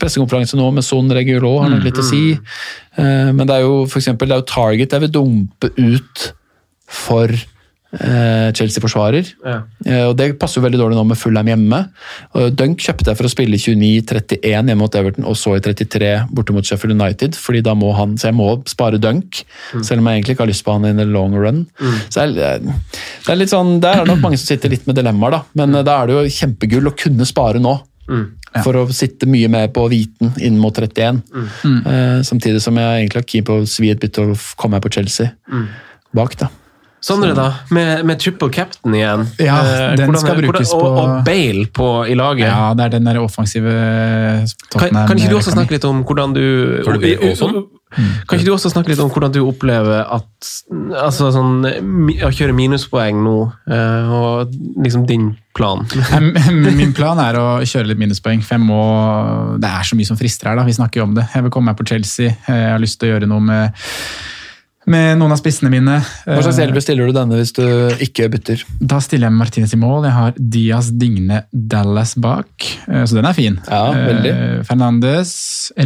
pressekonferanse 0.00 0.60
nå 0.60 0.70
med 0.76 0.86
Son 0.86 1.12
Regulo 1.18 1.56
har 1.62 1.72
nok 1.72 1.84
litt 1.86 2.00
å 2.00 2.06
si. 2.06 2.22
Uh, 2.96 3.34
men 3.34 3.44
det 3.44 3.58
er 3.58 3.66
jo 3.66 3.84
for 3.90 4.00
eksempel, 4.00 4.30
det 4.30 4.38
er 4.38 4.44
jo 4.44 4.50
Target 4.54 4.96
jeg 4.96 5.06
vil 5.06 5.14
dumpe 5.18 5.72
ut 5.76 6.30
for 6.86 7.32
eh, 8.00 8.48
Chelsea-forsvarer. 8.56 9.30
Eh, 9.86 10.04
og 10.06 10.16
Det 10.18 10.28
passer 10.40 10.60
jo 10.60 10.64
veldig 10.66 10.80
dårlig 10.80 10.98
nå 10.98 11.04
med 11.08 11.18
Fulham 11.20 11.50
hjemme. 11.50 11.80
Og 12.36 12.54
Dunk 12.56 12.82
kjøpte 12.84 13.10
jeg 13.10 13.18
for 13.18 13.28
å 13.28 13.32
spille 13.32 13.60
29-31 13.60 14.46
hjemme 14.52 14.78
mot 14.80 14.98
Everton, 14.98 15.26
og 15.28 15.38
så 15.38 15.56
i 15.56 15.64
33 15.64 16.12
borte 16.30 16.54
mot 16.56 16.66
Sheffield 16.66 16.96
United. 16.96 17.36
fordi 17.36 17.62
da 17.62 17.74
må 17.74 17.92
han, 17.96 18.16
Så 18.18 18.28
jeg 18.28 18.38
må 18.38 18.62
spare 18.66 18.98
Dunk, 18.98 19.42
selv 19.82 20.00
om 20.00 20.06
jeg 20.06 20.20
egentlig 20.20 20.36
ikke 20.36 20.46
har 20.46 20.52
lyst 20.52 20.64
på 20.64 20.72
han 20.72 20.84
in 20.84 20.96
the 20.96 21.04
long 21.04 21.34
run. 21.34 21.66
Så 22.08 22.26
jeg, 22.26 22.34
det 22.34 23.32
er 23.32 23.36
litt 23.36 23.52
sånn, 23.52 23.80
Der 23.80 24.00
er 24.00 24.04
det 24.04 24.14
nok 24.14 24.24
mange 24.24 24.38
som 24.38 24.46
sitter 24.46 24.70
litt 24.72 24.86
med 24.86 24.96
dilemmaer, 24.96 25.30
da. 25.30 25.42
Men 25.54 25.70
mm. 25.70 25.84
da 25.84 26.00
er 26.00 26.06
det 26.06 26.16
jo 26.16 26.34
kjempegull 26.40 26.90
å 26.90 26.96
kunne 26.96 27.26
spare 27.28 27.62
nå. 27.62 27.78
For 28.64 28.78
å 28.78 28.84
sitte 28.94 29.28
mye 29.28 29.48
mer 29.52 29.68
på 29.74 29.84
viten 29.92 30.32
inn 30.40 30.60
mot 30.62 30.76
31. 30.76 31.22
Eh, 31.34 32.20
samtidig 32.24 32.62
som 32.64 32.78
jeg 32.78 33.02
egentlig 33.02 33.22
har 33.22 33.28
keen 33.32 33.48
på 33.48 33.58
å 33.60 33.66
svi 33.68 33.90
et 33.92 34.00
bytte 34.00 34.24
og 34.24 34.46
komme 34.56 34.78
meg 34.78 34.86
på 34.86 34.94
Chelsea 34.96 35.32
bak. 36.16 36.38
da. 36.40 36.48
Sondre, 37.06 37.32
da? 37.38 37.46
Med, 37.70 38.02
med 38.08 38.18
triple 38.18 38.48
captain 38.50 38.94
igjen. 38.98 39.26
Ja, 39.38 39.60
Eh, 39.62 39.94
den 39.96 40.08
hvordan- 40.10 40.24
skal 40.24 40.40
brukes 40.42 40.72
hvordan, 40.72 40.74
og, 40.74 40.82
på- 40.82 41.04
og 41.20 41.24
Bale 41.28 41.66
på, 41.78 41.88
i 42.10 42.14
laget. 42.18 42.48
Ja, 42.50 42.72
det 42.74 42.84
er 42.88 42.94
den 42.98 43.04
der 43.06 43.20
offensive 43.22 43.70
Kan, 43.70 44.46
Tottenham- 44.74 45.06
kan 45.06 45.16
ikke 45.20 45.30
du 45.30 45.36
også 45.38 45.54
snakke 45.54 45.76
litt 45.76 45.84
om 45.86 46.02
hvordan 46.04 46.34
du 46.34 46.44
og 46.82 47.36
sånn? 47.38 47.64
Kan 48.26 48.38
ikke 48.40 48.44
du 48.48 48.52
også 48.52 48.68
snakke 48.72 48.90
litt 48.90 48.98
om 49.00 49.08
hvordan 49.14 49.32
du 49.32 49.38
opplever 49.46 50.02
at 50.12 50.48
altså 51.00 51.30
sånn, 51.32 51.62
Å 52.26 52.30
kjøre 52.34 52.52
minuspoeng 52.52 53.22
nå, 53.24 53.36
eh, 53.70 54.10
og 54.12 54.50
liksom 54.82 55.06
din 55.06 55.30
plan? 55.56 55.86
Min 56.76 56.92
plan 56.92 57.18
er 57.22 57.38
å 57.40 57.46
kjøre 57.62 57.86
litt 57.92 57.98
minuspoeng, 58.02 58.42
for 58.42 58.58
jeg 58.58 58.66
må 58.66 58.80
Det 59.62 59.70
er 59.70 59.86
så 59.86 59.96
mye 59.96 60.06
som 60.10 60.18
frister 60.18 60.50
her, 60.50 60.56
da. 60.58 60.64
Vi 60.66 60.74
snakker 60.76 61.00
jo 61.00 61.04
om 61.06 61.14
det. 61.14 61.28
Jeg 61.32 61.46
vil 61.46 61.50
komme 61.54 61.70
meg 61.70 61.78
på 61.78 61.86
Chelsea. 61.88 62.34
Jeg 62.48 62.70
har 62.74 62.82
lyst 62.82 62.98
til 63.00 63.08
å 63.08 63.14
gjøre 63.14 63.28
noe 63.30 63.40
med, 63.40 63.72
med 64.90 65.20
noen 65.20 65.34
av 65.34 65.40
spissene 65.40 65.70
mine. 65.72 65.98
Hva 66.26 66.42
slags 66.44 66.60
elver 66.62 66.84
stiller 66.84 67.08
du 67.08 67.16
denne 67.16 67.40
hvis 67.40 67.54
du 67.56 67.64
ikke 68.06 68.28
bytter? 68.32 68.62
Da 68.80 69.00
stiller 69.04 69.28
jeg 69.28 69.36
med 69.36 69.44
Martinez 69.44 69.74
i 69.74 69.80
mål. 69.80 70.06
Jeg 70.06 70.16
har 70.16 70.36
Diaz, 70.38 70.92
Digne, 70.94 71.42
Dallas 71.52 72.14
bak, 72.22 72.68
eh, 72.86 73.02
så 73.04 73.18
den 73.18 73.28
er 73.28 73.36
fin. 73.36 73.58
Ja, 73.66 73.88
veldig. 73.94 74.36
Eh, 74.36 74.62
Fernandes, 74.68 75.34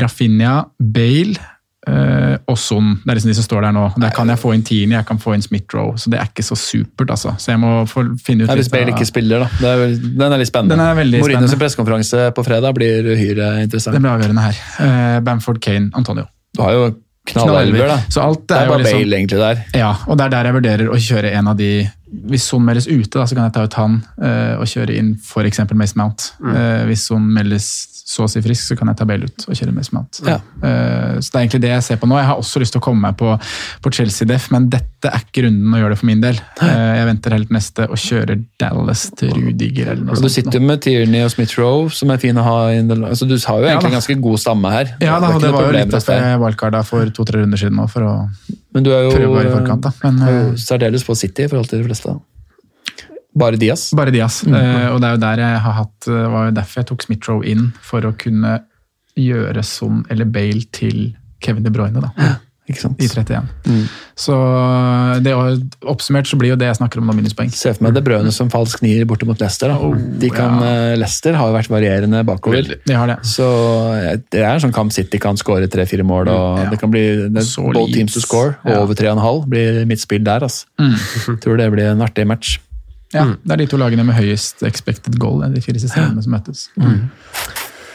Rafinha, 0.03 0.61
Bale 0.79 1.41
Uh, 1.89 2.37
og 2.45 2.59
Son. 2.61 2.91
Det 3.01 3.09
er 3.09 3.17
liksom 3.17 3.31
de 3.31 3.35
som 3.39 3.45
står 3.47 3.65
der 3.65 3.73
nå. 3.73 3.87
Der 4.03 4.11
kan 4.13 4.29
jeg 4.29 4.39
få 4.39 4.53
inn 4.53 4.63
Tini, 4.69 4.93
jeg 4.93 5.07
kan 5.09 5.19
få 5.19 5.33
inn 5.33 5.41
Smith-Roe, 5.41 5.95
så 5.99 6.11
det 6.13 6.19
er 6.21 6.29
ikke 6.29 6.45
så 6.45 6.59
supert, 6.61 7.09
altså. 7.09 7.33
Så 7.41 7.55
jeg 7.55 7.61
må 7.63 7.71
få 7.89 8.05
finne 8.21 8.45
ut 8.45 8.53
Nei, 8.53 8.59
hvis 8.61 8.69
Bale 8.73 8.93
ikke 8.93 9.09
spiller, 9.09 9.47
da. 9.47 9.49
Det 9.57 9.71
er, 9.71 9.95
den 10.21 10.27
er 10.27 10.43
litt 10.43 10.51
spennende. 10.51 10.77
Er 10.77 11.01
Mourinho 11.25 11.49
sin 11.49 11.63
pressekonferanse 11.63 12.29
på 12.37 12.45
fredag 12.45 12.77
blir 12.77 13.09
uhyre 13.15 13.55
interessant. 13.65 13.97
Det 13.97 14.05
blir 14.05 14.13
avgjørende 14.13 14.45
her. 14.45 14.61
Uh, 14.77 15.17
Bamford, 15.25 15.63
Kane, 15.65 15.89
Antonio. 15.97 16.29
Du 16.53 16.63
har 16.67 16.77
jo 16.77 16.85
knallelver, 17.33 17.87
da. 17.93 17.99
Så 18.09 18.25
alt 18.25 18.45
Det 18.47 18.57
er, 18.57 18.61
er 18.61 18.67
jo 18.67 18.73
bare 18.75 18.83
liksom, 18.85 18.99
bail 18.99 19.17
egentlig 19.21 19.41
der. 19.41 19.63
Ja, 19.81 19.95
og 20.07 20.19
det 20.19 20.27
er 20.27 20.35
der 20.37 20.51
jeg 20.51 20.59
vurderer 20.59 20.91
å 20.91 21.01
kjøre 21.09 21.33
en 21.39 21.51
av 21.53 21.59
de 21.61 21.71
Hvis 22.11 22.49
Son 22.51 22.65
meldes 22.67 22.89
ute, 22.91 23.13
da, 23.15 23.27
så 23.29 23.37
kan 23.37 23.47
jeg 23.47 23.55
ta 23.55 23.63
ut 23.67 23.79
han 23.79 24.01
uh, 24.19 24.59
og 24.59 24.67
kjøre 24.71 24.97
inn 24.99 25.15
f.eks. 25.21 25.63
Mace 25.79 25.99
Mount. 25.99 26.33
Mm. 26.43 26.51
Uh, 26.51 26.83
hvis 26.91 27.07
Son 27.07 27.27
meldes 27.37 27.71
så 28.11 28.25
å 28.27 28.31
si 28.31 28.41
frisk, 28.43 28.65
så 28.67 28.75
kan 28.75 28.91
jeg 28.91 28.99
ta 28.99 29.07
Bale 29.07 29.29
ut 29.31 29.45
og 29.47 29.55
kjøre 29.55 29.75
Mace 29.75 29.95
Mount. 29.95 30.19
Ja. 30.27 30.41
Uh, 30.59 31.21
så 31.23 31.31
det 31.31 31.37
er 31.37 31.45
egentlig 31.45 31.61
det 31.63 31.71
jeg 31.71 31.85
ser 31.87 32.01
på 32.03 32.09
nå. 32.11 32.17
Jeg 32.19 32.27
har 32.33 32.41
også 32.43 32.63
lyst 32.63 32.75
til 32.75 32.83
å 32.83 32.85
komme 32.85 33.05
meg 33.05 33.19
på, 33.21 33.37
på 33.85 33.93
Chelsea-def, 33.95 34.49
men 34.51 34.67
dette 34.73 35.13
er 35.13 35.23
ikke 35.23 35.45
runden 35.47 35.77
å 35.77 35.81
gjøre 35.81 35.95
det 35.95 36.01
for 36.01 36.11
min 36.11 36.25
del. 36.25 36.41
Jeg 36.61 37.07
venter 37.09 37.37
helt 37.37 37.53
neste 37.55 37.87
og 37.87 38.01
kjører 38.03 38.43
Dallas 38.61 39.07
til 39.17 39.31
Rudiger 39.37 39.93
eller 39.95 40.09
noe 40.09 40.19
Og 40.19 40.27
du 40.27 40.33
sitter 40.33 40.59
jo 40.59 40.67
med 40.67 40.83
Tierney 40.85 41.23
og 41.25 41.31
Smith-Rowe, 41.33 41.87
som 41.95 42.11
er 42.13 42.21
fin 42.23 42.37
å 42.37 42.45
ha. 42.45 42.57
inn 42.75 42.91
Altså, 42.99 43.29
du 43.31 43.37
har 43.39 43.63
jo 43.63 43.69
Ja, 43.69 43.77
egentlig 43.77 43.95
da. 43.95 44.01
ganske 44.01 44.19
god 44.27 44.43
stamme 44.43 44.75
her. 44.75 44.91
Ja, 44.99 45.21
da, 45.23 45.31
det, 45.37 45.45
det 45.47 45.55
var 45.55 45.69
jo 45.69 45.77
litt 45.79 45.95
det. 45.95 46.19
jeg 46.19 46.43
wildcarda 46.43 46.83
for 46.87 47.15
to-tre 47.15 47.45
runder 47.45 47.63
siden 47.63 47.79
nå, 47.79 47.87
for 47.91 48.11
å 48.11 48.15
Men 48.75 48.87
du 48.87 48.91
er 48.95 49.07
jo, 49.07 49.15
prøve 49.15 49.31
å 49.31 49.39
være 49.39 49.51
i 49.51 49.55
forkant. 49.55 49.87
da. 49.87 49.93
Men, 50.05 50.19
er 50.23 50.35
jo 50.35 50.43
eh, 50.51 50.59
særdeles 50.63 51.07
på 51.07 51.17
City 51.19 51.47
i 51.47 51.51
forhold 51.51 51.71
til 51.71 51.83
de 51.83 51.89
fleste. 51.89 52.17
Bare 53.41 53.59
Diaz. 53.59 53.89
Bare 53.97 54.15
Diaz. 54.15 54.41
Mm. 54.47 54.55
Uh, 54.55 54.87
og 54.95 55.01
det 55.01 55.09
er 55.09 55.17
jo 55.17 55.23
der 55.23 55.43
jeg 55.45 55.59
har 55.65 55.75
hatt 55.77 56.07
Det 56.07 56.23
var 56.33 56.49
jo 56.49 56.55
derfor 56.57 56.81
jeg 56.81 56.89
tok 56.89 57.05
Smith-Roe 57.07 57.47
inn, 57.51 57.67
for 57.87 58.07
å 58.07 58.15
kunne 58.19 58.57
gjøre 59.19 59.63
Son 59.67 60.05
eller 60.11 60.29
Bale 60.31 60.65
til 60.75 61.11
Kevin 61.43 61.67
De 61.67 61.73
Bruyne, 61.75 62.03
da. 62.03 62.31
Ikke 62.71 62.81
sant? 62.85 63.01
I 63.03 63.09
31. 63.11 63.49
Mm. 63.67 63.83
Så 64.21 64.35
det 65.25 65.33
oppsummert 65.91 66.29
så 66.31 66.37
blir 66.39 66.53
jo 66.53 66.59
det 66.61 66.69
jeg 66.69 66.79
snakker 66.79 67.01
om 67.01 67.09
nå, 67.11 67.15
minuspoeng. 67.19 67.51
Se 67.55 67.73
for 67.75 67.87
meg 67.87 67.95
De 67.97 68.03
Bruyne 68.07 68.31
som 68.37 68.51
falsk 68.53 68.83
nier 68.85 69.07
borte 69.11 69.27
mot 69.29 69.41
Leicester. 69.41 69.73
Da. 69.73 69.91
De 70.23 70.31
kan, 70.35 70.61
ja. 70.63 70.95
Leicester 71.01 71.35
har 71.39 71.51
jo 71.51 71.57
vært 71.57 71.73
varierende 71.73 72.23
bakover. 72.29 72.71
De 72.87 72.95
har 72.97 73.11
det. 73.11 73.19
Så 73.27 73.47
eh, 73.97 74.17
det 74.31 74.45
er 74.45 74.53
en 74.55 74.63
sånn 74.69 74.75
kamp 74.77 74.95
City 74.95 75.19
kan 75.23 75.39
skåre 75.41 75.67
tre-fire 75.73 76.07
mål, 76.07 76.29
og 76.31 76.39
Mm, 76.51 76.65
ja. 76.65 76.71
det 76.71 76.79
kan 76.81 76.91
bli 76.93 77.03
det, 77.35 77.45
both 77.75 77.93
teams 77.95 78.15
to 78.15 78.21
score. 78.25 78.57
Og 78.65 78.71
Ja. 78.73 78.81
over 78.83 78.95
3,5 78.95 79.47
blir 79.49 79.85
mitt 79.87 80.01
spill 80.01 80.23
der. 80.25 80.41
Altså. 80.47 80.67
Mm. 80.79 80.97
Tror 81.45 81.57
det 81.61 81.71
blir 81.73 81.91
en 81.93 82.01
artig 82.07 82.27
match. 82.27 82.59
Ja, 83.13 83.25
Det 83.43 83.51
er 83.53 83.57
de 83.57 83.67
to 83.67 83.77
lagene 83.77 84.05
med 84.07 84.15
høyest 84.15 84.63
expected 84.63 85.17
goal, 85.19 85.41
de 85.51 85.61
fire 85.61 85.81
siste 85.83 85.99
rundene 85.99 86.23
som 86.23 86.33
møtes. 86.37 86.69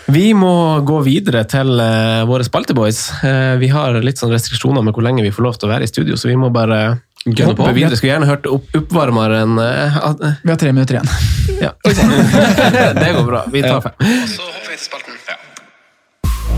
Vi 0.05 0.33
må 0.37 0.53
gå 0.85 0.99
videre 1.05 1.41
til 1.49 1.79
uh, 1.81 2.21
våre 2.29 2.45
spalteboys. 2.45 2.99
Uh, 3.23 3.55
vi 3.61 3.71
har 3.73 3.97
litt 4.05 4.21
sånn 4.21 4.33
restriksjoner 4.33 4.85
med 4.85 4.93
hvor 4.93 5.05
lenge 5.05 5.25
vi 5.25 5.33
får 5.33 5.47
lov 5.47 5.57
til 5.57 5.69
å 5.69 5.73
være 5.73 5.87
i 5.87 5.89
studio, 5.89 6.17
så 6.19 6.29
vi 6.29 6.37
må 6.37 6.51
bare 6.53 6.99
Gønne 7.25 7.55
på. 7.57 7.65
videre. 7.73 7.97
Skulle 7.97 8.11
gjerne 8.13 8.29
hørt 8.29 8.45
opp, 8.45 8.67
oppvarmeren 8.77 9.57
enn 9.57 9.57
uh, 9.57 10.37
Vi 10.43 10.51
har 10.51 10.59
tre 10.61 10.75
minutter 10.75 10.99
igjen. 10.99 11.09
Ja. 11.57 11.73
det 13.01 13.09
går 13.17 13.25
bra. 13.25 13.41
Vi 13.49 13.65
tar 13.65 13.81
fem. 13.81 13.97
Så 14.29 14.45
hopper 14.45 14.69
vi 14.69 14.77
til 14.77 14.85
spalten. 14.85 15.17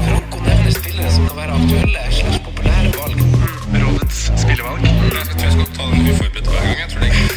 Franco 0.07 0.43
nevner 0.43 0.75
spillere 0.75 1.15
som 1.15 1.31
kan 1.31 1.39
være 1.39 1.61
aktuelle 1.61 2.05
slags 2.19 2.43
populære 2.49 2.93
valg. 2.99 3.25
Rådets 3.77 4.21
spillevalg. 4.43 4.83
Jeg 4.83 5.31
tror 5.31 5.47
jeg 5.47 5.55
skal 5.55 5.71
ta 5.79 5.91
den 5.93 6.11
uforberedt 6.11 6.51
hver 6.51 6.67
gang. 6.67 6.79
Jeg 6.83 6.91
tror 6.91 7.07
det 7.07 7.13
er 7.13 7.36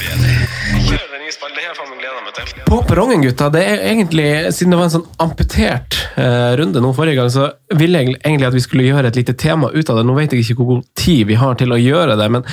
På 2.66 2.80
perrongen, 2.86 3.22
gutta. 3.22 3.48
Det 3.52 3.62
er 3.66 3.82
egentlig, 3.90 4.28
Siden 4.54 4.74
det 4.74 4.78
var 4.80 4.88
en 4.88 4.94
sånn 4.94 5.08
amputert 5.22 5.98
uh, 6.16 6.52
runde 6.60 6.82
nå 6.82 6.92
forrige 6.96 7.20
gang, 7.20 7.32
så 7.32 7.48
ville 7.78 8.02
jeg 8.02 8.16
egentlig 8.18 8.48
at 8.50 8.56
vi 8.56 8.64
skulle 8.64 8.86
gjøre 8.88 9.10
et 9.12 9.18
lite 9.20 9.36
tema 9.38 9.70
ut 9.72 9.90
av 9.90 10.00
det. 10.00 10.06
Nå 10.08 10.16
vet 10.18 10.34
jeg 10.34 10.44
ikke 10.44 10.58
hvor 10.60 10.72
god 10.74 10.86
tid 10.98 11.26
vi 11.30 11.38
har 11.40 11.58
til 11.60 11.74
å 11.74 11.80
gjøre 11.80 12.18
det, 12.20 12.30
men 12.36 12.46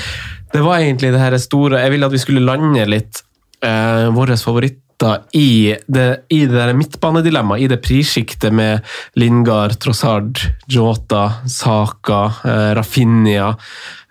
det 0.54 0.64
var 0.66 0.82
egentlig 0.82 1.12
det 1.14 1.22
her 1.22 1.36
store 1.44 1.82
Jeg 1.84 1.92
ville 1.92 2.08
at 2.08 2.14
vi 2.14 2.22
skulle 2.22 2.46
lande 2.46 2.86
litt 2.88 3.24
eh, 3.66 4.08
våre 4.16 4.38
favoritter 4.98 5.38
i 5.38 5.76
det, 5.88 6.26
i 6.30 6.46
det 6.46 6.74
midtbanedilemmaet, 6.74 7.62
i 7.62 7.68
det 7.68 7.78
prissjiktet 7.78 8.54
med 8.54 8.80
Lingard, 9.16 9.80
Trossard, 9.80 10.38
Jota, 10.68 11.34
Saka, 11.48 12.34
eh, 12.44 12.76
Rafinha, 12.76 13.56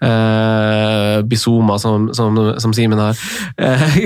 eh, 0.00 1.22
Bizoma, 1.22 1.78
som, 1.78 2.14
som, 2.14 2.54
som 2.58 2.72
Simen 2.72 2.98
har. 2.98 3.16
Eh, 3.56 3.96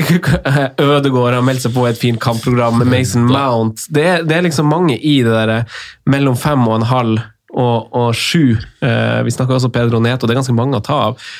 Ødegaard 0.80 1.34
har 1.34 1.42
meldt 1.42 1.62
seg 1.62 1.74
på 1.74 1.86
et 1.88 1.98
fint 1.98 2.20
kampprogram 2.20 2.78
med 2.78 2.86
Mason 2.86 3.26
Mount. 3.26 3.86
Det 3.90 4.04
er, 4.04 4.22
det 4.24 4.36
er 4.36 4.42
liksom 4.48 4.66
mange 4.70 4.96
i 4.98 5.22
det 5.22 5.32
der 5.32 5.64
mellom 6.06 6.36
fem 6.36 6.66
og 6.66 6.80
en 6.80 6.88
halv 6.88 7.20
og, 7.50 7.88
og 7.92 8.14
sju. 8.14 8.56
Eh, 8.80 9.22
vi 9.26 9.32
snakker 9.34 9.56
også 9.56 9.72
Pedro 9.74 10.00
Neto, 10.00 10.26
det 10.26 10.34
er 10.36 10.42
ganske 10.42 10.54
mange 10.54 10.78
å 10.78 10.84
ta 10.84 11.00
av. 11.10 11.32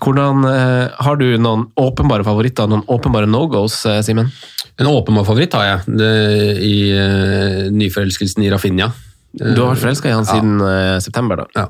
Hvordan, 0.00 0.44
eh, 0.48 0.88
Har 1.04 1.16
du 1.20 1.26
noen 1.38 1.66
åpenbare 1.76 2.24
favoritter, 2.24 2.68
noen 2.70 2.84
åpenbare 2.88 3.28
no-goes, 3.28 3.84
eh, 3.86 4.00
Simen? 4.02 4.30
En 4.80 4.88
åpenbar 4.88 5.26
favoritt 5.28 5.52
har 5.52 5.66
jeg, 5.66 5.96
det, 6.00 6.12
i 6.64 6.76
uh, 6.96 7.66
nyforelskelsen 7.68 8.46
i 8.46 8.48
Rafinha. 8.48 8.86
Du 9.36 9.60
har 9.60 9.74
vært 9.74 9.82
forelska 9.82 10.08
i 10.08 10.14
han 10.14 10.24
siden 10.24 10.54
uh, 10.62 10.96
september, 11.04 11.42
da? 11.42 11.50
Ja, 11.58 11.66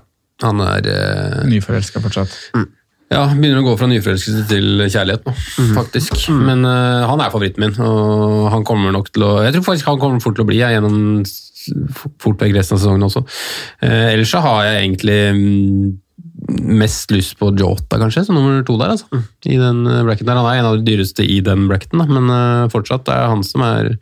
han 0.47 0.63
er 0.63 0.87
uh, 0.87 1.41
Nyforelska 1.51 1.99
fortsatt. 2.05 2.37
Ja, 3.11 3.25
begynner 3.35 3.65
å 3.65 3.67
gå 3.67 3.73
fra 3.81 3.89
nyforelskelse 3.91 4.45
til 4.47 4.85
kjærlighet 4.85 5.25
nå, 5.27 5.35
faktisk. 5.75 6.15
Men 6.31 6.63
uh, 6.63 7.09
han 7.11 7.19
er 7.25 7.33
favoritten 7.35 7.65
min, 7.65 7.75
og 7.83 8.47
han 8.55 8.63
kommer 8.69 8.95
nok 8.95 9.11
til 9.11 9.27
å 9.27 9.33
Jeg 9.43 9.57
tror 9.57 9.67
faktisk 9.73 9.91
han 9.91 9.99
kommer 9.99 10.23
fort 10.23 10.39
til 10.39 10.47
å 10.47 10.51
bli 10.53 10.61
jeg, 10.61 10.77
gjennom 10.77 11.25
fort 12.23 12.41
vekk 12.41 12.55
resten 12.55 12.79
av 12.79 12.85
sesongen 12.85 13.09
også. 13.09 13.25
Uh, 13.83 14.13
ellers 14.13 14.31
så 14.31 14.45
har 14.47 14.69
jeg 14.69 14.85
egentlig 14.85 15.19
mm, 15.35 15.91
mest 16.59 17.13
lyst 17.15 17.37
på 17.41 17.51
Jota, 17.59 17.99
kanskje, 18.01 18.25
som 18.27 18.39
nummer 18.39 18.65
to 18.67 18.77
der. 18.81 18.97
altså. 18.97 19.23
I 19.47 19.59
den 19.61 19.85
eh, 19.87 20.03
bracketen 20.07 20.31
der. 20.31 20.41
Han 20.41 20.51
er 20.51 20.61
en 20.61 20.71
av 20.71 20.79
de 20.79 20.87
dyreste 20.89 21.27
i 21.27 21.41
den 21.45 21.69
bracketen, 21.71 22.03
da. 22.03 22.09
men 22.11 22.33
eh, 22.35 22.71
fortsatt 22.73 23.09
er 23.13 23.29
han 23.31 23.45
som 23.47 23.65
er 23.67 23.95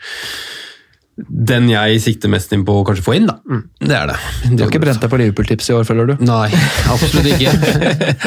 den 1.26 1.66
jeg 1.70 1.98
sikter 2.04 2.30
mest 2.30 2.52
inn 2.54 2.62
på 2.66 2.76
å 2.78 2.84
kanskje 2.86 3.02
få 3.02 3.14
inn. 3.18 3.26
da. 3.26 3.34
Det 3.82 3.94
er 3.96 4.06
det. 4.12 4.16
Du 4.54 4.62
har 4.62 4.70
ikke 4.70 4.80
brent 4.84 5.00
deg 5.02 5.10
på 5.10 5.18
Liverpool-tips 5.18 5.70
i 5.70 5.74
år, 5.74 5.86
føler 5.88 6.12
du? 6.12 6.20
Nei, 6.28 6.46
absolutt 6.92 7.26
ikke. 7.32 7.50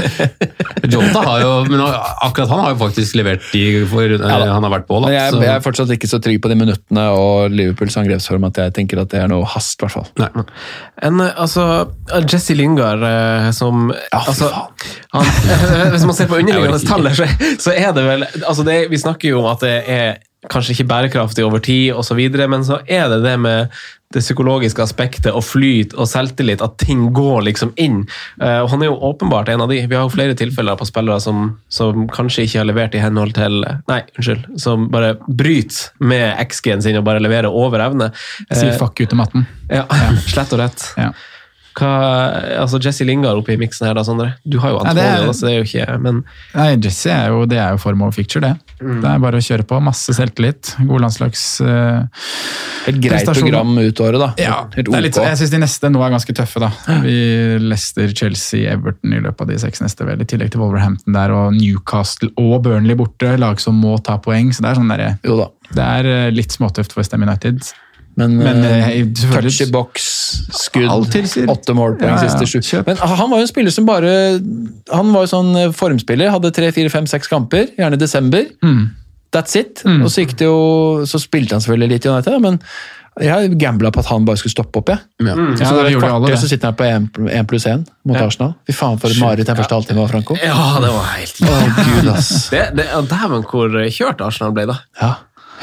Jota 0.92 1.22
har 1.24 1.42
jo 1.44 1.52
men 1.70 1.82
akkurat 1.86 2.50
han 2.52 2.64
har 2.66 2.74
jo 2.74 2.80
faktisk 2.82 3.16
levert 3.20 3.46
de 3.54 3.62
for, 3.89 4.16
Ja 4.18 4.39
han 4.52 4.66
har 4.66 4.74
vært 4.74 4.88
på. 4.89 4.98
da. 5.00 5.08
Men 5.08 5.16
jeg, 5.16 5.32
så- 5.32 5.42
jeg 5.46 5.54
er 5.56 5.64
fortsatt 5.64 5.94
ikke 5.96 6.10
så 6.12 6.20
trygg 6.24 6.42
på 6.44 6.52
de 6.52 6.58
minuttene 6.60 7.06
og 7.16 7.52
Liverpools 7.56 7.96
angrepsform 8.02 8.48
at 8.50 8.60
jeg 8.64 8.74
tenker 8.80 9.02
at 9.04 9.12
det 9.14 9.22
er 9.24 9.30
noe 9.32 9.46
hast, 9.46 9.78
i 9.80 9.86
hvert 9.86 9.96
fall. 9.96 10.46
En, 11.02 11.22
eh, 11.22 11.32
altså, 11.39 11.68
Jesse 12.28 12.56
Lingard 12.58 13.04
eh, 13.08 13.52
som 13.56 13.88
altså, 14.12 14.50
han, 15.13 15.32
Hvis 15.96 16.05
man 16.08 16.18
ser 16.18 16.28
på 16.32 16.39
underliggende 16.42 16.82
tall, 16.88 17.08
så, 17.16 17.28
så 17.62 17.72
er 17.78 17.93
det 17.96 18.04
vel 18.08 18.28
altså 18.42 18.63
det, 18.68 18.78
Vi 18.92 19.00
snakker 19.01 19.32
jo 19.32 19.42
om 19.46 19.50
at 19.54 19.63
det 19.63 19.78
er 19.88 20.20
kanskje 20.50 20.76
ikke 20.76 20.89
bærekraftig 20.89 21.46
over 21.46 21.62
tid, 21.62 21.93
videre, 22.18 22.47
men 22.50 22.63
så 22.66 22.82
er 22.88 23.09
det 23.12 23.22
det 23.24 23.39
med 23.39 23.74
det 24.12 24.20
psykologiske 24.20 24.84
aspektet 24.84 25.32
og 25.32 25.43
flyt 25.46 25.93
og 25.96 26.08
selvtillit, 26.09 26.62
at 26.63 26.76
ting 26.82 27.05
går 27.16 27.46
liksom 27.47 27.72
inn. 27.80 28.01
Uh, 28.42 28.68
Han 28.68 28.82
er 28.84 28.89
jo 28.89 28.97
åpenbart 29.12 29.50
en 29.50 29.63
av 29.63 29.72
de. 29.72 29.80
Vi 29.88 29.96
har 29.96 30.04
jo 30.04 30.12
flere 30.12 30.36
tilfeller 30.36 30.76
på 30.76 30.88
spillere 30.89 31.22
som, 31.24 31.54
som 31.72 32.08
kanskje 32.12 32.43
ikke 32.47 32.59
har 32.59 32.68
levert 32.68 32.97
i 32.97 33.04
henhold 33.04 33.36
til 33.38 33.62
Nei, 33.88 34.01
unnskyld. 34.18 34.50
Som 34.59 34.89
bare 34.92 35.13
bryter 35.28 35.93
med 36.04 36.36
XG-en 36.50 36.84
sin 36.84 37.00
og 37.00 37.05
bare 37.08 37.24
leverer 37.24 37.47
over 37.47 37.86
evne. 37.86 38.12
Uh, 38.50 38.58
Sier 38.58 38.76
fuck 38.80 39.00
ut 39.00 39.08
til 39.08 39.20
matten. 39.22 39.47
ja, 39.72 39.86
slett 40.34 40.51
og 40.58 40.66
rett. 40.66 40.89
Ja. 41.00 41.13
Hva, 41.78 41.89
altså 42.60 42.80
Jesse 42.84 43.06
Lingard 43.08 43.39
oppi 43.39 43.56
miksen 43.60 43.88
her, 43.88 43.96
da, 43.96 44.04
Sondre? 44.04 44.34
Du 44.43 44.58
har 44.60 44.74
jo 44.74 44.80
Ja, 44.82 44.89
Antonio, 44.92 45.30
er- 45.30 45.36
så 45.38 45.48
det 45.48 45.52
er 45.52 45.58
jo 45.62 45.68
ikke 45.70 46.00
Men 46.04 46.24
Nei, 46.56 46.68
Jesse 46.84 47.12
er 47.14 47.30
jo, 47.32 47.46
det 47.48 47.60
er 47.62 47.72
jo 47.76 47.82
form 47.82 48.02
over 48.04 48.12
picture, 48.16 48.42
det. 48.43 48.76
Mm. 48.82 49.00
Det 49.02 49.10
er 49.12 49.22
bare 49.24 49.39
å 49.39 49.46
kjøre 49.46 49.66
på. 49.70 49.80
Masse 49.84 50.16
selvtillit. 50.18 50.74
God 50.89 51.06
landslags... 51.06 51.43
uh, 51.64 52.04
Helt 52.88 53.02
greit 53.04 53.30
program 53.30 53.78
ut 53.78 54.02
året, 54.04 54.20
da. 54.20 54.30
Ja, 54.42 54.58
Helt 54.76 54.89
det 54.89 54.98
er 55.00 55.06
litt, 55.06 55.20
jeg 55.22 55.39
syns 55.39 55.54
de 55.54 55.62
neste 55.62 55.92
nå 55.93 56.02
er 56.04 56.16
ganske 56.16 56.36
tøffe, 56.36 56.64
da. 56.64 56.72
Vi 57.06 57.16
Leicester, 57.62 58.12
Chelsea, 58.18 58.72
Everton 58.74 59.14
i 59.16 59.22
løpet 59.24 59.46
av 59.46 59.52
de 59.54 59.60
seks 59.62 59.84
neste, 59.84 60.08
vel. 60.08 60.22
I 60.24 60.28
tillegg 60.28 60.52
til 60.54 60.64
Wolverhampton 60.64 61.16
der, 61.16 61.32
og 61.36 61.56
Newcastle 61.56 62.32
og 62.42 62.64
Burnley 62.66 62.98
borte. 63.00 63.36
Lag 63.39 63.62
som 63.64 63.78
må 63.80 63.96
ta 64.04 64.18
poeng. 64.22 64.52
Så 64.56 64.66
det 64.66 64.74
er 64.74 64.82
sånn 64.82 64.92
derre 64.92 65.14
Det 65.72 65.86
er 65.86 66.10
eh, 66.10 66.32
litt 66.36 66.52
småtøft 66.52 66.92
for 66.98 67.06
Stem 67.08 67.24
United. 67.24 67.64
Men, 68.22 68.38
Men, 68.38 68.64
eh, 68.64 69.02
touch 69.34 69.62
i 69.66 69.68
boks, 69.74 70.06
skudd, 70.62 70.88
åtte 71.50 71.74
målpoeng 71.78 72.12
Ja, 72.14 72.16
ja, 72.22 72.30
siste 72.30 72.46
sju. 72.48 72.60
kjøp. 72.62 72.88
Men 72.92 73.02
han 73.02 73.30
var 73.32 73.42
jo 73.42 73.48
en 73.48 73.52
spiller 73.52 73.74
som 73.74 73.88
bare 73.89 74.14
Han 74.93 75.12
var 75.16 75.26
jo 75.28 75.32
sånn 75.34 75.52
eh, 75.58 75.74
formspiller, 75.76 76.30
hadde 76.34 76.54
tre, 76.56 76.72
fire, 76.76 76.93
fem, 76.93 77.10
seks 77.10 77.28
kamper, 77.32 77.70
gjerne 77.78 77.98
i 77.98 78.02
desember. 78.02 78.46
Mm. 78.64 78.89
That's 79.32 79.56
it. 79.56 79.82
Og 79.88 80.10
så 80.12 80.26
gikk 80.26 80.34
det 80.42 80.48
jo 80.50 81.06
Så 81.08 81.22
spilte 81.24 81.56
han 81.56 81.62
selvfølgelig 81.64 81.93
litt 81.96 82.06
i 82.06 82.12
United, 82.12 82.42
men 82.43 82.60
jeg 83.20 83.58
gambla 83.60 83.89
på 83.92 84.00
at 84.00 84.08
han 84.08 84.24
bare 84.24 84.39
skulle 84.39 84.54
stoppe 84.54 84.80
opp, 84.80 84.88
jeg. 84.93 85.00
Ja. 85.20 85.34
Så 85.36 85.36
Ja, 85.36 85.48
det 85.52 85.58
det 85.60 85.66
var 85.68 85.76
alle 85.76 86.00
kvarter, 86.00 86.28
det. 86.32 86.38
så 86.39 86.48
sitter 86.48 86.70
han 86.70 86.76
på 86.80 86.86
1 87.28 87.48
pluss 87.50 87.66
1 87.68 87.82
mot 88.08 88.16
Arsenal. 88.24 88.54
Fy 88.70 88.72
faen, 88.72 88.98
for 89.02 89.12
et 89.12 89.20
mareritt 89.20 89.50
den 89.52 89.58
første 89.60 89.76
halvtimen 89.76 90.00
var, 90.00 90.08
Franco. 90.14 90.38
Ja, 90.39 90.80
det 90.80 90.92
var 90.96 91.10
helt 91.18 91.42
Å, 91.43 91.58
gud, 91.92 92.08
ass. 92.14 92.30
det, 92.54 92.62
det, 92.80 92.86
Dæven, 93.12 93.43
hvor 93.52 93.76
kjørt 93.92 94.24
Arsenal 94.24 94.54
ble, 94.56 94.66
da. 94.72 94.78
Ja, 95.02 95.12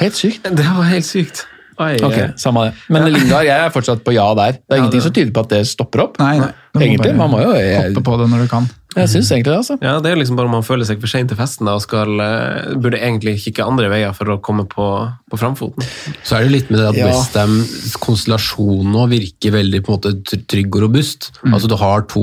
helt 0.02 0.20
sykt. 0.20 0.44
Det 0.44 0.66
var 0.76 0.90
helt 0.92 1.08
sykt. 1.08 1.46
Oi, 1.78 1.92
Ok, 2.02 2.16
eh, 2.18 2.30
samme 2.36 2.64
det. 2.66 2.72
Men 2.90 3.06
Lingard, 3.12 3.44
jeg 3.46 3.54
er 3.54 3.70
fortsatt 3.70 4.00
på 4.06 4.12
ja 4.16 4.26
der. 4.34 4.58
Det 4.58 4.74
er 4.74 4.80
ingenting 4.82 5.04
som 5.04 5.12
tyder 5.14 5.30
på 5.36 5.44
at 5.46 5.52
det 5.54 5.60
stopper 5.70 6.02
opp. 6.08 6.18
Nei, 6.18 6.38
nei. 6.42 6.50
Egentlig, 6.78 7.14
man 7.16 7.30
må 7.32 7.40
jo 7.42 7.52
Jeg, 7.56 7.94
Hoppe 7.94 8.02
på 8.06 8.16
det 8.20 8.26
når 8.30 8.42
du 8.44 8.48
kan. 8.50 8.66
jeg 8.94 9.08
syns 9.10 9.30
egentlig 9.32 9.50
det, 9.50 9.56
altså. 9.58 9.76
Ja, 9.82 9.96
Det 10.02 10.10
er 10.12 10.18
liksom 10.20 10.36
bare 10.38 10.46
om 10.46 10.52
man 10.58 10.66
føler 10.66 10.86
seg 10.86 11.00
for 11.02 11.10
sein 11.10 11.26
til 11.30 11.38
festen 11.38 11.66
da, 11.66 11.74
og 11.78 11.82
skal, 11.82 12.12
uh, 12.18 12.74
burde 12.78 12.98
egentlig 13.00 13.36
kikke 13.42 13.64
andre 13.66 13.88
veier 13.90 14.14
for 14.14 14.30
å 14.30 14.38
komme 14.42 14.66
på, 14.70 14.86
på 15.30 15.38
framfoten. 15.40 15.82
Så 16.22 16.36
er 16.38 16.46
det 16.46 16.52
litt 16.54 16.70
med 16.70 16.78
det 16.82 16.88
at 16.92 16.98
Ja. 17.00 17.08
Westhams 17.10 17.96
konstellasjon 18.02 18.90
nå 18.94 19.06
virker 19.10 19.54
veldig 19.56 19.82
på 19.86 19.94
en 19.94 19.98
måte 19.98 20.44
trygg 20.50 20.74
og 20.76 20.86
robust. 20.88 21.32
Mm. 21.44 21.54
Altså 21.54 21.68
Du 21.70 21.76
har 21.78 22.06
to 22.10 22.22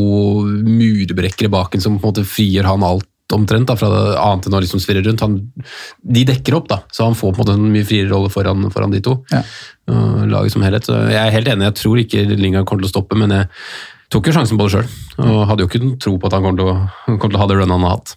murbrekkere 0.64 1.52
baken 1.52 1.82
som 1.84 2.00
på 2.00 2.06
en 2.08 2.14
måte 2.14 2.28
frigjør 2.28 2.72
han 2.74 2.84
alt 2.88 3.08
omtrent, 3.38 3.68
da, 3.70 3.76
fra 3.80 3.90
det 3.92 4.04
annet 4.22 4.48
enn 4.50 4.58
å 4.58 4.62
liksom 4.64 4.82
svirre 4.84 5.04
rundt. 5.06 5.24
Han, 5.26 5.38
de 6.18 6.24
dekker 6.32 6.58
opp, 6.58 6.70
da, 6.72 6.80
så 6.94 7.08
han 7.08 7.18
får 7.18 7.34
på 7.36 7.42
en 7.42 7.44
måte 7.44 7.56
en 7.60 7.68
mye 7.74 7.88
friere 7.88 8.10
rolle 8.12 8.32
foran, 8.34 8.70
foran 8.74 8.94
de 8.96 9.02
to. 9.06 9.18
Ja. 9.34 9.44
Og 9.92 10.24
laget 10.32 10.56
som 10.56 10.64
helhet. 10.66 10.88
Så 10.88 10.96
jeg 11.12 11.20
er 11.22 11.36
helt 11.36 11.52
enig, 11.52 11.68
jeg 11.70 11.78
tror 11.82 12.02
ikke 12.02 12.24
Lingard 12.36 12.66
kommer 12.70 12.86
til 12.86 12.90
å 12.92 12.96
stoppe, 12.96 13.20
men 13.20 13.36
jeg 13.36 13.52
tok 14.14 14.30
jo 14.30 14.36
sjansen 14.38 14.58
på 14.60 14.68
det 14.68 14.74
sjøl. 14.78 14.90
Og 15.26 15.44
hadde 15.50 15.66
jo 15.66 15.70
ikke 15.70 15.84
noen 15.84 16.00
tro 16.02 16.16
på 16.18 16.30
at 16.32 16.38
han 16.38 16.46
kommer 16.48 16.62
til 16.62 16.72
å, 16.74 17.18
kom 17.20 17.30
til 17.30 17.38
å 17.40 17.44
ha 17.44 17.48
det 17.52 17.60
runnet 17.62 17.76
han 17.78 17.86
har 17.88 17.96
hatt. 18.00 18.16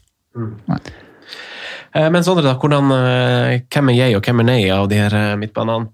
Eh, 1.97 2.09
Men 2.13 2.25
Sondre, 2.25 2.45
da, 2.45 2.57
hvordan, 2.61 2.91
eh, 2.95 3.61
hvem 3.73 3.93
er 3.93 3.97
jeg 4.03 4.17
og 4.19 4.25
hvem 4.29 4.43
er 4.45 4.49
nei 4.51 4.61
av 4.75 4.89
de 4.91 4.99
her 5.01 5.15
eh, 5.17 5.37
midtbanene? 5.41 5.89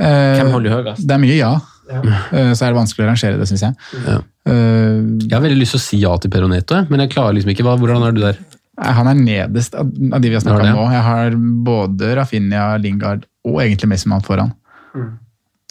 Eh, 0.00 0.36
Hvem 0.38 0.50
holder 0.54 0.70
du 0.70 0.74
høyest? 0.78 1.06
Det 1.06 1.14
er 1.16 1.20
mye 1.22 1.36
ja. 1.36 1.52
Eh, 1.90 2.52
Så 2.54 2.64
er 2.66 2.70
det 2.72 2.78
vanskelig 2.78 3.04
å 3.06 3.08
rangere 3.10 3.38
det, 3.40 3.48
syns 3.50 3.64
jeg. 3.66 3.74
Ja. 4.06 4.18
Eh, 4.46 5.00
Jeg 5.26 5.32
har 5.34 5.42
veldig 5.44 5.58
lyst 5.60 5.74
til 5.76 5.80
å 5.80 5.84
si 5.84 5.98
ja 6.04 6.16
til 6.22 6.30
Peroneto, 6.30 6.84
men 6.90 7.00
jeg 7.04 7.10
klarer 7.16 7.34
liksom 7.36 7.50
ikke. 7.54 7.66
Hva, 7.66 7.76
hvordan 7.80 8.06
er 8.08 8.12
du 8.16 8.20
der? 8.22 8.38
Han 8.80 9.08
er 9.10 9.14
nederst 9.18 9.74
av 9.76 9.90
de 9.92 10.28
vi 10.30 10.34
har 10.38 10.40
snakka 10.44 10.62
om 10.70 10.78
nå. 10.78 10.84
Jeg 10.94 11.02
har 11.04 11.34
både 11.66 12.14
Rafinha, 12.16 12.78
Lingard 12.80 13.26
og 13.44 13.58
egentlig 13.60 13.90
Messemann 13.92 14.22
foran. 14.24 14.54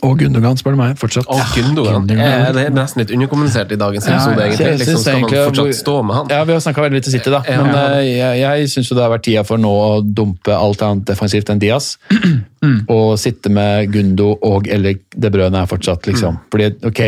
Og 0.05 0.13
Gundogan, 0.19 0.55
spør 0.55 0.75
du 0.75 0.79
meg. 0.79 0.93
Fortsatt. 0.99 1.27
Og 1.27 1.39
Gundogan. 1.55 2.05
Eh, 2.13 2.51
Det 2.55 2.61
er 2.69 2.71
nesten 2.71 3.01
litt 3.01 3.11
underkommunisert 3.11 3.71
i 3.75 3.77
dagens 3.79 4.05
Ja, 4.07 4.15
episode, 4.15 4.39
ja. 4.39 4.45
egentlig. 4.47 4.77
Liksom, 4.79 5.01
skal 5.03 5.19
man 5.25 5.33
fortsatt 5.49 5.75
stå 5.79 5.95
med 6.07 6.15
han? 6.15 6.29
Ja, 6.31 6.43
Vi 6.47 6.53
har 6.55 6.61
snakka 6.63 6.85
veldig 6.85 7.01
til 7.03 7.11
City, 7.17 7.29
da. 7.33 7.41
Men 7.47 7.73
ja. 7.75 7.83
jeg, 7.99 8.39
jeg 8.39 8.69
syns 8.71 8.89
det 8.95 9.03
har 9.03 9.11
vært 9.11 9.25
tida 9.27 9.43
for 9.43 9.57
nå 9.59 9.71
å 9.73 9.89
dumpe 10.05 10.55
alt 10.55 10.81
annet 10.87 11.03
defensivt 11.09 11.51
enn 11.51 11.59
Diaz. 11.59 11.97
Og 12.95 13.17
sitte 13.19 13.51
med 13.51 13.91
Gundo 13.91 14.37
og 14.41 14.67
eller 14.71 14.95
De 15.15 15.29
Brøne 15.35 15.63
er 15.65 15.67
fortsatt, 15.67 16.07
liksom. 16.07 16.39
Fordi, 16.51 16.71
ok, 16.87 17.03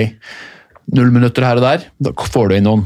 null 0.96 1.12
minutter 1.16 1.48
her 1.48 1.60
og 1.62 1.66
der, 1.66 1.88
da 2.04 2.12
får 2.18 2.50
du 2.52 2.56
inn 2.60 2.68
noen. 2.68 2.86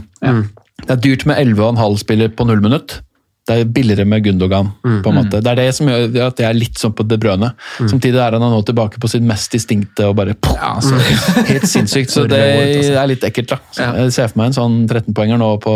Det 0.86 0.92
er 0.92 1.02
dyrt 1.02 1.26
med 1.26 1.38
11,5 1.42 1.98
spiller 2.02 2.30
på 2.30 2.46
null 2.46 2.62
minutt. 2.62 3.00
Det 3.46 3.56
er 3.62 3.68
billigere 3.70 4.06
med 4.10 4.24
Gundogan. 4.26 4.72
på 4.82 5.12
en 5.12 5.18
måte. 5.20 5.42
Det 5.44 5.52
er 5.52 5.60
det 5.60 5.76
som 5.78 5.90
gjør 5.92 6.16
at 6.28 6.40
jeg 6.42 6.48
er 6.50 6.58
litt 6.58 6.80
sånn 6.82 6.96
på 6.98 7.06
De 7.06 7.18
Brøne. 7.22 7.52
Samtidig 7.78 8.18
er 8.18 8.38
han 8.40 8.42
nå 8.42 8.62
tilbake 8.66 8.98
på 9.02 9.10
sitt 9.12 9.22
mest 9.22 9.54
distinkte 9.54 10.08
og 10.10 10.16
bare 10.18 10.34
poff, 10.34 10.58
Ja, 10.58 10.72
altså, 10.80 10.98
Helt 11.52 11.68
sinnssykt, 11.70 12.10
så 12.10 12.26
det 12.30 12.40
er 12.42 13.06
litt 13.12 13.24
ekkelt. 13.28 13.54
da. 13.54 13.60
Så 13.72 13.92
Jeg 14.02 14.16
ser 14.18 14.32
for 14.34 14.42
meg 14.42 14.50
en 14.50 14.58
sånn 14.58 14.80
13-poenger 14.90 15.38
nå 15.38 15.52
på 15.62 15.76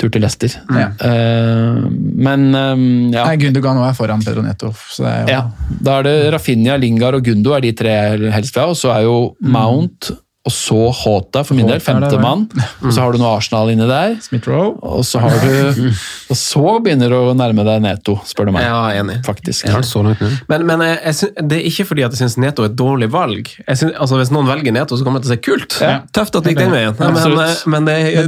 tur 0.00 0.10
til 0.10 0.24
Leicester. 0.24 0.54
Ja. 0.74 0.88
Eh, 1.06 1.84
men 2.26 2.48
eh, 2.50 2.82
ja. 3.14 3.28
Nei, 3.28 3.36
Gundogan 3.44 3.78
nå 3.78 3.86
er 3.86 3.94
foran 3.94 4.24
Pedro 4.24 4.42
Neto. 4.42 4.72
Så 4.90 5.04
det 5.06 5.12
er 5.12 5.22
jo, 5.22 5.36
ja. 5.36 5.78
Da 5.86 6.00
er 6.00 6.08
det 6.08 6.16
Rafinha, 6.34 6.76
Lingard 6.82 7.20
og 7.20 7.24
Gundo 7.30 7.54
er 7.54 7.62
de 7.62 7.72
tre 7.78 7.94
helst 8.34 8.58
ha. 8.58 8.66
Og 8.72 8.78
så 8.80 8.90
er 8.96 9.06
jo 9.06 9.16
Mount 9.44 10.10
og 10.42 10.50
så 10.50 10.76
Hota, 10.90 11.44
for 11.46 11.54
min 11.54 11.68
del, 11.70 11.78
femtemann. 11.78 12.48
Og 12.82 12.90
så 12.90 13.04
har 13.04 13.12
du 13.14 13.20
noe 13.22 13.36
Arsenal 13.38 13.68
inni 13.70 13.86
der. 13.86 14.16
Og 14.82 15.04
så 15.06 15.20
har 15.22 15.36
du 15.38 15.84
Og 16.32 16.34
så 16.38 16.62
begynner 16.82 17.12
du 17.12 17.16
å 17.16 17.34
nærme 17.38 17.62
deg 17.68 17.82
Neto, 17.84 18.16
spør 18.26 18.48
du 18.50 18.54
meg. 18.56 18.64
Ja, 18.66 18.80
enig. 18.98 19.20
Faktisk. 19.26 19.68
Jeg 19.68 19.76
har 19.76 19.86
så 19.86 20.02
langt. 20.02 20.24
Men, 20.50 20.64
men 20.66 20.82
jeg, 20.82 20.98
jeg 21.04 21.18
synes, 21.20 21.46
det 21.52 21.58
er 21.60 21.68
ikke 21.70 21.86
fordi 21.92 22.06
at 22.08 22.16
jeg 22.16 22.24
syns 22.24 22.36
Neto 22.42 22.66
er 22.66 22.72
et 22.72 22.76
dårlig 22.80 23.08
valg. 23.14 23.52
Jeg 23.68 23.78
syns- 23.84 23.94
altså 23.94 24.18
Hvis 24.18 24.32
noen 24.34 24.50
velger 24.50 24.74
Neto, 24.74 24.98
så 24.98 25.06
kommer 25.06 25.22
det 25.22 25.28
til 25.28 25.32
å 25.32 25.36
se 25.36 25.44
kult. 25.46 25.78
Ja. 25.84 25.94
Tøft 26.10 26.34
at 26.40 26.42
det 26.48 26.56
gikk 26.56 26.64
den 26.64 26.74
veien. 26.74 26.98
Men, 26.98 27.14
Absolutt. 27.14 27.62
men 27.76 27.86
det 27.86 27.96
er 28.00 28.26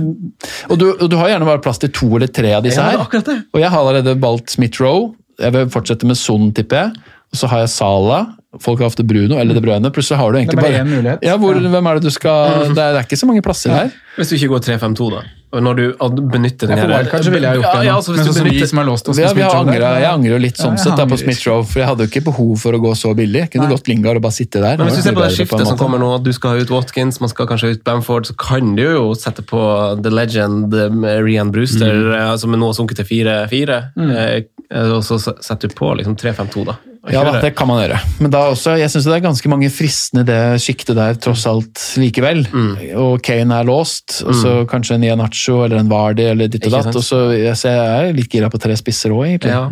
Og 0.71 0.79
du, 0.79 0.87
og 0.95 1.11
du 1.11 1.17
har 1.19 1.33
gjerne 1.35 1.51
bare 1.51 1.65
plass 1.67 1.83
til 1.83 1.91
to 1.99 2.13
eller 2.15 2.31
tre 2.31 2.55
av 2.55 2.63
disse 2.63 2.79
Ja, 2.79 2.93
er 2.95 3.03
her. 3.11 3.27
det. 3.27 3.37
Og 3.51 3.59
jeg 3.65 3.71
har 3.75 3.81
allerede 3.83 4.15
valgt 4.23 4.55
Smith-Roe. 4.55 5.11
Jeg 5.43 5.51
vil 5.51 5.67
fortsette 5.67 6.07
med 6.07 6.15
Son, 6.17 6.53
tipper 6.55 6.77
jeg. 6.85 7.03
Så 7.35 7.51
har 7.51 7.65
jeg 7.65 7.75
Sala. 7.75 8.25
Folk 8.63 8.81
har 8.81 8.87
ofte 8.87 9.03
Bruno 9.03 9.39
eller 9.43 9.57
De 9.57 9.63
Bruyne. 9.63 9.91
Plutselig 9.91 10.21
har 10.21 10.33
du 10.33 10.39
egentlig 10.39 10.57
Det 10.57 10.63
bare 10.63 10.73
bare 10.73 10.83
ja, 10.83 10.85
mulighet. 10.87 11.25
Ja, 11.27 11.37
Hvem 11.75 11.89
er 11.91 11.99
det 11.99 12.07
du 12.07 12.15
skal 12.15 12.61
Det 12.61 12.69
er, 12.71 12.75
det 12.95 13.01
er 13.01 13.07
ikke 13.09 13.19
så 13.19 13.31
mange 13.31 13.43
plasser 13.43 13.75
her. 13.75 13.97
Hvis 14.15 14.31
du 14.31 14.37
ikke 14.39 14.53
går 14.55 14.69
3-5-2, 14.69 15.09
da. 15.11 15.25
Og 15.55 15.63
når 15.63 15.79
du 15.79 15.85
benytter 16.31 16.67
den 16.67 16.79
her- 16.79 16.87
ville 16.87 17.47
jeg 17.47 17.61
gjort 17.61 17.75
det. 17.75 17.75
Ja, 17.75 17.83
ja, 17.83 17.95
altså, 17.97 18.15
Men 18.15 18.27
sånn 18.27 18.35
som 18.35 18.49
vi 18.49 18.67
som 18.67 18.79
er 18.79 18.87
låst 18.89 19.09
oss 19.09 19.19
Ja, 19.19 19.29
har 19.29 19.35
jeg 19.35 20.11
angrer 20.11 20.31
jo 20.35 20.39
litt 20.39 20.57
sånn 20.59 20.75
Ja, 20.75 20.83
sett 20.83 20.97
da 20.97 21.07
på 21.07 21.15
angrer. 21.15 21.23
Smith-Rowe, 21.23 21.67
for 21.67 21.79
jeg 21.79 21.89
hadde 21.89 22.07
jo 22.07 22.11
ikke 22.11 22.25
behov 22.31 22.59
for 22.59 22.73
å 22.73 22.81
gå 22.83 22.93
så 22.99 23.15
billig. 23.15 23.41
Jeg 23.47 23.51
kunne 23.53 23.69
gått 23.71 23.89
Lingard 23.89 24.17
og 24.17 24.23
bare 24.23 24.33
sitte 24.35 24.61
der. 24.61 24.77
Men 24.77 24.89
hvis 24.89 24.97
du 24.97 25.03
ser 25.03 25.15
på 25.15 25.23
det 25.23 25.31
skiftet 25.37 25.61
på 25.61 25.67
som 25.67 25.79
kommer 25.79 25.99
nå, 25.99 26.15
at 26.15 26.25
du 26.25 26.33
skal 26.33 26.51
ha 26.51 26.57
ut 26.59 26.71
Watkins, 26.71 27.21
man 27.21 27.29
skal 27.29 27.47
kanskje 27.47 27.71
ut 27.75 27.85
Bamford, 27.85 28.27
så 28.27 28.37
kan 28.37 28.75
du 28.75 28.83
jo 28.83 29.15
sette 29.15 29.43
på 29.47 30.03
The 30.03 30.11
Legend 30.11 30.75
med 30.95 31.23
Rian 31.23 31.53
Brewster, 31.53 31.95
mm. 31.95 32.39
som 32.39 32.53
er 32.53 32.59
nå 32.59 32.75
sunket 32.75 32.97
til 32.97 33.07
4-4, 33.07 33.79
eh, 34.11 34.43
og 34.73 35.03
så 35.05 35.19
setter 35.21 35.69
du 35.71 35.75
på 35.79 35.91
liksom 35.99 36.17
3-5-2, 36.17 36.65
da. 36.67 36.75
Ja 37.13 37.21
da, 37.27 37.35
det 37.43 37.51
kan 37.53 37.69
man 37.69 37.83
gjøre. 37.83 37.99
Men 38.25 38.31
da 38.33 38.47
også, 38.49 38.79
jeg 38.81 38.89
syns 38.89 39.05
det 39.05 39.13
er 39.19 39.25
ganske 39.27 39.51
mange 39.53 39.69
fristende 39.69 40.23
i 40.25 40.29
det 40.31 40.61
sjiktet 40.65 40.97
der, 40.97 41.19
tross 41.21 41.43
alt 41.51 41.83
likevel. 42.01 42.47
Mm. 42.49 42.71
Og 43.03 43.19
Kane 43.27 43.59
er 43.61 43.69
låst, 43.69 44.23
og 44.25 44.33
så 44.39 44.55
kanskje 44.71 44.97
en 44.97 45.05
Ianacho 45.11 45.59
eller 45.67 45.83
en 45.83 45.91
Vardy 45.93 46.25
eller 46.31 46.49
ditt 46.49 46.65
og 46.71 46.79
datt. 46.79 46.97
Og 46.97 47.05
så 47.05 47.21
jeg, 47.37 47.53
ser, 47.61 47.77
jeg 47.77 48.09
er 48.09 48.17
litt 48.17 48.33
gira 48.33 48.49
på 48.49 48.61
tre 48.63 48.73
spisser 48.81 49.13
òg, 49.13 49.27
egentlig. 49.35 49.53
Ja. 49.53 49.69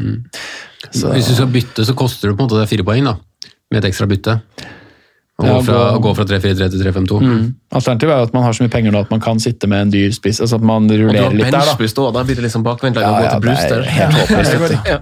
Så- 0.93 1.15
Hvis 1.15 1.31
du 1.33 1.35
skal 1.39 1.49
bytte, 1.55 1.87
så 1.89 1.97
koster 1.97 2.29
det 2.29 2.37
på 2.37 2.45
en 2.45 2.51
måte 2.51 2.61
det 2.61 2.69
fire 2.69 2.85
poeng, 2.85 3.09
da. 3.09 3.17
Med 3.73 3.81
et 3.81 3.89
ekstra 3.95 4.05
bytte. 4.11 4.37
Å 5.43 5.47
Ja, 5.47 5.55
gå 5.59 5.63
fra, 5.67 5.81
gå- 6.05 6.15
fra 6.17 6.25
3-4-3 6.31 6.69
til 6.73 6.83
3-5-2. 6.87 7.19
Mm. 7.23 7.43
Alternativet 7.73 8.13
er 8.15 8.19
jo 8.23 8.27
at 8.29 8.35
man 8.37 8.43
har 8.47 8.53
så 8.57 8.63
mye 8.65 8.73
penger 8.73 8.93
nå 8.95 9.01
at 9.03 9.11
man 9.11 9.21
kan 9.25 9.41
sitte 9.43 9.67
med 9.69 9.81
en 9.87 9.91
dyr 9.93 10.13
spiss. 10.15 10.41
altså 10.45 10.57
at 10.61 10.65
man 10.69 10.87
rullerer 10.91 11.33
litt 11.35 11.47
der, 11.49 11.57
da. 11.57 11.63
benchboost 11.65 11.97
da 12.15 12.23
blir 12.29 12.37
det 12.39 12.45
liksom 12.47 12.63
bakvendtlag 12.67 13.07
å 13.09 13.13
gå 13.17 13.25
ja, 13.25 13.31
til 13.31 13.37
er 13.37 13.45
Brewster. 13.47 13.83
helt 13.97 14.15
håpløst. 14.21 14.79
Ja. 14.93 14.99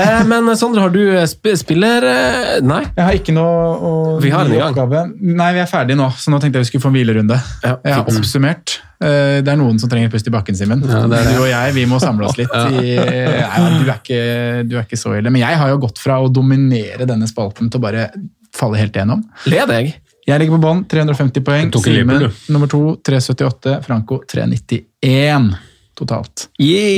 Eh, 0.00 0.24
Men 0.30 0.48
Sondre, 0.56 0.80
har 0.84 0.90
du 0.94 1.02
eh, 1.16 1.24
sp 1.28 1.54
spiller... 1.58 2.04
eh, 2.08 2.60
Nei? 2.64 2.82
Jeg 2.96 3.04
har 3.04 3.18
ikke 3.18 3.34
noe 3.36 3.52
å 3.74 3.92
Vi 4.22 4.30
har 4.34 4.44
en 4.48 4.56
oppgave. 4.70 5.04
Nei, 5.20 5.50
vi 5.56 5.62
er 5.64 5.70
ferdige 5.70 5.96
nå, 5.98 6.10
så 6.18 6.30
nå 6.32 6.40
tenkte 6.42 6.58
jeg 6.60 6.66
vi 6.68 6.70
skulle 6.72 6.84
få 6.86 6.92
en 6.92 6.98
hvilerunde. 6.98 7.38
Ja, 7.64 7.76
jeg 7.84 7.94
har 7.98 8.04
oppsummert. 8.10 8.78
Eh, 9.04 9.40
Det 9.44 9.50
er 9.52 9.58
noen 9.60 9.80
som 9.80 9.90
trenger 9.90 10.12
pust 10.12 10.28
i 10.28 10.32
bakken, 10.34 10.56
Simen. 10.56 10.84
Ja. 10.86 11.02
Du 11.08 11.40
og 11.42 11.48
jeg 11.50 11.74
vi 11.76 11.84
må 11.90 11.98
samle 12.02 12.28
oss 12.28 12.36
litt. 12.38 12.52
I, 12.54 12.94
ja, 12.94 13.50
du, 13.80 13.88
er 13.88 13.98
ikke, 13.98 14.22
du 14.68 14.76
er 14.78 14.84
ikke 14.86 15.00
så 15.00 15.16
ille. 15.18 15.32
Men 15.34 15.42
jeg 15.44 15.58
har 15.60 15.72
jo 15.74 15.80
gått 15.82 15.98
fra 16.02 16.20
å 16.22 16.28
dominere 16.32 17.06
denne 17.08 17.26
spalten 17.30 17.70
til 17.72 17.80
å 17.80 17.84
bare 17.84 18.08
falle 18.54 18.78
helt 18.80 18.94
igjennom. 18.96 19.22
Led 19.50 19.68
jeg? 19.74 19.94
Jeg 20.24 20.40
ligger 20.40 20.56
på 20.56 20.62
bånn, 20.64 20.84
350 20.88 21.42
poeng. 21.44 21.70
Simen 21.84 22.54
nummer 22.54 22.70
to, 22.72 22.78
378. 23.04 23.74
Franco 23.84 24.22
391 24.30 25.54
totalt. 25.94 26.48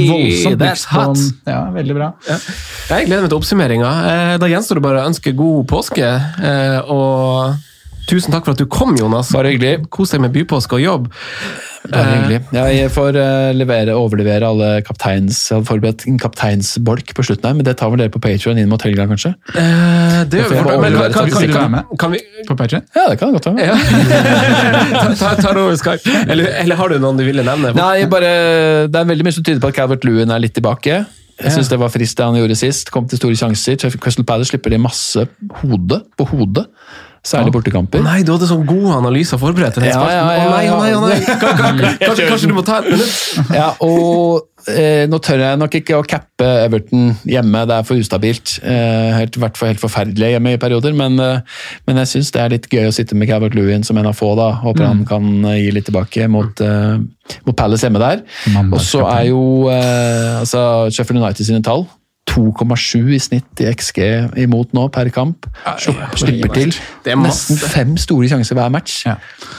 Voldsomt 0.09 0.61
that's 0.63 0.85
hot. 0.89 1.19
Ja, 1.45 1.65
veldig 1.75 1.97
bra. 1.99 2.13
Jeg 2.31 3.09
gleder 3.09 3.27
meg 3.27 3.33
til 3.33 3.39
oppsummeringa. 3.41 3.91
Eh, 4.13 4.37
Da 4.41 4.47
gjenstår 4.49 4.79
det 4.79 4.85
bare 4.87 5.03
å 5.03 5.09
ønske 5.11 5.35
god 5.37 5.67
påske. 5.69 6.07
eh, 6.07 6.79
Og 6.87 7.57
tusen 8.11 8.35
takk 8.35 8.47
for 8.47 8.57
at 8.57 8.61
du 8.61 8.67
kom, 8.71 8.95
Jonas. 8.99 9.33
Bare 9.35 9.53
hyggelig. 9.55 9.89
Kos 9.93 10.13
deg 10.15 10.23
med 10.25 10.35
bypåske 10.35 10.79
og 10.79 10.83
jobb. 10.83 11.09
Bare 11.87 12.13
hyggelig. 12.17 12.39
Ja, 12.55 12.65
jeg 12.73 12.91
får 12.95 13.19
eh, 13.21 13.51
levere, 13.55 13.95
overlevere 13.99 14.49
alle 14.49 14.71
kapteins... 14.87 15.39
Jeg 15.51 15.59
hadde 15.59 15.69
forberedt 15.69 16.07
en 16.11 16.19
kapteinsbolk 16.19 17.13
på 17.15 17.25
slutten 17.29 17.51
her, 17.51 17.59
men 17.59 17.67
det 17.69 17.77
tar 17.79 17.93
vel 17.93 18.03
dere 18.03 18.13
på 18.15 18.23
Patreon 18.23 18.59
inn 18.59 18.71
mot 18.71 18.83
helga, 18.83 19.07
kanskje? 19.11 19.35
Eh, 19.55 20.17
Det 20.33 20.41
gjør 20.43 20.55
vi. 20.55 20.79
Men 20.83 20.97
kan, 20.99 21.13
kan, 21.13 21.13
kan, 21.13 21.29
du 21.29 21.37
være 21.37 21.53
kan, 21.53 21.99
kan 22.03 22.17
vi 22.17 22.23
På 22.49 22.57
Patrion? 22.59 22.87
Ja, 22.97 23.07
det 23.13 23.21
kan 23.21 23.31
jeg 23.31 23.39
godt 23.39 23.51
være. 23.53 23.69
ja. 23.69 23.77
ta, 25.21 25.35
ta, 25.39 25.53
det 25.53 25.63
over 25.63 25.79
Skype. 25.79 26.17
Eller, 26.27 26.51
eller 26.65 26.81
har 26.81 26.91
du 26.91 26.99
noen 27.03 27.21
du 27.21 27.27
ville 27.29 27.47
nevne? 27.47 27.75
Nei, 27.79 28.09
bare, 28.11 28.33
det 28.91 29.03
er 29.03 29.13
veldig 29.13 29.29
mye 29.29 29.39
som 29.39 29.47
tyder 29.47 29.63
på 29.63 29.71
at 29.71 29.79
Calvert 29.79 30.07
Lewin 30.09 30.35
er 30.35 30.43
litt 30.43 30.57
tilbake. 30.59 31.05
Jeg 31.37 31.53
synes 31.53 31.69
det 31.69 31.77
var 31.79 31.91
frist 31.93 32.17
det 32.17 32.25
han 32.25 32.39
gjorde 32.39 32.57
sist. 32.57 32.91
Kom 32.95 33.07
til 33.09 33.21
store 33.21 33.37
sjanser. 33.37 33.77
Crystal 34.01 34.25
Palace 34.27 34.55
slipper 34.55 34.73
de 34.73 34.81
masse 34.81 35.27
hode 35.61 36.01
på 36.17 36.27
hodet. 36.33 36.65
Særlig 37.27 37.53
bortekamper. 37.57 38.03
Nei, 38.07 38.21
du 38.23 38.31
hadde 38.37 38.47
sånn 38.47 38.63
gode 38.69 38.93
analyser 39.01 39.41
forberedt 39.43 39.75
til 39.75 39.83
den 39.83 39.91
Ja, 39.91 39.99
spalten. 39.99 40.15
ja, 40.15 40.35
ja, 40.37 40.45
Å 40.47 40.51
nei, 40.53 40.67
å 40.71 40.77
nei, 40.79 40.93
å 40.95 41.01
nei. 41.09 41.17
ja. 41.27 41.39
Kan- 41.41 41.57
kan- 41.59 41.97
Kanskje, 42.07 42.27
kanskje 42.31 42.51
du 42.53 42.55
må 42.55 42.63
ta 42.65 42.77
et 42.79 42.91
minutt? 42.93 43.15
Ja, 43.57 43.73
og 43.83 44.47
eh, 44.71 45.07
nå 45.11 45.19
tør 45.23 45.43
jeg 45.43 45.59
nok 45.59 45.75
ikke 45.81 45.99
å 45.99 46.05
cappe 46.07 46.47
Everton 46.67 47.17
hjemme, 47.27 47.65
det 47.67 47.75
er 47.81 47.83
for 47.89 47.99
ustabilt. 47.99 48.55
Eh, 48.63 49.11
helt, 49.19 49.39
hvert 49.43 49.59
fall 49.59 49.73
helt 49.73 49.83
forferdelig 49.83 50.31
hjemme 50.37 50.55
i 50.55 50.61
perioder, 50.63 50.95
men, 50.95 51.19
eh, 51.19 51.41
men 51.89 51.97
jeg 52.05 52.13
syns 52.15 52.31
det 52.35 52.43
er 52.45 52.55
litt 52.55 52.71
gøy 52.71 52.87
å 52.87 52.95
sitte 52.95 53.19
med 53.19 53.29
Calvert 53.31 53.55
Lewin 53.59 53.83
som 53.87 53.99
en 53.99 54.07
av 54.07 54.15
få. 54.19 54.37
da. 54.39 54.53
Håper 54.63 54.87
han 54.87 55.05
kan 55.09 55.27
eh, 55.51 55.59
gi 55.67 55.71
litt 55.75 55.91
tilbake 55.91 56.29
mot, 56.31 56.61
eh, 56.63 56.97
mot 57.47 57.57
Palace 57.59 57.83
hjemme 57.89 57.99
der. 58.03 58.23
Og 58.71 58.79
så 58.87 59.03
er 59.11 59.29
jo 59.33 59.43
eh, 59.75 60.41
altså 60.45 60.91
Sheffield 60.95 61.23
United 61.25 61.47
sine 61.51 61.63
tall 61.67 61.89
2,7 62.27 63.13
i 63.15 63.19
snitt 63.23 63.61
i 63.63 63.69
XG 63.71 64.01
imot 64.43 64.73
nå 64.77 64.87
per 64.93 65.09
kamp. 65.15 65.47
Slipper 65.81 66.51
til 66.53 66.73
Det 67.05 67.13
er 67.15 67.21
nesten 67.21 67.59
fem 67.61 67.95
store 68.01 68.29
sjanser 68.29 68.59
hver 68.59 68.73
match. 68.75 68.99
Ja. 69.07 69.15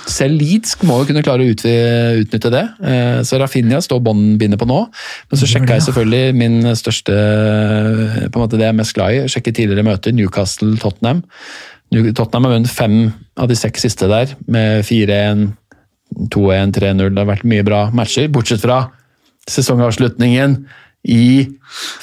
Selv 0.09 0.37
Leeds 0.37 0.75
må 0.85 0.99
jo 1.01 1.07
kunne 1.09 1.23
klare 1.25 1.45
å 1.45 1.53
utnytte 1.53 2.51
det. 2.53 2.65
Eh, 2.83 3.21
Så 3.25 3.39
Rafinha 3.41 3.79
står 3.81 4.03
båndbindet 4.05 4.59
på 4.61 4.67
nå. 4.69 4.81
Men 5.31 5.41
så 5.41 5.49
sjekka 5.49 5.77
jeg 5.77 5.87
selvfølgelig 5.87 6.35
min 6.37 6.59
største 6.75 7.15
på 8.27 8.35
en 8.35 8.43
måte 8.43 8.57
Det 8.59 8.67
jeg 8.67 8.75
er 8.75 8.81
mest 8.81 8.95
glad 8.97 9.15
i. 9.15 9.23
Sjekket 9.31 9.55
tidligere 9.61 9.87
møter. 9.87 10.13
Newcastle-Tottenham. 10.13 11.23
Tottenham 11.91 12.45
har 12.49 12.57
vunnet 12.57 12.69
fem 12.73 12.97
av 13.39 13.47
de 13.47 13.55
seks 13.55 13.85
siste 13.87 14.09
der, 14.11 14.33
med 14.51 14.83
4-1, 14.83 15.53
2-1, 16.33 16.73
3-0. 16.75 17.13
Det 17.15 17.21
har 17.23 17.29
vært 17.31 17.47
mye 17.47 17.63
bra 17.63 17.85
matcher, 17.95 18.27
bortsett 18.33 18.61
fra 18.65 18.89
sesongavslutningen 19.47 20.65
i 21.07 21.47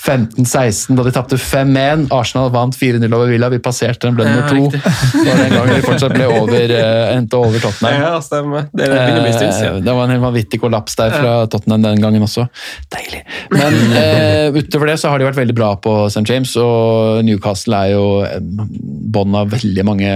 15-16, 0.05 0.93
da 0.97 1.05
de 1.07 1.13
tapte 1.13 1.37
5-1. 1.41 2.07
Arsenal 2.15 2.51
vant 2.53 2.77
4-0 2.77 3.05
over 3.17 3.31
Villa. 3.33 3.49
Vi 3.53 3.61
passerte 3.65 4.07
den, 4.07 4.17
ble 4.17 4.27
nummer 4.29 4.49
to. 4.49 4.69
Det 4.75 5.25
var 5.29 5.41
den 5.41 5.55
gangen 5.55 5.73
vi 5.73 5.85
fortsatt 5.87 6.15
ble 6.15 6.29
over, 6.29 6.75
eh, 6.77 7.17
endte 7.17 7.41
over 7.41 7.63
Tottenham. 7.63 7.97
Ja, 8.03 8.13
stemmer. 8.25 8.69
Det 8.73 8.89
en 8.91 9.33
stund 9.33 9.53
Eh. 9.55 9.81
Det 9.85 9.93
var 9.93 10.05
en 10.05 10.13
helt 10.15 10.23
vanvittig 10.23 10.61
kollaps 10.61 10.97
der 10.99 11.13
fra 11.15 11.33
Tottenham 11.51 11.83
den 11.85 12.01
gangen 12.03 12.25
også. 12.25 12.47
Deilig. 12.93 13.23
Men 13.53 13.77
uh, 13.95 14.59
utover 14.59 14.93
det 14.93 14.99
så 15.01 15.13
har 15.13 15.21
de 15.21 15.29
vært 15.29 15.41
veldig 15.41 15.57
bra 15.57 15.75
på 15.81 15.95
St. 16.09 16.25
James, 16.29 16.55
og 16.61 17.25
Newcastle 17.27 17.81
er 17.81 17.95
jo 17.95 18.07
bånd 19.15 19.37
av 19.39 19.53
veldig 19.55 19.85
mange 19.87 20.15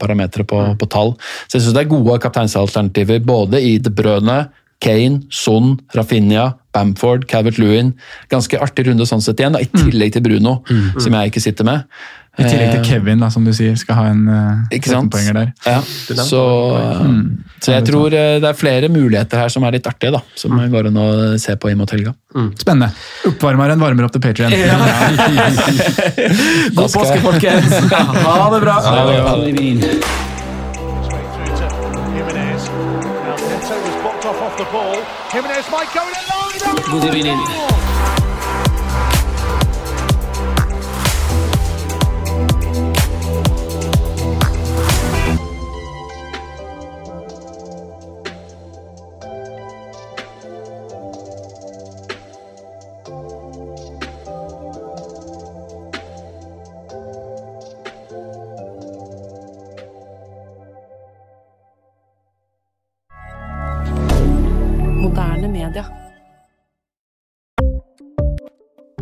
parametere 0.00 0.46
på, 0.48 0.62
på 0.80 0.90
tall. 0.92 1.14
Så 1.46 1.58
jeg 1.58 1.66
syns 1.66 1.76
det 1.76 1.84
er 1.84 1.92
gode 1.92 2.18
kapteinsalternativer 2.22 3.22
både 3.24 3.62
i 3.64 3.76
De 3.82 3.92
Brøne, 3.94 4.42
Kane, 4.80 5.24
Son, 5.32 5.74
Rafinha, 5.96 6.50
Bamford, 6.74 7.26
Calvert 7.30 7.58
Lewin. 7.60 7.88
Ganske 8.32 8.60
artig 8.62 8.88
runde 8.88 9.06
sånn 9.08 9.22
sett 9.24 9.40
igjen, 9.42 9.54
da, 9.56 9.60
i 9.62 9.70
tillegg 9.70 10.10
til 10.16 10.22
Bruno, 10.26 10.52
som 10.98 11.18
jeg 11.18 11.24
ikke 11.32 11.44
sitter 11.44 11.64
med. 11.68 11.78
I 12.38 12.44
tillegg 12.46 12.70
til 12.70 12.78
Eh, 12.80 12.84
Kevin, 12.86 13.18
da, 13.20 13.28
som 13.32 13.44
du 13.44 13.52
sier, 13.54 13.74
skal 13.78 13.94
ha 13.98 14.04
en 14.12 14.28
uh, 14.30 15.06
poenger 15.10 15.34
der. 15.34 15.48
Ja, 15.66 15.82
så, 16.22 16.42
så 17.58 17.72
jeg 17.74 17.84
tror 17.88 18.14
eh, 18.14 18.38
det 18.40 18.48
er 18.52 18.56
flere 18.56 18.88
muligheter 18.92 19.38
her 19.42 19.48
som 19.52 19.64
er 19.66 19.72
litt 19.76 19.86
artige, 19.90 20.12
da. 20.14 20.20
Som 20.38 20.50
går 20.56 20.86
an 20.92 20.98
å 21.00 21.06
se 21.42 21.56
på 21.60 21.70
inn 21.72 21.78
mot 21.80 21.90
helga. 21.90 22.12
Spennende. 22.60 22.90
Oppvarmeren 23.28 23.80
varmer 23.82 24.04
opp 24.06 24.14
til 24.14 24.22
Patrion. 24.24 24.50
God 26.78 26.86
påske, 26.86 27.20
folkens! 27.26 27.70
Ha 28.30 28.46
det 28.54 28.60
bra! 28.62 28.74
Straight 28.80 30.29
Jimenez 35.32 35.70
might 35.70 35.92
go 35.94 36.06
in 36.06 36.14
alone. 36.14 37.00
Good 37.00 37.14
evening. 37.14 37.89